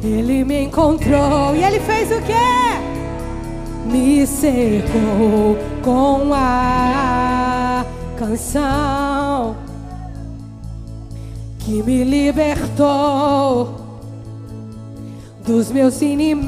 Ele 0.03 0.45
me 0.45 0.65
encontrou 0.65 1.57
e 1.57 1.65
Ele 1.65 1.81
fez 1.81 2.11
o 2.11 2.21
quê? 2.23 2.35
Me 3.87 4.27
cercou 4.27 5.57
com 5.83 6.35
a 6.35 7.85
canção 8.19 9.57
que 11.59 11.83
me 11.83 12.05
libertou 12.05 13.75
dos 15.47 15.71
meus 15.73 16.03
inimigos, 16.03 16.47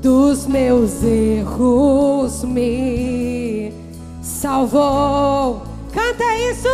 dos 0.00 0.46
meus 0.46 1.02
erros, 1.02 2.44
me 2.44 3.72
salvou. 4.22 5.62
Canta 5.92 6.24
isso! 6.50 6.68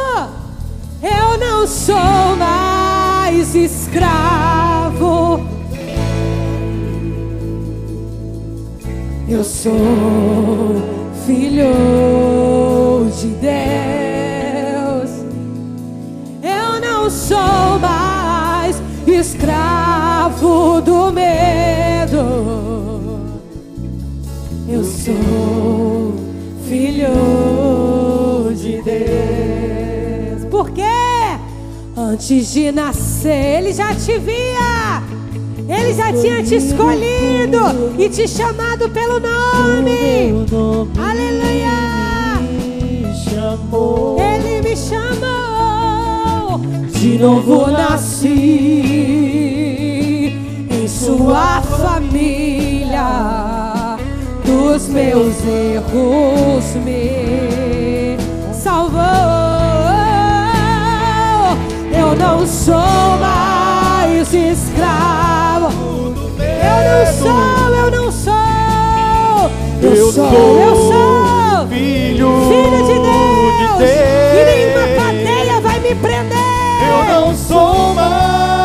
Eu 1.02 1.38
não 1.38 1.66
sou 1.66 2.36
mais 2.38 3.54
escravo. 3.54 5.40
Eu 9.28 9.44
sou 9.44 9.72
filho 11.26 13.10
de 13.20 13.28
Deus. 13.28 15.10
Eu 16.42 16.80
não 16.80 17.10
sou 17.10 17.78
mais 17.80 18.82
escravo 19.06 20.80
do 20.80 21.12
medo. 21.12 21.63
Sou 25.04 26.14
filho 26.66 28.54
de 28.56 28.80
Deus. 28.80 30.44
Por 30.50 30.70
quê? 30.70 30.82
Antes 31.94 32.50
de 32.52 32.72
nascer, 32.72 33.58
ele 33.58 33.74
já 33.74 33.94
te 33.94 34.18
via. 34.18 35.02
Ele 35.68 35.92
já 35.92 36.10
tinha 36.12 36.42
te 36.42 36.54
escolhido 36.56 37.58
e 37.98 38.08
te 38.08 38.26
chamado 38.26 38.88
pelo 38.88 39.20
nome. 39.20 40.46
Aleluia. 40.98 42.40
chamou. 43.28 44.16
Ele 44.18 44.62
me 44.66 44.74
chamou. 44.74 46.60
De 46.90 47.18
novo 47.18 47.70
nasci 47.70 48.30
em 50.70 50.88
sua 50.88 51.60
família. 51.60 53.53
Dos 54.64 54.88
meus 54.88 55.34
erros 55.44 56.64
me 56.86 58.16
salvou. 58.50 58.98
Eu 61.92 62.16
não 62.16 62.46
sou 62.46 63.18
mais 63.20 64.32
escravo. 64.32 65.68
Eu 66.40 66.78
não 66.88 67.04
sou, 67.12 67.74
eu 67.74 67.90
não 67.90 68.10
sou. 68.10 68.32
Eu 69.82 70.12
sou 70.12 70.24
eu 70.32 70.76
sou 70.76 71.68
filho, 71.68 72.30
filho 72.48 72.80
de 72.86 72.94
Deus. 72.94 73.58
de 73.58 73.66
Deus. 73.78 73.92
E 74.32 74.44
nenhuma 74.46 74.84
cadeia 74.96 75.60
vai 75.60 75.78
me 75.78 75.94
prender. 75.94 76.38
Eu 76.88 77.04
não 77.12 77.36
sou 77.36 77.94
mais 77.94 78.63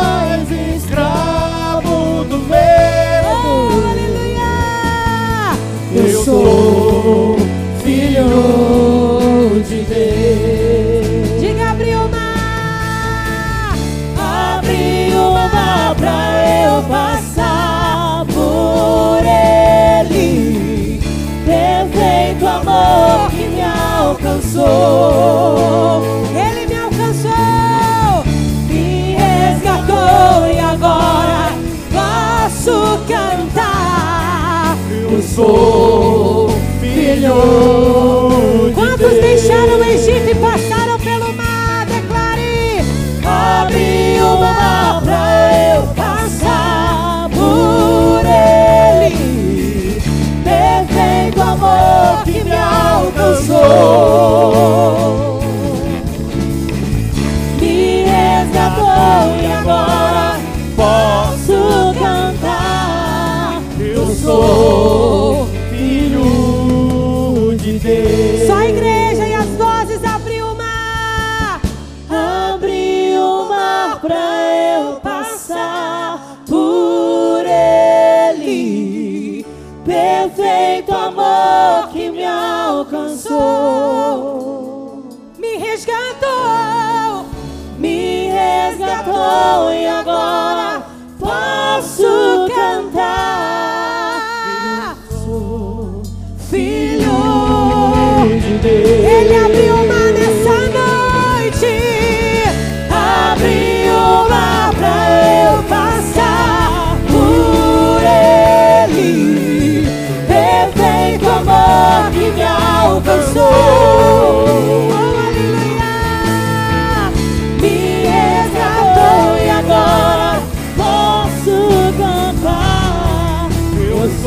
sou 35.39 36.49
filho 36.81 38.29
de 38.67 38.73
Quantos 38.73 39.09
Deus. 39.09 39.21
deixaram 39.21 39.79
o 39.79 39.83
Egito 39.83 40.29
e 40.29 40.35
passaram 40.35 40.99
pelo 40.99 41.31
mar? 41.33 41.85
Declare. 41.85 42.83
Abre 43.25 44.21
o 44.21 44.37
mar 44.39 45.01
pra 45.01 45.73
eu 45.75 45.83
passar 45.95 47.29
por 47.29 48.21
ele. 48.25 50.01
Perfeito 50.43 51.41
amor 51.41 52.23
que 52.25 52.43
me 52.43 52.51
alcançou. 52.53 53.69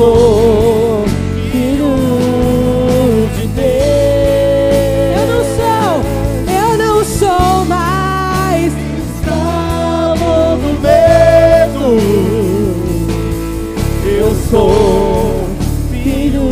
Sou 0.02 1.04
filho 1.52 1.94
de 3.36 3.46
Deus. 3.46 3.70
Eu 5.16 5.26
não 5.28 5.44
sou, 5.54 5.92
eu 6.52 6.70
não 6.76 7.04
sou 7.04 7.64
mais. 7.66 8.72
escravo 8.98 10.56
do 10.56 10.70
medo. 10.82 11.84
Eu 14.04 14.34
sou 14.50 15.46
filho 15.90 16.48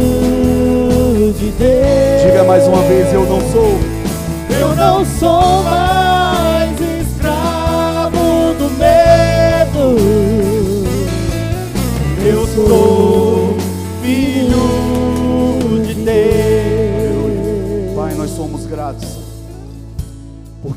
de 1.37 1.51
Deus. 1.51 2.23
Diga 2.25 2.45
mais 2.45 2.69
uma 2.69 2.83
vez, 2.83 3.13
eu 3.13 3.25
não 3.27 3.41
sou. 3.51 3.81
Eu 4.61 4.77
não 4.77 5.05
sou 5.05 5.63
mais 5.65 6.00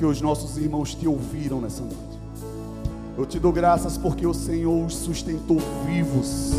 porque 0.04 0.12
os 0.12 0.22
nossos 0.22 0.58
irmãos 0.58 0.94
te 0.94 1.08
ouviram 1.08 1.62
nessa 1.62 1.82
noite. 1.82 2.20
Eu 3.18 3.26
te 3.26 3.40
dou 3.40 3.54
graças 3.54 3.98
porque 3.98 4.28
o 4.28 4.34
Senhor 4.34 4.86
os 4.86 4.98
sustentou 4.98 5.60
vivos. 5.86 6.52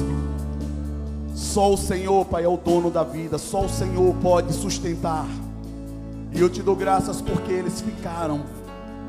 Só 1.34 1.74
o 1.74 1.76
Senhor, 1.76 2.24
Pai, 2.24 2.44
é 2.44 2.48
o 2.48 2.56
dono 2.56 2.90
da 2.90 3.04
vida. 3.04 3.36
Só 3.36 3.66
o 3.66 3.68
Senhor 3.68 4.14
pode 4.22 4.50
sustentar. 4.54 5.26
E 6.32 6.40
eu 6.40 6.48
te 6.48 6.62
dou 6.62 6.74
graças 6.74 7.20
porque 7.20 7.52
eles 7.52 7.82
ficaram 7.82 8.44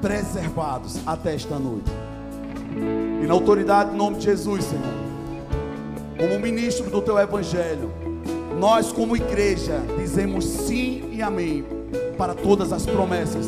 preservados 0.01 0.97
até 1.05 1.33
esta 1.33 1.57
noite. 1.57 1.89
E 3.23 3.25
na 3.25 3.33
autoridade, 3.33 3.93
em 3.93 3.97
nome 3.97 4.17
de 4.17 4.25
Jesus, 4.25 4.65
Senhor, 4.65 4.83
como 6.17 6.41
ministro 6.41 6.89
do 6.89 7.01
teu 7.01 7.17
evangelho, 7.17 7.89
nós, 8.59 8.91
como 8.91 9.15
igreja, 9.15 9.79
dizemos 9.97 10.43
sim 10.43 11.09
e 11.13 11.21
amém 11.21 11.63
para 12.17 12.33
todas 12.33 12.73
as 12.73 12.85
promessas 12.85 13.47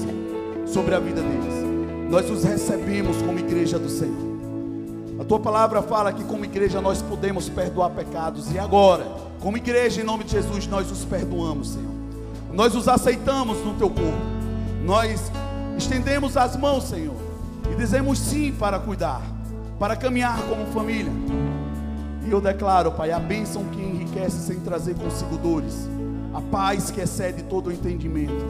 sobre 0.68 0.94
a 0.94 1.00
vida 1.00 1.22
deles. 1.22 2.10
Nós 2.10 2.30
os 2.30 2.44
recebemos 2.44 3.22
como 3.22 3.40
igreja 3.40 3.78
do 3.78 3.90
Senhor. 3.90 4.28
A 5.20 5.24
tua 5.24 5.40
palavra 5.40 5.82
fala 5.82 6.14
que, 6.14 6.24
como 6.24 6.46
igreja, 6.46 6.80
nós 6.80 7.02
podemos 7.02 7.50
perdoar 7.50 7.90
pecados, 7.90 8.52
e 8.52 8.60
agora, 8.60 9.06
como 9.40 9.58
igreja, 9.58 10.02
em 10.02 10.04
nome 10.04 10.24
de 10.24 10.32
Jesus, 10.32 10.68
nós 10.68 10.92
os 10.92 11.04
perdoamos, 11.04 11.70
Senhor. 11.70 11.98
Nós 12.54 12.76
os 12.76 12.88
aceitamos 12.88 13.58
no 13.64 13.74
teu 13.74 13.90
corpo, 13.90 14.18
nós 14.84 15.32
estendemos 15.78 16.38
as 16.38 16.56
mãos, 16.56 16.86
Senhor, 16.86 17.16
e 17.72 17.76
dizemos 17.76 18.20
sim 18.20 18.52
para 18.52 18.80
cuidar, 18.80 19.22
para 19.80 19.96
caminhar 19.96 20.40
como 20.44 20.66
família. 20.68 21.12
E 22.26 22.32
eu 22.32 22.42
declaro, 22.42 22.92
Pai, 22.92 23.12
a 23.12 23.20
bênção 23.20 23.64
que 23.66 23.82
enriquece 23.82 24.38
sem 24.38 24.60
trazer 24.60 24.96
consigo 24.96 25.38
dores, 25.38 25.88
a 26.34 26.42
paz 26.42 26.92
que 26.92 27.02
excede 27.02 27.44
todo 27.44 27.68
o 27.68 27.72
entendimento, 27.72 28.46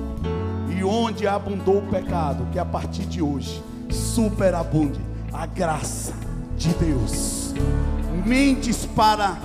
e 0.77 0.83
onde 0.83 1.27
abundou 1.27 1.79
o 1.79 1.87
pecado, 1.87 2.47
que 2.51 2.59
a 2.59 2.65
partir 2.65 3.05
de 3.05 3.21
hoje 3.21 3.63
superabunde 3.89 4.99
a 5.33 5.45
graça 5.45 6.13
de 6.55 6.69
Deus. 6.75 7.53
Mentes 8.25 8.85
para 8.85 9.37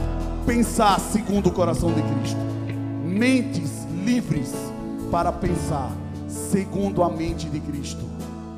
pensar 0.47 1.01
segundo 1.01 1.49
o 1.49 1.53
coração 1.53 1.93
de 1.93 2.03
Cristo, 2.03 2.41
mentes 3.05 3.87
livres 4.05 4.53
para 5.11 5.33
pensar 5.33 5.91
segundo 6.29 7.03
a 7.03 7.09
mente 7.09 7.49
de 7.49 7.61
Cristo. 7.61 8.03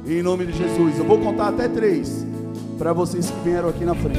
Em 0.06 0.22
nome 0.22 0.46
de 0.46 0.52
Jesus, 0.52 0.98
eu 0.98 1.04
vou 1.04 1.18
contar 1.18 1.48
até 1.48 1.68
três 1.68 2.26
para 2.78 2.92
vocês 2.92 3.30
que 3.30 3.40
vieram 3.40 3.68
aqui 3.68 3.84
na 3.84 3.94
frente. 3.94 4.18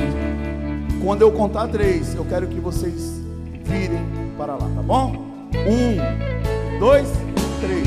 Quando 1.04 1.22
eu 1.22 1.32
contar 1.32 1.68
três, 1.68 2.16
eu 2.16 2.26
quero 2.26 2.48
que 2.48 2.60
vocês 2.60 3.22
virem 3.64 4.04
para 4.38 4.54
lá, 4.54 4.70
tá 4.76 4.82
bom? 4.82 5.14
Um, 5.54 6.80
dois, 6.80 7.10
três. 7.10 7.25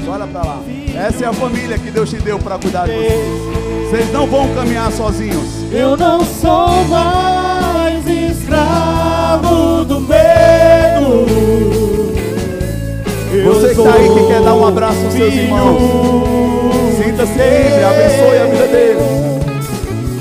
Olha 0.08 0.26
para 0.26 0.42
lá. 0.42 0.60
Essa 0.97 1.24
é 1.24 1.28
a 1.28 1.32
família 1.32 1.78
que 1.78 1.90
Deus 1.90 2.10
te 2.10 2.16
deu 2.16 2.38
para 2.38 2.58
cuidar 2.58 2.86
de 2.86 2.92
vocês. 2.92 3.90
Vocês 3.90 4.12
não 4.12 4.26
vão 4.26 4.52
caminhar 4.55 4.90
sozinhos. 4.92 5.72
Eu 5.72 5.97
não 5.97 6.24
sou 6.24 6.84
mais 6.86 8.06
escravo 8.06 9.84
do 9.84 10.00
medo. 10.00 11.26
Eu 13.32 13.55
Você 13.55 13.74
que 13.74 13.80
está 13.80 13.94
aí 13.94 14.08
que 14.08 14.26
quer 14.26 14.42
dar 14.42 14.55
um 14.55 14.66
abraço 14.66 15.05
aos 15.05 15.12
seus 15.12 15.34
irmãos, 15.34 15.78
sinta-se 16.97 17.32
livre, 17.32 17.84
abençoe 17.84 18.38
a 18.38 18.47
vida 18.47 18.66
deles. 18.68 19.02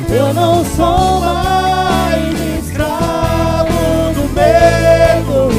Eu 0.09 0.33
não 0.33 0.65
sou 0.65 1.21
mais 1.21 2.63
escravo 2.63 4.13
do 4.13 4.33
medo. 4.33 5.49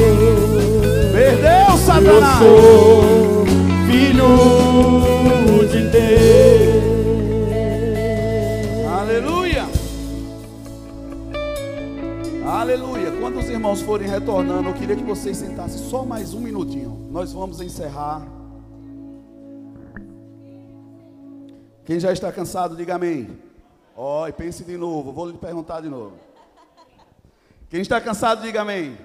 Perdeu, 1.11 1.71
Eu 1.71 1.77
Satanás. 1.77 3.08
De 5.69 5.89
Deus. 5.89 6.79
Aleluia. 8.91 9.65
Aleluia. 12.45 13.11
Quando 13.19 13.39
os 13.39 13.49
irmãos 13.49 13.81
forem 13.81 14.07
retornando, 14.07 14.69
eu 14.69 14.73
queria 14.73 14.95
que 14.95 15.03
vocês 15.03 15.37
sentassem 15.37 15.77
só 15.89 16.03
mais 16.03 16.33
um 16.33 16.39
minutinho. 16.39 17.07
Nós 17.11 17.33
vamos 17.33 17.61
encerrar. 17.61 18.27
Quem 21.85 21.99
já 21.99 22.11
está 22.11 22.31
cansado, 22.31 22.75
diga 22.75 22.95
amém. 22.95 23.39
Ó, 23.95 24.27
e 24.27 24.31
pense 24.31 24.63
de 24.63 24.77
novo, 24.77 25.11
vou 25.11 25.27
lhe 25.27 25.37
perguntar 25.37 25.81
de 25.81 25.89
novo. 25.89 26.13
Quem 27.69 27.81
está 27.81 27.99
cansado, 27.99 28.41
diga 28.41 28.61
amém. 28.61 28.97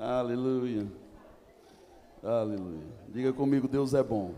Aleluia. 0.00 0.90
Aleluia. 2.22 2.86
Diga 3.10 3.34
comigo, 3.34 3.68
Deus 3.68 3.92
é 3.92 4.02
bom. 4.02 4.34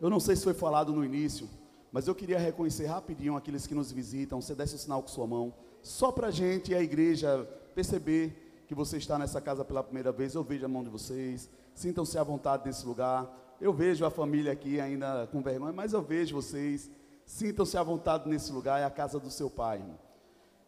Eu 0.00 0.08
não 0.08 0.18
sei 0.18 0.34
se 0.34 0.44
foi 0.44 0.54
falado 0.54 0.94
no 0.94 1.04
início, 1.04 1.46
mas 1.92 2.08
eu 2.08 2.14
queria 2.14 2.38
reconhecer 2.38 2.86
rapidinho 2.86 3.36
aqueles 3.36 3.66
que 3.66 3.74
nos 3.74 3.92
visitam. 3.92 4.40
Você 4.40 4.54
desce 4.54 4.76
o 4.76 4.78
sinal 4.78 5.02
com 5.02 5.08
sua 5.08 5.26
mão, 5.26 5.52
só 5.82 6.10
para 6.10 6.28
a 6.28 6.30
gente 6.30 6.72
e 6.72 6.74
a 6.74 6.82
igreja 6.82 7.46
perceber 7.74 8.64
que 8.66 8.74
você 8.74 8.96
está 8.96 9.18
nessa 9.18 9.42
casa 9.42 9.62
pela 9.62 9.82
primeira 9.82 10.10
vez. 10.10 10.34
Eu 10.34 10.42
vejo 10.42 10.64
a 10.64 10.68
mão 10.68 10.82
de 10.82 10.88
vocês, 10.88 11.50
sintam-se 11.74 12.18
à 12.18 12.22
vontade 12.22 12.64
nesse 12.64 12.86
lugar. 12.86 13.30
Eu 13.60 13.74
vejo 13.74 14.06
a 14.06 14.10
família 14.10 14.52
aqui 14.52 14.80
ainda 14.80 15.26
com 15.30 15.42
vergonha, 15.42 15.74
mas 15.74 15.92
eu 15.92 16.00
vejo 16.00 16.34
vocês. 16.34 16.90
Sintam-se 17.26 17.76
à 17.76 17.82
vontade 17.82 18.26
nesse 18.26 18.50
lugar, 18.52 18.80
é 18.80 18.84
a 18.84 18.90
casa 18.90 19.20
do 19.20 19.30
seu 19.30 19.50
pai. 19.50 19.80
irmão. 19.80 20.05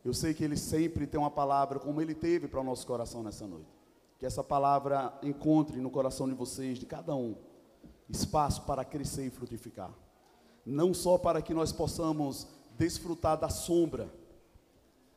Eu 0.04 0.14
sei 0.14 0.32
que 0.32 0.44
ele 0.44 0.56
sempre 0.56 1.06
tem 1.06 1.18
uma 1.18 1.30
palavra 1.30 1.78
como 1.78 2.00
ele 2.00 2.14
teve 2.14 2.48
para 2.48 2.60
o 2.60 2.64
nosso 2.64 2.86
coração 2.86 3.22
nessa 3.22 3.46
noite. 3.46 3.68
Que 4.18 4.26
essa 4.26 4.42
palavra 4.42 5.16
encontre 5.22 5.80
no 5.80 5.90
coração 5.90 6.28
de 6.28 6.34
vocês, 6.34 6.78
de 6.78 6.86
cada 6.86 7.14
um, 7.14 7.36
espaço 8.08 8.62
para 8.62 8.84
crescer 8.84 9.26
e 9.26 9.30
frutificar. 9.30 9.92
Não 10.64 10.92
só 10.94 11.18
para 11.18 11.42
que 11.42 11.54
nós 11.54 11.72
possamos 11.72 12.46
desfrutar 12.76 13.38
da 13.38 13.48
sombra 13.48 14.08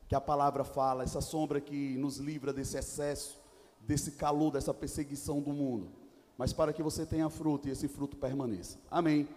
que 0.08 0.16
a 0.16 0.20
palavra 0.22 0.64
fala, 0.64 1.04
essa 1.04 1.22
sombra 1.22 1.62
que 1.62 1.96
nos 1.98 2.18
livra 2.18 2.52
desse 2.52 2.78
excesso, 2.78 3.40
desse 3.80 4.12
calor, 4.12 4.52
dessa 4.52 4.74
perseguição 4.74 5.40
do 5.40 5.54
mundo, 5.54 5.90
mas 6.38 6.52
para 6.52 6.74
que 6.74 6.84
você 6.84 7.06
tenha 7.06 7.30
fruto 7.30 7.68
e 7.68 7.72
esse 7.72 7.88
fruto 7.88 8.18
permaneça. 8.18 8.78
Amém. 8.90 9.28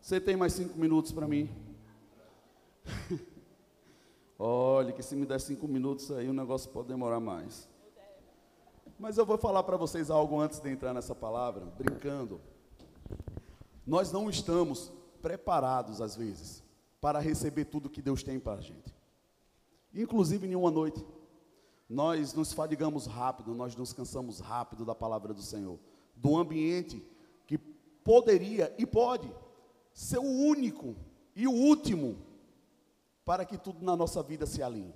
Você 0.00 0.20
tem 0.20 0.36
mais 0.36 0.54
cinco 0.54 0.76
minutos 0.76 1.12
para 1.12 1.28
mim? 1.28 1.48
Olha, 4.44 4.92
que 4.92 5.04
se 5.04 5.14
me 5.14 5.24
der 5.24 5.40
cinco 5.40 5.68
minutos 5.68 6.10
aí, 6.10 6.28
o 6.28 6.32
negócio 6.32 6.68
pode 6.68 6.88
demorar 6.88 7.20
mais. 7.20 7.68
Mas 8.98 9.16
eu 9.16 9.24
vou 9.24 9.38
falar 9.38 9.62
para 9.62 9.76
vocês 9.76 10.10
algo 10.10 10.40
antes 10.40 10.58
de 10.58 10.68
entrar 10.68 10.92
nessa 10.92 11.14
palavra, 11.14 11.64
brincando. 11.64 12.40
Nós 13.86 14.10
não 14.10 14.28
estamos 14.28 14.92
preparados, 15.20 16.00
às 16.00 16.16
vezes, 16.16 16.60
para 17.00 17.20
receber 17.20 17.66
tudo 17.66 17.88
que 17.88 18.02
Deus 18.02 18.24
tem 18.24 18.40
para 18.40 18.54
a 18.54 18.60
gente. 18.60 18.92
Inclusive 19.94 20.44
em 20.48 20.56
uma 20.56 20.72
noite. 20.72 21.06
Nós 21.88 22.34
nos 22.34 22.52
fadigamos 22.52 23.06
rápido, 23.06 23.54
nós 23.54 23.76
nos 23.76 23.92
cansamos 23.92 24.40
rápido 24.40 24.84
da 24.84 24.92
palavra 24.92 25.32
do 25.32 25.40
Senhor. 25.40 25.78
Do 26.16 26.36
ambiente 26.36 27.00
que 27.46 27.58
poderia 27.58 28.74
e 28.76 28.84
pode 28.84 29.32
ser 29.94 30.18
o 30.18 30.22
único 30.24 30.96
e 31.36 31.46
o 31.46 31.52
último 31.52 32.31
para 33.24 33.44
que 33.44 33.56
tudo 33.56 33.84
na 33.84 33.96
nossa 33.96 34.22
vida 34.22 34.46
se 34.46 34.62
alinhe. 34.62 34.94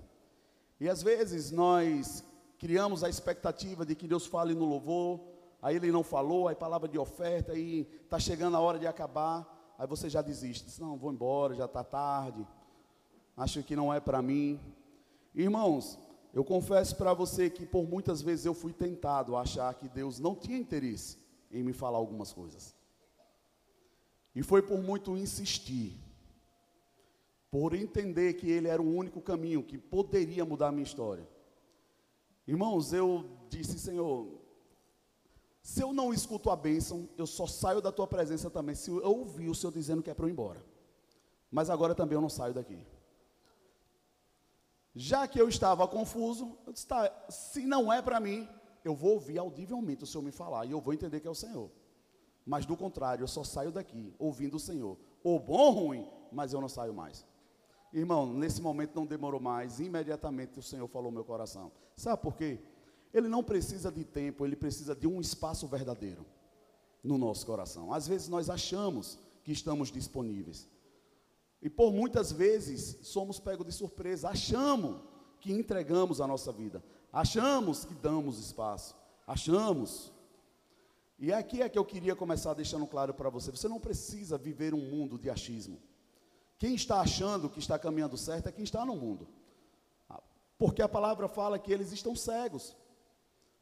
E 0.81 0.89
às 0.89 1.03
vezes 1.03 1.51
nós 1.51 2.25
criamos 2.59 3.05
a 3.05 3.09
expectativa 3.09 3.85
de 3.85 3.95
que 3.95 4.09
Deus 4.09 4.27
fale 4.27 4.55
no 4.55 4.65
louvor, 4.65 5.21
aí 5.63 5.77
ele 5.77 5.93
não 5.93 6.03
falou, 6.03 6.49
aí 6.49 6.55
palavra 6.55 6.89
de 6.89 6.99
oferta, 6.99 7.53
aí 7.53 7.89
está 8.05 8.19
chegando 8.19 8.57
a 8.57 8.61
hora 8.61 8.79
de 8.79 8.87
acabar, 8.87 9.75
aí 9.79 9.87
você 9.87 10.09
já 10.09 10.23
desiste, 10.23 10.67
diz, 10.67 10.79
não, 10.79 10.97
vou 10.97 11.13
embora, 11.13 11.55
já 11.55 11.67
está 11.67 11.85
tarde, 11.85 12.47
acho 13.37 13.63
que 13.63 13.77
não 13.77 13.93
é 13.93 14.01
para 14.01 14.21
mim. 14.23 14.61
Irmãos, 15.35 15.99
eu 16.33 16.45
confesso 16.45 16.97
para 16.97 17.15
você 17.15 17.49
que 17.49 17.65
por 17.65 17.89
muitas 17.89 18.21
vezes 18.21 18.45
eu 18.45 18.55
fui 18.55 18.73
tentado 18.73 19.37
a 19.37 19.43
achar 19.43 19.73
que 19.75 19.89
Deus 19.89 20.19
não 20.19 20.35
tinha 20.35 20.59
interesse 20.59 21.19
em 21.51 21.63
me 21.63 21.73
falar 21.73 21.99
algumas 21.99 22.33
coisas. 22.33 22.75
E 24.35 24.43
foi 24.43 24.61
por 24.61 24.79
muito 24.79 25.17
insistir, 25.17 25.99
por 27.51 27.75
entender 27.75 28.35
que 28.35 28.51
Ele 28.51 28.69
era 28.69 28.83
o 28.83 28.95
único 28.95 29.21
caminho 29.21 29.63
que 29.63 29.79
poderia 29.79 30.45
mudar 30.45 30.69
a 30.69 30.73
minha 30.73 30.83
história. 30.83 31.29
Irmãos, 32.47 32.93
eu 32.93 33.25
disse, 33.49 33.79
Senhor, 33.79 34.29
se 35.63 35.83
eu 35.83 35.93
não 35.93 36.15
escuto 36.15 36.51
a 36.51 36.57
bênção, 36.57 37.09
eu 37.19 37.27
só 37.27 37.47
saio 37.47 37.81
da 37.81 37.91
tua 37.91 38.07
presença 38.07 38.49
também. 38.49 38.75
Se 38.75 38.91
eu 38.91 39.03
ouvir 39.03 39.49
o 39.49 39.55
Senhor 39.55 39.73
dizendo 39.73 40.03
que 40.03 40.11
é 40.11 40.15
para 40.15 40.27
eu 40.27 40.29
ir 40.29 40.33
embora. 40.33 40.65
Mas 41.51 41.71
agora 41.71 41.95
também 41.95 42.15
eu 42.15 42.21
não 42.21 42.29
saio 42.29 42.55
daqui. 42.55 42.87
Já 44.95 45.27
que 45.27 45.41
eu 45.41 45.49
estava 45.49 45.87
confuso, 45.89 46.57
eu 46.67 46.73
disse, 46.73 46.87
tá, 46.87 47.13
se 47.29 47.67
não 47.67 47.93
é 47.93 48.01
para 48.01 48.21
mim, 48.21 48.49
eu 48.85 48.95
vou 48.95 49.15
ouvir 49.15 49.39
audivelmente 49.39 50.05
o 50.05 50.07
Senhor 50.07 50.23
me 50.23 50.31
falar 50.31 50.65
e 50.67 50.71
eu 50.71 50.81
vou 50.81 50.95
entender 50.95 51.21
que 51.21 51.27
é 51.27 51.31
o 51.31 51.35
Senhor. 51.35 51.71
Mas 52.47 52.65
do 52.65 52.77
contrário, 52.77 53.25
eu 53.25 53.29
só 53.29 53.43
saio 53.43 53.73
daqui 53.73 54.15
ouvindo 54.19 54.57
o 54.57 54.61
Senhor. 54.61 54.97
Ou 55.25 55.41
bom 55.41 55.59
ou 55.59 55.71
ruim, 55.73 56.09
mas 56.31 56.53
eu 56.53 56.61
não 56.61 56.69
saio 56.69 56.95
mais. 56.95 57.27
Irmão, 57.93 58.27
nesse 58.33 58.61
momento 58.61 58.95
não 58.95 59.07
demorou 59.07 59.41
mais, 59.41 59.81
imediatamente 59.81 60.59
o 60.59 60.63
Senhor 60.63 60.87
falou 60.89 61.11
meu 61.11 61.25
coração. 61.25 61.73
Sabe 61.97 62.21
por 62.23 62.37
quê? 62.37 62.61
Ele 63.13 63.29
não 63.29 63.43
precisa 63.43 63.91
de 63.91 64.05
tempo, 64.05 64.45
ele 64.45 64.57
precisa 64.57 64.95
de 64.95 65.07
um 65.07 65.21
espaço 65.21 65.67
verdadeiro. 65.67 66.27
no 67.07 67.17
nosso 67.17 67.47
coração. 67.47 67.93
Às 67.93 68.07
vezes 68.09 68.29
nós 68.29 68.51
achamos 68.51 69.19
que 69.45 69.53
estamos 69.53 69.91
disponíveis. 69.91 70.69
E 71.63 71.71
por 71.71 71.93
muitas 71.93 72.33
vezes 72.33 72.99
somos 73.03 73.39
pegos 73.39 73.65
de 73.67 73.73
surpresa, 73.73 74.29
achamos 74.29 75.01
que 75.41 75.53
entregamos 75.53 76.21
a 76.21 76.27
nossa 76.27 76.53
vida, 76.53 76.83
achamos 77.13 77.85
que 77.85 77.95
damos 77.95 78.39
espaço, 78.39 78.95
achamos. 79.27 80.13
E 81.19 81.33
aqui 81.33 81.63
é 81.63 81.69
que 81.69 81.79
eu 81.79 81.85
queria 81.85 82.15
começar 82.15 82.53
deixando 82.55 82.87
claro 82.87 83.15
para 83.15 83.31
você: 83.31 83.51
você 83.51 83.69
não 83.69 83.81
precisa 83.81 84.37
viver 84.37 84.75
um 84.75 84.91
mundo 84.91 85.19
de 85.19 85.31
achismo. 85.31 85.81
Quem 86.59 86.75
está 86.75 87.01
achando 87.01 87.51
que 87.51 87.59
está 87.59 87.79
caminhando 87.79 88.17
certo 88.17 88.49
é 88.49 88.53
quem 88.53 88.65
está 88.65 88.85
no 88.85 88.97
mundo. 88.97 89.29
Porque 90.59 90.81
a 90.81 90.89
palavra 90.89 91.29
fala 91.29 91.59
que 91.59 91.73
eles 91.73 91.93
estão 91.93 92.17
cegos. 92.17 92.75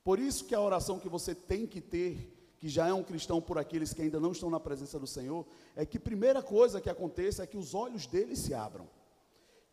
Por 0.05 0.19
isso 0.19 0.45
que 0.45 0.55
a 0.55 0.61
oração 0.61 0.99
que 0.99 1.09
você 1.09 1.35
tem 1.35 1.67
que 1.67 1.81
ter, 1.81 2.55
que 2.59 2.69
já 2.69 2.87
é 2.87 2.93
um 2.93 3.03
cristão 3.03 3.41
por 3.41 3.59
aqueles 3.59 3.93
que 3.93 4.03
ainda 4.03 4.21
não 4.21 4.33
estão 4.33 4.49
na 4.49 4.61
presença 4.61 4.99
do 4.99 5.07
Senhor, 5.07 5.45
é 5.75 5.85
que 5.85 5.99
primeira 5.99 6.43
coisa 6.43 6.81
que 6.81 6.91
aconteça 6.91 7.43
é 7.43 7.47
que 7.47 7.57
os 7.57 7.75
olhos 7.75 8.07
deles 8.07 8.39
se 8.39 8.55
abram. 8.55 8.89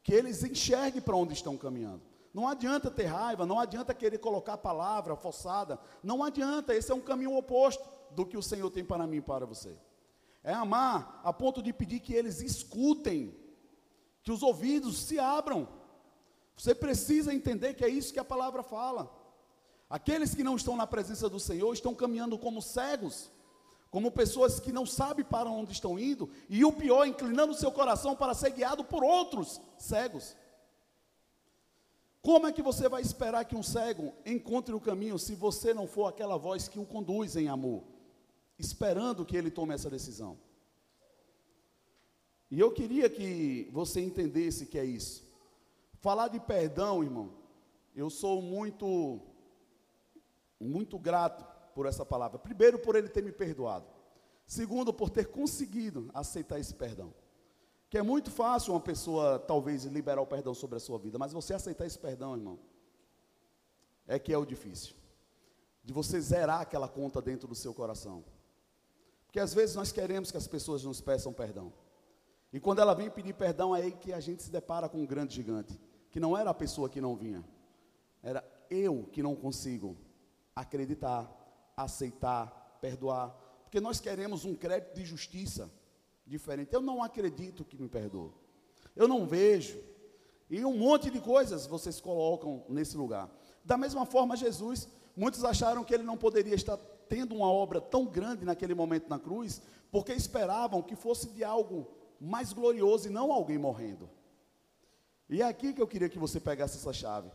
Que 0.02 0.14
eles 0.14 0.44
enxerguem 0.44 1.02
para 1.02 1.16
onde 1.16 1.34
estão 1.34 1.56
caminhando. 1.58 2.02
Não 2.34 2.48
adianta 2.48 2.90
ter 2.90 3.06
raiva, 3.06 3.46
não 3.46 3.60
adianta 3.60 3.94
querer 3.94 4.18
colocar 4.18 4.54
a 4.54 4.58
palavra 4.58 5.16
forçada, 5.16 5.78
não 6.02 6.24
adianta, 6.24 6.74
esse 6.74 6.92
é 6.92 6.96
um 6.96 7.02
caminho 7.02 7.36
oposto 7.36 7.84
do 8.12 8.26
que 8.26 8.38
o 8.38 8.42
Senhor 8.42 8.70
tem 8.72 8.86
para 8.86 9.06
mim 9.06 9.18
e 9.18 9.22
para 9.22 9.46
você. 9.46 9.78
É 10.44 10.54
amar 10.54 11.22
a 11.24 11.32
ponto 11.32 11.62
de 11.62 11.72
pedir 11.72 12.00
que 12.00 12.14
eles 12.14 12.42
escutem, 12.42 13.36
que 14.24 14.32
os 14.32 14.42
ouvidos 14.42 14.98
se 14.98 15.20
abram. 15.20 15.68
Você 16.56 16.74
precisa 16.74 17.34
entender 17.34 17.74
que 17.74 17.86
é 17.86 17.90
isso 17.90 18.14
que 18.14 18.20
a 18.20 18.26
palavra 18.26 18.64
fala. 18.64 19.12
Aqueles 19.90 20.34
que 20.34 20.44
não 20.44 20.56
estão 20.56 20.76
na 20.76 20.88
presença 20.88 21.30
do 21.30 21.40
Senhor 21.40 21.74
estão 21.74 21.94
caminhando 21.94 22.38
como 22.38 22.62
cegos, 22.62 23.30
como 23.90 24.10
pessoas 24.10 24.60
que 24.60 24.72
não 24.72 24.86
sabem 24.86 25.26
para 25.26 25.50
onde 25.50 25.74
estão 25.74 26.00
indo, 26.00 26.30
e 26.50 26.64
o 26.64 26.72
pior, 26.72 27.06
inclinando 27.06 27.54
seu 27.54 27.72
coração 27.72 28.16
para 28.16 28.34
ser 28.34 28.52
guiado 28.52 28.84
por 28.86 29.04
outros 29.04 29.60
cegos. 29.78 30.36
Como 32.22 32.48
é 32.48 32.52
que 32.52 32.62
você 32.62 32.88
vai 32.88 33.02
esperar 33.02 33.44
que 33.46 33.56
um 33.56 33.64
cego 33.64 34.14
encontre 34.26 34.74
o 34.74 34.80
caminho 34.80 35.20
se 35.20 35.36
você 35.36 35.74
não 35.74 35.88
for 35.88 36.06
aquela 36.06 36.38
voz 36.38 36.68
que 36.68 36.80
o 36.80 36.86
conduz 36.86 37.36
em 37.36 37.50
amor? 37.50 37.84
Esperando 38.62 39.26
que 39.26 39.36
ele 39.36 39.52
tome 39.52 39.74
essa 39.74 39.90
decisão. 39.90 40.38
E 42.50 42.60
eu 42.60 42.72
queria 42.72 43.10
que 43.10 43.70
você 43.72 44.02
entendesse 44.02 44.66
que 44.66 44.78
é 44.78 44.86
isso. 44.86 45.24
Falar 46.00 46.28
de 46.28 46.40
perdão, 46.40 47.04
irmão, 47.04 47.32
eu 47.96 48.10
sou 48.10 48.42
muito, 48.42 49.22
muito 50.60 51.00
grato 51.00 51.46
por 51.74 51.86
essa 51.86 52.06
palavra. 52.06 52.38
Primeiro, 52.40 52.80
por 52.80 52.96
ele 52.96 53.10
ter 53.10 53.24
me 53.24 53.32
perdoado. 53.32 53.86
Segundo, 54.46 54.94
por 54.94 55.10
ter 55.10 55.28
conseguido 55.28 56.10
aceitar 56.14 56.60
esse 56.60 56.74
perdão. 56.74 57.14
Que 57.90 57.98
é 57.98 58.02
muito 58.02 58.30
fácil 58.32 58.74
uma 58.74 58.80
pessoa, 58.80 59.40
talvez, 59.40 59.84
liberar 59.86 60.22
o 60.22 60.28
perdão 60.28 60.54
sobre 60.54 60.78
a 60.78 60.80
sua 60.80 60.98
vida, 60.98 61.18
mas 61.18 61.34
você 61.34 61.54
aceitar 61.54 61.86
esse 61.86 62.00
perdão, 62.00 62.36
irmão, 62.36 62.60
é 64.08 64.18
que 64.20 64.34
é 64.34 64.38
o 64.38 64.46
difícil. 64.46 64.96
De 65.84 65.94
você 65.94 66.20
zerar 66.20 66.62
aquela 66.62 66.88
conta 66.88 67.22
dentro 67.22 67.48
do 67.48 67.56
seu 67.56 67.74
coração. 67.74 68.24
Porque 69.32 69.40
às 69.40 69.54
vezes 69.54 69.78
nós 69.78 69.94
queremos 69.94 70.30
que 70.30 70.36
as 70.36 70.46
pessoas 70.46 70.84
nos 70.84 71.00
peçam 71.00 71.32
perdão. 71.32 71.72
E 72.52 72.60
quando 72.60 72.80
ela 72.80 72.94
vem 72.94 73.10
pedir 73.10 73.34
perdão, 73.34 73.74
é 73.74 73.84
aí 73.84 73.94
que 73.94 74.12
a 74.12 74.20
gente 74.20 74.44
se 74.44 74.52
depara 74.52 74.90
com 74.90 74.98
um 74.98 75.06
grande 75.06 75.34
gigante. 75.34 75.80
Que 76.10 76.20
não 76.20 76.38
era 76.38 76.50
a 76.50 76.54
pessoa 76.54 76.90
que 76.90 77.00
não 77.00 77.16
vinha. 77.16 77.42
Era 78.22 78.44
eu 78.70 79.08
que 79.10 79.24
não 79.24 79.34
consigo 79.34 79.96
acreditar, 80.54 81.32
aceitar, 81.78 82.78
perdoar. 82.82 83.30
Porque 83.64 83.80
nós 83.80 84.02
queremos 84.02 84.44
um 84.44 84.54
crédito 84.54 84.96
de 84.96 85.06
justiça 85.06 85.72
diferente. 86.28 86.74
Eu 86.74 86.82
não 86.82 87.02
acredito 87.02 87.64
que 87.64 87.82
me 87.82 87.88
perdoe. 87.88 88.34
Eu 88.98 89.08
não 89.08 89.26
vejo. 89.26 89.82
E 90.50 90.66
um 90.66 90.78
monte 90.78 91.10
de 91.10 91.22
coisas 91.22 91.66
vocês 91.66 92.02
colocam 92.02 92.66
nesse 92.68 92.98
lugar. 92.98 93.32
Da 93.64 93.78
mesma 93.78 94.06
forma, 94.06 94.36
Jesus, 94.36 94.90
muitos 95.16 95.46
acharam 95.46 95.86
que 95.86 95.94
ele 95.94 96.04
não 96.04 96.18
poderia 96.18 96.54
estar 96.54 96.78
tendo 97.12 97.36
uma 97.36 97.52
obra 97.52 97.82
tão 97.82 98.06
grande 98.06 98.46
naquele 98.46 98.74
momento 98.74 99.10
na 99.10 99.20
cruz, 99.20 99.62
porque 99.92 100.14
esperavam 100.14 100.82
que 100.82 100.96
fosse 100.96 101.28
de 101.32 101.44
algo 101.44 101.86
mais 102.22 102.54
glorioso 102.54 103.10
e 103.10 103.12
não 103.12 103.34
alguém 103.34 103.58
morrendo. 103.58 104.10
E 105.30 105.42
é 105.42 105.46
aqui 105.46 105.74
que 105.74 105.82
eu 105.82 105.88
queria 105.88 106.08
que 106.08 106.18
você 106.18 106.40
pegasse 106.40 106.78
essa 106.78 106.94
chave. 106.94 107.30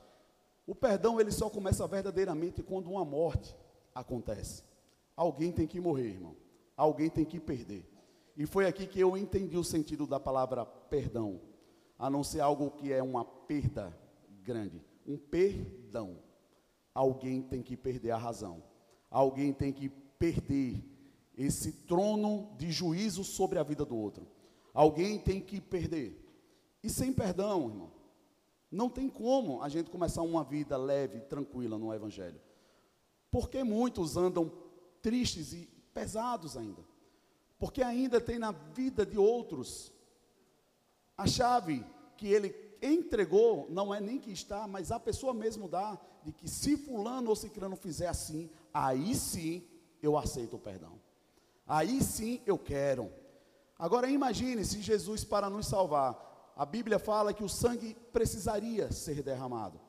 O 0.66 0.74
perdão 0.74 1.20
ele 1.20 1.30
só 1.30 1.50
começa 1.50 1.86
verdadeiramente 1.86 2.62
quando 2.62 2.90
uma 2.90 3.04
morte 3.04 3.54
acontece. 3.94 4.64
Alguém 5.14 5.52
tem 5.52 5.66
que 5.66 5.78
morrer, 5.78 6.08
irmão. 6.08 6.34
Alguém 6.74 7.10
tem 7.10 7.26
que 7.26 7.38
perder. 7.38 7.86
E 8.34 8.46
foi 8.46 8.66
aqui 8.66 8.86
que 8.86 8.98
eu 8.98 9.14
entendi 9.14 9.58
o 9.58 9.64
sentido 9.64 10.06
da 10.06 10.18
palavra 10.18 10.64
perdão, 10.64 11.38
a 11.98 12.08
não 12.08 12.24
ser 12.24 12.40
algo 12.40 12.70
que 12.70 12.94
é 12.94 13.02
uma 13.02 13.26
perda 13.26 13.94
grande, 14.42 14.82
um 15.06 15.18
perdão. 15.18 16.16
Alguém 16.94 17.42
tem 17.42 17.62
que 17.62 17.76
perder 17.76 18.12
a 18.12 18.16
razão 18.16 18.62
alguém 19.16 19.50
tem 19.50 19.72
que 19.72 19.88
perder 19.88 20.84
esse 21.38 21.72
trono 21.72 22.54
de 22.58 22.70
juízo 22.70 23.24
sobre 23.24 23.58
a 23.58 23.62
vida 23.62 23.82
do 23.82 23.96
outro. 23.96 24.26
Alguém 24.74 25.18
tem 25.18 25.40
que 25.40 25.58
perder. 25.58 26.22
E 26.82 26.90
sem 26.90 27.14
perdão, 27.14 27.66
irmão, 27.66 27.90
não 28.70 28.90
tem 28.90 29.08
como 29.08 29.62
a 29.62 29.70
gente 29.70 29.88
começar 29.88 30.20
uma 30.20 30.44
vida 30.44 30.76
leve, 30.76 31.20
tranquila 31.20 31.78
no 31.78 31.94
Evangelho. 31.94 32.38
Porque 33.30 33.64
muitos 33.64 34.18
andam 34.18 34.52
tristes 35.00 35.54
e 35.54 35.66
pesados 35.94 36.54
ainda. 36.54 36.84
Porque 37.58 37.82
ainda 37.82 38.20
tem 38.20 38.38
na 38.38 38.52
vida 38.52 39.06
de 39.06 39.16
outros 39.16 39.90
a 41.16 41.26
chave 41.26 41.82
que 42.18 42.26
ele 42.26 42.54
entregou, 42.82 43.66
não 43.70 43.94
é 43.94 43.98
nem 43.98 44.18
que 44.18 44.30
está, 44.30 44.66
mas 44.66 44.92
a 44.92 45.00
pessoa 45.00 45.32
mesmo 45.32 45.66
dá, 45.68 45.98
de 46.22 46.32
que 46.32 46.48
se 46.48 46.76
fulano 46.76 47.30
ou 47.30 47.36
ciclano 47.36 47.76
fizer 47.76 48.08
assim, 48.08 48.50
aí 48.84 49.14
sim 49.14 49.66
eu 50.02 50.18
aceito 50.18 50.56
o 50.56 50.58
perdão. 50.58 51.00
Aí 51.66 52.02
sim 52.02 52.42
eu 52.44 52.58
quero. 52.58 53.10
Agora 53.78 54.08
imagine 54.08 54.64
se 54.64 54.80
Jesus, 54.80 55.24
para 55.24 55.48
nos 55.48 55.66
salvar, 55.66 56.52
a 56.54 56.64
Bíblia 56.64 56.98
fala 56.98 57.32
que 57.32 57.44
o 57.44 57.48
sangue 57.48 57.94
precisaria 58.12 58.92
ser 58.92 59.22
derramado. 59.22 59.80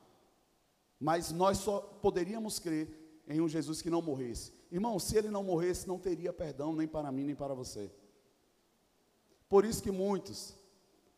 Mas 0.98 1.30
nós 1.30 1.58
só 1.58 1.80
poderíamos 1.80 2.58
crer 2.58 3.22
em 3.28 3.40
um 3.40 3.48
Jesus 3.48 3.80
que 3.82 3.90
não 3.90 4.02
morresse. 4.02 4.52
Irmão, 4.70 4.98
se 4.98 5.16
ele 5.16 5.30
não 5.30 5.44
morresse, 5.44 5.86
não 5.86 5.98
teria 5.98 6.32
perdão 6.32 6.74
nem 6.74 6.88
para 6.88 7.12
mim, 7.12 7.24
nem 7.24 7.34
para 7.34 7.54
você. 7.54 7.90
Por 9.48 9.64
isso 9.64 9.82
que 9.82 9.90
muitos 9.90 10.54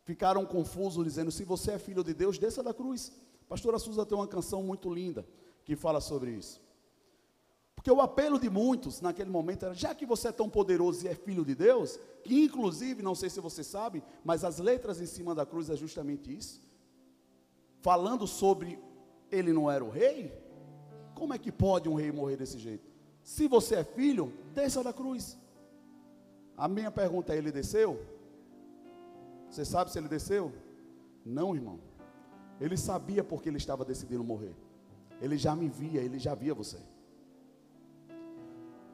ficaram 0.05 0.44
confusos, 0.44 1.05
dizendo: 1.05 1.31
se 1.31 1.44
você 1.44 1.73
é 1.73 1.78
filho 1.78 2.05
de 2.05 2.15
Deus, 2.15 2.39
desça 2.39 2.62
da 2.62 2.74
cruz. 2.74 3.12
Pastora 3.49 3.78
Suza 3.78 4.07
tem 4.07 4.16
uma 4.16 4.28
canção 4.28 4.62
muito 4.62 4.92
linda 4.92 5.26
que 5.65 5.74
fala 5.74 6.00
sobre 6.00 6.31
isso. 6.32 6.60
Porque 7.81 7.91
o 7.91 8.02
apelo 8.02 8.39
de 8.39 8.50
muitos 8.50 9.00
naquele 9.00 9.31
momento 9.31 9.65
era: 9.65 9.73
já 9.73 9.94
que 9.94 10.05
você 10.05 10.28
é 10.28 10.33
tão 10.33 10.50
poderoso 10.50 11.07
e 11.07 11.09
é 11.09 11.15
filho 11.15 11.42
de 11.42 11.55
Deus, 11.55 11.99
que 12.23 12.44
inclusive, 12.44 13.02
não 13.02 13.15
sei 13.15 13.31
se 13.31 13.41
você 13.41 13.65
sabe, 13.65 14.05
mas 14.23 14.44
as 14.44 14.59
letras 14.59 15.00
em 15.00 15.07
cima 15.07 15.34
da 15.34 15.47
cruz 15.47 15.70
é 15.70 15.76
justamente 15.76 16.31
isso. 16.31 16.60
Falando 17.81 18.26
sobre 18.26 18.78
ele 19.31 19.50
não 19.50 19.70
era 19.70 19.83
o 19.83 19.89
rei, 19.89 20.31
como 21.15 21.33
é 21.33 21.39
que 21.39 21.50
pode 21.50 21.89
um 21.89 21.94
rei 21.94 22.12
morrer 22.12 22.36
desse 22.36 22.59
jeito? 22.59 22.86
Se 23.25 23.49
você 23.49 23.76
é 23.76 23.84
filho, 23.84 24.31
desça 24.55 24.84
da 24.84 24.92
cruz. 24.92 25.39
A 26.59 26.68
minha 26.68 26.91
pergunta 26.91 27.33
é: 27.33 27.39
ele 27.39 27.50
desceu? 27.50 27.99
Você 29.50 29.65
sabe 29.65 29.91
se 29.91 29.99
ele 29.99 30.09
desceu? 30.09 30.52
Não, 31.25 31.55
irmão. 31.55 31.81
Ele 32.60 32.76
sabia 32.76 33.25
porque 33.25 33.49
ele 33.49 33.57
estava 33.57 33.86
decidindo 33.86 34.23
morrer. 34.23 34.55
Ele 35.18 35.39
já 35.39 35.57
me 35.57 35.67
via, 35.67 36.02
ele 36.02 36.18
já 36.18 36.34
via 36.34 36.52
você. 36.52 36.76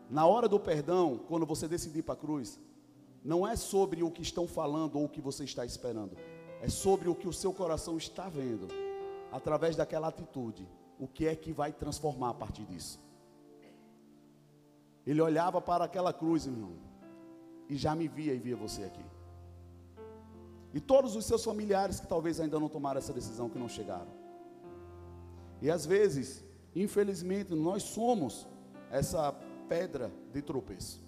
Na 0.09 0.27
hora 0.27 0.49
do 0.49 0.61
perdão, 0.61 1.19
quando 1.29 1.45
você 1.45 1.67
decidir 1.67 2.03
para 2.03 2.15
a 2.15 2.19
cruz, 2.19 2.61
não 3.25 3.47
é 3.47 3.57
sobre 3.57 4.03
o 4.03 4.11
que 4.11 4.23
estão 4.23 4.47
falando 4.47 4.97
ou 4.97 5.05
o 5.05 5.09
que 5.09 5.21
você 5.21 5.45
está 5.45 5.65
esperando, 5.65 6.17
é 6.61 6.69
sobre 6.69 7.09
o 7.09 7.15
que 7.15 7.27
o 7.27 7.33
seu 7.33 7.53
coração 7.53 7.97
está 7.97 8.29
vendo, 8.29 8.69
através 9.33 9.75
daquela 9.75 10.09
atitude, 10.09 10.69
o 10.99 11.09
que 11.09 11.27
é 11.27 11.35
que 11.35 11.53
vai 11.53 11.73
transformar 11.73 12.31
a 12.31 12.35
partir 12.35 12.65
disso. 12.65 13.01
Ele 15.05 15.21
olhava 15.21 15.61
para 15.61 15.85
aquela 15.85 16.13
cruz, 16.13 16.47
irmão, 16.47 16.77
e 17.69 17.77
já 17.77 17.95
me 17.95 18.07
via 18.07 18.33
e 18.33 18.39
via 18.39 18.57
você 18.57 18.85
aqui. 18.85 19.05
E 20.73 20.81
todos 20.81 21.17
os 21.17 21.25
seus 21.25 21.43
familiares 21.43 21.99
que 21.99 22.07
talvez 22.07 22.39
ainda 22.39 22.61
não 22.61 22.69
tomaram 22.69 22.99
essa 22.99 23.13
decisão, 23.13 23.49
que 23.49 23.59
não 23.59 23.69
chegaram. 23.69 24.13
E 25.61 25.71
às 25.71 25.87
vezes, 25.87 26.45
infelizmente, 26.75 27.55
nós 27.55 27.83
somos 27.83 28.47
essa 28.91 29.35
pedra 29.69 30.13
de 30.33 30.43
tropeço. 30.43 31.03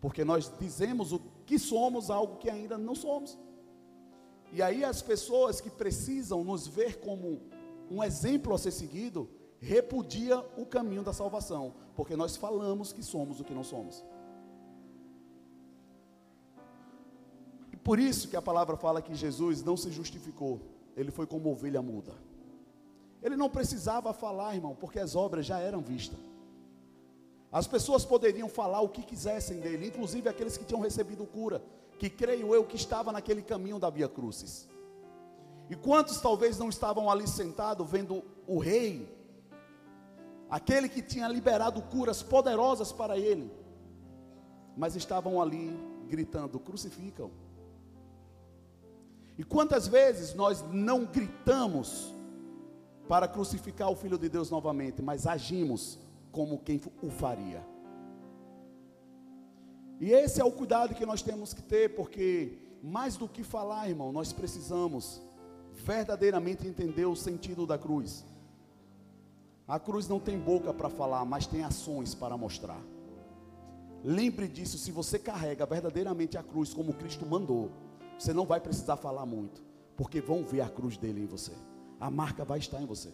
Porque 0.00 0.24
nós 0.24 0.52
dizemos 0.58 1.12
o 1.12 1.20
que 1.44 1.58
somos, 1.58 2.10
algo 2.10 2.36
que 2.36 2.50
ainda 2.50 2.76
não 2.78 2.94
somos. 2.94 3.38
E 4.52 4.62
aí 4.62 4.84
as 4.84 5.02
pessoas 5.02 5.60
que 5.60 5.70
precisam 5.70 6.44
nos 6.44 6.66
ver 6.66 7.00
como 7.00 7.40
um 7.90 8.02
exemplo 8.02 8.54
a 8.54 8.58
ser 8.58 8.70
seguido, 8.70 9.28
repudia 9.60 10.38
o 10.56 10.66
caminho 10.66 11.02
da 11.02 11.12
salvação, 11.12 11.74
porque 11.94 12.16
nós 12.16 12.36
falamos 12.36 12.92
que 12.92 13.02
somos 13.02 13.40
o 13.40 13.44
que 13.44 13.54
não 13.54 13.64
somos. 13.64 14.04
E 17.72 17.76
por 17.76 17.98
isso 17.98 18.28
que 18.28 18.36
a 18.36 18.42
palavra 18.42 18.76
fala 18.76 19.02
que 19.02 19.14
Jesus 19.14 19.62
não 19.62 19.76
se 19.76 19.90
justificou, 19.90 20.60
ele 20.96 21.10
foi 21.10 21.26
como 21.26 21.50
ovelha 21.50 21.82
muda. 21.82 22.12
Ele 23.22 23.36
não 23.36 23.50
precisava 23.50 24.12
falar, 24.12 24.54
irmão, 24.54 24.74
porque 24.74 24.98
as 24.98 25.16
obras 25.16 25.46
já 25.46 25.58
eram 25.58 25.80
vistas. 25.80 26.18
As 27.50 27.66
pessoas 27.66 28.04
poderiam 28.04 28.48
falar 28.48 28.80
o 28.80 28.88
que 28.88 29.02
quisessem 29.02 29.60
dele, 29.60 29.86
inclusive 29.86 30.28
aqueles 30.28 30.56
que 30.56 30.64
tinham 30.64 30.80
recebido 30.80 31.24
cura, 31.26 31.62
que 31.98 32.10
creio 32.10 32.54
eu 32.54 32.64
que 32.64 32.76
estava 32.76 33.12
naquele 33.12 33.42
caminho 33.42 33.78
da 33.78 33.88
Via 33.88 34.08
Crucis. 34.08 34.68
E 35.70 35.74
quantos 35.74 36.20
talvez 36.20 36.58
não 36.58 36.68
estavam 36.68 37.10
ali 37.10 37.26
sentados 37.26 37.88
vendo 37.88 38.22
o 38.46 38.58
rei, 38.58 39.08
aquele 40.48 40.88
que 40.88 41.02
tinha 41.02 41.26
liberado 41.28 41.82
curas 41.82 42.22
poderosas 42.22 42.92
para 42.92 43.18
ele, 43.18 43.50
mas 44.76 44.94
estavam 44.94 45.40
ali 45.40 45.76
gritando: 46.06 46.60
crucificam. 46.60 47.30
E 49.38 49.44
quantas 49.44 49.86
vezes 49.86 50.34
nós 50.34 50.62
não 50.72 51.04
gritamos 51.04 52.14
para 53.08 53.28
crucificar 53.28 53.90
o 53.90 53.96
Filho 53.96 54.18
de 54.18 54.28
Deus 54.28 54.50
novamente, 54.50 55.02
mas 55.02 55.26
agimos 55.26 55.98
como 56.36 56.58
quem 56.58 56.78
o 57.02 57.08
faria. 57.08 57.66
E 59.98 60.12
esse 60.12 60.38
é 60.38 60.44
o 60.44 60.52
cuidado 60.52 60.94
que 60.94 61.06
nós 61.06 61.22
temos 61.22 61.54
que 61.54 61.62
ter, 61.62 61.94
porque 61.96 62.58
mais 62.82 63.16
do 63.16 63.26
que 63.26 63.42
falar, 63.42 63.88
irmão, 63.88 64.12
nós 64.12 64.34
precisamos 64.34 65.22
verdadeiramente 65.72 66.68
entender 66.68 67.06
o 67.06 67.16
sentido 67.16 67.66
da 67.66 67.78
cruz. 67.78 68.22
A 69.66 69.80
cruz 69.80 70.06
não 70.06 70.20
tem 70.20 70.38
boca 70.38 70.74
para 70.74 70.90
falar, 70.90 71.24
mas 71.24 71.46
tem 71.46 71.64
ações 71.64 72.14
para 72.14 72.36
mostrar. 72.36 72.82
Lembre 74.04 74.46
disso, 74.46 74.76
se 74.76 74.92
você 74.92 75.18
carrega 75.18 75.64
verdadeiramente 75.64 76.36
a 76.36 76.42
cruz 76.42 76.74
como 76.74 76.92
Cristo 76.92 77.24
mandou, 77.24 77.70
você 78.18 78.34
não 78.34 78.44
vai 78.44 78.60
precisar 78.60 78.98
falar 78.98 79.24
muito, 79.24 79.62
porque 79.96 80.20
vão 80.20 80.44
ver 80.44 80.60
a 80.60 80.68
cruz 80.68 80.98
dele 80.98 81.22
em 81.22 81.26
você. 81.26 81.52
A 81.98 82.10
marca 82.10 82.44
vai 82.44 82.58
estar 82.58 82.82
em 82.82 82.86
você. 82.86 83.10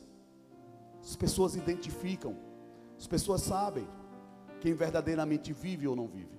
As 1.00 1.14
pessoas 1.14 1.54
identificam, 1.54 2.36
as 3.02 3.06
pessoas 3.08 3.42
sabem 3.42 3.84
quem 4.60 4.74
verdadeiramente 4.74 5.52
vive 5.52 5.88
ou 5.88 5.96
não 5.96 6.06
vive. 6.06 6.38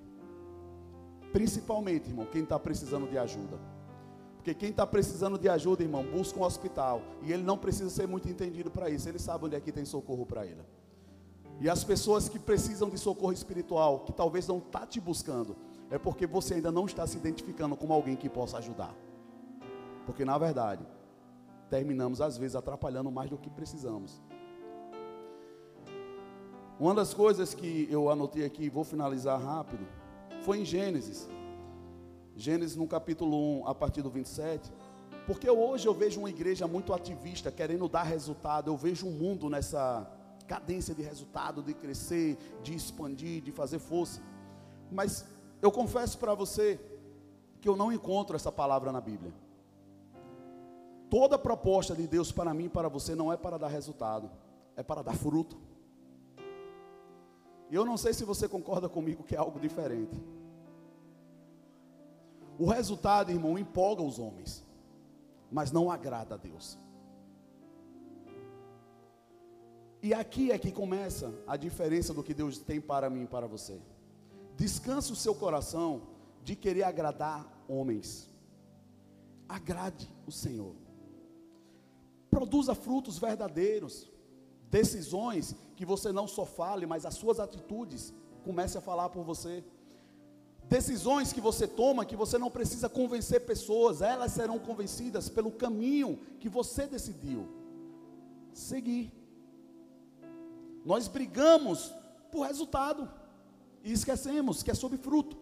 Principalmente, 1.33 2.07
irmão, 2.07 2.25
quem 2.25 2.43
está 2.43 2.57
precisando 2.57 3.05
de 3.05 3.17
ajuda. 3.17 3.59
Porque 4.37 4.53
quem 4.53 4.69
está 4.69 4.87
precisando 4.87 5.37
de 5.37 5.49
ajuda, 5.49 5.83
irmão, 5.83 6.05
busca 6.05 6.39
um 6.39 6.43
hospital. 6.43 7.01
E 7.21 7.33
ele 7.33 7.43
não 7.43 7.57
precisa 7.57 7.89
ser 7.89 8.07
muito 8.07 8.29
entendido 8.29 8.71
para 8.71 8.89
isso. 8.89 9.09
Ele 9.09 9.19
sabe 9.19 9.43
onde 9.43 9.57
é 9.57 9.59
que 9.59 9.73
tem 9.73 9.83
socorro 9.83 10.25
para 10.25 10.45
ele. 10.45 10.61
E 11.59 11.69
as 11.69 11.83
pessoas 11.83 12.29
que 12.29 12.39
precisam 12.39 12.89
de 12.89 12.97
socorro 12.97 13.33
espiritual, 13.33 13.99
que 14.05 14.13
talvez 14.13 14.47
não 14.47 14.59
está 14.59 14.87
te 14.87 15.01
buscando, 15.01 15.57
é 15.89 15.97
porque 15.97 16.25
você 16.25 16.53
ainda 16.53 16.71
não 16.71 16.85
está 16.85 17.05
se 17.05 17.17
identificando 17.17 17.75
como 17.75 17.91
alguém 17.91 18.15
que 18.15 18.29
possa 18.29 18.59
ajudar. 18.59 18.95
Porque 20.05 20.23
na 20.23 20.37
verdade, 20.37 20.87
terminamos 21.69 22.21
às 22.21 22.37
vezes 22.37 22.55
atrapalhando 22.55 23.11
mais 23.11 23.29
do 23.29 23.37
que 23.37 23.49
precisamos. 23.49 24.21
Uma 26.79 26.95
das 26.95 27.13
coisas 27.13 27.53
que 27.53 27.87
eu 27.89 28.09
anotei 28.09 28.43
aqui, 28.43 28.67
vou 28.69 28.83
finalizar 28.83 29.39
rápido, 29.39 29.85
foi 30.43 30.59
em 30.61 30.65
Gênesis. 30.65 31.29
Gênesis 32.35 32.75
no 32.75 32.87
capítulo 32.87 33.61
1, 33.61 33.67
a 33.67 33.75
partir 33.75 34.01
do 34.01 34.09
27. 34.09 34.71
Porque 35.27 35.49
hoje 35.49 35.87
eu 35.87 35.93
vejo 35.93 36.19
uma 36.19 36.29
igreja 36.29 36.67
muito 36.67 36.91
ativista, 36.91 37.51
querendo 37.51 37.87
dar 37.87 38.03
resultado. 38.03 38.69
Eu 38.69 38.75
vejo 38.75 39.05
um 39.07 39.11
mundo 39.11 39.49
nessa 39.49 40.09
cadência 40.47 40.93
de 40.95 41.01
resultado, 41.01 41.61
de 41.61 41.73
crescer, 41.73 42.37
de 42.63 42.73
expandir, 42.75 43.41
de 43.41 43.51
fazer 43.51 43.79
força. 43.79 44.19
Mas 44.91 45.25
eu 45.61 45.71
confesso 45.71 46.17
para 46.17 46.33
você 46.33 46.79
que 47.61 47.69
eu 47.69 47.75
não 47.75 47.91
encontro 47.93 48.35
essa 48.35 48.51
palavra 48.51 48.91
na 48.91 48.99
Bíblia. 48.99 49.33
Toda 51.09 51.37
proposta 51.37 51.95
de 51.95 52.07
Deus 52.07 52.31
para 52.31 52.53
mim 52.53 52.65
e 52.65 52.69
para 52.69 52.89
você 52.89 53.13
não 53.13 53.31
é 53.31 53.37
para 53.37 53.57
dar 53.57 53.67
resultado, 53.67 54.29
é 54.75 54.81
para 54.81 55.03
dar 55.03 55.15
fruto. 55.15 55.55
E 57.73 57.75
eu 57.75 57.83
não 57.83 57.97
sei 57.97 58.13
se 58.13 58.23
você 58.23 58.47
concorda 58.47 58.87
comigo 58.87 59.23
que 59.23 59.33
é 59.33 59.39
algo 59.39 59.59
diferente. 59.59 60.15
O 62.59 62.67
resultado, 62.69 63.31
irmão, 63.31 63.57
empolga 63.57 64.03
os 64.03 64.19
homens, 64.19 64.63
mas 65.51 65.71
não 65.71 65.89
agrada 65.89 66.35
a 66.35 66.37
Deus. 66.37 66.77
E 70.03 70.13
aqui 70.13 70.51
é 70.51 70.59
que 70.59 70.71
começa 70.71 71.33
a 71.47 71.57
diferença 71.57 72.13
do 72.13 72.21
que 72.21 72.31
Deus 72.31 72.59
tem 72.59 72.79
para 72.79 73.09
mim 73.09 73.23
e 73.23 73.27
para 73.27 73.47
você. 73.47 73.81
Descanse 74.55 75.11
o 75.11 75.15
seu 75.15 75.33
coração 75.33 76.03
de 76.43 76.55
querer 76.55 76.83
agradar 76.83 77.51
homens. 77.67 78.29
Agrade 79.49 80.07
o 80.27 80.31
Senhor. 80.31 80.75
Produza 82.29 82.75
frutos 82.75 83.17
verdadeiros. 83.17 84.11
Decisões 84.69 85.55
que 85.83 85.85
você 85.85 86.13
não 86.13 86.25
só 86.29 86.45
fale, 86.45 86.85
mas 86.85 87.05
as 87.05 87.13
suas 87.13 87.41
atitudes 87.41 88.13
comece 88.45 88.77
a 88.77 88.81
falar 88.81 89.09
por 89.09 89.21
você. 89.21 89.61
Decisões 90.63 91.33
que 91.33 91.41
você 91.41 91.67
toma 91.67 92.05
que 92.05 92.15
você 92.15 92.37
não 92.37 92.49
precisa 92.49 92.87
convencer 92.87 93.45
pessoas, 93.45 94.01
elas 94.01 94.31
serão 94.31 94.57
convencidas 94.57 95.27
pelo 95.27 95.51
caminho 95.51 96.17
que 96.39 96.47
você 96.47 96.87
decidiu 96.87 97.49
seguir. 98.53 99.11
Nós 100.85 101.09
brigamos 101.09 101.93
por 102.31 102.47
resultado 102.47 103.11
e 103.83 103.91
esquecemos 103.91 104.63
que 104.63 104.71
é 104.71 104.73
sobre 104.73 104.97
fruto. 104.97 105.35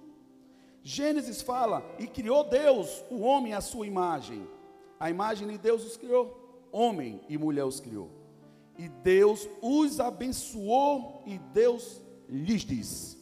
Gênesis 0.82 1.44
fala: 1.44 1.86
e 2.00 2.08
criou 2.08 2.44
Deus 2.44 3.04
o 3.12 3.20
homem 3.20 3.54
à 3.54 3.62
sua 3.62 3.86
imagem. 3.86 4.48
A 5.00 5.08
imagem 5.08 5.48
de 5.48 5.60
Deus 5.60 5.86
os 5.86 5.98
criou, 5.98 6.68
homem 6.72 7.22
e 7.30 7.38
mulher 7.38 7.66
os 7.66 7.80
criou. 7.80 8.21
E 8.78 8.88
Deus 8.88 9.48
os 9.62 10.00
abençoou 10.00 11.24
e 11.26 11.38
Deus 11.54 12.02
lhes 12.28 12.62
disse: 12.62 13.18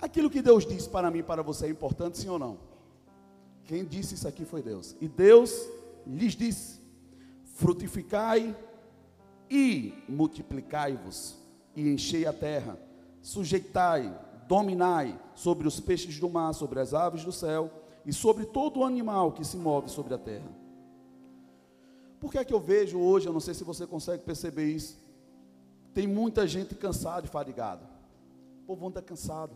Aquilo 0.00 0.30
que 0.30 0.42
Deus 0.42 0.66
disse 0.66 0.88
para 0.88 1.10
mim 1.10 1.22
para 1.22 1.42
você 1.42 1.66
é 1.66 1.70
importante, 1.70 2.18
sim 2.18 2.28
ou 2.28 2.38
não? 2.38 2.58
Quem 3.64 3.84
disse 3.84 4.14
isso 4.14 4.26
aqui 4.26 4.44
foi 4.44 4.62
Deus. 4.62 4.96
E 5.00 5.08
Deus 5.08 5.68
lhes 6.06 6.34
disse: 6.34 6.80
Frutificai 7.54 8.56
e 9.50 9.92
multiplicai-vos, 10.08 11.36
e 11.76 11.88
enchei 11.88 12.26
a 12.26 12.32
terra, 12.32 12.78
sujeitai, 13.20 14.18
dominai 14.48 15.18
sobre 15.34 15.68
os 15.68 15.78
peixes 15.78 16.18
do 16.18 16.28
mar, 16.28 16.52
sobre 16.52 16.80
as 16.80 16.94
aves 16.94 17.24
do 17.24 17.32
céu 17.32 17.70
e 18.04 18.12
sobre 18.12 18.44
todo 18.46 18.80
o 18.80 18.84
animal 18.84 19.32
que 19.32 19.44
se 19.44 19.56
move 19.56 19.88
sobre 19.88 20.14
a 20.14 20.18
terra. 20.18 20.61
Por 22.22 22.30
que 22.32 22.38
é 22.38 22.44
que 22.44 22.54
eu 22.54 22.60
vejo 22.60 22.98
hoje, 22.98 23.26
eu 23.26 23.34
não 23.34 23.40
sei 23.46 23.52
se 23.52 23.64
você 23.64 23.86
consegue 23.86 24.22
perceber 24.22 24.66
isso, 24.78 24.96
tem 25.92 26.06
muita 26.06 26.46
gente 26.46 26.74
cansada 26.74 27.26
e 27.26 27.28
fadigada. 27.28 27.84
O 28.62 28.66
povo 28.68 28.86
anda 28.88 29.02
cansado 29.02 29.54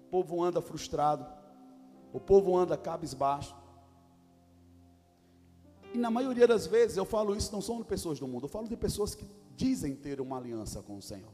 o 0.00 0.10
povo 0.10 0.42
anda 0.42 0.60
frustrado, 0.60 1.24
o 2.12 2.18
povo 2.18 2.56
anda 2.58 2.76
cabisbaixo. 2.76 3.54
E 5.94 5.98
na 5.98 6.10
maioria 6.10 6.48
das 6.48 6.66
vezes 6.66 6.96
eu 6.96 7.04
falo 7.04 7.36
isso 7.36 7.52
não 7.52 7.62
são 7.62 7.78
de 7.78 7.84
pessoas 7.84 8.18
do 8.18 8.26
mundo, 8.26 8.46
eu 8.46 8.48
falo 8.48 8.66
de 8.66 8.76
pessoas 8.76 9.14
que 9.14 9.24
dizem 9.54 9.94
ter 9.94 10.20
uma 10.20 10.36
aliança 10.36 10.82
com 10.82 10.96
o 10.96 11.02
Senhor. 11.02 11.32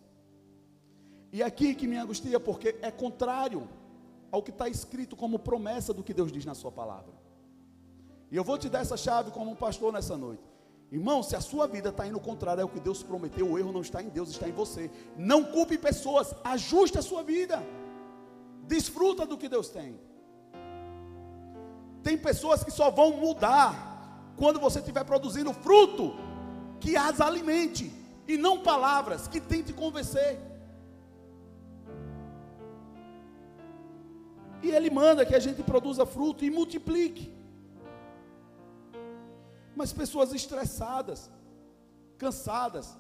E 1.33 1.43
aqui 1.43 1.75
que 1.75 1.86
me 1.86 1.97
angustia 1.97 2.39
porque 2.39 2.77
é 2.83 2.91
contrário 2.91 3.67
ao 4.31 4.43
que 4.43 4.51
está 4.51 4.69
escrito 4.69 5.17
como 5.17 5.39
promessa 5.39 5.95
do 5.95 6.03
que 6.03 6.12
Deus 6.12 6.31
diz 6.31 6.45
na 6.45 6.55
sua 6.55 6.70
palavra. 6.70 7.15
E 8.31 8.36
eu 8.36 8.45
vou 8.45 8.59
te 8.59 8.69
dar 8.69 8.81
essa 8.81 8.97
chave 8.99 9.31
como 9.31 9.51
um 9.51 9.57
pastor 9.57 9.91
nessa 9.91 10.19
noite. 10.19 10.56
Irmão, 10.91 11.23
se 11.23 11.35
a 11.35 11.41
sua 11.41 11.67
vida 11.67 11.89
está 11.89 12.07
indo 12.07 12.21
contrário 12.21 12.63
ao 12.63 12.69
que 12.69 12.79
Deus 12.79 13.03
prometeu, 13.03 13.51
o 13.51 13.59
erro 13.59 13.73
não 13.73 13.81
está 13.81 14.03
em 14.03 14.09
Deus, 14.09 14.31
está 14.31 14.49
em 14.49 14.53
você. 14.53 14.91
Não 15.17 15.45
culpe 15.45 15.77
pessoas, 15.77 16.35
ajuste 16.45 16.99
a 16.99 17.03
sua 17.03 17.23
vida. 17.23 17.63
Desfruta 18.63 19.27
do 19.27 19.37
que 19.37 19.49
Deus 19.49 19.69
tem. 19.69 19.99
Tem 22.03 22.17
pessoas 22.17 22.63
que 22.63 22.71
só 22.71 22.89
vão 22.91 23.17
mudar 23.17 24.33
quando 24.37 24.61
você 24.61 24.79
estiver 24.79 25.05
produzindo 25.05 25.53
fruto 25.53 26.15
que 26.79 26.97
as 26.97 27.21
alimente 27.21 27.93
e 28.29 28.37
não 28.37 28.63
palavras 28.63 29.27
que 29.27 29.41
tente 29.41 29.73
convencer. 29.73 30.39
E 34.63 34.71
Ele 34.71 34.91
manda 34.91 35.27
que 35.27 35.35
a 35.35 35.41
gente 35.41 35.63
produza 35.63 36.07
fruto 36.07 36.45
e 36.45 36.51
multiplique. 36.51 37.36
Mas 39.77 39.93
pessoas 39.93 40.33
estressadas, 40.33 41.31
cansadas, 42.17 42.97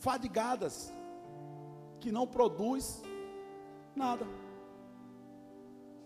fadigadas, 0.00 0.92
que 2.00 2.10
não 2.10 2.26
produz 2.26 3.00
nada. 3.94 4.26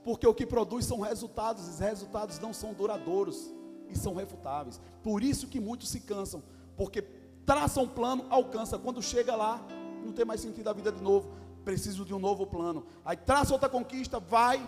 Porque 0.05 0.27
o 0.27 0.35
que 0.35 0.45
produz 0.45 0.85
são 0.85 1.01
resultados, 1.01 1.67
e 1.67 1.71
os 1.71 1.79
resultados 1.79 2.39
não 2.39 2.53
são 2.53 2.75
duradouros 2.75 3.51
e 3.89 3.97
são 3.97 4.15
refutáveis. 4.15 4.79
Por 5.03 5.23
isso 5.23 5.47
que 5.47 5.59
muitos 5.59 5.89
se 5.89 6.01
cansam, 6.01 6.43
porque 6.77 7.01
traçam 7.47 7.85
um 7.85 7.89
plano, 7.89 8.27
alcança, 8.29 8.79
quando 8.79 9.03
chega 9.03 9.35
lá, 9.35 9.65
não 10.05 10.13
tem 10.13 10.25
mais 10.25 10.43
sentido 10.43 10.69
a 10.69 10.73
vida 10.73 10.93
de 10.93 11.01
novo, 11.01 11.33
preciso 11.65 12.05
de 12.05 12.13
um 12.13 12.19
novo 12.19 12.47
plano. 12.47 12.85
Aí 13.05 13.17
traça 13.17 13.53
outra 13.55 13.71
conquista, 13.71 14.21
vai, 14.21 14.61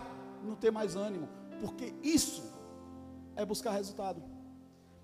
não 0.43 0.55
ter 0.55 0.71
mais 0.71 0.95
ânimo, 0.95 1.27
porque 1.59 1.93
isso 2.01 2.54
é 3.35 3.45
buscar 3.45 3.71
resultado. 3.71 4.21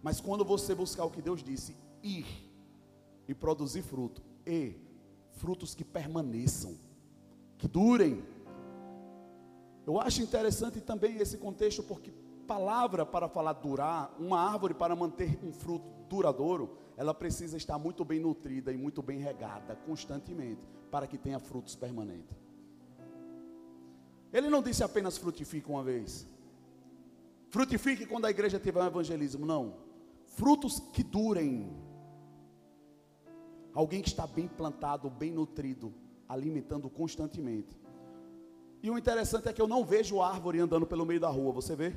Mas 0.01 0.19
quando 0.19 0.43
você 0.43 0.73
buscar 0.73 1.05
o 1.05 1.11
que 1.11 1.21
Deus 1.21 1.43
disse, 1.43 1.75
ir 2.01 2.25
e 3.27 3.33
produzir 3.33 3.81
fruto, 3.81 4.21
e 4.45 4.75
frutos 5.33 5.75
que 5.75 5.83
permaneçam, 5.83 6.75
que 7.57 7.67
durem. 7.67 8.23
Eu 9.85 9.99
acho 9.99 10.21
interessante 10.21 10.81
também 10.81 11.17
esse 11.17 11.37
contexto, 11.37 11.83
porque 11.83 12.11
palavra 12.47 13.05
para 13.05 13.29
falar 13.29 13.53
durar, 13.53 14.13
uma 14.19 14.39
árvore 14.39 14.73
para 14.73 14.95
manter 14.95 15.39
um 15.43 15.53
fruto 15.53 15.85
duradouro, 16.09 16.77
ela 16.97 17.13
precisa 17.13 17.55
estar 17.55 17.77
muito 17.79 18.03
bem 18.03 18.19
nutrida 18.19 18.71
e 18.71 18.77
muito 18.77 19.01
bem 19.01 19.19
regada 19.19 19.75
constantemente, 19.85 20.67
para 20.89 21.07
que 21.07 21.17
tenha 21.17 21.39
frutos 21.39 21.75
permanentes. 21.75 22.35
Ele 24.33 24.49
não 24.49 24.61
disse 24.61 24.83
apenas 24.83 25.17
frutifique 25.17 25.69
uma 25.69 25.83
vez. 25.83 26.27
Frutifique 27.51 28.05
quando 28.05 28.25
a 28.25 28.29
igreja 28.29 28.57
tiver 28.57 28.81
um 28.81 28.87
evangelismo, 28.87 29.45
não. 29.45 29.75
Frutos 30.25 30.79
que 30.93 31.03
durem. 31.03 31.69
Alguém 33.73 34.01
que 34.01 34.07
está 34.07 34.25
bem 34.25 34.47
plantado, 34.47 35.09
bem 35.09 35.31
nutrido, 35.31 35.93
alimentando 36.29 36.89
constantemente. 36.89 37.77
E 38.81 38.89
o 38.89 38.97
interessante 38.97 39.49
é 39.49 39.53
que 39.53 39.61
eu 39.61 39.67
não 39.67 39.83
vejo 39.83 40.21
árvore 40.21 40.59
andando 40.59 40.87
pelo 40.87 41.05
meio 41.05 41.19
da 41.19 41.29
rua, 41.29 41.51
você 41.51 41.75
vê? 41.75 41.93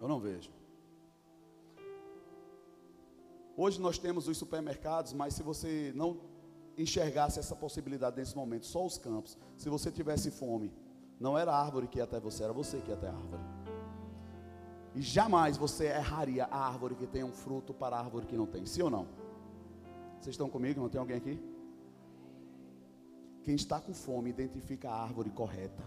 Eu 0.00 0.08
não 0.08 0.18
vejo. 0.18 0.50
Hoje 3.54 3.78
nós 3.80 3.98
temos 3.98 4.28
os 4.28 4.38
supermercados, 4.38 5.12
mas 5.12 5.34
se 5.34 5.42
você 5.42 5.92
não 5.94 6.20
enxergasse 6.76 7.38
essa 7.38 7.54
possibilidade 7.54 8.16
nesse 8.16 8.34
momento, 8.34 8.64
só 8.64 8.84
os 8.84 8.96
campos, 8.96 9.36
se 9.58 9.68
você 9.68 9.90
tivesse 9.90 10.30
fome, 10.30 10.72
não 11.20 11.36
era 11.36 11.52
a 11.52 11.60
árvore 11.60 11.86
que 11.86 11.98
ia 11.98 12.04
até 12.04 12.18
você, 12.18 12.44
era 12.44 12.52
você 12.52 12.80
que 12.80 12.88
ia 12.88 12.96
até 12.96 13.08
a 13.08 13.14
árvore. 13.14 13.55
E 14.96 15.02
jamais 15.02 15.58
você 15.58 15.88
erraria 15.88 16.46
a 16.46 16.58
árvore 16.66 16.94
que 16.94 17.06
tem 17.06 17.22
um 17.22 17.30
fruto 17.30 17.74
para 17.74 17.94
a 17.96 17.98
árvore 18.00 18.24
que 18.24 18.34
não 18.34 18.46
tem, 18.46 18.64
sim 18.64 18.80
ou 18.80 18.88
não? 18.88 19.06
Vocês 20.18 20.32
estão 20.32 20.48
comigo? 20.48 20.80
Não 20.80 20.88
tem 20.88 20.98
alguém 20.98 21.18
aqui? 21.18 21.38
Quem 23.44 23.54
está 23.54 23.78
com 23.78 23.92
fome 23.92 24.30
identifica 24.30 24.88
a 24.88 25.02
árvore 25.02 25.28
correta. 25.28 25.84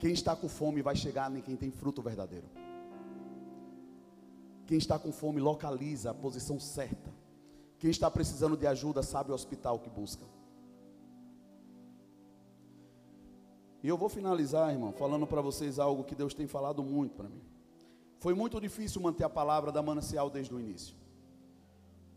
Quem 0.00 0.12
está 0.12 0.34
com 0.34 0.48
fome 0.48 0.82
vai 0.82 0.96
chegar 0.96 1.34
em 1.34 1.40
quem 1.40 1.54
tem 1.54 1.70
fruto 1.70 2.02
verdadeiro. 2.02 2.48
Quem 4.66 4.76
está 4.76 4.98
com 4.98 5.12
fome 5.12 5.40
localiza 5.40 6.10
a 6.10 6.14
posição 6.14 6.58
certa. 6.58 7.14
Quem 7.78 7.88
está 7.88 8.10
precisando 8.10 8.56
de 8.56 8.66
ajuda 8.66 9.00
sabe 9.00 9.30
o 9.30 9.34
hospital 9.34 9.78
que 9.78 9.88
busca. 9.88 10.24
E 13.84 13.88
eu 13.88 13.98
vou 13.98 14.08
finalizar, 14.08 14.72
irmão, 14.72 14.92
falando 14.92 15.26
para 15.26 15.42
vocês 15.42 15.78
algo 15.78 16.04
que 16.04 16.14
Deus 16.14 16.32
tem 16.32 16.46
falado 16.46 16.82
muito 16.82 17.14
para 17.16 17.28
mim. 17.28 17.42
Foi 18.18 18.32
muito 18.32 18.58
difícil 18.58 18.98
manter 18.98 19.24
a 19.24 19.28
palavra 19.28 19.70
da 19.70 19.82
manancial 19.82 20.30
desde 20.30 20.54
o 20.54 20.58
início. 20.58 20.96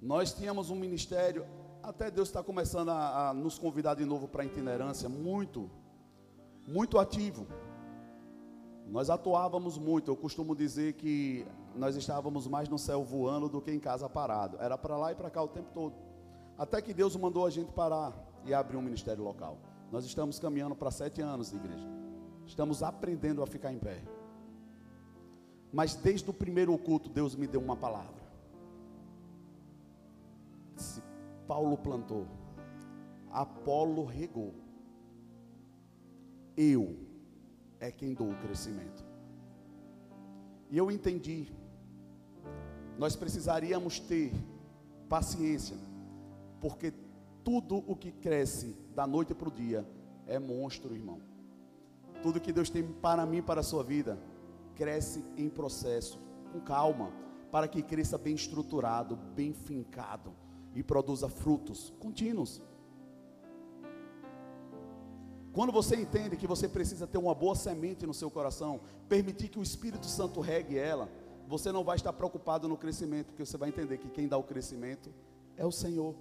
Nós 0.02 0.32
tínhamos 0.32 0.70
um 0.70 0.78
ministério, 0.78 1.46
até 1.84 2.10
Deus 2.10 2.30
está 2.30 2.42
começando 2.42 2.88
a, 2.88 3.32
a 3.32 3.34
nos 3.34 3.60
convidar 3.60 3.96
de 3.96 4.06
novo 4.06 4.30
para 4.30 4.44
a 4.44 4.46
itinerância, 4.46 5.10
muito, 5.10 5.70
muito 6.66 6.98
ativo. 6.98 7.46
Nós 8.88 9.10
atuávamos 9.10 9.78
muito, 9.78 10.10
eu 10.10 10.16
costumo 10.16 10.56
dizer 10.56 10.94
que 10.94 11.46
nós 11.76 11.98
estávamos 11.98 12.48
mais 12.48 12.70
no 12.70 12.80
céu 12.80 13.04
voando 13.04 13.50
do 13.50 13.62
que 13.62 13.72
em 13.72 13.80
casa 13.80 14.08
parado. 14.08 14.56
Era 14.62 14.78
para 14.78 14.96
lá 14.96 15.12
e 15.12 15.16
para 15.16 15.30
cá 15.30 15.44
o 15.44 15.50
tempo 15.50 15.68
todo. 15.74 15.96
Até 16.58 16.82
que 16.82 16.94
Deus 16.94 17.14
mandou 17.18 17.46
a 17.46 17.50
gente 17.50 17.74
parar 17.74 18.14
e 18.46 18.54
abrir 18.54 18.78
um 18.78 18.82
ministério 18.82 19.22
local. 19.22 19.58
Nós 19.92 20.06
estamos 20.06 20.40
caminhando 20.40 20.76
para 20.76 20.92
sete 20.92 21.22
anos 21.22 21.52
de 21.52 21.56
igreja. 21.56 21.88
Estamos 22.46 22.84
aprendendo 22.84 23.42
a 23.42 23.48
ficar 23.48 23.72
em 23.72 23.80
pé. 23.80 24.02
Mas 25.72 25.96
desde 25.96 26.30
o 26.30 26.34
primeiro 26.34 26.78
culto, 26.78 27.10
Deus 27.10 27.36
me 27.36 27.48
deu 27.48 27.62
uma 27.62 27.76
palavra. 27.76 28.24
Se 30.76 31.02
Paulo 31.48 31.78
plantou, 31.78 32.28
Apolo 33.32 34.06
regou, 34.06 34.54
eu 36.56 36.98
é 37.80 37.92
quem 37.92 38.14
dou 38.14 38.32
o 38.32 38.38
crescimento. 38.38 39.06
E 40.70 40.78
eu 40.78 40.92
entendi 40.92 41.48
nós 42.98 43.16
precisaríamos 43.16 44.00
ter 44.00 44.34
paciência, 45.08 45.78
porque 46.60 46.92
tudo 47.44 47.84
o 47.88 47.96
que 47.96 48.12
cresce 48.12 48.76
da 48.98 49.06
noite 49.06 49.36
para 49.36 49.48
o 49.48 49.52
dia 49.52 49.88
é 50.26 50.40
monstro, 50.40 50.96
irmão. 50.96 51.22
Tudo 52.24 52.42
que 52.42 52.52
Deus 52.52 52.68
tem 52.68 52.82
para 52.82 53.28
mim, 53.28 53.44
para 53.44 53.60
a 53.60 53.64
sua 53.64 53.84
vida, 53.84 54.18
cresce 54.74 55.24
em 55.38 55.48
processo, 55.48 56.18
com 56.52 56.60
calma, 56.60 57.12
para 57.52 57.68
que 57.68 57.84
cresça 57.84 58.18
bem 58.18 58.34
estruturado, 58.34 59.16
bem 59.16 59.54
fincado 59.54 60.34
e 60.74 60.82
produza 60.82 61.30
frutos 61.30 61.94
contínuos. 62.00 62.60
Quando 65.54 65.72
você 65.72 65.96
entende 65.96 66.36
que 66.36 66.48
você 66.48 66.68
precisa 66.68 67.06
ter 67.06 67.20
uma 67.20 67.36
boa 67.36 67.54
semente 67.54 68.04
no 68.08 68.16
seu 68.16 68.32
coração, 68.32 68.82
permitir 69.08 69.50
que 69.50 69.60
o 69.60 69.64
Espírito 69.64 70.08
Santo 70.08 70.42
regue 70.42 70.76
ela, 70.76 71.08
você 71.48 71.72
não 71.72 71.84
vai 71.84 71.98
estar 71.98 72.14
preocupado 72.14 72.68
no 72.68 72.76
crescimento, 72.76 73.28
porque 73.28 73.46
você 73.46 73.58
vai 73.58 73.70
entender 73.70 74.00
que 74.00 74.10
quem 74.10 74.28
dá 74.28 74.40
o 74.40 74.44
crescimento 74.44 75.14
é 75.56 75.68
o 75.68 75.72
Senhor. 75.72 76.16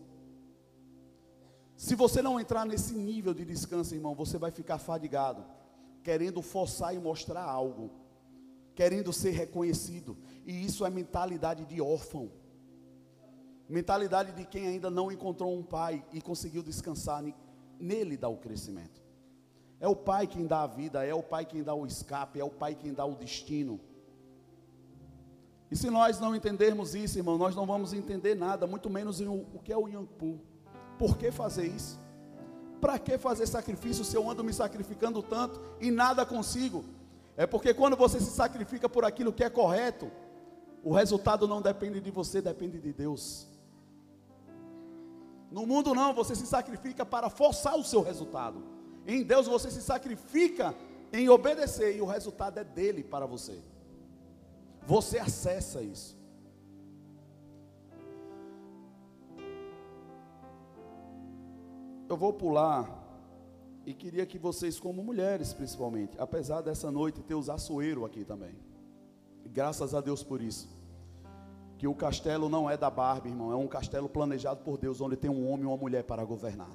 Se 1.76 1.94
você 1.94 2.22
não 2.22 2.40
entrar 2.40 2.64
nesse 2.64 2.94
nível 2.94 3.34
de 3.34 3.44
descanso, 3.44 3.94
irmão, 3.94 4.14
você 4.14 4.38
vai 4.38 4.50
ficar 4.50 4.78
fadigado, 4.78 5.44
querendo 6.02 6.40
forçar 6.40 6.94
e 6.94 6.98
mostrar 6.98 7.44
algo, 7.44 7.90
querendo 8.74 9.12
ser 9.12 9.30
reconhecido, 9.30 10.16
e 10.46 10.64
isso 10.64 10.86
é 10.86 10.90
mentalidade 10.90 11.66
de 11.66 11.80
órfão, 11.80 12.30
mentalidade 13.68 14.32
de 14.32 14.46
quem 14.46 14.66
ainda 14.66 14.88
não 14.88 15.12
encontrou 15.12 15.54
um 15.54 15.62
pai 15.62 16.04
e 16.12 16.20
conseguiu 16.20 16.62
descansar 16.62 17.22
nele 17.78 18.16
dá 18.16 18.28
o 18.28 18.38
crescimento. 18.38 19.04
É 19.78 19.86
o 19.86 19.94
pai 19.94 20.26
quem 20.26 20.46
dá 20.46 20.62
a 20.62 20.66
vida, 20.66 21.04
é 21.04 21.14
o 21.14 21.22
pai 21.22 21.44
quem 21.44 21.62
dá 21.62 21.74
o 21.74 21.84
escape, 21.84 22.40
é 22.40 22.44
o 22.44 22.50
pai 22.50 22.74
quem 22.74 22.94
dá 22.94 23.04
o 23.04 23.14
destino. 23.14 23.78
E 25.70 25.76
se 25.76 25.90
nós 25.90 26.18
não 26.18 26.34
entendermos 26.34 26.94
isso, 26.94 27.18
irmão, 27.18 27.36
nós 27.36 27.54
não 27.54 27.66
vamos 27.66 27.92
entender 27.92 28.34
nada, 28.34 28.66
muito 28.66 28.88
menos 28.88 29.20
o, 29.20 29.32
o 29.32 29.60
que 29.62 29.72
é 29.72 29.76
o 29.76 29.88
Yangpu. 29.88 30.40
Por 30.98 31.16
que 31.16 31.30
fazer 31.30 31.66
isso? 31.66 31.98
Para 32.80 32.98
que 32.98 33.18
fazer 33.18 33.46
sacrifício 33.46 34.04
se 34.04 34.16
eu 34.16 34.28
ando 34.28 34.44
me 34.44 34.52
sacrificando 34.52 35.22
tanto 35.22 35.60
e 35.80 35.90
nada 35.90 36.24
consigo? 36.24 36.84
É 37.36 37.46
porque 37.46 37.74
quando 37.74 37.96
você 37.96 38.18
se 38.18 38.30
sacrifica 38.30 38.88
por 38.88 39.04
aquilo 39.04 39.32
que 39.32 39.44
é 39.44 39.50
correto, 39.50 40.10
o 40.82 40.92
resultado 40.92 41.46
não 41.46 41.60
depende 41.60 42.00
de 42.00 42.10
você, 42.10 42.40
depende 42.40 42.78
de 42.78 42.92
Deus. 42.92 43.46
No 45.50 45.66
mundo 45.66 45.94
não, 45.94 46.14
você 46.14 46.34
se 46.34 46.46
sacrifica 46.46 47.04
para 47.04 47.28
forçar 47.28 47.76
o 47.76 47.84
seu 47.84 48.02
resultado. 48.02 48.62
Em 49.06 49.22
Deus 49.22 49.46
você 49.46 49.70
se 49.70 49.82
sacrifica 49.82 50.74
em 51.12 51.28
obedecer 51.28 51.96
e 51.96 52.00
o 52.00 52.06
resultado 52.06 52.58
é 52.58 52.64
dele 52.64 53.04
para 53.04 53.26
você. 53.26 53.58
Você 54.86 55.18
acessa 55.18 55.82
isso. 55.82 56.15
Eu 62.08 62.16
vou 62.16 62.32
pular 62.32 63.04
e 63.84 63.92
queria 63.92 64.24
que 64.24 64.38
vocês, 64.38 64.78
como 64.78 65.02
mulheres 65.02 65.52
principalmente, 65.52 66.16
apesar 66.18 66.60
dessa 66.60 66.90
noite 66.90 67.22
ter 67.22 67.34
os 67.34 67.50
açoeiro 67.50 68.04
aqui 68.04 68.24
também, 68.24 68.54
graças 69.46 69.94
a 69.94 70.00
Deus 70.00 70.22
por 70.22 70.40
isso, 70.40 70.68
que 71.78 71.86
o 71.86 71.94
castelo 71.94 72.48
não 72.48 72.70
é 72.70 72.76
da 72.76 72.88
Barbie, 72.88 73.30
irmão, 73.30 73.50
é 73.50 73.56
um 73.56 73.66
castelo 73.66 74.08
planejado 74.08 74.62
por 74.62 74.78
Deus, 74.78 75.00
onde 75.00 75.16
tem 75.16 75.30
um 75.30 75.50
homem 75.50 75.64
e 75.64 75.66
uma 75.66 75.76
mulher 75.76 76.04
para 76.04 76.24
governar. 76.24 76.70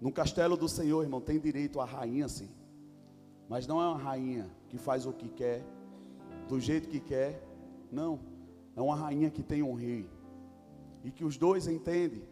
No 0.00 0.12
castelo 0.12 0.56
do 0.56 0.68
Senhor, 0.68 1.02
irmão, 1.02 1.20
tem 1.20 1.40
direito 1.40 1.80
a 1.80 1.84
rainha 1.84 2.28
sim, 2.28 2.50
mas 3.48 3.66
não 3.66 3.80
é 3.80 3.86
uma 3.86 3.98
rainha 3.98 4.50
que 4.68 4.76
faz 4.76 5.06
o 5.06 5.12
que 5.12 5.28
quer, 5.28 5.64
do 6.46 6.60
jeito 6.60 6.88
que 6.88 7.00
quer. 7.00 7.42
Não, 7.90 8.20
é 8.76 8.82
uma 8.82 8.96
rainha 8.96 9.30
que 9.30 9.42
tem 9.42 9.62
um 9.62 9.74
rei. 9.74 10.08
E 11.02 11.10
que 11.10 11.24
os 11.24 11.36
dois 11.36 11.66
entendem 11.66 12.22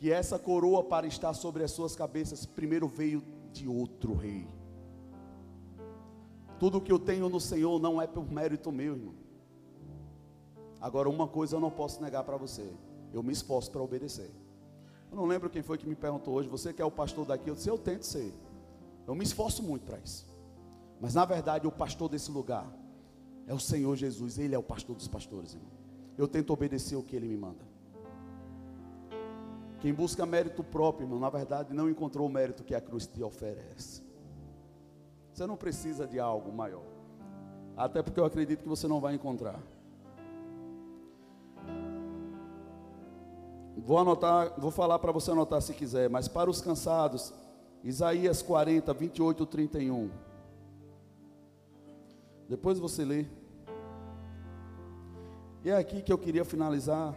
que 0.00 0.10
essa 0.10 0.38
coroa 0.38 0.82
para 0.82 1.06
estar 1.06 1.34
sobre 1.34 1.62
as 1.62 1.72
suas 1.72 1.94
cabeças 1.94 2.46
primeiro 2.46 2.88
veio 2.88 3.22
de 3.52 3.68
outro 3.68 4.14
rei. 4.14 4.48
Tudo 6.58 6.80
que 6.80 6.90
eu 6.90 6.98
tenho 6.98 7.28
no 7.28 7.38
Senhor 7.38 7.78
não 7.78 8.00
é 8.00 8.06
por 8.06 8.32
mérito 8.32 8.72
meu, 8.72 8.94
irmão. 8.94 9.14
Agora, 10.80 11.06
uma 11.10 11.28
coisa 11.28 11.54
eu 11.54 11.60
não 11.60 11.70
posso 11.70 12.00
negar 12.00 12.24
para 12.24 12.38
você: 12.38 12.72
eu 13.12 13.22
me 13.22 13.30
esforço 13.30 13.70
para 13.70 13.82
obedecer. 13.82 14.30
Eu 15.10 15.18
não 15.18 15.26
lembro 15.26 15.50
quem 15.50 15.60
foi 15.60 15.76
que 15.76 15.86
me 15.86 15.94
perguntou 15.94 16.32
hoje, 16.32 16.48
você 16.48 16.72
que 16.72 16.80
é 16.80 16.84
o 16.84 16.90
pastor 16.90 17.26
daqui? 17.26 17.50
Eu 17.50 17.54
disse: 17.54 17.68
eu 17.68 17.76
tento 17.76 18.04
ser. 18.04 18.32
Eu 19.06 19.14
me 19.14 19.22
esforço 19.22 19.62
muito 19.62 19.84
para 19.84 19.98
isso. 19.98 20.26
Mas 20.98 21.14
na 21.14 21.26
verdade, 21.26 21.66
o 21.66 21.72
pastor 21.72 22.08
desse 22.08 22.30
lugar 22.30 22.66
é 23.46 23.52
o 23.52 23.60
Senhor 23.60 23.94
Jesus, 23.96 24.38
Ele 24.38 24.54
é 24.54 24.58
o 24.58 24.62
pastor 24.62 24.96
dos 24.96 25.08
pastores, 25.08 25.52
irmão. 25.52 25.70
Eu 26.16 26.26
tento 26.26 26.54
obedecer 26.54 26.96
o 26.96 27.02
que 27.02 27.14
Ele 27.14 27.28
me 27.28 27.36
manda. 27.36 27.69
Quem 29.80 29.94
busca 29.94 30.26
mérito 30.26 30.62
próprio, 30.62 31.06
irmão, 31.06 31.18
na 31.18 31.30
verdade 31.30 31.72
não 31.72 31.88
encontrou 31.88 32.26
o 32.26 32.30
mérito 32.30 32.62
que 32.62 32.74
a 32.74 32.80
cruz 32.80 33.06
te 33.06 33.22
oferece. 33.22 34.02
Você 35.32 35.46
não 35.46 35.56
precisa 35.56 36.06
de 36.06 36.20
algo 36.20 36.52
maior. 36.52 36.84
Até 37.76 38.02
porque 38.02 38.20
eu 38.20 38.26
acredito 38.26 38.62
que 38.62 38.68
você 38.68 38.86
não 38.86 39.00
vai 39.00 39.14
encontrar. 39.14 39.58
Vou 43.78 43.98
anotar, 43.98 44.52
vou 44.60 44.70
falar 44.70 44.98
para 44.98 45.10
você 45.12 45.30
anotar 45.30 45.62
se 45.62 45.72
quiser, 45.72 46.10
mas 46.10 46.28
para 46.28 46.50
os 46.50 46.60
cansados, 46.60 47.32
Isaías 47.82 48.42
40, 48.42 48.92
28, 48.92 49.46
31. 49.46 50.10
Depois 52.46 52.78
você 52.78 53.04
lê. 53.04 53.24
E 55.64 55.70
é 55.70 55.76
aqui 55.76 56.02
que 56.02 56.12
eu 56.12 56.18
queria 56.18 56.44
finalizar, 56.44 57.14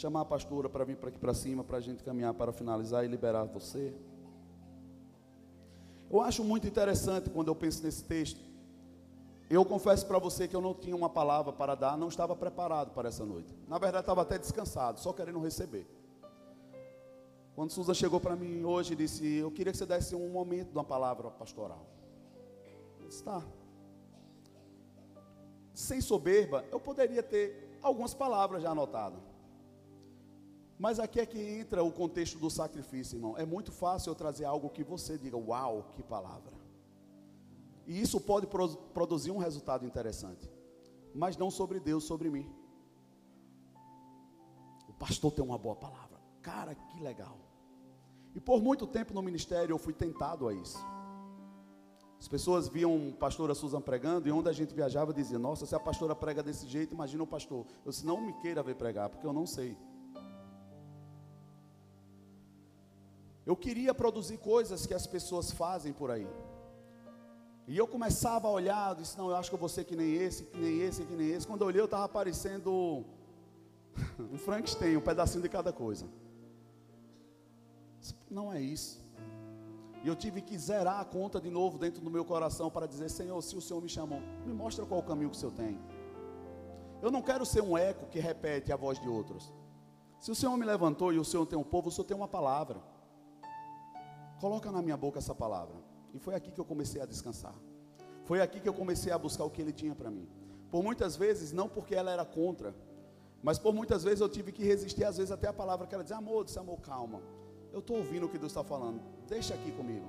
chamar 0.00 0.22
a 0.22 0.24
pastora 0.24 0.68
para 0.68 0.82
vir 0.82 0.96
para 0.96 1.10
aqui 1.10 1.18
para 1.18 1.34
cima, 1.34 1.62
para 1.62 1.76
a 1.76 1.80
gente 1.80 2.02
caminhar 2.02 2.32
para 2.32 2.52
finalizar 2.52 3.04
e 3.04 3.08
liberar 3.08 3.44
você. 3.44 3.92
Eu 6.10 6.22
acho 6.22 6.42
muito 6.42 6.66
interessante 6.66 7.28
quando 7.28 7.48
eu 7.48 7.54
penso 7.54 7.82
nesse 7.82 8.02
texto. 8.02 8.40
Eu 9.48 9.64
confesso 9.64 10.06
para 10.06 10.18
você 10.18 10.48
que 10.48 10.56
eu 10.56 10.60
não 10.60 10.72
tinha 10.72 10.96
uma 10.96 11.10
palavra 11.10 11.52
para 11.52 11.74
dar, 11.74 11.98
não 11.98 12.08
estava 12.08 12.34
preparado 12.34 12.92
para 12.92 13.08
essa 13.08 13.24
noite. 13.26 13.54
Na 13.68 13.78
verdade, 13.78 14.02
estava 14.02 14.22
até 14.22 14.38
descansado, 14.38 14.98
só 14.98 15.12
querendo 15.12 15.38
receber. 15.40 15.86
Quando 17.54 17.70
Susan 17.70 17.94
chegou 17.94 18.20
para 18.20 18.34
mim 18.34 18.64
hoje 18.64 18.94
e 18.94 18.96
disse: 18.96 19.36
Eu 19.36 19.50
queria 19.50 19.70
que 19.72 19.78
você 19.78 19.84
desse 19.84 20.14
um 20.14 20.30
momento 20.30 20.70
de 20.70 20.78
uma 20.78 20.84
palavra 20.84 21.30
pastoral. 21.30 21.84
Eu 23.00 23.08
disse: 23.08 23.22
Tá. 23.22 23.42
Sem 25.74 26.00
soberba, 26.00 26.64
eu 26.70 26.80
poderia 26.80 27.22
ter 27.22 27.78
algumas 27.82 28.14
palavras 28.14 28.62
já 28.62 28.70
anotadas. 28.70 29.29
Mas 30.80 30.98
aqui 30.98 31.20
é 31.20 31.26
que 31.26 31.38
entra 31.38 31.84
o 31.84 31.92
contexto 31.92 32.38
do 32.38 32.48
sacrifício, 32.48 33.16
irmão. 33.16 33.36
É 33.36 33.44
muito 33.44 33.70
fácil 33.70 34.08
eu 34.08 34.14
trazer 34.14 34.46
algo 34.46 34.70
que 34.70 34.82
você 34.82 35.18
diga: 35.18 35.36
Uau, 35.36 35.90
que 35.92 36.02
palavra. 36.02 36.54
E 37.86 38.00
isso 38.00 38.18
pode 38.18 38.46
produzir 38.94 39.30
um 39.30 39.36
resultado 39.36 39.84
interessante. 39.84 40.50
Mas 41.14 41.36
não 41.36 41.50
sobre 41.50 41.78
Deus, 41.80 42.04
sobre 42.04 42.30
mim. 42.30 42.50
O 44.88 44.94
pastor 44.94 45.30
tem 45.32 45.44
uma 45.44 45.58
boa 45.58 45.76
palavra. 45.76 46.18
Cara, 46.40 46.74
que 46.74 46.98
legal. 47.00 47.36
E 48.34 48.40
por 48.40 48.62
muito 48.62 48.86
tempo 48.86 49.12
no 49.12 49.20
ministério 49.20 49.74
eu 49.74 49.78
fui 49.78 49.92
tentado 49.92 50.48
a 50.48 50.54
isso. 50.54 50.78
As 52.18 52.26
pessoas 52.26 52.68
viam 52.68 53.12
a 53.14 53.18
pastora 53.18 53.54
Susan 53.54 53.82
pregando 53.82 54.30
e 54.30 54.32
onde 54.32 54.48
a 54.48 54.52
gente 54.52 54.74
viajava 54.74 55.12
dizia: 55.12 55.38
Nossa, 55.38 55.66
se 55.66 55.74
a 55.74 55.80
pastora 55.80 56.16
prega 56.16 56.42
desse 56.42 56.66
jeito, 56.66 56.94
imagina 56.94 57.22
o 57.22 57.26
pastor. 57.26 57.66
Eu 57.84 57.90
disse: 57.90 58.06
Não 58.06 58.18
me 58.18 58.32
queira 58.40 58.62
ver 58.62 58.76
pregar, 58.76 59.10
porque 59.10 59.26
eu 59.26 59.32
não 59.34 59.46
sei. 59.46 59.76
Eu 63.46 63.56
queria 63.56 63.94
produzir 63.94 64.38
coisas 64.38 64.86
que 64.86 64.94
as 64.94 65.06
pessoas 65.06 65.50
fazem 65.50 65.92
por 65.92 66.10
aí. 66.10 66.28
E 67.66 67.76
eu 67.76 67.86
começava 67.86 68.48
a 68.48 68.50
olhar, 68.50 68.94
disse: 68.94 69.16
Não, 69.16 69.30
eu 69.30 69.36
acho 69.36 69.48
que 69.48 69.54
eu 69.54 69.60
vou 69.60 69.68
ser 69.68 69.84
que 69.84 69.96
nem 69.96 70.14
esse, 70.14 70.44
que 70.44 70.58
nem 70.58 70.80
esse, 70.80 71.04
que 71.04 71.14
nem 71.14 71.30
esse. 71.30 71.46
Quando 71.46 71.62
eu 71.62 71.68
olhei, 71.68 71.80
eu 71.80 71.84
estava 71.84 72.04
aparecendo 72.04 73.04
um 74.18 74.38
Frankenstein, 74.38 74.96
um 74.96 75.00
pedacinho 75.00 75.42
de 75.42 75.48
cada 75.48 75.72
coisa. 75.72 76.06
Não 78.30 78.52
é 78.52 78.60
isso. 78.60 79.00
E 80.02 80.08
eu 80.08 80.16
tive 80.16 80.40
que 80.40 80.58
zerar 80.58 80.98
a 81.00 81.04
conta 81.04 81.40
de 81.40 81.50
novo 81.50 81.78
dentro 81.78 82.02
do 82.02 82.10
meu 82.10 82.24
coração 82.24 82.70
para 82.70 82.86
dizer: 82.86 83.10
Senhor, 83.10 83.40
se 83.42 83.56
o 83.56 83.60
Senhor 83.60 83.80
me 83.80 83.88
chamou, 83.88 84.20
me 84.46 84.52
mostra 84.52 84.84
qual 84.84 85.00
o 85.00 85.02
caminho 85.02 85.30
que 85.30 85.36
o 85.36 85.38
Senhor 85.38 85.52
tem. 85.52 85.78
Eu 87.02 87.10
não 87.10 87.22
quero 87.22 87.46
ser 87.46 87.62
um 87.62 87.76
eco 87.76 88.06
que 88.06 88.18
repete 88.18 88.72
a 88.72 88.76
voz 88.76 88.98
de 88.98 89.08
outros. 89.08 89.52
Se 90.18 90.30
o 90.30 90.34
Senhor 90.34 90.56
me 90.56 90.66
levantou 90.66 91.12
e 91.12 91.18
o 91.18 91.24
Senhor 91.24 91.46
tem 91.46 91.58
um 91.58 91.64
povo, 91.64 91.88
o 91.88 91.92
Senhor 91.92 92.04
tem 92.04 92.16
uma 92.16 92.28
palavra. 92.28 92.89
Coloca 94.40 94.72
na 94.72 94.80
minha 94.80 94.96
boca 94.96 95.18
essa 95.18 95.34
palavra. 95.34 95.76
E 96.14 96.18
foi 96.18 96.34
aqui 96.34 96.50
que 96.50 96.60
eu 96.60 96.64
comecei 96.64 97.00
a 97.00 97.06
descansar. 97.06 97.54
Foi 98.24 98.40
aqui 98.40 98.58
que 98.58 98.68
eu 98.68 98.74
comecei 98.74 99.12
a 99.12 99.18
buscar 99.18 99.44
o 99.44 99.50
que 99.50 99.60
Ele 99.60 99.72
tinha 99.72 99.94
para 99.94 100.10
mim. 100.10 100.26
Por 100.70 100.82
muitas 100.82 101.16
vezes, 101.16 101.52
não 101.52 101.68
porque 101.68 101.94
ela 101.94 102.10
era 102.10 102.24
contra, 102.24 102.74
mas 103.42 103.58
por 103.58 103.74
muitas 103.74 104.02
vezes 104.02 104.20
eu 104.20 104.28
tive 104.28 104.52
que 104.52 104.64
resistir, 104.64 105.04
às 105.04 105.16
vezes 105.16 105.30
até 105.30 105.48
a 105.48 105.52
palavra 105.52 105.86
que 105.86 105.94
ela 105.94 106.04
dizia: 106.04 106.16
Amor, 106.16 106.44
disse 106.44 106.58
amor, 106.58 106.80
calma. 106.80 107.20
Eu 107.72 107.80
estou 107.80 107.98
ouvindo 107.98 108.26
o 108.26 108.28
que 108.28 108.38
Deus 108.38 108.52
está 108.52 108.64
falando. 108.64 109.00
Deixa 109.28 109.54
aqui 109.54 109.70
comigo. 109.72 110.06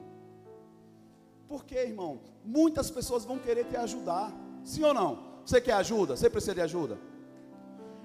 Porque, 1.47 1.75
irmão, 1.75 2.21
muitas 2.45 2.89
pessoas 2.89 3.25
vão 3.25 3.37
querer 3.37 3.65
te 3.65 3.75
ajudar. 3.75 4.33
Sim 4.63 4.83
ou 4.83 4.93
não? 4.93 5.41
Você 5.45 5.59
quer 5.59 5.73
ajuda? 5.73 6.15
Você 6.15 6.29
precisa 6.29 6.55
de 6.55 6.61
ajuda? 6.61 6.97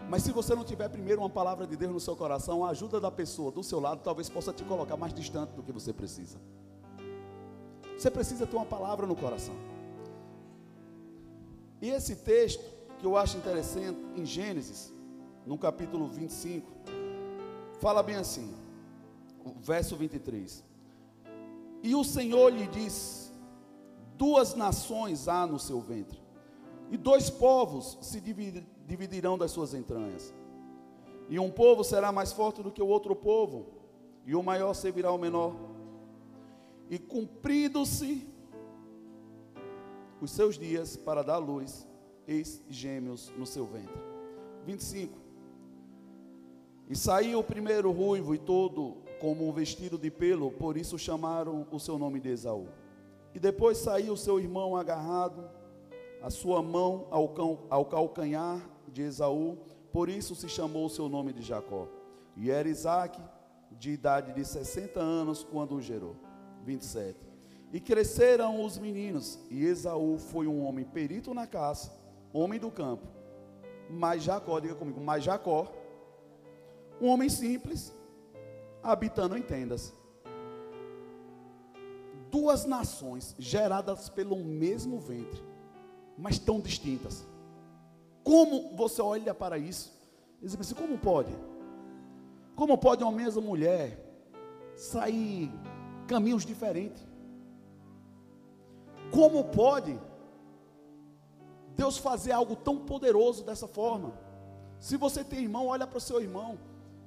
Mas 0.09 0.23
se 0.23 0.31
você 0.31 0.55
não 0.55 0.65
tiver 0.65 0.89
primeiro 0.89 1.20
uma 1.20 1.31
palavra 1.31 1.67
de 1.67 1.76
Deus 1.76 1.93
no 1.93 2.01
seu 2.01 2.15
coração, 2.15 2.65
a 2.65 2.70
ajuda 2.70 3.01
da 3.01 3.10
pessoa 3.10 3.51
do 3.51 3.62
seu 3.62 3.81
lado 3.81 4.01
talvez 4.02 4.28
possa 4.28 4.52
te 4.52 4.62
colocar 4.62 4.97
mais 4.97 5.12
distante 5.12 5.51
do 5.51 5.62
que 5.62 5.73
você 5.73 5.93
precisa. 5.93 6.39
Você 7.99 8.10
precisa 8.10 8.47
ter 8.47 8.57
uma 8.57 8.67
palavra 8.67 9.07
no 9.07 9.17
coração. 9.17 9.55
E 11.83 11.91
esse 11.91 12.17
texto, 12.17 12.65
que 12.99 13.07
eu 13.07 13.17
acho 13.17 13.36
interessante, 13.36 13.99
em 14.15 14.25
Gênesis, 14.25 14.93
no 15.44 15.59
capítulo 15.59 16.07
25, 16.07 16.70
fala 17.81 18.02
bem 18.02 18.17
assim: 18.17 18.55
verso 19.60 19.97
23. 19.97 20.65
E 21.83 21.94
o 21.94 22.05
Senhor 22.05 22.52
lhe 22.52 22.67
disse: 22.68 23.33
Duas 24.17 24.55
nações 24.55 25.26
há 25.26 25.47
no 25.47 25.59
seu 25.59 25.81
ventre, 25.81 26.20
e 26.91 26.97
dois 26.97 27.28
povos 27.28 27.99
se 28.02 28.20
dividirão 28.20 28.76
das 29.39 29.50
suas 29.50 29.74
entranhas. 29.74 30.34
E 31.28 31.39
um 31.39 31.50
povo 31.50 31.82
será 31.82 32.12
mais 32.12 32.32
forte 32.32 32.62
do 32.62 32.70
que 32.70 32.82
o 32.82 32.86
outro 32.86 33.16
povo, 33.16 33.66
e 34.24 34.34
o 34.34 34.42
maior 34.42 34.74
servirá 34.74 35.08
ao 35.08 35.18
menor. 35.18 35.55
E 36.89 36.98
cumprido-se 36.98 38.28
os 40.20 40.31
seus 40.31 40.56
dias 40.56 40.97
para 40.97 41.23
dar 41.23 41.39
luz, 41.39 41.86
eis 42.26 42.62
gêmeos 42.68 43.32
no 43.36 43.44
seu 43.44 43.66
ventre. 43.66 44.00
25. 44.65 45.18
E 46.89 46.97
saiu 46.97 47.40
o 47.40 47.44
primeiro 47.44 47.90
ruivo 47.90 48.34
e 48.34 48.39
todo 48.39 48.98
como 49.20 49.48
um 49.48 49.52
vestido 49.52 49.98
de 49.98 50.10
pelo, 50.10 50.52
por 50.52 50.76
isso 50.76 50.98
chamaram 50.98 51.66
o 51.70 51.81
seu 51.81 51.98
nome 51.98 52.20
de 52.20 52.28
Esaú. 52.28 52.68
E 53.34 53.40
depois 53.40 53.78
saiu 53.78 54.16
seu 54.16 54.39
irmão 54.39 54.76
agarrado, 54.76 55.48
a 56.23 56.31
sua 56.31 56.62
mão 56.62 57.06
ao, 57.10 57.28
cão, 57.28 57.58
ao 57.68 57.84
calcanhar 57.84 58.76
de 58.97 59.02
Esaú, 59.02 59.58
por 59.92 60.08
isso 60.08 60.34
se 60.34 60.49
chamou 60.49 60.86
o 60.86 60.91
seu 60.91 61.07
nome 61.07 61.31
de 61.31 61.42
Jacó. 61.42 61.86
E 62.34 62.50
era 62.50 62.66
Isaac, 62.66 63.20
de 63.70 63.91
idade 63.91 64.33
de 64.33 64.42
60 64.42 64.99
anos, 64.99 65.44
quando 65.44 65.75
o 65.75 65.83
gerou. 65.83 66.16
27. 66.65 67.18
E 67.75 67.78
cresceram 67.78 68.65
os 68.65 68.78
meninos, 68.78 69.39
e 69.50 69.65
Esaú 69.66 70.18
foi 70.18 70.47
um 70.47 70.65
homem 70.65 70.84
perito 70.84 71.34
na 71.34 71.47
caça, 71.47 71.92
homem 72.33 72.58
do 72.58 72.70
campo. 72.70 73.07
Mas 73.91 74.23
Jacó, 74.23 74.58
diga 74.58 74.75
comigo, 74.75 74.99
mas 74.99 75.23
Jacó, 75.23 75.70
um 76.99 77.08
homem 77.08 77.28
simples, 77.28 77.92
habitando 78.83 79.36
em 79.36 79.42
tendas. 79.42 79.92
Duas 82.31 82.65
nações 82.65 83.36
geradas 83.39 84.08
pelo 84.08 84.36
mesmo 84.36 84.99
ventre, 84.99 85.42
mas 86.16 86.39
tão 86.39 86.60
distintas. 86.60 87.26
Como 88.27 88.75
você 88.75 89.01
olha 89.01 89.33
para 89.33 89.57
isso? 89.57 89.97
E 90.43 90.47
diz 90.47 90.61
assim, 90.61 90.75
como 90.75 90.99
pode? 90.99 91.33
Como 92.57 92.77
pode 92.77 93.05
uma 93.05 93.13
mesma 93.13 93.41
mulher 93.41 94.05
sair 94.75 95.49
caminhos 96.09 96.45
diferentes? 96.45 97.07
Como 99.13 99.45
pode 99.45 99.97
Deus 101.77 101.99
fazer 101.99 102.33
algo 102.33 102.57
tão 102.57 102.79
poderoso 102.79 103.45
dessa 103.45 103.69
forma? 103.69 104.13
Se 104.81 104.97
você 104.97 105.23
tem 105.23 105.45
irmão, 105.45 105.69
olha 105.69 105.87
para 105.87 105.99
o 105.99 106.01
seu 106.01 106.21
irmão. 106.21 106.59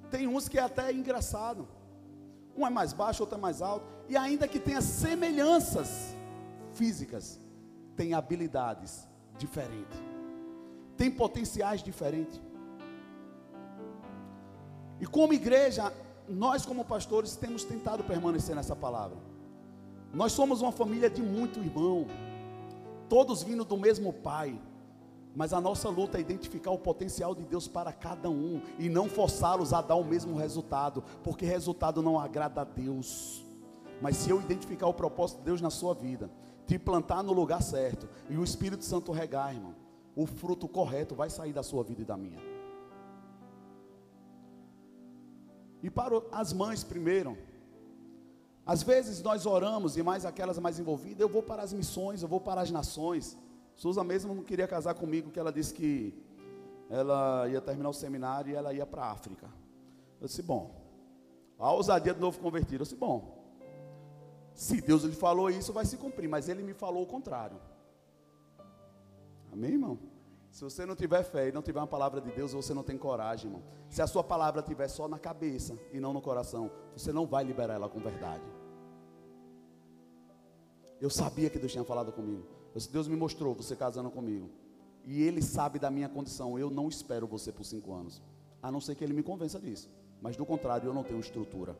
Tem 0.09 0.25
uns 0.25 0.47
que 0.47 0.57
é 0.57 0.61
até 0.61 0.89
engraçado. 0.93 1.67
Um 2.55 2.65
é 2.65 2.69
mais 2.69 2.93
baixo, 2.93 3.23
outro 3.23 3.37
é 3.37 3.41
mais 3.41 3.61
alto. 3.61 3.85
E 4.07 4.15
ainda 4.15 4.47
que 4.47 4.57
tenha 4.57 4.79
semelhanças 4.79 6.15
físicas, 6.71 7.37
tem 7.97 8.13
habilidades 8.13 9.05
diferentes. 9.37 10.08
Tem 10.99 11.09
potenciais 11.09 11.81
diferentes. 11.81 12.41
E 14.99 15.07
como 15.07 15.31
igreja, 15.31 15.93
nós 16.27 16.65
como 16.65 16.83
pastores 16.83 17.37
temos 17.37 17.63
tentado 17.63 18.03
permanecer 18.03 18.53
nessa 18.53 18.75
palavra. 18.75 19.17
Nós 20.13 20.33
somos 20.33 20.61
uma 20.61 20.73
família 20.73 21.09
de 21.09 21.21
muito 21.21 21.59
irmão, 21.59 22.05
todos 23.07 23.41
vindo 23.41 23.63
do 23.63 23.77
mesmo 23.77 24.11
pai, 24.11 24.59
mas 25.33 25.53
a 25.53 25.61
nossa 25.61 25.87
luta 25.87 26.17
é 26.17 26.21
identificar 26.21 26.71
o 26.71 26.77
potencial 26.77 27.33
de 27.33 27.43
Deus 27.45 27.65
para 27.65 27.93
cada 27.93 28.29
um 28.29 28.61
e 28.77 28.89
não 28.89 29.07
forçá-los 29.07 29.71
a 29.71 29.81
dar 29.81 29.95
o 29.95 30.03
mesmo 30.03 30.35
resultado, 30.35 31.01
porque 31.23 31.45
resultado 31.45 32.01
não 32.01 32.19
agrada 32.19 32.59
a 32.59 32.65
Deus. 32.65 33.45
Mas 34.01 34.17
se 34.17 34.31
eu 34.31 34.41
identificar 34.41 34.87
o 34.87 34.93
propósito 34.93 35.37
de 35.37 35.45
Deus 35.45 35.61
na 35.61 35.69
sua 35.69 35.93
vida, 35.93 36.29
te 36.67 36.77
plantar 36.77 37.23
no 37.23 37.31
lugar 37.31 37.61
certo 37.61 38.09
e 38.29 38.35
o 38.35 38.43
Espírito 38.43 38.83
Santo 38.83 39.13
regar, 39.13 39.55
irmão, 39.55 39.73
o 40.21 40.25
fruto 40.39 40.67
correto 40.67 41.13
vai 41.21 41.29
sair 41.29 41.53
da 41.59 41.63
sua 41.69 41.83
vida 41.89 42.01
e 42.01 42.05
da 42.11 42.17
minha. 42.23 42.41
E 45.85 45.89
para 45.89 46.15
as 46.41 46.51
mães 46.61 46.83
primeiro, 46.93 47.31
Às 48.69 48.83
vezes 48.83 49.19
nós 49.23 49.47
oramos, 49.47 49.97
e 49.97 50.03
mais 50.03 50.25
aquelas 50.25 50.59
mais 50.59 50.79
envolvidas, 50.79 51.21
eu 51.21 51.27
vou 51.27 51.41
para 51.41 51.63
as 51.63 51.73
missões, 51.73 52.21
eu 52.21 52.27
vou 52.27 52.39
para 52.39 52.61
as 52.61 52.69
nações. 52.69 53.35
Suza 53.75 54.03
mesmo 54.03 54.35
não 54.35 54.43
queria 54.43 54.67
casar 54.67 54.93
comigo, 54.93 55.31
que 55.31 55.39
ela 55.39 55.51
disse 55.51 55.73
que 55.73 56.13
ela 56.87 57.47
ia 57.49 57.59
terminar 57.61 57.89
o 57.89 57.93
seminário 57.93 58.51
e 58.51 58.55
ela 58.55 58.71
ia 58.71 58.85
para 58.85 59.05
a 59.05 59.11
África. 59.11 59.49
Eu 60.21 60.27
disse, 60.27 60.43
bom, 60.43 60.69
a 61.57 61.71
ousadia 61.71 62.13
do 62.13 62.19
novo 62.19 62.37
convertido. 62.39 62.75
Eu 62.75 62.83
disse, 62.83 62.95
bom, 62.95 63.43
se 64.53 64.79
Deus 64.81 65.01
lhe 65.01 65.15
falou 65.15 65.49
isso, 65.49 65.73
vai 65.73 65.85
se 65.85 65.97
cumprir, 65.97 66.27
mas 66.29 66.47
ele 66.47 66.61
me 66.61 66.75
falou 66.75 67.01
o 67.01 67.07
contrário. 67.07 67.57
Amém, 69.51 69.71
irmão? 69.71 69.97
Se 70.51 70.63
você 70.63 70.85
não 70.85 70.95
tiver 70.95 71.23
fé 71.23 71.49
e 71.49 71.51
não 71.51 71.61
tiver 71.61 71.79
uma 71.79 71.87
palavra 71.87 72.19
de 72.19 72.31
Deus, 72.31 72.53
você 72.53 72.73
não 72.73 72.83
tem 72.83 72.97
coragem, 72.97 73.47
irmão. 73.47 73.63
Se 73.89 74.01
a 74.01 74.07
sua 74.07 74.23
palavra 74.23 74.61
estiver 74.61 74.87
só 74.87 75.07
na 75.07 75.19
cabeça 75.19 75.77
e 75.93 75.99
não 75.99 76.11
no 76.11 76.21
coração, 76.21 76.71
você 76.95 77.13
não 77.13 77.27
vai 77.27 77.43
liberar 77.43 77.75
ela 77.75 77.87
com 77.87 77.99
verdade. 77.99 78.43
Eu 80.99 81.09
sabia 81.09 81.49
que 81.49 81.59
Deus 81.59 81.71
tinha 81.71 81.83
falado 81.83 82.11
comigo. 82.11 82.45
Deus 82.91 83.07
me 83.07 83.15
mostrou 83.15 83.53
você 83.53 83.75
casando 83.75 84.09
comigo. 84.09 84.49
E 85.05 85.21
Ele 85.23 85.41
sabe 85.41 85.79
da 85.79 85.89
minha 85.89 86.09
condição. 86.09 86.59
Eu 86.59 86.69
não 86.69 86.89
espero 86.89 87.25
você 87.25 87.51
por 87.51 87.63
cinco 87.63 87.93
anos. 87.93 88.21
A 88.61 88.71
não 88.71 88.81
ser 88.81 88.95
que 88.95 89.03
Ele 89.03 89.13
me 89.13 89.23
convença 89.23 89.59
disso. 89.59 89.89
Mas 90.21 90.35
do 90.35 90.45
contrário, 90.45 90.87
eu 90.87 90.93
não 90.93 91.03
tenho 91.03 91.19
estrutura. 91.19 91.77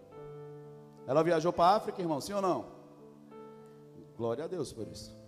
Ela 1.05 1.23
viajou 1.23 1.51
para 1.51 1.65
a 1.65 1.75
África, 1.75 2.01
irmão, 2.01 2.21
sim 2.21 2.33
ou 2.33 2.41
não? 2.41 2.65
Glória 4.15 4.45
a 4.45 4.47
Deus 4.47 4.71
por 4.71 4.87
isso. 4.87 5.18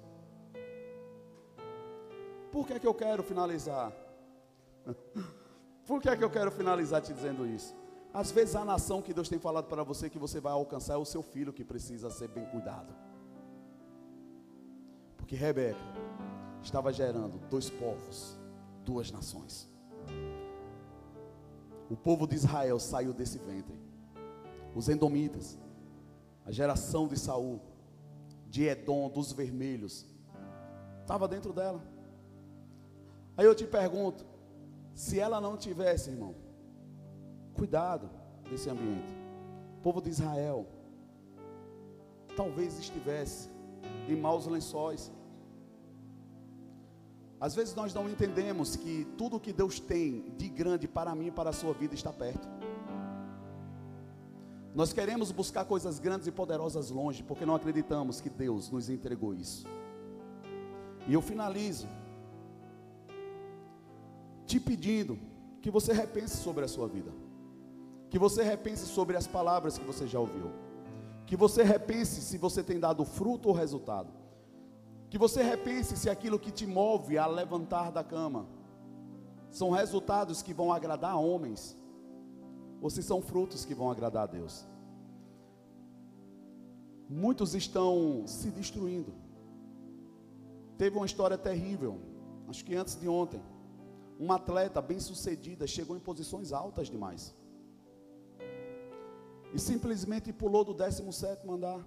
Por 2.51 2.67
que, 2.67 2.73
é 2.73 2.79
que 2.79 2.87
eu 2.87 2.93
quero 2.93 3.23
finalizar? 3.23 3.93
Por 5.85 6.01
que, 6.01 6.09
é 6.09 6.15
que 6.15 6.23
eu 6.23 6.29
quero 6.29 6.51
finalizar 6.51 7.01
te 7.01 7.13
dizendo 7.13 7.45
isso? 7.45 7.75
Às 8.13 8.31
vezes 8.31 8.55
a 8.55 8.65
nação 8.65 9.01
que 9.01 9.13
Deus 9.13 9.29
tem 9.29 9.39
falado 9.39 9.65
para 9.65 9.83
você 9.83 10.09
que 10.09 10.19
você 10.19 10.39
vai 10.39 10.51
alcançar 10.51 10.95
é 10.95 10.97
o 10.97 11.05
seu 11.05 11.23
filho 11.23 11.53
que 11.53 11.63
precisa 11.63 12.09
ser 12.09 12.27
bem 12.27 12.45
cuidado. 12.45 12.93
Porque 15.15 15.35
Rebeca 15.35 15.79
estava 16.61 16.91
gerando 16.91 17.39
dois 17.49 17.69
povos, 17.69 18.37
duas 18.83 19.11
nações. 19.11 19.69
O 21.89 21.95
povo 21.95 22.27
de 22.27 22.35
Israel 22.35 22.79
saiu 22.79 23.13
desse 23.13 23.37
ventre. 23.37 23.79
Os 24.75 24.89
endomitas, 24.89 25.57
a 26.45 26.51
geração 26.51 27.07
de 27.07 27.17
Saul, 27.17 27.61
de 28.47 28.63
Edom, 28.63 29.09
dos 29.09 29.31
vermelhos, 29.31 30.05
estava 31.01 31.27
dentro 31.27 31.53
dela. 31.53 31.81
Aí 33.37 33.45
eu 33.45 33.55
te 33.55 33.65
pergunto, 33.65 34.25
se 34.93 35.19
ela 35.19 35.39
não 35.39 35.57
tivesse, 35.57 36.09
irmão, 36.09 36.35
cuidado 37.53 38.09
desse 38.49 38.69
ambiente. 38.69 39.13
O 39.77 39.81
povo 39.81 40.01
de 40.01 40.09
Israel 40.09 40.67
talvez 42.35 42.77
estivesse 42.79 43.49
em 44.07 44.15
maus 44.15 44.45
lençóis. 44.45 45.11
Às 47.39 47.55
vezes 47.55 47.73
nós 47.73 47.93
não 47.93 48.07
entendemos 48.07 48.75
que 48.75 49.05
tudo 49.17 49.39
que 49.39 49.51
Deus 49.51 49.79
tem 49.79 50.33
de 50.37 50.47
grande 50.47 50.87
para 50.87 51.15
mim 51.15 51.27
e 51.27 51.31
para 51.31 51.49
a 51.49 51.53
sua 51.53 51.73
vida 51.73 51.95
está 51.95 52.13
perto. 52.13 52.47
Nós 54.73 54.93
queremos 54.93 55.31
buscar 55.31 55.65
coisas 55.65 55.99
grandes 55.99 56.27
e 56.27 56.31
poderosas 56.31 56.91
longe, 56.91 57.23
porque 57.23 57.45
não 57.45 57.55
acreditamos 57.55 58.21
que 58.21 58.29
Deus 58.29 58.69
nos 58.69 58.89
entregou 58.89 59.33
isso. 59.33 59.67
E 61.07 61.13
eu 61.13 61.21
finalizo 61.21 61.87
te 64.51 64.59
pedindo 64.59 65.17
que 65.61 65.71
você 65.71 65.93
repense 65.93 66.35
sobre 66.35 66.65
a 66.65 66.67
sua 66.67 66.85
vida, 66.85 67.11
que 68.09 68.19
você 68.19 68.43
repense 68.43 68.85
sobre 68.85 69.15
as 69.15 69.25
palavras 69.25 69.77
que 69.77 69.85
você 69.85 70.05
já 70.05 70.19
ouviu, 70.19 70.51
que 71.25 71.37
você 71.37 71.63
repense 71.63 72.21
se 72.21 72.37
você 72.37 72.61
tem 72.61 72.77
dado 72.77 73.05
fruto 73.05 73.47
ou 73.47 73.55
resultado, 73.55 74.11
que 75.09 75.17
você 75.17 75.41
repense 75.41 75.95
se 75.95 76.09
aquilo 76.09 76.37
que 76.37 76.51
te 76.51 76.67
move 76.67 77.17
a 77.17 77.27
levantar 77.27 77.93
da 77.93 78.03
cama 78.03 78.45
são 79.49 79.69
resultados 79.71 80.41
que 80.41 80.53
vão 80.53 80.73
agradar 80.73 81.11
a 81.11 81.17
homens 81.17 81.77
ou 82.81 82.89
se 82.89 83.01
são 83.01 83.21
frutos 83.21 83.63
que 83.63 83.73
vão 83.73 83.89
agradar 83.89 84.23
a 84.23 84.27
Deus. 84.27 84.67
Muitos 87.07 87.55
estão 87.55 88.23
se 88.25 88.49
destruindo. 88.49 89.13
Teve 90.77 90.97
uma 90.97 91.05
história 91.05 91.37
terrível, 91.37 91.99
acho 92.49 92.65
que 92.65 92.75
antes 92.75 92.99
de 92.99 93.07
ontem. 93.07 93.41
Uma 94.25 94.35
atleta 94.35 94.79
bem-sucedida 94.79 95.65
chegou 95.65 95.97
em 95.97 95.99
posições 95.99 96.51
altas 96.53 96.87
demais. 96.87 97.33
E 99.51 99.57
simplesmente 99.57 100.31
pulou 100.31 100.63
do 100.63 100.75
17 100.75 101.49
andar. 101.49 101.81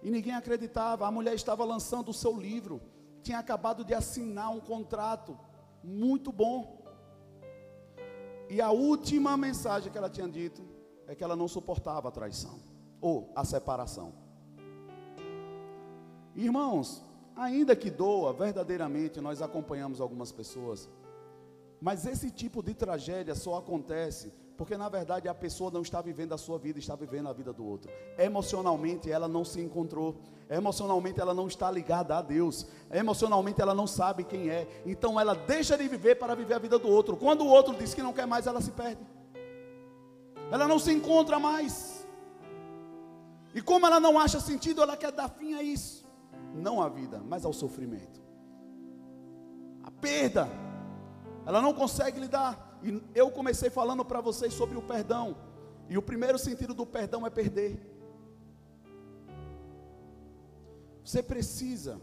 E 0.00 0.08
ninguém 0.08 0.34
acreditava. 0.34 1.04
A 1.04 1.10
mulher 1.10 1.34
estava 1.34 1.64
lançando 1.64 2.10
o 2.10 2.14
seu 2.14 2.34
livro. 2.40 2.80
Tinha 3.24 3.40
acabado 3.40 3.84
de 3.84 3.92
assinar 3.92 4.52
um 4.52 4.60
contrato 4.60 5.36
muito 5.82 6.30
bom. 6.30 6.80
E 8.48 8.60
a 8.60 8.70
última 8.70 9.36
mensagem 9.36 9.90
que 9.90 9.98
ela 9.98 10.08
tinha 10.08 10.28
dito 10.28 10.62
é 11.08 11.16
que 11.16 11.24
ela 11.24 11.34
não 11.34 11.48
suportava 11.48 12.06
a 12.06 12.12
traição 12.12 12.60
ou 13.00 13.32
a 13.34 13.44
separação. 13.44 14.14
Irmãos, 16.36 17.02
ainda 17.42 17.74
que 17.76 17.90
doa, 17.90 18.32
verdadeiramente 18.32 19.20
nós 19.20 19.42
acompanhamos 19.42 20.00
algumas 20.00 20.32
pessoas, 20.32 20.88
mas 21.80 22.06
esse 22.06 22.30
tipo 22.30 22.62
de 22.62 22.74
tragédia 22.74 23.34
só 23.34 23.56
acontece 23.56 24.32
porque 24.56 24.76
na 24.76 24.88
verdade 24.88 25.28
a 25.28 25.34
pessoa 25.34 25.70
não 25.70 25.82
está 25.82 26.00
vivendo 26.00 26.32
a 26.32 26.38
sua 26.38 26.56
vida, 26.56 26.78
está 26.78 26.94
vivendo 26.94 27.28
a 27.28 27.32
vida 27.32 27.52
do 27.52 27.64
outro. 27.64 27.90
Emocionalmente 28.16 29.10
ela 29.10 29.26
não 29.26 29.44
se 29.44 29.60
encontrou, 29.60 30.20
emocionalmente 30.48 31.20
ela 31.20 31.34
não 31.34 31.48
está 31.48 31.68
ligada 31.68 32.16
a 32.16 32.22
Deus, 32.22 32.66
emocionalmente 32.92 33.60
ela 33.60 33.74
não 33.74 33.86
sabe 33.88 34.22
quem 34.22 34.50
é, 34.50 34.68
então 34.86 35.18
ela 35.18 35.34
deixa 35.34 35.76
de 35.76 35.88
viver 35.88 36.16
para 36.16 36.36
viver 36.36 36.54
a 36.54 36.58
vida 36.58 36.78
do 36.78 36.88
outro. 36.88 37.16
Quando 37.16 37.42
o 37.42 37.48
outro 37.48 37.74
diz 37.74 37.92
que 37.92 38.02
não 38.02 38.12
quer 38.12 38.26
mais, 38.26 38.46
ela 38.46 38.60
se 38.60 38.70
perde, 38.70 39.04
ela 40.50 40.68
não 40.68 40.78
se 40.78 40.92
encontra 40.92 41.40
mais, 41.40 42.06
e 43.54 43.60
como 43.60 43.86
ela 43.86 43.98
não 43.98 44.18
acha 44.18 44.38
sentido, 44.40 44.82
ela 44.82 44.96
quer 44.96 45.12
dar 45.12 45.28
fim 45.28 45.54
a 45.54 45.62
isso, 45.62 46.01
não 46.54 46.82
à 46.82 46.88
vida, 46.88 47.18
mas 47.20 47.44
ao 47.44 47.52
sofrimento, 47.52 48.20
a 49.82 49.90
perda, 49.90 50.48
ela 51.46 51.60
não 51.60 51.72
consegue 51.72 52.20
lidar. 52.20 52.78
E 52.82 53.02
eu 53.14 53.30
comecei 53.30 53.70
falando 53.70 54.04
para 54.04 54.20
vocês 54.20 54.52
sobre 54.52 54.76
o 54.76 54.82
perdão. 54.82 55.36
E 55.88 55.98
o 55.98 56.02
primeiro 56.02 56.38
sentido 56.38 56.74
do 56.74 56.86
perdão 56.86 57.26
é 57.26 57.30
perder. 57.30 57.80
Você 61.04 61.22
precisa 61.22 62.00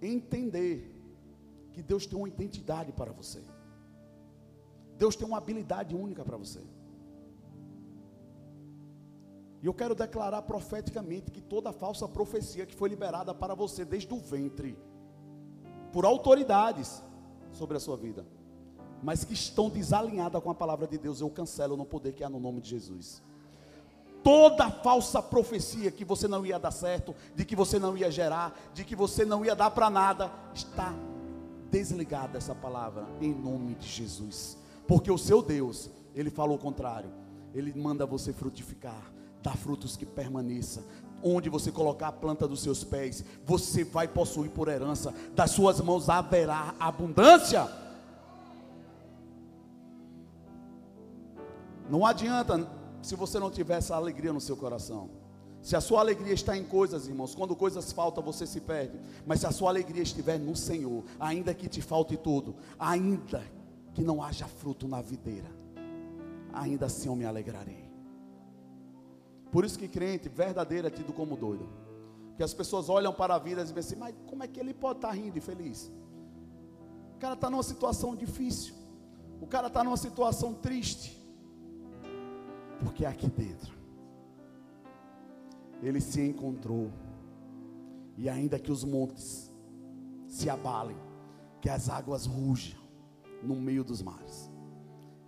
entender 0.00 0.92
que 1.72 1.82
Deus 1.82 2.06
tem 2.06 2.18
uma 2.18 2.28
identidade 2.28 2.92
para 2.92 3.12
você. 3.12 3.42
Deus 4.96 5.16
tem 5.16 5.26
uma 5.26 5.38
habilidade 5.38 5.94
única 5.94 6.24
para 6.24 6.36
você. 6.36 6.60
E 9.62 9.66
eu 9.66 9.74
quero 9.74 9.94
declarar 9.94 10.42
profeticamente 10.42 11.30
que 11.30 11.40
toda 11.40 11.72
falsa 11.72 12.06
profecia 12.06 12.66
que 12.66 12.74
foi 12.74 12.88
liberada 12.88 13.34
para 13.34 13.54
você 13.54 13.84
desde 13.84 14.12
o 14.12 14.18
ventre, 14.18 14.76
por 15.92 16.04
autoridades 16.04 17.02
sobre 17.52 17.76
a 17.76 17.80
sua 17.80 17.96
vida, 17.96 18.26
mas 19.02 19.24
que 19.24 19.34
estão 19.34 19.68
desalinhadas 19.68 20.42
com 20.42 20.50
a 20.50 20.54
palavra 20.54 20.86
de 20.86 20.98
Deus, 20.98 21.20
eu 21.20 21.30
cancelo 21.30 21.76
no 21.76 21.84
poder 21.84 22.12
que 22.12 22.24
há 22.24 22.28
no 22.28 22.40
nome 22.40 22.60
de 22.60 22.70
Jesus. 22.70 23.22
Toda 24.22 24.70
falsa 24.70 25.22
profecia 25.22 25.90
que 25.90 26.04
você 26.04 26.26
não 26.26 26.44
ia 26.44 26.58
dar 26.58 26.72
certo, 26.72 27.14
de 27.34 27.44
que 27.44 27.54
você 27.54 27.78
não 27.78 27.96
ia 27.96 28.10
gerar, 28.10 28.58
de 28.74 28.84
que 28.84 28.96
você 28.96 29.24
não 29.24 29.44
ia 29.44 29.54
dar 29.54 29.70
para 29.70 29.88
nada, 29.88 30.32
está 30.52 30.92
desligada 31.70 32.36
essa 32.36 32.54
palavra 32.54 33.06
em 33.20 33.32
nome 33.32 33.74
de 33.74 33.86
Jesus. 33.86 34.58
Porque 34.86 35.10
o 35.10 35.18
seu 35.18 35.42
Deus, 35.42 35.90
ele 36.14 36.30
falou 36.30 36.56
o 36.56 36.60
contrário. 36.60 37.10
Ele 37.54 37.72
manda 37.74 38.04
você 38.04 38.32
frutificar, 38.32 39.12
dar 39.46 39.56
frutos 39.56 39.96
que 39.96 40.04
permaneça. 40.04 40.84
Onde 41.22 41.48
você 41.48 41.70
colocar 41.70 42.08
a 42.08 42.12
planta 42.12 42.48
dos 42.48 42.60
seus 42.60 42.82
pés, 42.82 43.24
você 43.44 43.84
vai 43.84 44.08
possuir 44.08 44.50
por 44.50 44.68
herança. 44.68 45.14
Das 45.34 45.52
suas 45.52 45.80
mãos 45.80 46.08
haverá 46.08 46.74
abundância. 46.80 47.68
Não 51.88 52.04
adianta 52.04 52.68
se 53.00 53.14
você 53.14 53.38
não 53.38 53.50
tiver 53.50 53.78
essa 53.78 53.94
alegria 53.94 54.32
no 54.32 54.40
seu 54.40 54.56
coração. 54.56 55.08
Se 55.62 55.74
a 55.74 55.80
sua 55.80 56.00
alegria 56.00 56.34
está 56.34 56.56
em 56.56 56.64
coisas, 56.64 57.08
irmãos, 57.08 57.34
quando 57.34 57.56
coisas 57.56 57.92
faltam, 57.92 58.22
você 58.22 58.46
se 58.46 58.60
perde. 58.60 58.98
Mas 59.24 59.40
se 59.40 59.46
a 59.46 59.52
sua 59.52 59.70
alegria 59.70 60.02
estiver 60.02 60.38
no 60.38 60.56
Senhor, 60.56 61.04
ainda 61.18 61.54
que 61.54 61.68
te 61.68 61.80
falte 61.80 62.16
tudo, 62.16 62.54
ainda 62.78 63.42
que 63.94 64.02
não 64.02 64.22
haja 64.22 64.46
fruto 64.46 64.86
na 64.86 65.00
videira, 65.00 65.50
ainda 66.52 66.86
assim 66.86 67.08
eu 67.08 67.16
me 67.16 67.24
alegrarei. 67.24 67.85
Por 69.50 69.64
isso 69.64 69.78
que 69.78 69.88
crente 69.88 70.28
verdadeiro 70.28 70.86
é 70.86 70.90
tido 70.90 71.12
como 71.12 71.36
doido. 71.36 71.68
Porque 72.28 72.42
as 72.42 72.52
pessoas 72.52 72.88
olham 72.88 73.12
para 73.12 73.34
a 73.34 73.38
vida 73.38 73.62
e 73.62 73.64
dizem 73.64 73.78
assim, 73.78 73.96
mas 73.96 74.14
como 74.26 74.42
é 74.42 74.48
que 74.48 74.60
ele 74.60 74.74
pode 74.74 74.98
estar 74.98 75.10
rindo 75.12 75.38
e 75.38 75.40
feliz? 75.40 75.90
O 77.14 77.18
cara 77.18 77.34
está 77.34 77.48
numa 77.48 77.62
situação 77.62 78.14
difícil. 78.14 78.74
O 79.40 79.46
cara 79.46 79.68
está 79.68 79.82
numa 79.82 79.96
situação 79.96 80.52
triste. 80.52 81.18
Porque 82.78 83.06
aqui 83.06 83.28
dentro 83.28 83.76
ele 85.82 86.00
se 86.00 86.20
encontrou. 86.20 86.90
E 88.16 88.28
ainda 88.28 88.58
que 88.58 88.72
os 88.72 88.82
montes 88.82 89.52
se 90.26 90.48
abalem, 90.48 90.96
que 91.60 91.68
as 91.68 91.88
águas 91.88 92.26
rujam 92.26 92.80
no 93.42 93.54
meio 93.56 93.84
dos 93.84 94.00
mares, 94.00 94.50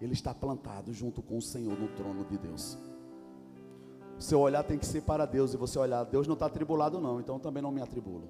ele 0.01 0.15
está 0.15 0.33
plantado 0.35 0.93
junto 0.93 1.23
com 1.23 1.37
o 1.37 1.43
Senhor 1.43 1.79
no 1.79 1.89
trono 1.89 2.25
de 2.25 2.39
Deus. 2.39 2.79
Seu 4.19 4.41
olhar 4.41 4.65
tem 4.65 4.79
que 4.79 4.87
ser 4.87 5.03
para 5.03 5.25
Deus, 5.25 5.55
e 5.55 5.57
você 5.57 5.79
olhar, 5.79 6.05
Deus 6.05 6.27
não 6.27 6.35
está 6.35 6.47
atribulado, 6.47 7.01
não, 7.01 7.21
então 7.21 7.39
também 7.39 7.63
não 7.63 7.71
me 7.71 7.81
atribulo. 7.81 8.29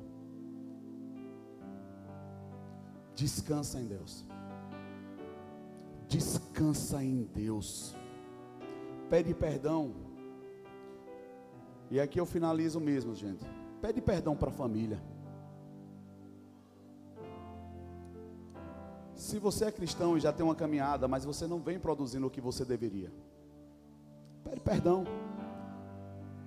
Descansa 3.15 3.81
em 3.81 3.86
Deus. 3.86 4.25
Descansa 6.07 7.02
em 7.02 7.25
Deus. 7.25 7.97
Pede 9.10 9.34
perdão. 9.34 9.92
E 11.91 11.99
aqui 11.99 12.20
eu 12.20 12.26
finalizo 12.26 12.78
mesmo, 12.78 13.15
gente. 13.15 13.44
Pede 13.81 14.00
perdão 14.00 14.36
para 14.36 14.50
a 14.50 14.52
família. 14.52 15.02
Se 19.15 19.39
você 19.39 19.65
é 19.65 19.73
cristão 19.73 20.17
e 20.17 20.20
já 20.20 20.33
tem 20.33 20.44
uma 20.44 20.55
caminhada, 20.55 21.08
mas 21.08 21.25
você 21.25 21.47
não 21.47 21.58
vem 21.60 21.78
produzindo 21.78 22.26
o 22.26 22.31
que 22.31 22.41
você 22.41 22.65
deveria, 22.65 23.12
pede 24.44 24.60
perdão. 24.60 25.05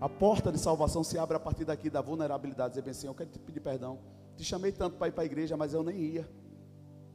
A 0.01 0.09
porta 0.09 0.51
de 0.51 0.57
salvação 0.57 1.03
se 1.03 1.19
abre 1.19 1.37
a 1.37 1.39
partir 1.39 1.63
daqui 1.63 1.87
da 1.87 2.01
vulnerabilidade. 2.01 2.71
Dizer 2.71 2.81
bem 2.81 2.89
assim, 2.89 3.05
eu 3.05 3.13
quero 3.13 3.29
te 3.29 3.37
pedir 3.37 3.59
perdão. 3.59 3.99
Te 4.35 4.43
chamei 4.43 4.71
tanto 4.71 4.97
para 4.97 5.09
ir 5.09 5.11
para 5.11 5.21
a 5.21 5.25
igreja, 5.27 5.55
mas 5.55 5.75
eu 5.75 5.83
nem 5.83 5.95
ia. 5.95 6.27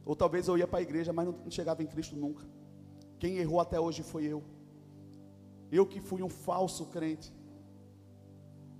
Ou 0.05 0.15
talvez 0.15 0.47
eu 0.47 0.57
ia 0.57 0.65
para 0.65 0.79
a 0.79 0.81
igreja, 0.81 1.11
mas 1.11 1.27
não 1.27 1.51
chegava 1.51 1.83
em 1.83 1.85
Cristo 1.85 2.15
nunca. 2.15 2.45
Quem 3.19 3.39
errou 3.39 3.59
até 3.59 3.77
hoje 3.77 4.03
foi 4.03 4.23
eu. 4.23 4.41
Eu 5.69 5.85
que 5.85 5.99
fui 5.99 6.23
um 6.23 6.29
falso 6.29 6.85
crente. 6.85 7.35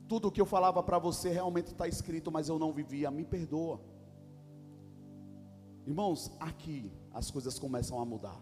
Tudo 0.08 0.30
o 0.30 0.32
que 0.32 0.40
eu 0.40 0.45
falava 0.45 0.82
para 0.82 0.98
você 0.98 1.27
realmente 1.30 1.74
está 1.74 1.86
escrito, 1.86 2.32
mas 2.32 2.48
eu 2.48 2.58
não 2.58 2.72
vivia. 2.72 3.11
Me 3.11 3.26
perdoa. 3.26 3.82
Irmãos, 5.86 6.32
aqui 6.40 6.94
as 7.14 7.30
coisas 7.30 7.60
começam 7.60 8.00
a 8.00 8.06
mudar. 8.06 8.42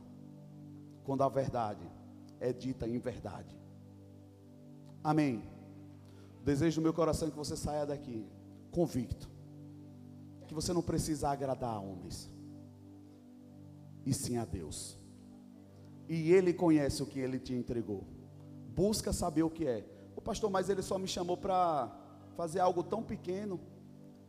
Quando 1.03 1.23
a 1.23 1.29
verdade 1.29 1.89
é 2.39 2.53
dita 2.53 2.87
em 2.87 2.99
verdade. 2.99 3.57
Amém. 5.03 5.54
Desejo 6.45 6.79
do 6.79 6.83
meu 6.83 6.93
coração 6.93 7.29
que 7.29 7.35
você 7.35 7.57
saia 7.57 7.85
daqui 7.85 8.25
convicto 8.71 9.35
que 10.45 10.53
você 10.53 10.71
não 10.71 10.81
precisa 10.81 11.29
agradar 11.29 11.75
a 11.75 11.79
homens, 11.79 12.31
e 14.05 14.13
sim 14.13 14.37
a 14.37 14.45
Deus. 14.45 14.97
E 16.07 16.31
Ele 16.31 16.53
conhece 16.53 17.01
o 17.01 17.05
que 17.05 17.19
Ele 17.19 17.39
te 17.39 17.53
entregou. 17.53 18.03
Busca 18.75 19.11
saber 19.11 19.43
o 19.43 19.49
que 19.49 19.65
é. 19.65 19.85
O 20.15 20.21
pastor, 20.21 20.49
mas 20.49 20.69
ele 20.69 20.81
só 20.81 20.97
me 20.97 21.07
chamou 21.07 21.35
para 21.35 21.91
fazer 22.35 22.59
algo 22.59 22.83
tão 22.83 23.01
pequeno. 23.01 23.59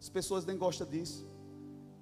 As 0.00 0.08
pessoas 0.08 0.46
nem 0.46 0.56
gostam 0.56 0.86
disso. 0.86 1.28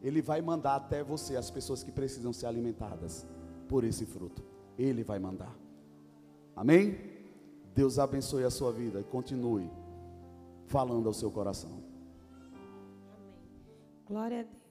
Ele 0.00 0.22
vai 0.22 0.40
mandar 0.40 0.76
até 0.76 1.02
você 1.02 1.36
as 1.36 1.50
pessoas 1.50 1.82
que 1.82 1.90
precisam 1.90 2.32
ser 2.32 2.46
alimentadas 2.46 3.26
por 3.68 3.82
esse 3.82 4.06
fruto. 4.06 4.44
Ele 4.78 5.02
vai 5.02 5.18
mandar. 5.18 5.54
Amém? 6.54 6.98
Deus 7.74 7.98
abençoe 7.98 8.44
a 8.44 8.50
sua 8.50 8.72
vida 8.72 9.00
e 9.00 9.04
continue 9.04 9.70
falando 10.66 11.06
ao 11.06 11.12
seu 11.12 11.30
coração. 11.30 11.82
Glória 14.06 14.40
a 14.40 14.42
Deus. 14.42 14.54
Amém. 14.54 14.63